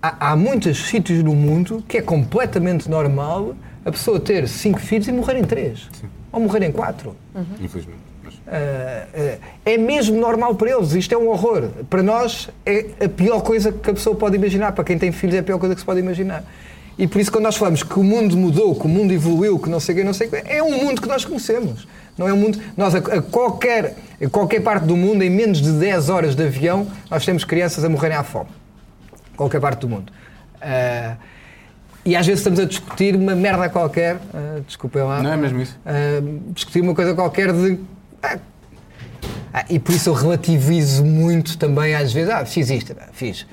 há, 0.00 0.30
há 0.30 0.36
muitos 0.36 0.86
sítios 0.86 1.22
no 1.22 1.34
mundo 1.34 1.82
que 1.88 1.98
é 1.98 2.02
completamente 2.02 2.88
normal 2.88 3.56
a 3.84 3.90
pessoa 3.90 4.20
ter 4.20 4.46
cinco 4.48 4.78
filhos 4.78 5.08
e 5.08 5.12
morrer 5.12 5.38
em 5.38 5.44
três. 5.44 5.88
Sim. 5.92 6.06
Ou 6.32 6.40
morrer 6.40 6.62
em 6.64 6.72
quatro. 6.72 7.14
Uhum. 7.34 7.44
Infelizmente. 7.60 7.98
Mas... 8.24 8.34
Uh, 8.34 8.38
uh, 8.38 9.40
é 9.64 9.76
mesmo 9.76 10.18
normal 10.18 10.54
para 10.54 10.70
eles. 10.70 10.92
Isto 10.94 11.14
é 11.14 11.18
um 11.18 11.28
horror. 11.28 11.68
Para 11.90 12.02
nós 12.02 12.48
é 12.64 12.86
a 13.04 13.08
pior 13.08 13.42
coisa 13.42 13.70
que 13.70 13.90
a 13.90 13.94
pessoa 13.94 14.16
pode 14.16 14.36
imaginar. 14.36 14.72
Para 14.72 14.84
quem 14.84 14.98
tem 14.98 15.12
filhos 15.12 15.36
é 15.36 15.40
a 15.40 15.42
pior 15.42 15.58
coisa 15.58 15.74
que 15.74 15.80
se 15.80 15.84
pode 15.86 16.00
imaginar. 16.00 16.42
E 16.98 17.06
por 17.06 17.20
isso, 17.20 17.32
quando 17.32 17.44
nós 17.44 17.56
falamos 17.56 17.82
que 17.82 17.98
o 17.98 18.04
mundo 18.04 18.36
mudou, 18.36 18.74
que 18.74 18.84
o 18.84 18.88
mundo 18.88 19.12
evoluiu, 19.12 19.58
que 19.58 19.68
não 19.68 19.80
sei 19.80 19.94
o 19.94 19.98
que, 19.98 20.04
não 20.04 20.12
sei 20.12 20.28
o 20.28 20.30
que, 20.30 20.36
é 20.36 20.62
um 20.62 20.84
mundo 20.84 21.00
que 21.00 21.08
nós 21.08 21.24
conhecemos. 21.24 21.86
Não 22.16 22.28
é 22.28 22.32
um 22.32 22.36
mundo. 22.36 22.58
Nós, 22.76 22.94
a, 22.94 22.98
a, 22.98 23.22
qualquer, 23.22 23.96
a 24.22 24.28
qualquer 24.28 24.60
parte 24.60 24.84
do 24.86 24.96
mundo, 24.96 25.22
em 25.22 25.30
menos 25.30 25.60
de 25.62 25.72
10 25.72 26.10
horas 26.10 26.34
de 26.34 26.44
avião, 26.44 26.86
nós 27.10 27.24
temos 27.24 27.44
crianças 27.44 27.84
a 27.84 27.88
morrerem 27.88 28.16
à 28.16 28.22
fome. 28.22 28.50
Qualquer 29.36 29.60
parte 29.60 29.80
do 29.80 29.88
mundo. 29.88 30.12
Uh, 30.56 31.16
e 32.04 32.16
às 32.16 32.26
vezes 32.26 32.40
estamos 32.40 32.58
a 32.58 32.64
discutir 32.64 33.14
uma 33.14 33.34
merda 33.34 33.68
qualquer, 33.68 34.16
uh, 34.16 34.60
desculpem 34.66 35.02
lá. 35.02 35.22
Não 35.22 35.32
é 35.32 35.36
mesmo 35.36 35.60
isso? 35.60 35.78
Uh, 35.86 36.52
discutir 36.52 36.80
uma 36.80 36.94
coisa 36.94 37.14
qualquer 37.14 37.52
de. 37.52 37.78
Ah, 39.54 39.64
e 39.68 39.78
por 39.78 39.94
isso 39.94 40.08
eu 40.08 40.14
relativizo 40.14 41.04
muito 41.04 41.58
também, 41.58 41.94
às 41.94 42.12
vezes. 42.12 42.30
Ah, 42.30 42.44
fiz 42.44 42.70
isto, 42.70 42.94
fiz. 43.12 43.46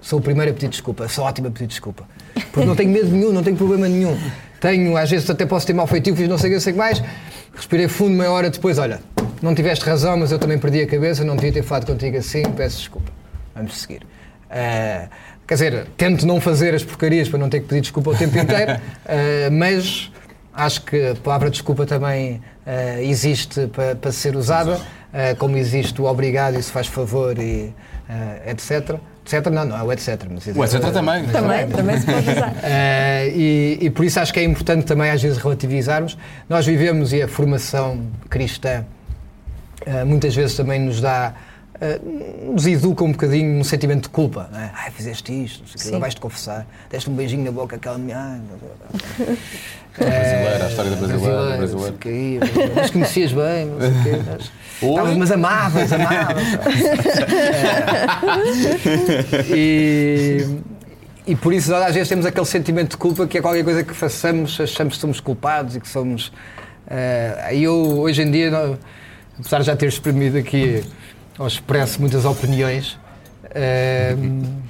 Sou 0.00 0.18
o 0.18 0.22
primeiro 0.22 0.50
a 0.50 0.54
pedir 0.54 0.68
desculpa, 0.68 1.08
sou 1.08 1.24
ótimo 1.24 1.48
a 1.48 1.50
pedir 1.50 1.66
desculpa. 1.66 2.04
Porque 2.52 2.66
não 2.66 2.76
tenho 2.76 2.90
medo 2.90 3.08
nenhum, 3.08 3.32
não 3.32 3.42
tenho 3.42 3.56
problema 3.56 3.88
nenhum. 3.88 4.18
Tenho, 4.60 4.96
às 4.96 5.10
vezes 5.10 5.28
até 5.30 5.46
posso 5.46 5.66
ter 5.66 5.72
mal 5.72 5.86
feitiço, 5.86 6.16
fiz 6.16 6.28
não 6.28 6.36
sei 6.36 6.50
o 6.50 6.54
que, 6.54 6.60
sei 6.60 6.72
que 6.72 6.78
mais 6.78 7.02
Respirei 7.54 7.86
fundo 7.86 8.10
meia 8.10 8.30
hora 8.30 8.50
depois, 8.50 8.78
olha, 8.78 9.00
não 9.40 9.54
tiveste 9.54 9.84
razão, 9.84 10.16
mas 10.16 10.32
eu 10.32 10.38
também 10.38 10.58
perdi 10.58 10.82
a 10.82 10.86
cabeça, 10.86 11.24
não 11.24 11.36
devia 11.36 11.52
ter 11.52 11.62
falado 11.62 11.86
contigo 11.86 12.16
assim, 12.16 12.42
peço 12.56 12.78
desculpa. 12.78 13.12
Vamos 13.54 13.78
seguir. 13.78 14.02
Uh, 14.50 15.08
quer 15.46 15.54
dizer, 15.54 15.86
tento 15.96 16.26
não 16.26 16.40
fazer 16.40 16.74
as 16.74 16.84
porcarias 16.84 17.28
para 17.28 17.38
não 17.38 17.48
ter 17.48 17.60
que 17.60 17.66
pedir 17.66 17.82
desculpa 17.82 18.10
o 18.10 18.16
tempo 18.16 18.38
inteiro, 18.38 18.72
uh, 18.72 19.50
mas 19.52 20.10
acho 20.52 20.82
que 20.82 21.10
a 21.10 21.14
palavra 21.16 21.50
desculpa 21.50 21.84
também 21.86 22.42
uh, 22.66 23.00
existe 23.00 23.66
para, 23.68 23.94
para 23.96 24.12
ser 24.12 24.36
usada, 24.36 24.80
como 25.38 25.56
existe 25.56 26.02
o 26.02 26.06
obrigado 26.06 26.58
e 26.58 26.62
se 26.62 26.72
faz 26.72 26.88
favor 26.88 27.38
e 27.38 27.72
etc 28.46 28.98
etc. 29.24 29.46
Não, 29.50 29.64
não 29.64 29.76
é 29.76 29.82
o 29.82 29.92
etc. 29.92 30.22
Mas 30.30 30.46
o 30.46 30.64
etc 30.64 30.92
também. 30.92 31.24
Também, 31.26 31.68
também 31.68 31.98
se 31.98 32.06
pode 32.06 32.30
usar. 32.30 32.50
Uh, 32.50 33.30
e, 33.34 33.78
e, 33.80 33.90
por 33.90 34.04
isso 34.04 34.20
acho 34.20 34.32
que 34.32 34.40
é 34.40 34.44
importante 34.44 34.84
também 34.84 35.10
às 35.10 35.22
vezes 35.22 35.38
relativizarmos. 35.38 36.16
Nós 36.48 36.66
vivemos 36.66 37.12
e 37.12 37.22
a 37.22 37.28
formação 37.28 38.06
cristã 38.28 38.84
uh, 39.86 40.06
muitas 40.06 40.34
vezes 40.34 40.54
também 40.56 40.78
nos 40.78 41.00
dá 41.00 41.34
Uh, 41.74 42.52
nos 42.52 42.66
educa 42.66 43.02
um 43.02 43.10
bocadinho 43.10 43.56
num 43.56 43.64
sentimento 43.64 44.04
de 44.04 44.08
culpa. 44.08 44.48
Não 44.52 44.60
é? 44.60 44.70
Ai, 44.74 44.90
fizeste 44.92 45.32
isto, 45.44 45.60
não 45.60 45.66
sei 45.66 45.90
que, 45.90 45.98
vais-te 45.98 46.20
confessar, 46.20 46.64
deste 46.88 47.10
um 47.10 47.14
beijinho 47.14 47.44
na 47.44 47.50
boca 47.50 47.74
àquela 47.74 47.98
mulher. 47.98 48.38
brasileira, 49.98 50.64
a 50.64 50.68
história 50.68 50.90
da 50.92 50.96
brasileira. 50.96 51.56
brasileira, 51.56 51.96
brasileira. 51.98 52.72
Mas 52.76 52.90
conhecias 52.90 53.32
bem, 53.32 53.66
não 53.66 53.80
sei 53.80 53.90
o 53.90 54.02
quê. 54.02 54.22
Mas, 54.24 54.50
Tava, 54.94 55.14
mas 55.14 55.30
amavas, 55.30 55.92
amavas. 55.92 56.44
é. 59.32 59.44
e, 59.54 60.58
e 61.26 61.36
por 61.36 61.52
isso 61.52 61.70
nós 61.70 61.86
às 61.86 61.94
vezes 61.94 62.08
temos 62.08 62.26
aquele 62.26 62.46
sentimento 62.46 62.90
de 62.92 62.96
culpa 62.96 63.26
que 63.26 63.38
é 63.38 63.40
qualquer 63.40 63.64
coisa 63.64 63.82
que 63.82 63.94
façamos, 63.94 64.60
achamos 64.60 64.94
que 64.94 65.00
somos 65.00 65.20
culpados 65.20 65.74
e 65.76 65.80
que 65.80 65.88
somos. 65.88 66.28
Uh, 66.86 67.52
eu, 67.52 67.74
hoje 68.00 68.22
em 68.22 68.30
dia, 68.30 68.50
não, 68.50 68.78
apesar 69.38 69.60
de 69.60 69.64
já 69.66 69.76
ter 69.76 69.86
exprimido 69.86 70.36
aqui 70.36 70.84
ou 71.38 71.46
expresso 71.46 72.00
muitas 72.00 72.24
opiniões, 72.24 72.98
uh, 73.44 74.64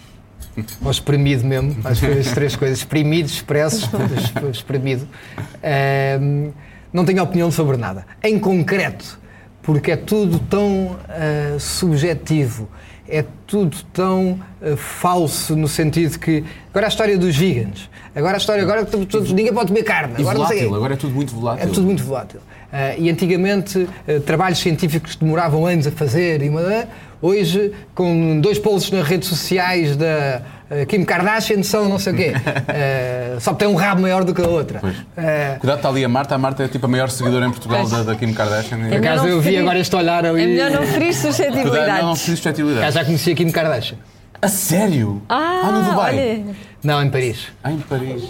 ou 0.84 0.90
exprimido 0.90 1.44
mesmo, 1.44 1.76
acho 1.84 2.00
que 2.00 2.18
as 2.18 2.32
três 2.32 2.56
coisas, 2.56 2.78
exprimido, 2.78 3.26
expresso, 3.26 3.90
exprimido, 4.52 5.08
uh, 5.36 6.52
não 6.92 7.04
tenho 7.04 7.22
opinião 7.22 7.50
sobre 7.50 7.76
nada. 7.76 8.06
Em 8.22 8.38
concreto, 8.38 9.18
porque 9.62 9.90
é 9.90 9.96
tudo 9.96 10.38
tão 10.38 10.92
uh, 10.92 11.58
subjetivo, 11.58 12.68
é 13.08 13.24
tudo 13.46 13.76
tão 13.92 14.40
uh, 14.62 14.76
falso 14.76 15.56
no 15.56 15.66
sentido 15.66 16.18
que 16.18 16.44
agora 16.70 16.86
a 16.86 16.88
história 16.88 17.18
dos 17.18 17.36
vegans, 17.36 17.90
agora 18.14 18.36
a 18.36 18.38
história 18.38 18.62
agora 18.62 18.84
todos, 18.84 19.32
ninguém 19.32 19.52
pode 19.52 19.68
comer 19.68 19.82
carne, 19.82 20.14
agora 20.18 20.38
volátil, 20.38 20.74
agora 20.74 20.94
é 20.94 20.96
tudo 20.96 21.14
muito 21.14 21.34
volátil. 21.34 21.64
É 21.64 21.66
tudo 21.66 21.84
muito 21.84 22.04
volátil. 22.04 22.40
Uh, 22.74 23.00
e 23.00 23.08
antigamente 23.08 23.88
trabalhos 24.26 24.58
científicos 24.58 25.14
demoravam 25.14 25.64
anos 25.64 25.86
a 25.86 25.92
fazer 25.92 26.42
e 26.42 26.50
hoje 27.24 27.72
com 27.94 28.38
dois 28.38 28.58
polos 28.58 28.90
nas 28.90 29.06
redes 29.06 29.28
sociais 29.28 29.96
da 29.96 30.42
uh, 30.70 30.86
Kim 30.86 31.04
Kardashian 31.04 31.62
são 31.62 31.88
não 31.88 31.98
sei 31.98 32.12
o 32.12 32.16
quê. 32.16 32.32
Uh, 32.34 33.40
só 33.40 33.54
tem 33.54 33.66
um 33.66 33.74
rabo 33.74 34.02
maior 34.02 34.24
do 34.24 34.34
que 34.34 34.42
a 34.42 34.46
outra. 34.46 34.78
Uh, 34.80 35.58
Cuidado, 35.58 35.76
está 35.76 35.88
ali 35.88 36.04
a 36.04 36.08
Marta. 36.08 36.34
A 36.34 36.38
Marta 36.38 36.64
é 36.64 36.68
tipo 36.68 36.84
a 36.84 36.88
maior 36.88 37.08
seguidora 37.08 37.46
em 37.46 37.50
Portugal 37.50 37.88
da, 37.88 38.02
da, 38.02 38.14
Kim 38.14 38.34
Kardashian. 38.34 38.78
Por 38.88 38.98
acaso 38.98 39.26
eu 39.26 39.40
vi 39.40 39.56
agora 39.56 39.78
este 39.78 39.96
olhar 39.96 40.26
ali. 40.26 40.42
É 40.42 40.46
melhor 40.46 40.70
não 40.70 40.82
ferir 40.86 41.14
suscetibilidades. 41.14 41.78
Cuidado, 41.78 42.02
não 42.02 42.16
ferir 42.16 42.36
suscetibilidades. 42.36 42.94
Já 42.94 43.04
conheci 43.04 43.32
a 43.32 43.34
Kim 43.34 43.50
Kardashian. 43.50 43.96
A 44.42 44.48
sério? 44.48 45.22
Ah, 45.26 45.62
ah 45.64 45.72
no 45.72 45.82
Dubai? 45.90 46.18
Olha. 46.18 46.56
Não, 46.82 47.02
em 47.02 47.08
Paris. 47.08 47.48
Ah, 47.62 47.72
em 47.72 47.78
Paris. 47.78 48.22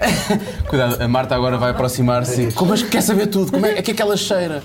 Cuidado, 0.68 1.02
a 1.02 1.08
Marta 1.08 1.34
agora 1.34 1.56
vai 1.56 1.70
aproximar-se. 1.70 2.52
Como 2.52 2.74
é 2.74 2.76
que 2.76 2.84
quer 2.84 3.02
saber 3.02 3.26
tudo? 3.28 3.50
Como 3.52 3.64
é, 3.66 3.78
é 3.78 3.82
que 3.82 3.90
aquela 3.92 4.16
cheira? 4.16 4.62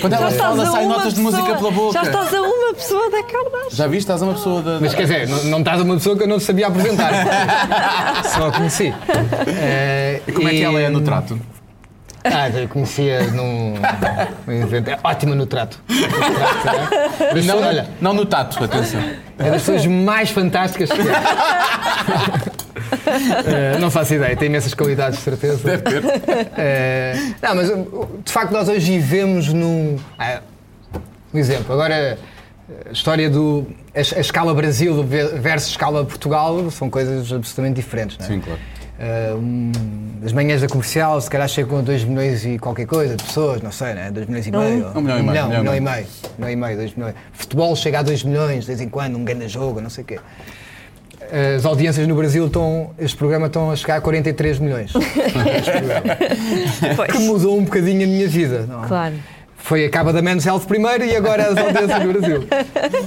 Quando 0.00 0.12
ela 0.12 0.30
estás 0.30 0.36
fala, 0.36 0.62
a 0.62 0.66
saem 0.66 0.86
uma 0.86 0.96
notas 0.98 1.14
de 1.14 1.20
música 1.20 1.54
pela 1.56 1.70
boca. 1.70 1.92
Já 1.92 2.02
estás 2.02 2.34
a 2.34 2.40
uma 2.42 2.74
pessoa 2.74 3.10
da 3.10 3.22
Kardashian. 3.22 3.70
Já 3.76 3.86
viste? 3.86 4.00
Estás 4.00 4.22
a 4.22 4.24
uma 4.26 4.34
pessoa 4.34 4.62
da. 4.62 4.80
Mas 4.80 4.94
quer 4.94 5.02
dizer, 5.02 5.28
não, 5.28 5.44
não 5.44 5.58
estás 5.58 5.80
a 5.80 5.84
uma 5.84 5.94
pessoa 5.94 6.16
que 6.16 6.22
eu 6.22 6.28
não 6.28 6.38
sabia 6.40 6.68
apresentar. 6.68 7.12
Só 8.34 8.48
a 8.48 8.52
conheci. 8.52 8.94
Eh, 9.48 10.20
E 10.26 10.32
como 10.32 10.48
é 10.48 10.52
que 10.52 10.62
ela 10.62 10.80
é 10.80 10.88
no 10.88 11.00
trato? 11.00 11.40
Ah, 12.22 12.50
eu 12.50 12.68
conhecia 12.68 13.22
num, 13.28 13.74
num 14.46 14.62
evento. 14.62 14.88
É 14.90 14.98
ótima 15.02 15.34
no 15.34 15.46
trato. 15.46 15.80
No 15.88 15.96
trato, 16.34 17.22
é? 17.22 17.34
Mas, 17.34 17.46
Não, 17.46 17.58
olha, 17.62 17.88
não 18.00 18.12
no 18.12 18.26
tato, 18.26 18.62
atenção. 18.62 19.02
É 19.40 19.50
das 19.50 19.62
pessoas 19.62 19.86
mais 19.86 20.30
fantásticas 20.30 20.90
que 20.90 20.98
Eh, 23.46 23.78
Não 23.78 23.90
faço 23.90 24.14
ideia, 24.14 24.36
tem 24.36 24.48
imensas 24.48 24.74
qualidades, 24.74 25.18
de 25.18 25.24
certeza. 25.24 25.58
Deve 25.64 25.82
ter. 25.82 26.02
Eh, 26.56 27.14
não, 27.42 27.54
mas 27.54 27.70
uh, 27.70 28.08
de 28.24 28.32
facto 28.32 28.52
nós 28.52 28.68
hoje 28.68 28.98
vivemos 28.98 29.52
num. 29.52 29.96
Ah, 30.18 30.40
um 31.32 31.38
exemplo, 31.38 31.72
agora 31.72 32.18
a 32.88 32.92
história 32.92 33.28
do. 33.28 33.66
A, 33.94 33.98
a 33.98 34.20
escala 34.20 34.54
Brasil 34.54 35.02
versus 35.04 35.70
escala 35.70 36.04
Portugal 36.04 36.70
são 36.70 36.88
coisas 36.90 37.32
absolutamente 37.32 37.76
diferentes, 37.76 38.18
não 38.18 38.26
é? 38.26 38.28
Sim, 38.28 38.40
claro. 38.40 38.60
Uh, 39.00 39.36
um, 39.38 39.72
as 40.22 40.30
manhãs 40.30 40.60
da 40.60 40.68
comercial, 40.68 41.18
se 41.18 41.30
calhar 41.30 41.48
chegam 41.48 41.78
a 41.78 41.80
2 41.80 42.04
milhões 42.04 42.44
e 42.44 42.58
qualquer 42.58 42.86
coisa 42.86 43.16
de 43.16 43.24
pessoas, 43.24 43.62
não 43.62 43.72
sei, 43.72 43.94
né? 43.94 44.10
2 44.10 44.26
milhões 44.26 44.46
e 44.46 44.50
meio. 44.50 44.88
Um 44.94 45.00
milhão 45.00 45.18
e 45.18 45.22
meio, 45.22 45.42
Um 45.42 45.46
um 45.46 45.48
milhão, 45.60 45.74
e 45.74 45.80
meio. 45.80 46.06
Milhão 46.36 46.50
e 46.50 46.56
meio, 46.56 46.76
2 46.76 46.94
milhões. 46.94 47.14
Futebol 47.32 47.74
chega 47.74 48.00
a 48.00 48.02
2 48.02 48.24
milhões, 48.24 48.60
de 48.60 48.66
vez 48.66 48.80
em 48.82 48.90
quando, 48.90 49.16
um 49.16 49.24
grande 49.24 49.48
jogo, 49.48 49.80
não 49.80 49.88
sei 49.88 50.04
o 50.04 50.06
quê. 50.06 50.20
As 51.56 51.64
audiências 51.64 52.06
no 52.06 52.14
Brasil 52.14 52.46
estão, 52.46 52.90
este 52.98 53.16
programa 53.16 53.46
estão 53.46 53.70
a 53.70 53.76
chegar 53.76 53.96
a 53.96 54.00
43 54.02 54.58
milhões. 54.58 54.92
Que 57.10 57.18
mudou 57.20 57.56
um 57.58 57.64
bocadinho 57.64 58.04
a 58.04 58.06
minha 58.06 58.28
vida. 58.28 58.66
Não? 58.68 58.84
é? 58.84 58.88
Claro. 58.88 59.14
Foi 59.56 59.84
a 59.84 59.90
caba 59.90 60.12
da 60.12 60.20
Men's 60.20 60.44
Health 60.44 60.62
primeiro 60.66 61.04
e 61.04 61.14
agora 61.14 61.44
as 61.44 61.56
audiências 61.56 62.04
no 62.04 62.12
Brasil. 62.12 62.44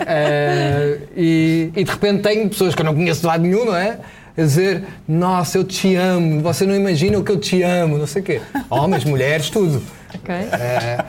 Eh, 0.05 0.97
e, 1.15 1.71
e 1.75 1.83
de 1.83 1.91
repente 1.91 2.21
tenho 2.21 2.49
pessoas 2.49 2.75
que 2.75 2.81
eu 2.81 2.85
não 2.85 2.93
conheço 2.93 3.21
de 3.21 3.27
lado 3.27 3.43
nenhum, 3.43 3.65
não 3.65 3.75
é? 3.75 3.99
A 4.35 4.41
dizer, 4.41 4.83
nossa, 5.07 5.57
eu 5.57 5.63
te 5.63 5.95
amo, 5.95 6.41
você 6.41 6.65
não 6.65 6.75
imagina 6.75 7.17
o 7.19 7.23
que 7.23 7.31
eu 7.31 7.39
te 7.39 7.61
amo, 7.61 7.97
não 7.97 8.07
sei 8.07 8.21
o 8.21 8.25
quê. 8.25 8.41
Homens, 8.69 9.03
mulheres, 9.05 9.49
tudo. 9.49 9.81
Ok. 10.15 10.33
Eh, 10.33 11.05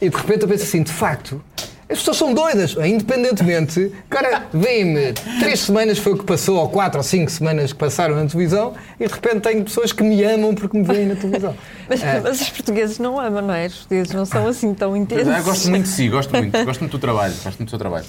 e 0.00 0.08
de 0.08 0.16
repente 0.16 0.42
eu 0.42 0.48
penso 0.48 0.62
assim, 0.62 0.82
de 0.84 0.92
facto, 0.92 1.42
as 1.90 1.98
pessoas 1.98 2.16
são 2.18 2.32
doidas, 2.32 2.76
independentemente. 2.84 3.90
Cara, 4.08 4.44
vem-me, 4.52 5.12
três 5.40 5.60
semanas 5.60 5.98
foi 5.98 6.12
o 6.12 6.18
que 6.18 6.24
passou, 6.24 6.56
ou 6.58 6.68
quatro 6.68 6.98
ou 6.98 7.02
cinco 7.02 7.30
semanas 7.30 7.72
que 7.72 7.78
passaram 7.78 8.14
na 8.14 8.26
televisão, 8.26 8.74
e 9.00 9.06
de 9.08 9.12
repente 9.12 9.40
tenho 9.40 9.64
pessoas 9.64 9.92
que 9.92 10.02
me 10.04 10.22
amam 10.22 10.54
porque 10.54 10.76
me 10.78 10.84
veem 10.84 11.06
na 11.06 11.16
televisão. 11.16 11.56
Mas, 11.88 12.00
Eh, 12.02 12.20
mas 12.22 12.40
os 12.40 12.50
portugueses 12.50 12.98
não 13.00 13.18
amam, 13.18 13.42
não 13.42 13.54
é? 13.54 13.66
Os 13.66 13.74
portugueses 13.74 14.12
não 14.12 14.24
são 14.24 14.46
assim 14.46 14.72
tão 14.74 14.96
intensos. 14.96 15.26
Eu 15.36 15.42
gosto 15.42 15.68
muito 15.70 15.84
de 15.84 15.88
si, 15.88 16.08
gosto 16.08 16.36
muito. 16.36 16.64
Gosto 16.64 16.80
muito 16.80 16.92
do 16.92 16.98
trabalho. 17.00 17.34
Gosto 17.42 17.58
muito 17.58 17.64
do 17.64 17.70
seu 17.70 17.78
trabalho. 17.78 18.04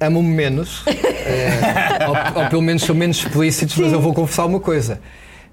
Amam-me 0.00 0.28
menos, 0.34 0.82
eh, 0.86 2.06
ou, 2.08 2.42
ou 2.42 2.48
pelo 2.48 2.62
menos 2.62 2.82
são 2.82 2.94
menos 2.94 3.18
explícitos, 3.18 3.76
mas 3.76 3.92
eu 3.92 4.00
vou 4.00 4.12
confessar 4.14 4.44
uma 4.46 4.60
coisa. 4.60 5.00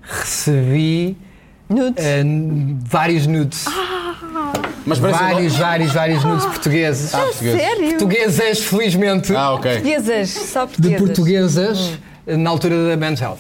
Recebi 0.02 1.18
Nudes. 1.70 2.06
eh, 2.06 2.24
vários 2.86 3.26
nudes. 3.28 3.66
Mas 4.86 5.00
parece 5.00 5.20
vários, 5.20 5.56
vários, 5.56 5.94
vários 5.94 6.24
nudes 6.26 6.46
portugueses. 6.46 7.14
Ah, 7.16 7.20
português. 7.20 7.58
Sério? 7.62 7.90
Portuguesas, 7.90 8.60
felizmente, 8.60 9.34
Ah, 9.36 9.54
ok. 9.54 9.72
Portuguesas, 9.72 10.30
só 10.30 10.66
de 10.66 10.72
portuguesas. 10.72 11.00
portuguesas, 11.08 12.00
eh, 12.28 12.36
na 12.38 12.50
altura 12.50 12.90
da 12.90 12.98
Men's 12.98 13.22
Health. 13.22 13.40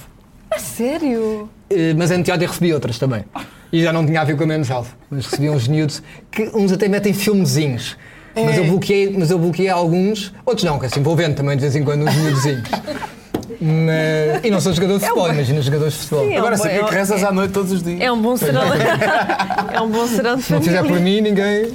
A 0.49 0.57
sério? 0.59 1.49
Eh, 1.69 1.93
Mas 1.97 2.11
anteontem 2.11 2.47
recebi 2.47 2.73
outras 2.73 2.97
também. 2.97 3.25
E 3.73 3.81
já 3.83 3.91
não 3.91 4.05
tinha 4.05 4.21
a 4.21 4.23
ver 4.23 4.37
com 4.37 4.43
a 4.43 4.47
Men's 4.47 4.69
Health. 4.69 4.87
Mas 5.11 5.25
recebi 5.25 5.49
uns 5.49 5.67
nudes 5.67 6.01
que 6.31 6.49
uns 6.53 6.71
até 6.71 6.87
metem 6.87 7.11
filmezinhos. 7.13 7.97
Mas, 8.35 8.57
eu 8.57 8.65
bloqueei, 8.65 9.15
mas 9.17 9.29
eu 9.31 9.37
bloqueei 9.37 9.69
alguns, 9.69 10.33
outros 10.45 10.63
não, 10.65 10.79
que 10.79 10.85
assim 10.87 11.01
vou 11.03 11.15
vendo 11.15 11.35
também 11.35 11.55
de 11.55 11.61
vez 11.61 11.75
em 11.75 11.83
quando 11.83 12.03
uns 12.07 12.15
nudezinhos. 12.15 12.63
Mas- 13.61 14.43
e 14.43 14.49
não 14.49 14.59
sou 14.59 14.73
jogador 14.73 14.97
de 14.99 15.05
futebol, 15.05 15.31
imagina 15.31 15.61
jogadores 15.61 15.93
de 15.93 15.99
futebol. 15.99 16.25
Sim, 16.25 16.33
é 16.33 16.37
Agora 16.37 16.55
um 16.55 16.57
bom- 16.57 16.63
sabia 16.63 16.79
é 16.79 16.83
um- 16.83 16.87
que 16.87 16.93
rezas 16.95 17.23
à 17.23 17.31
noite 17.31 17.51
todos 17.53 17.71
os 17.71 17.83
dias. 17.83 18.01
É 18.01 18.11
um 18.11 18.21
bom 18.21 18.35
serão. 18.35 18.61
é 19.73 19.81
um 19.81 19.89
bom 19.89 20.07
serão 20.07 20.35
de 20.35 20.43
Se 20.43 20.51
não 20.51 20.61
fizer 20.61 20.83
por 20.83 20.99
mim, 20.99 21.21
ninguém. 21.21 21.67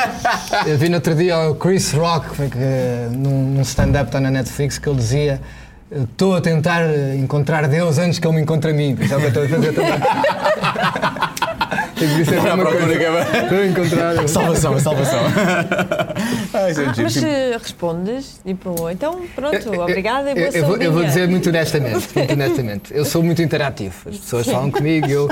Eu 0.66 0.78
vi 0.78 0.88
no 0.88 0.94
outro 0.94 1.14
dia 1.14 1.36
o 1.50 1.54
Chris 1.56 1.92
Rock, 1.92 2.30
que, 2.30 2.48
que, 2.50 2.58
num 3.16 3.50
num 3.50 3.62
stand-up 3.62 4.04
que 4.04 4.08
está 4.10 4.20
na 4.20 4.30
Netflix, 4.30 4.78
que 4.78 4.88
ele 4.88 4.96
dizia: 4.96 5.40
Estou 5.90 6.36
a 6.36 6.40
tentar 6.40 6.82
encontrar 7.16 7.66
Deus 7.68 7.98
antes 7.98 8.18
que 8.18 8.26
ele 8.26 8.36
me 8.36 8.42
encontre 8.42 8.70
a 8.70 8.74
mim. 8.74 8.92
É 8.98 9.06
que 9.06 9.26
estou 9.26 9.42
a 9.44 9.48
fazer 9.48 9.72
também. 9.72 9.92
E 11.96 12.06
por 12.06 12.20
isso 12.20 12.34
é 12.34 12.38
a 12.38 12.40
À 12.40 12.44
mesma 12.56 12.70
procura 12.70 12.86
coisa. 12.86 12.98
que 12.98 13.04
é- 13.04 13.42
Estou 13.42 13.58
a 13.58 13.66
encontrar. 13.66 14.28
Salvação, 14.28 14.80
salvação. 14.80 15.20
Ai, 16.54 16.70
é 16.70 16.74
giro. 16.74 16.92
Mas 17.02 17.12
se 17.14 17.58
respondes, 17.60 18.40
tipo, 18.44 18.90
então 18.90 19.22
pronto, 19.34 19.80
obrigada 19.80 20.30
e 20.30 20.34
boa 20.34 20.46
eu, 20.46 20.52
eu, 20.52 20.66
vou, 20.66 20.76
eu 20.76 20.92
vou 20.92 21.02
sardinha. 21.02 21.06
dizer 21.08 21.28
muito 21.28 21.48
honestamente, 21.48 22.08
muito 22.14 22.32
honestamente. 22.32 22.94
Eu 22.94 23.04
sou 23.04 23.22
muito 23.22 23.42
interativo. 23.42 23.94
As 24.08 24.18
pessoas 24.18 24.46
falam 24.46 24.70
comigo, 24.70 25.08
eu... 25.08 25.28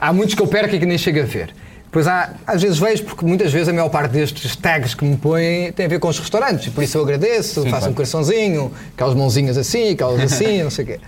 há 0.00 0.12
muitos 0.12 0.34
que 0.34 0.42
eu 0.42 0.46
perco 0.46 0.74
e 0.74 0.78
que 0.78 0.86
nem 0.86 0.98
chego 0.98 1.20
a 1.20 1.24
ver. 1.24 1.54
Pois 1.90 2.06
há, 2.06 2.34
às 2.46 2.60
vezes 2.60 2.78
vejo, 2.78 3.04
porque 3.04 3.24
muitas 3.24 3.50
vezes 3.52 3.68
a 3.68 3.72
maior 3.72 3.88
parte 3.88 4.10
destes 4.12 4.54
tags 4.56 4.92
que 4.94 5.02
me 5.04 5.16
põem 5.16 5.72
tem 5.72 5.86
a 5.86 5.88
ver 5.88 5.98
com 5.98 6.08
os 6.08 6.18
restaurantes, 6.18 6.66
e 6.66 6.70
por 6.70 6.84
isso 6.84 6.98
eu 6.98 7.02
agradeço, 7.02 7.62
faço 7.62 7.68
claro. 7.70 7.90
um 7.90 7.94
coraçãozinho, 7.94 8.72
aquelas 8.94 9.14
mãozinhas 9.14 9.56
assim, 9.56 9.90
aquelas 9.92 10.20
assim, 10.20 10.62
não 10.62 10.70
sei 10.70 10.84
o 10.84 10.88
quê. 10.88 11.00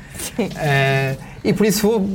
Eh, 0.56 1.16
e 1.44 1.52
por 1.52 1.66
isso 1.66 1.82
vou, 1.86 2.06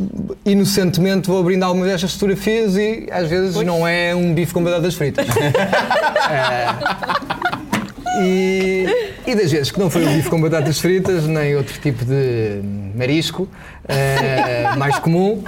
inocentemente, 0.46 1.28
vou 1.28 1.40
abrindo 1.40 1.64
algumas 1.64 1.90
destas 1.90 2.14
fotografias 2.14 2.76
e 2.76 3.08
às 3.12 3.30
vezes 3.30 3.56
não 3.64 3.88
é 3.88 4.14
um 4.16 4.34
bife 4.34 4.54
com 4.54 4.64
batatas 4.64 4.96
fritas. 4.96 5.26
E, 8.22 8.86
e 9.26 9.34
das 9.36 9.52
vezes 9.52 9.72
que 9.72 9.80
não 9.80 9.90
foi 9.90 10.04
o 10.06 10.10
bife 10.10 10.30
com 10.30 10.40
batatas 10.40 10.80
fritas, 10.80 11.26
nem 11.26 11.56
outro 11.56 11.80
tipo 11.80 12.06
de 12.06 12.62
marisco 12.96 13.50
eh, 13.88 14.76
mais 14.78 15.00
comum, 15.00 15.44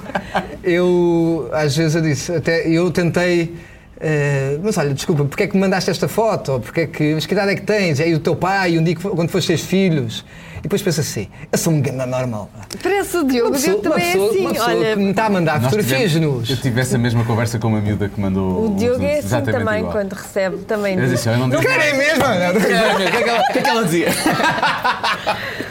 eu 0.63 1.47
às 1.53 1.76
vezes 1.78 1.95
eu 1.95 2.01
disse, 2.01 2.34
até 2.34 2.67
eu 2.67 2.89
tentei. 2.89 3.53
eh, 4.01 4.57
mas 4.63 4.78
olha, 4.80 4.93
desculpa, 4.95 5.26
porque 5.26 5.43
é 5.43 5.47
que 5.47 5.53
me 5.55 5.61
mandaste 5.61 5.91
esta 5.91 6.07
foto? 6.07 6.53
Ou 6.53 6.59
Porque 6.59 6.82
é 6.82 6.88
que, 6.88 7.13
mas 7.13 7.26
que 7.28 7.34
idade 7.36 7.51
é 7.51 7.55
que 7.55 7.61
tens? 7.61 7.99
E 7.99 8.03
aí 8.03 8.15
o 8.15 8.19
teu 8.19 8.36
pai, 8.36 8.78
um 8.80 8.84
dia 8.84 8.95
que, 8.95 9.01
quando 9.01 9.30
foste 9.30 9.47
teres 9.47 9.61
filhos? 9.61 10.26
E 10.66 10.68
depois 10.68 10.82
pensa 10.82 11.01
assim, 11.01 11.28
eu 11.51 11.57
sou 11.59 11.72
um 11.72 11.80
ganda 11.80 12.07
normal. 12.07 12.49
Parece 12.82 13.18
o 13.18 13.24
Diogo, 13.24 13.55
o 13.55 13.59
Diogo 13.59 13.82
também 13.84 14.03
é 14.03 14.11
pessoa- 14.13 14.30
assim. 14.32 14.39
uma 14.39 14.49
pessoa 14.51 14.70
que 14.72 14.76
Olha, 14.78 14.95
me 14.95 15.09
está 15.11 15.26
a 15.26 15.30
mandar 15.30 15.61
fotografias 15.61 16.16
nus. 16.16 16.49
Eu 16.49 16.57
tive 16.57 16.82
essa 16.82 16.97
mesma 16.97 17.24
conversa 17.24 17.59
com 17.59 17.68
uma 17.68 17.80
miúda 17.80 18.09
que 18.09 18.20
mandou. 18.20 18.66
o 18.72 18.76
Diogo 18.76 19.03
é 19.05 19.20
assim 19.20 19.41
também, 19.41 19.78
igual. 19.82 19.91
quando 19.91 20.13
recebe 20.13 20.57
também. 20.63 20.97
Eu 20.97 21.07
disse, 21.07 21.30
eu 21.30 21.38
não 21.38 21.51
digo 21.51 21.61
Querem 21.61 21.95
mesmo? 21.95 22.24
O 22.26 22.57
que 22.57 23.03
é 23.03 23.22
que 23.22 23.30
ela- 23.30 23.43
que 23.43 23.59
é 23.59 23.61
que 23.61 23.84
dizia? 23.86 24.07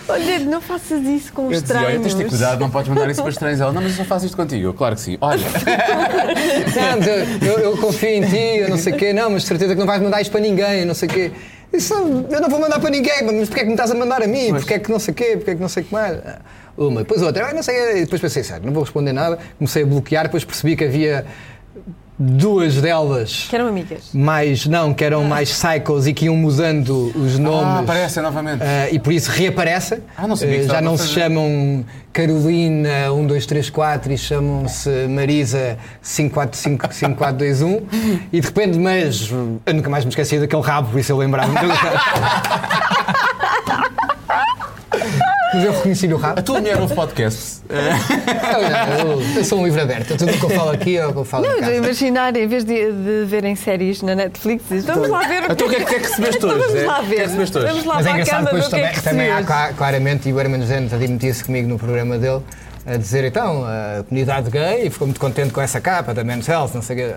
Olha, 0.09 0.39
não 0.41 0.61
faças 0.61 1.03
isso 1.07 1.33
com 1.33 1.49
os 1.49 1.61
dizia, 1.61 1.77
olha, 1.77 1.87
tens 1.87 1.97
de 1.97 2.03
ter 2.03 2.09
estranhos. 2.09 2.31
cuidado, 2.31 2.61
não 2.61 2.71
podes 2.71 2.89
mandar 2.89 3.11
isso 3.11 3.21
para 3.21 3.31
estranhos. 3.33 3.61
Ela, 3.61 3.73
não, 3.73 3.83
mas 3.83 3.91
eu 3.93 3.97
só 3.99 4.05
faço 4.05 4.27
isto 4.27 4.37
contigo. 4.37 4.65
Eu, 4.69 4.75
claro 4.75 4.95
que 4.95 5.01
sim. 5.01 5.19
Olha, 5.21 5.43
Não, 6.77 7.05
eu, 7.49 7.53
eu- 7.53 7.59
eu 7.73 7.77
confio 7.79 8.11
em 8.11 8.23
ti, 8.29 8.37
eu 8.61 8.69
não 8.69 8.79
sei 8.79 8.93
o 8.93 8.97
quê, 8.97 9.13
não, 9.13 9.31
mas 9.31 9.43
de 9.43 9.49
certeza 9.49 9.75
que 9.75 9.81
não 9.81 9.87
vais 9.87 10.01
mandar 10.01 10.21
isto 10.21 10.31
para 10.31 10.41
ninguém, 10.41 10.81
eu 10.81 10.87
não 10.87 10.95
sei 10.95 11.09
o 11.09 11.13
quê. 11.13 11.33
Isso, 11.75 11.95
eu 12.31 12.41
não 12.41 12.49
vou 12.49 12.61
mandar 12.61 12.79
para 12.79 12.91
ninguém, 12.91 13.23
mas 13.25 13.49
porquê 13.49 13.61
é 13.61 13.65
que 13.65 13.69
me 13.69 13.73
estás 13.73 13.91
a 13.91 13.95
mandar 13.95 14.23
a 14.23 14.27
mim? 14.29 14.51
Porquê 14.51 14.75
é 14.75 14.79
que 14.79 14.91
não 14.91 14.99
sei 15.01 15.13
o 15.13 15.15
quê? 15.15 15.37
Porquê 15.37 15.51
é 15.51 15.55
que 15.57 15.61
não 15.61 15.69
sei 15.69 15.83
o 15.83 15.87
que 15.87 15.93
mais? 15.93 16.19
Uma, 16.77 17.01
depois 17.01 17.23
outra, 17.23 17.53
não 17.53 17.63
sei, 17.63 18.01
depois 18.03 18.21
pensei, 18.21 18.43
sério, 18.43 18.65
não 18.67 18.73
vou 18.73 18.83
responder 18.83 19.13
nada, 19.13 19.39
comecei 19.59 19.83
a 19.83 19.87
bloquear, 19.87 20.25
depois 20.25 20.45
percebi 20.45 20.77
que 20.77 20.85
havia 20.85 21.25
duas 22.19 22.81
delas 22.81 23.47
Que 23.51 23.57
eram 23.57 23.67
amigas. 23.69 24.11
mais, 24.15 24.67
não, 24.67 24.95
que 24.95 25.03
eram 25.05 25.25
mais 25.25 25.51
psychos 25.51 26.07
e 26.07 26.13
que 26.13 26.27
iam 26.27 26.37
mudando 26.37 27.11
os 27.17 27.39
nomes. 27.39 27.65
ah, 27.67 27.79
aparecem 27.81 28.23
novamente. 28.23 28.63
Ah, 28.63 28.89
e 28.91 28.99
por 28.99 29.13
isso 29.13 29.31
reaparecem. 29.31 29.99
Ah, 30.17 30.27
não 30.29 30.37
sabia 30.37 30.61
Ah, 30.61 30.63
já 30.75 30.81
não 30.81 30.97
se 30.97 31.09
fazer. 31.09 31.21
chamam 31.23 31.85
Carolina 32.13 33.13
1, 33.13 33.27
2, 33.27 33.47
3, 33.47 33.71
4 33.71 34.13
e 34.13 34.19
chamam-se 34.19 34.89
Marisa 35.09 35.77
5, 36.01 36.33
4, 36.35 36.57
5, 36.59 36.89
5, 36.95 37.15
4, 37.17 37.37
2, 37.37 37.63
1 37.63 37.81
e 38.33 38.41
de 38.41 38.47
repente, 38.47 38.79
mas 38.79 39.29
eu 39.67 39.75
nunca 39.75 39.91
mais 39.91 40.05
me 40.05 40.11
esqueci 40.11 40.39
daquele 40.39 40.63
rabo, 40.63 40.91
por 40.91 41.01
isso 41.01 41.11
eu 41.11 41.17
lembrava-me. 41.17 41.59
mas 45.55 45.65
eu 45.65 45.73
reconheci-lhe 45.73 46.15
o 46.15 46.17
rabo. 46.17 46.39
A 46.41 46.43
tua 46.43 46.61
mulher 46.61 46.81
ouve 46.81 46.95
podcast. 46.95 47.63
Eu, 47.69 47.77
eu- 49.13 49.23
eu 49.37 49.45
sou 49.45 49.61
um 49.61 49.65
livro 49.65 49.81
aberto, 49.83 50.17
tudo 50.17 50.31
o 50.33 50.39
que 50.39 50.45
eu 50.45 50.51
falo 50.51 50.71
aqui 50.71 50.97
é 50.97 51.07
o 51.07 51.13
que 51.13 51.19
eu 51.19 51.25
falo 51.25 51.45
Não, 51.47 51.59
eu 51.59 51.77
imaginar, 51.83 52.37
em 52.37 52.47
vez 52.47 52.65
de, 52.65 52.93
de 52.93 53.25
verem 53.27 53.55
séries 53.57 54.03
na 54.03 54.15
Netflix, 54.15 54.65
diz, 54.69 54.85
vamos 54.85 55.09
lá 55.09 55.21
ver 55.27 55.43
o 55.49 55.53
Então 55.53 55.69
que 55.69 55.77
é 55.77 55.79
que, 55.79 55.85
o 55.85 55.87
que 55.87 55.95
é 55.95 55.99
que 56.01 56.07
recebeste 56.09 56.37
Então 56.39 56.51
hoje? 56.51 56.59
vamos 56.67 56.85
lá 56.85 56.99
é 56.99 57.03
que 57.03 57.07
ver. 57.07 57.29
Vamos 57.29 57.85
lá 57.85 57.95
Mas 57.95 58.07
é 58.07 58.11
engraçado 58.11 58.45
depois 58.45 58.65
que 58.65 58.71
também, 58.71 58.85
é 58.87 58.93
que 58.93 59.03
também 59.03 59.31
há 59.31 59.73
claramente, 59.75 60.29
e 60.29 60.33
o 60.33 60.41
Herman 60.41 60.61
José 60.61 60.77
admitia-se 60.79 61.45
comigo 61.45 61.69
no 61.69 61.79
programa 61.79 62.19
dele, 62.19 62.43
a 62.87 62.97
dizer 62.97 63.25
então, 63.25 63.65
a 63.65 64.03
comunidade 64.09 64.51
gay 64.51 64.91
ficou 64.91 65.07
muito 65.07 65.19
contente 65.21 65.53
com 65.53 65.61
essa 65.61 65.81
capa 65.81 66.13
da 66.13 66.23
Men's 66.23 66.49
Health, 66.49 66.71
não 66.75 66.83
sei 66.83 66.97
o 66.97 66.99
quê. 66.99 67.15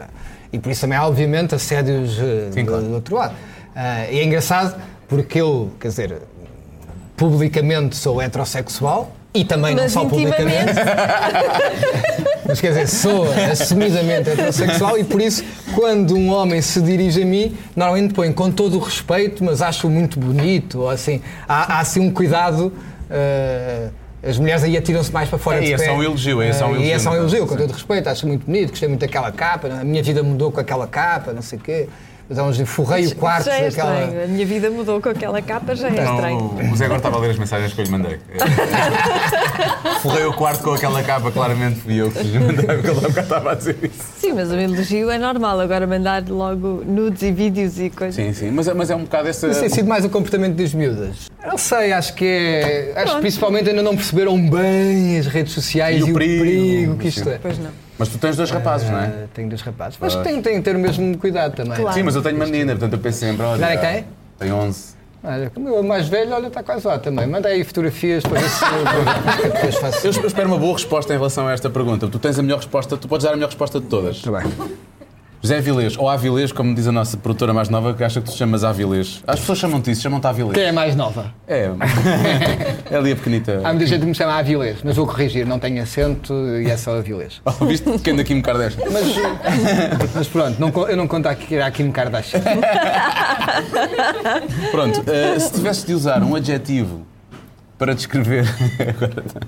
E 0.54 0.60
por 0.60 0.72
isso 0.72 0.82
também 0.82 0.98
há, 0.98 1.06
obviamente, 1.06 1.54
assédios 1.54 2.18
eh, 2.20 2.48
Sim, 2.52 2.64
do, 2.64 2.70
claro. 2.72 2.84
do 2.86 2.94
outro 2.94 3.16
lado. 3.16 3.34
Ah, 3.76 4.06
e 4.10 4.20
é 4.20 4.24
engraçado 4.24 4.82
porque 5.10 5.42
eu, 5.42 5.70
quer 5.80 5.90
dizer, 5.90 6.22
publicamente 7.18 7.96
sou 7.98 8.22
heterossexual, 8.22 9.12
E 9.34 9.44
também 9.44 9.76
não 9.76 9.84
Mas 9.84 9.92
só 9.92 10.06
publicamente. 10.06 10.74
Mas 12.48 12.62
quer 12.62 12.70
dizer, 12.70 12.88
sou 12.88 13.26
assumidamente 13.52 14.30
heterossexual 14.30 14.98
e 14.98 15.04
por 15.04 15.20
isso, 15.22 15.44
quando 15.76 16.16
um 16.16 16.30
homem 16.32 16.62
se 16.62 16.82
dirige 16.82 17.22
a 17.22 17.26
mim, 17.26 17.56
normalmente 17.76 18.14
põe 18.14 18.32
com 18.32 18.50
todo 18.50 18.78
o 18.78 18.80
respeito, 18.80 19.44
mas 19.44 19.62
acho 19.62 19.90
muito 19.90 20.18
bonito, 20.20 20.80
ou 20.82 20.90
assim. 20.90 21.22
Há, 21.48 21.76
há 21.76 21.80
assim 21.82 22.00
um 22.00 22.12
cuidado. 22.12 22.72
eh, 23.10 23.90
as 24.24 24.38
mulheres 24.40 24.64
aí 24.64 24.76
atiram-se 24.76 25.12
mais 25.12 25.30
para 25.30 25.38
fora 25.38 25.58
É, 25.58 25.62
de 25.62 25.68
e 25.68 25.74
é 25.74 25.78
pé. 25.78 25.86
só 25.86 25.94
um 25.94 26.04
elogio, 26.04 26.42
é 26.42 26.52
só 26.54 26.66
um 26.68 26.76
Eh, 26.76 26.80
E 26.80 26.84
é 26.84 26.96
elogio, 26.96 27.00
só 27.00 27.10
um 27.10 27.14
não 27.14 27.18
é? 27.20 27.22
elogio, 27.22 27.48
com 27.48 27.56
todo 27.56 27.72
respeito, 27.72 28.10
acho 28.10 28.28
muito 28.28 28.46
bonito, 28.46 28.70
gostei 28.72 28.88
muito 28.90 29.02
daquela 29.02 29.32
capa, 29.32 29.68
a 29.68 29.84
minha 29.84 30.02
vida 30.02 30.24
mudou 30.24 30.52
com 30.52 30.60
aquela 30.60 30.88
capa, 30.88 31.32
não 31.34 31.42
sei 31.42 31.60
o 31.60 31.62
quê. 31.62 31.88
Então, 32.30 32.52
forrei 32.66 33.08
o 33.08 33.16
quarto 33.16 33.46
já 33.46 33.56
é 33.58 33.70
daquela. 33.70 34.02
estranho. 34.04 34.24
A 34.24 34.28
minha 34.28 34.46
vida 34.46 34.70
mudou 34.70 35.02
com 35.02 35.08
aquela 35.08 35.42
capa, 35.42 35.74
já 35.76 35.88
é 35.88 35.92
estranho. 35.92 36.56
O 36.72 36.76
Zé 36.76 36.86
agora 36.86 37.00
estava 37.00 37.16
a 37.16 37.20
ler 37.22 37.32
as 37.32 37.38
mensagens 37.40 37.74
que 37.74 37.80
eu 37.80 37.86
lhe 37.86 37.92
mandei. 37.92 38.20
Forrei 40.02 40.26
o 40.26 40.34
quarto 40.34 40.64
com 40.64 40.72
aquela 40.74 41.02
capa, 41.04 41.32
claramente 41.32 41.80
fui 41.80 41.96
eu 42.02 42.12
que 42.12 42.22
lhe 42.24 42.38
mandei, 42.40 42.66
porque 42.66 42.88
ele 42.90 43.00
bocado 43.00 43.20
estava 43.22 43.52
a 43.52 43.56
dizer 43.56 43.78
isso. 43.82 44.04
Sim, 44.20 44.34
mas 44.34 44.52
o 44.52 44.56
elogio 44.56 45.10
é 45.10 45.18
normal. 45.18 45.60
Agora 45.60 45.88
mandar 45.88 46.24
logo 46.28 46.84
nudes 46.86 47.22
e 47.22 47.32
vídeos 47.32 47.80
e 47.80 47.90
coisas. 47.90 48.16
Sim, 48.16 48.34
sim, 48.34 48.52
mas, 48.52 48.68
é- 48.68 48.74
mas 48.74 48.90
é 48.90 48.96
um 48.96 49.04
bocado 49.04 49.28
essa. 49.30 49.48
Isso 49.48 49.60
tem 49.62 49.70
sido 49.70 49.88
mais 49.88 50.04
o 50.06 50.10
comportamento 50.10 50.56
das 50.56 50.74
miúdas. 50.74 51.30
Não 51.46 51.58
sei, 51.58 51.94
acho 51.94 52.14
que 52.14 52.26
é. 52.26 52.94
Acho 52.96 53.16
que 53.16 53.22
principalmente 53.22 53.70
ainda 53.70 53.82
não 53.82 53.96
perceberam 53.96 54.38
bem 54.50 55.18
as 55.18 55.28
redes 55.28 55.54
sociais 55.54 55.96
E 55.98 56.00
e, 56.00 56.04
o 56.04 56.12
o 56.12 56.14
perigo, 56.18 56.44
perigo, 56.44 56.98
que 56.98 57.08
isto 57.08 57.24
sim. 57.24 57.30
é. 57.30 57.40
Pois 57.42 57.58
não. 57.58 57.87
Mas 57.98 58.10
tu 58.10 58.18
tens 58.18 58.36
dois 58.38 58.52
rapazes, 58.52 58.90
não 58.90 59.00
é? 59.00 59.06
Ah, 59.06 59.28
tenho 59.34 59.50
dois 59.50 59.62
rapazes. 59.62 59.98
Mas 60.00 60.16
tem, 60.18 60.42
tem 60.42 60.56
que 60.58 60.62
ter 60.62 60.76
o 60.76 60.80
mesmo 60.80 61.18
cuidado 61.18 61.56
também. 61.56 61.76
Claro. 61.76 61.94
Sim, 61.94 62.04
mas 62.04 62.16
eu 62.16 62.22
tenho 62.22 62.36
uma 62.36 62.46
menina, 62.46 62.74
portanto 62.74 62.94
eu 62.94 63.00
penso 63.00 63.20
sempre, 63.20 63.44
olha. 63.44 63.60
Já 63.60 63.70
é 63.72 63.78
quem? 63.78 64.06
Tem 64.38 64.52
11. 64.54 64.98
Olha, 65.24 65.50
como 65.50 65.68
eu 65.68 65.84
mais 65.84 66.08
velho, 66.08 66.32
olha, 66.32 66.48
está 66.48 66.62
quase 66.62 66.88
lá 66.88 67.00
também. 67.00 67.26
Manda 67.26 67.50
aí 67.50 67.64
fotografias 67.64 68.24
para 68.24 68.40
ver 68.40 68.50
se 68.50 68.64
eu 68.64 69.52
depois 69.52 69.76
faço. 69.76 70.08
Eu 70.08 70.14
eu 70.14 70.28
espero 70.28 70.48
uma 70.48 70.58
boa 70.58 70.74
resposta 70.74 71.12
em 71.14 71.18
relação 71.18 71.48
a 71.48 71.54
esta 71.54 71.70
pergunta. 71.70 72.08
Tu 72.08 72.20
tens 72.20 72.38
a 72.38 72.44
melhor 72.44 72.58
resposta, 72.58 72.96
tu 72.96 73.08
podes 73.08 73.26
dar 73.26 73.32
a 73.32 73.36
melhor 73.36 73.48
resposta 73.48 73.80
de 73.80 73.88
todas. 73.88 74.18
Está 74.18 74.32
bem. 74.32 74.52
José 75.42 75.58
Avilés, 75.58 75.96
ou 75.98 76.10
Avilés, 76.10 76.52
como 76.52 76.74
diz 76.74 76.88
a 76.88 76.92
nossa 76.92 77.16
produtora 77.16 77.54
mais 77.54 77.70
nova, 77.70 77.94
que 77.94 78.04
acha 78.04 78.20
que 78.20 78.26
tu 78.26 78.32
te 78.32 78.38
chamas 78.38 78.64
Avilés. 78.64 79.24
As 79.28 79.40
pessoas 79.40 79.60
chamam-te 79.60 79.92
isso, 79.92 80.02
chamam-te 80.02 80.26
Avilés. 80.26 80.54
Quem 80.54 80.64
é 80.64 80.72
mais 80.72 80.96
nova? 80.96 81.32
É. 81.48 81.70
é 82.90 82.96
ali 82.96 83.12
a 83.12 83.16
pequenita. 83.16 83.62
Há 83.64 83.70
muita 83.70 83.86
gente 83.86 84.02
que 84.02 84.08
me 84.08 84.16
chama 84.16 84.34
Avilés, 84.34 84.80
mas 84.84 84.96
vou 84.96 85.06
corrigir, 85.06 85.46
não 85.46 85.60
tem 85.60 85.80
acento 85.80 86.34
e 86.34 86.70
é 86.70 86.78
só 86.78 86.98
Avilés. 86.98 87.42
Oh, 87.60 87.66
viste 87.66 87.90
pequeno 87.90 88.18
da 88.18 88.24
Kim 88.24 88.40
Kardashian? 88.40 88.84
Mas, 88.92 90.14
mas 90.14 90.28
pronto, 90.28 90.60
não, 90.60 90.88
eu 90.88 90.96
não 90.96 91.08
conto 91.08 91.28
aqui 91.28 91.58
a 91.58 91.72
Kim 91.72 91.92
Kardashian. 91.92 92.42
Pronto, 94.70 95.04
eh, 95.08 95.40
se 95.40 95.54
tivesse 95.54 95.88
de 95.88 95.94
usar 95.94 96.22
um 96.22 96.36
adjetivo 96.36 97.07
para 97.78 97.94
descrever. 97.96 98.46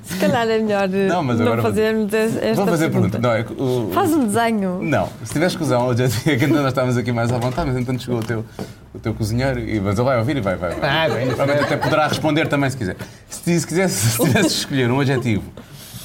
Se 0.04 0.18
calhar 0.18 0.48
é 0.48 0.60
melhor 0.60 0.88
eh, 0.94 1.08
Não, 1.08 1.16
não, 1.16 1.24
mas 1.24 1.42
agora 1.42 1.62
vou- 1.62 1.72
fazermos 1.72 2.14
esta 2.14 2.54
vou 2.56 2.68
fazer 2.68 2.86
a 2.86 2.90
pergunta. 2.90 3.20
pergunta. 3.20 3.20
Não, 3.20 3.34
é 3.34 3.64
o- 3.64 3.92
Faz 3.92 4.12
um 4.14 4.26
desenho. 4.28 4.80
Não, 4.84 5.10
se 5.24 5.34
tivesse 5.34 5.58
um 5.58 5.90
adjetivo, 5.90 6.30
é 6.30 6.36
que 6.38 6.48
nós 6.48 6.66
estávamos 6.68 6.98
aqui 6.98 7.12
mais 7.12 7.32
à 7.32 7.38
vontade, 7.40 7.70
mas 7.70 7.78
entanto 7.80 8.04
chegou 8.04 8.20
o 8.20 8.24
teu, 8.24 8.46
o 8.94 9.00
teu 9.00 9.14
cozinheiro 9.14 9.60
e 9.60 9.80
mas 9.80 9.96
ele 9.98 10.06
vai 10.06 10.18
ouvir 10.20 10.38
e 10.38 10.42
vai, 10.42 10.56
vai. 10.56 10.72
vai. 10.76 10.90
Ah, 10.90 11.10
bem, 11.10 11.28
Provavelmente 11.28 11.64
até 11.66 11.78
poderá 11.78 12.08
responder 12.08 12.48
também 12.48 12.70
se 12.70 12.78
quiser. 12.78 12.96
Se, 13.30 13.60
se, 13.60 13.66
quisesse, 13.68 14.10
se 14.12 14.24
tivesse 14.24 14.48
escolher 14.48 14.92
um 14.92 15.00
adjetivo 15.00 15.44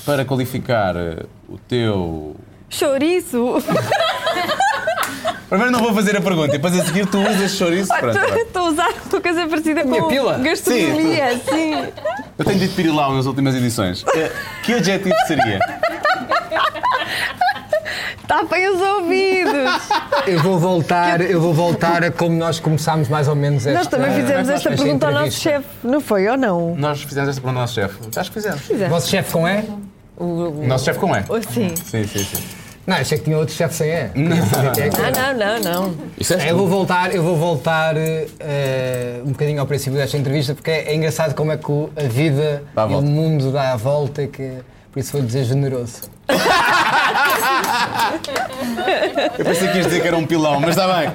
para 0.07 0.25
qualificar 0.25 0.97
eh, 0.97 1.25
o 1.49 1.59
teu. 1.59 2.37
Chouriço. 2.71 3.63
Primeiro 5.55 5.71
não 5.71 5.85
vou 5.85 5.95
fazer 5.95 6.17
a 6.17 6.21
pergunta 6.21 6.49
e 6.49 6.59
depois 6.59 6.77
a 6.77 6.85
seguir 6.85 7.07
tu 7.07 7.17
usas 7.21 7.53
chouriço. 7.53 7.89
Pronto. 7.97 8.19
Estou 8.19 8.63
a 8.67 8.71
usar 8.71 8.89
uma 9.13 9.21
coisa 9.21 9.47
parecida 9.47 9.85
Minha 9.85 10.03
com 10.03 10.09
pila? 10.09 10.39
gastronomia, 10.39 11.41
sim. 11.49 11.75
Eu 12.37 12.45
tenho 12.45 12.59
dito 12.59 12.75
pirilau 12.75 13.15
nas 13.15 13.27
últimas 13.27 13.55
edições. 13.55 14.05
Que 14.65 14.73
adjetivo 14.73 15.15
seria? 15.29 15.61
Tapem 18.27 18.69
os 18.69 18.81
ouvidos. 18.81 19.81
Eu 20.27 20.41
vou 20.43 20.59
voltar, 20.59 21.21
eu 21.21 21.41
vou 21.41 21.55
voltar 21.55 22.03
a 22.03 22.11
como 22.11 22.37
nós 22.37 22.59
começámos 22.59 23.09
mais 23.09 23.29
ou 23.29 23.37
menos 23.37 23.65
esta 23.65 23.79
Nós 23.79 23.87
também 23.87 24.13
fizemos 24.13 24.49
esta 24.49 24.71
pergunta 24.71 25.07
ao 25.07 25.13
nosso 25.13 25.27
entrevista. 25.27 25.51
chefe, 25.51 25.69
não 25.85 26.01
foi 26.01 26.27
ou 26.29 26.37
não? 26.37 26.75
Nós 26.75 27.01
fizemos 27.01 27.29
esta 27.29 27.41
pergunta 27.41 27.59
ao 27.61 27.63
nosso 27.63 27.75
chefe. 27.75 27.95
Acho 28.17 28.33
que 28.33 28.41
fizemos. 28.41 28.89
Vosso 28.91 29.09
chefe 29.09 29.31
com 29.33 29.47
E? 29.49 29.63
O, 30.17 30.25
O 30.25 30.67
nosso 30.67 30.85
chefe 30.85 30.99
com 30.99 31.15
E. 31.15 31.23
sim. 31.53 31.75
Sim, 31.77 32.05
sim, 32.09 32.25
sim. 32.25 32.43
Não, 32.87 32.97
achei 32.97 33.17
que 33.19 33.25
tinha 33.25 33.39
outro 33.39 33.55
chefe 33.55 33.75
sem 33.75 33.89
E. 33.91 34.11
Não. 34.15 34.37
Não, 34.37 35.35
não, 35.35 35.35
não, 35.35 35.61
não. 35.89 35.95
Isso 36.19 36.35
é 36.35 36.51
Eu 36.51 36.57
vou 36.59 36.69
voltar, 36.69 37.15
eu 37.15 37.23
vou 37.23 37.35
voltar 37.37 37.97
eh, 37.97 39.21
um 39.25 39.31
bocadinho 39.33 39.59
ao 39.61 39.67
princípio 39.67 39.99
desta 39.99 40.17
entrevista 40.19 40.55
porque 40.55 40.71
é, 40.71 40.91
é 40.91 40.95
engraçado 40.95 41.35
como 41.35 41.51
é 41.53 41.57
que 41.57 41.71
o- 41.73 41.89
a 41.97 42.03
vida 42.03 42.63
Dá 42.75 42.83
a 42.83 42.85
e 42.85 42.89
o 42.89 42.91
volta. 42.93 43.07
mundo 43.07 43.51
dá 43.53 43.73
a 43.73 43.77
volta 43.77 44.23
e 44.23 44.29
que 44.29 44.59
por 44.93 45.01
isso 45.01 45.13
vou 45.13 45.23
dizer 45.23 45.45
generoso. 45.45 46.03
Eu 49.39 49.45
pensei 49.45 49.69
que 49.69 49.77
ias 49.79 49.87
dizer 49.87 50.01
que 50.03 50.09
era 50.09 50.17
um 50.17 50.27
pilão, 50.27 50.61
mas 50.61 50.71
está 50.71 50.87
bem. 50.87 51.09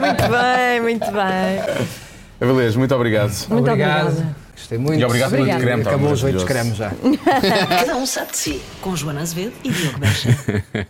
Muito 0.00 0.28
bem, 0.30 0.80
muito 0.80 1.06
bem. 1.12 1.86
Beleza, 2.40 2.78
muito 2.78 2.94
obrigado. 2.94 3.32
Muito 3.48 3.70
obrigado. 3.70 4.08
obrigada. 4.08 4.36
Gostei 4.58 4.78
muito. 4.78 5.00
E 5.00 5.04
obrigado 5.04 5.30
pelo 5.30 5.58
creme, 5.58 5.82
Acabou 5.82 6.12
os 6.12 6.22
oito 6.24 6.44
cremes 6.44 6.76
já. 6.76 6.92
Cada 7.80 7.96
um 7.96 8.04
sabe 8.04 8.32
de 8.32 8.38
si. 8.38 8.62
Com 8.80 8.96
Joana 8.96 9.20
Azevedo 9.20 9.52
e 9.64 9.70
Diogo 9.70 9.98
Beja. 9.98 10.64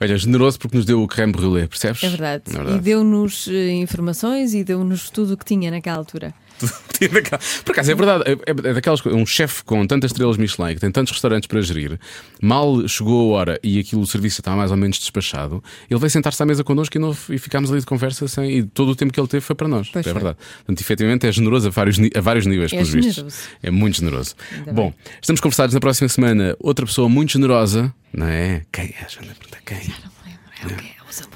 Olha, 0.00 0.16
generoso 0.16 0.58
porque 0.60 0.76
nos 0.76 0.86
deu 0.86 1.02
o 1.02 1.08
creme 1.08 1.32
brûlée, 1.32 1.66
percebes? 1.66 2.04
É 2.04 2.08
verdade. 2.08 2.44
É 2.56 2.76
E 2.76 2.78
deu-nos 2.78 3.48
eh, 3.48 3.72
informações 3.72 4.54
e 4.54 4.62
deu-nos 4.62 5.10
tudo 5.10 5.34
o 5.34 5.36
que 5.36 5.44
tinha 5.44 5.72
naquela 5.72 5.96
altura. 5.96 6.32
Por 7.64 7.72
acaso, 7.72 7.92
é 7.92 7.94
verdade, 7.94 8.24
é, 8.26 8.50
é 8.50 8.72
daquelas 8.74 9.00
coisas. 9.00 9.20
Um 9.20 9.24
chefe 9.24 9.62
com 9.64 9.86
tantas 9.86 10.10
estrelas 10.10 10.36
Michelin, 10.36 10.74
que 10.74 10.80
tem 10.80 10.90
tantos 10.90 11.12
restaurantes 11.12 11.46
para 11.46 11.60
gerir, 11.60 11.98
mal 12.42 12.86
chegou 12.88 13.34
a 13.36 13.38
hora 13.38 13.60
e 13.62 13.78
aquilo, 13.78 14.02
o 14.02 14.06
serviço 14.06 14.40
estava 14.40 14.56
mais 14.56 14.70
ou 14.70 14.76
menos 14.76 14.98
despachado, 14.98 15.62
ele 15.88 16.00
veio 16.00 16.10
sentar-se 16.10 16.42
à 16.42 16.46
mesa 16.46 16.64
connosco 16.64 16.96
e, 16.96 17.00
não- 17.00 17.16
e 17.30 17.38
ficámos 17.38 17.70
ali 17.70 17.78
de 17.80 17.86
conversa 17.86 18.26
sem, 18.26 18.50
e 18.58 18.62
todo 18.64 18.90
o 18.90 18.96
tempo 18.96 19.12
que 19.12 19.20
ele 19.20 19.28
teve 19.28 19.40
foi 19.44 19.54
para 19.54 19.68
nós. 19.68 19.88
Pois 19.92 20.04
é 20.06 20.10
foi. 20.10 20.20
verdade. 20.20 20.38
Portanto, 20.58 20.80
efetivamente 20.80 21.26
é 21.26 21.32
generoso 21.32 21.68
a 21.68 21.70
vários, 21.70 21.96
a 22.14 22.20
vários 22.20 22.46
níveis, 22.46 22.72
É 22.72 22.76
pelos 22.76 22.90
vistos. 22.92 23.14
generoso. 23.14 23.36
É 23.62 23.70
muito 23.70 23.96
generoso. 23.98 24.34
Ainda 24.52 24.72
Bom, 24.72 24.92
estamos 25.22 25.40
conversados 25.40 25.74
na 25.74 25.80
próxima 25.80 26.08
semana. 26.08 26.56
Outra 26.58 26.84
pessoa 26.84 27.08
muito 27.08 27.32
generosa, 27.32 27.94
não 28.12 28.26
é? 28.26 28.64
Quem 28.72 28.86
é? 28.86 29.06
Joana? 29.08 29.34
Pergunta 29.38 29.58
quem? 29.64 29.94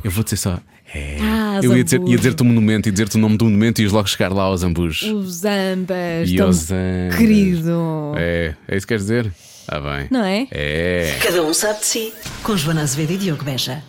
Eu 0.03 0.11
vou 0.11 0.25
dizer 0.25 0.37
só. 0.37 0.59
É. 0.95 1.17
Ah, 1.21 1.61
eu 1.63 1.77
ia 1.77 1.83
dizer- 1.85 2.01
ia 2.07 2.17
dizer-te 2.17 2.43
o 2.43 2.45
monumento 2.45 2.89
e 2.89 2.93
dizer-te 2.93 3.17
o 3.17 3.19
nome 3.19 3.37
do 3.39 3.45
monumento 3.47 3.81
e 3.81 3.85
ias 3.85 3.93
logo 3.93 4.09
chegar 4.09 4.33
lá 4.33 4.43
aos 4.45 4.63
ambos. 4.63 5.03
Os 5.03 5.45
ambas. 5.45 6.29
E 6.29 6.41
aos 6.41 6.71
ambas. 6.71 7.17
Querido. 7.17 8.13
É, 8.17 8.55
é 8.69 8.77
isso 8.77 8.87
que 8.87 8.89
queres 8.93 9.03
dizer? 9.05 9.33
Está 9.63 9.81
bem. 9.81 10.09
Não 10.11 10.25
é? 10.25 10.47
É. 10.51 11.19
Cada 11.23 11.43
um 11.43 11.55
sabe 11.55 11.81
de 11.81 11.87
si. 11.87 12.13
Com 12.43 12.57
Joana 12.57 12.83
Azevedo 12.83 13.13
e 13.13 13.17
Diogo 13.17 13.45
Beja. 13.45 13.83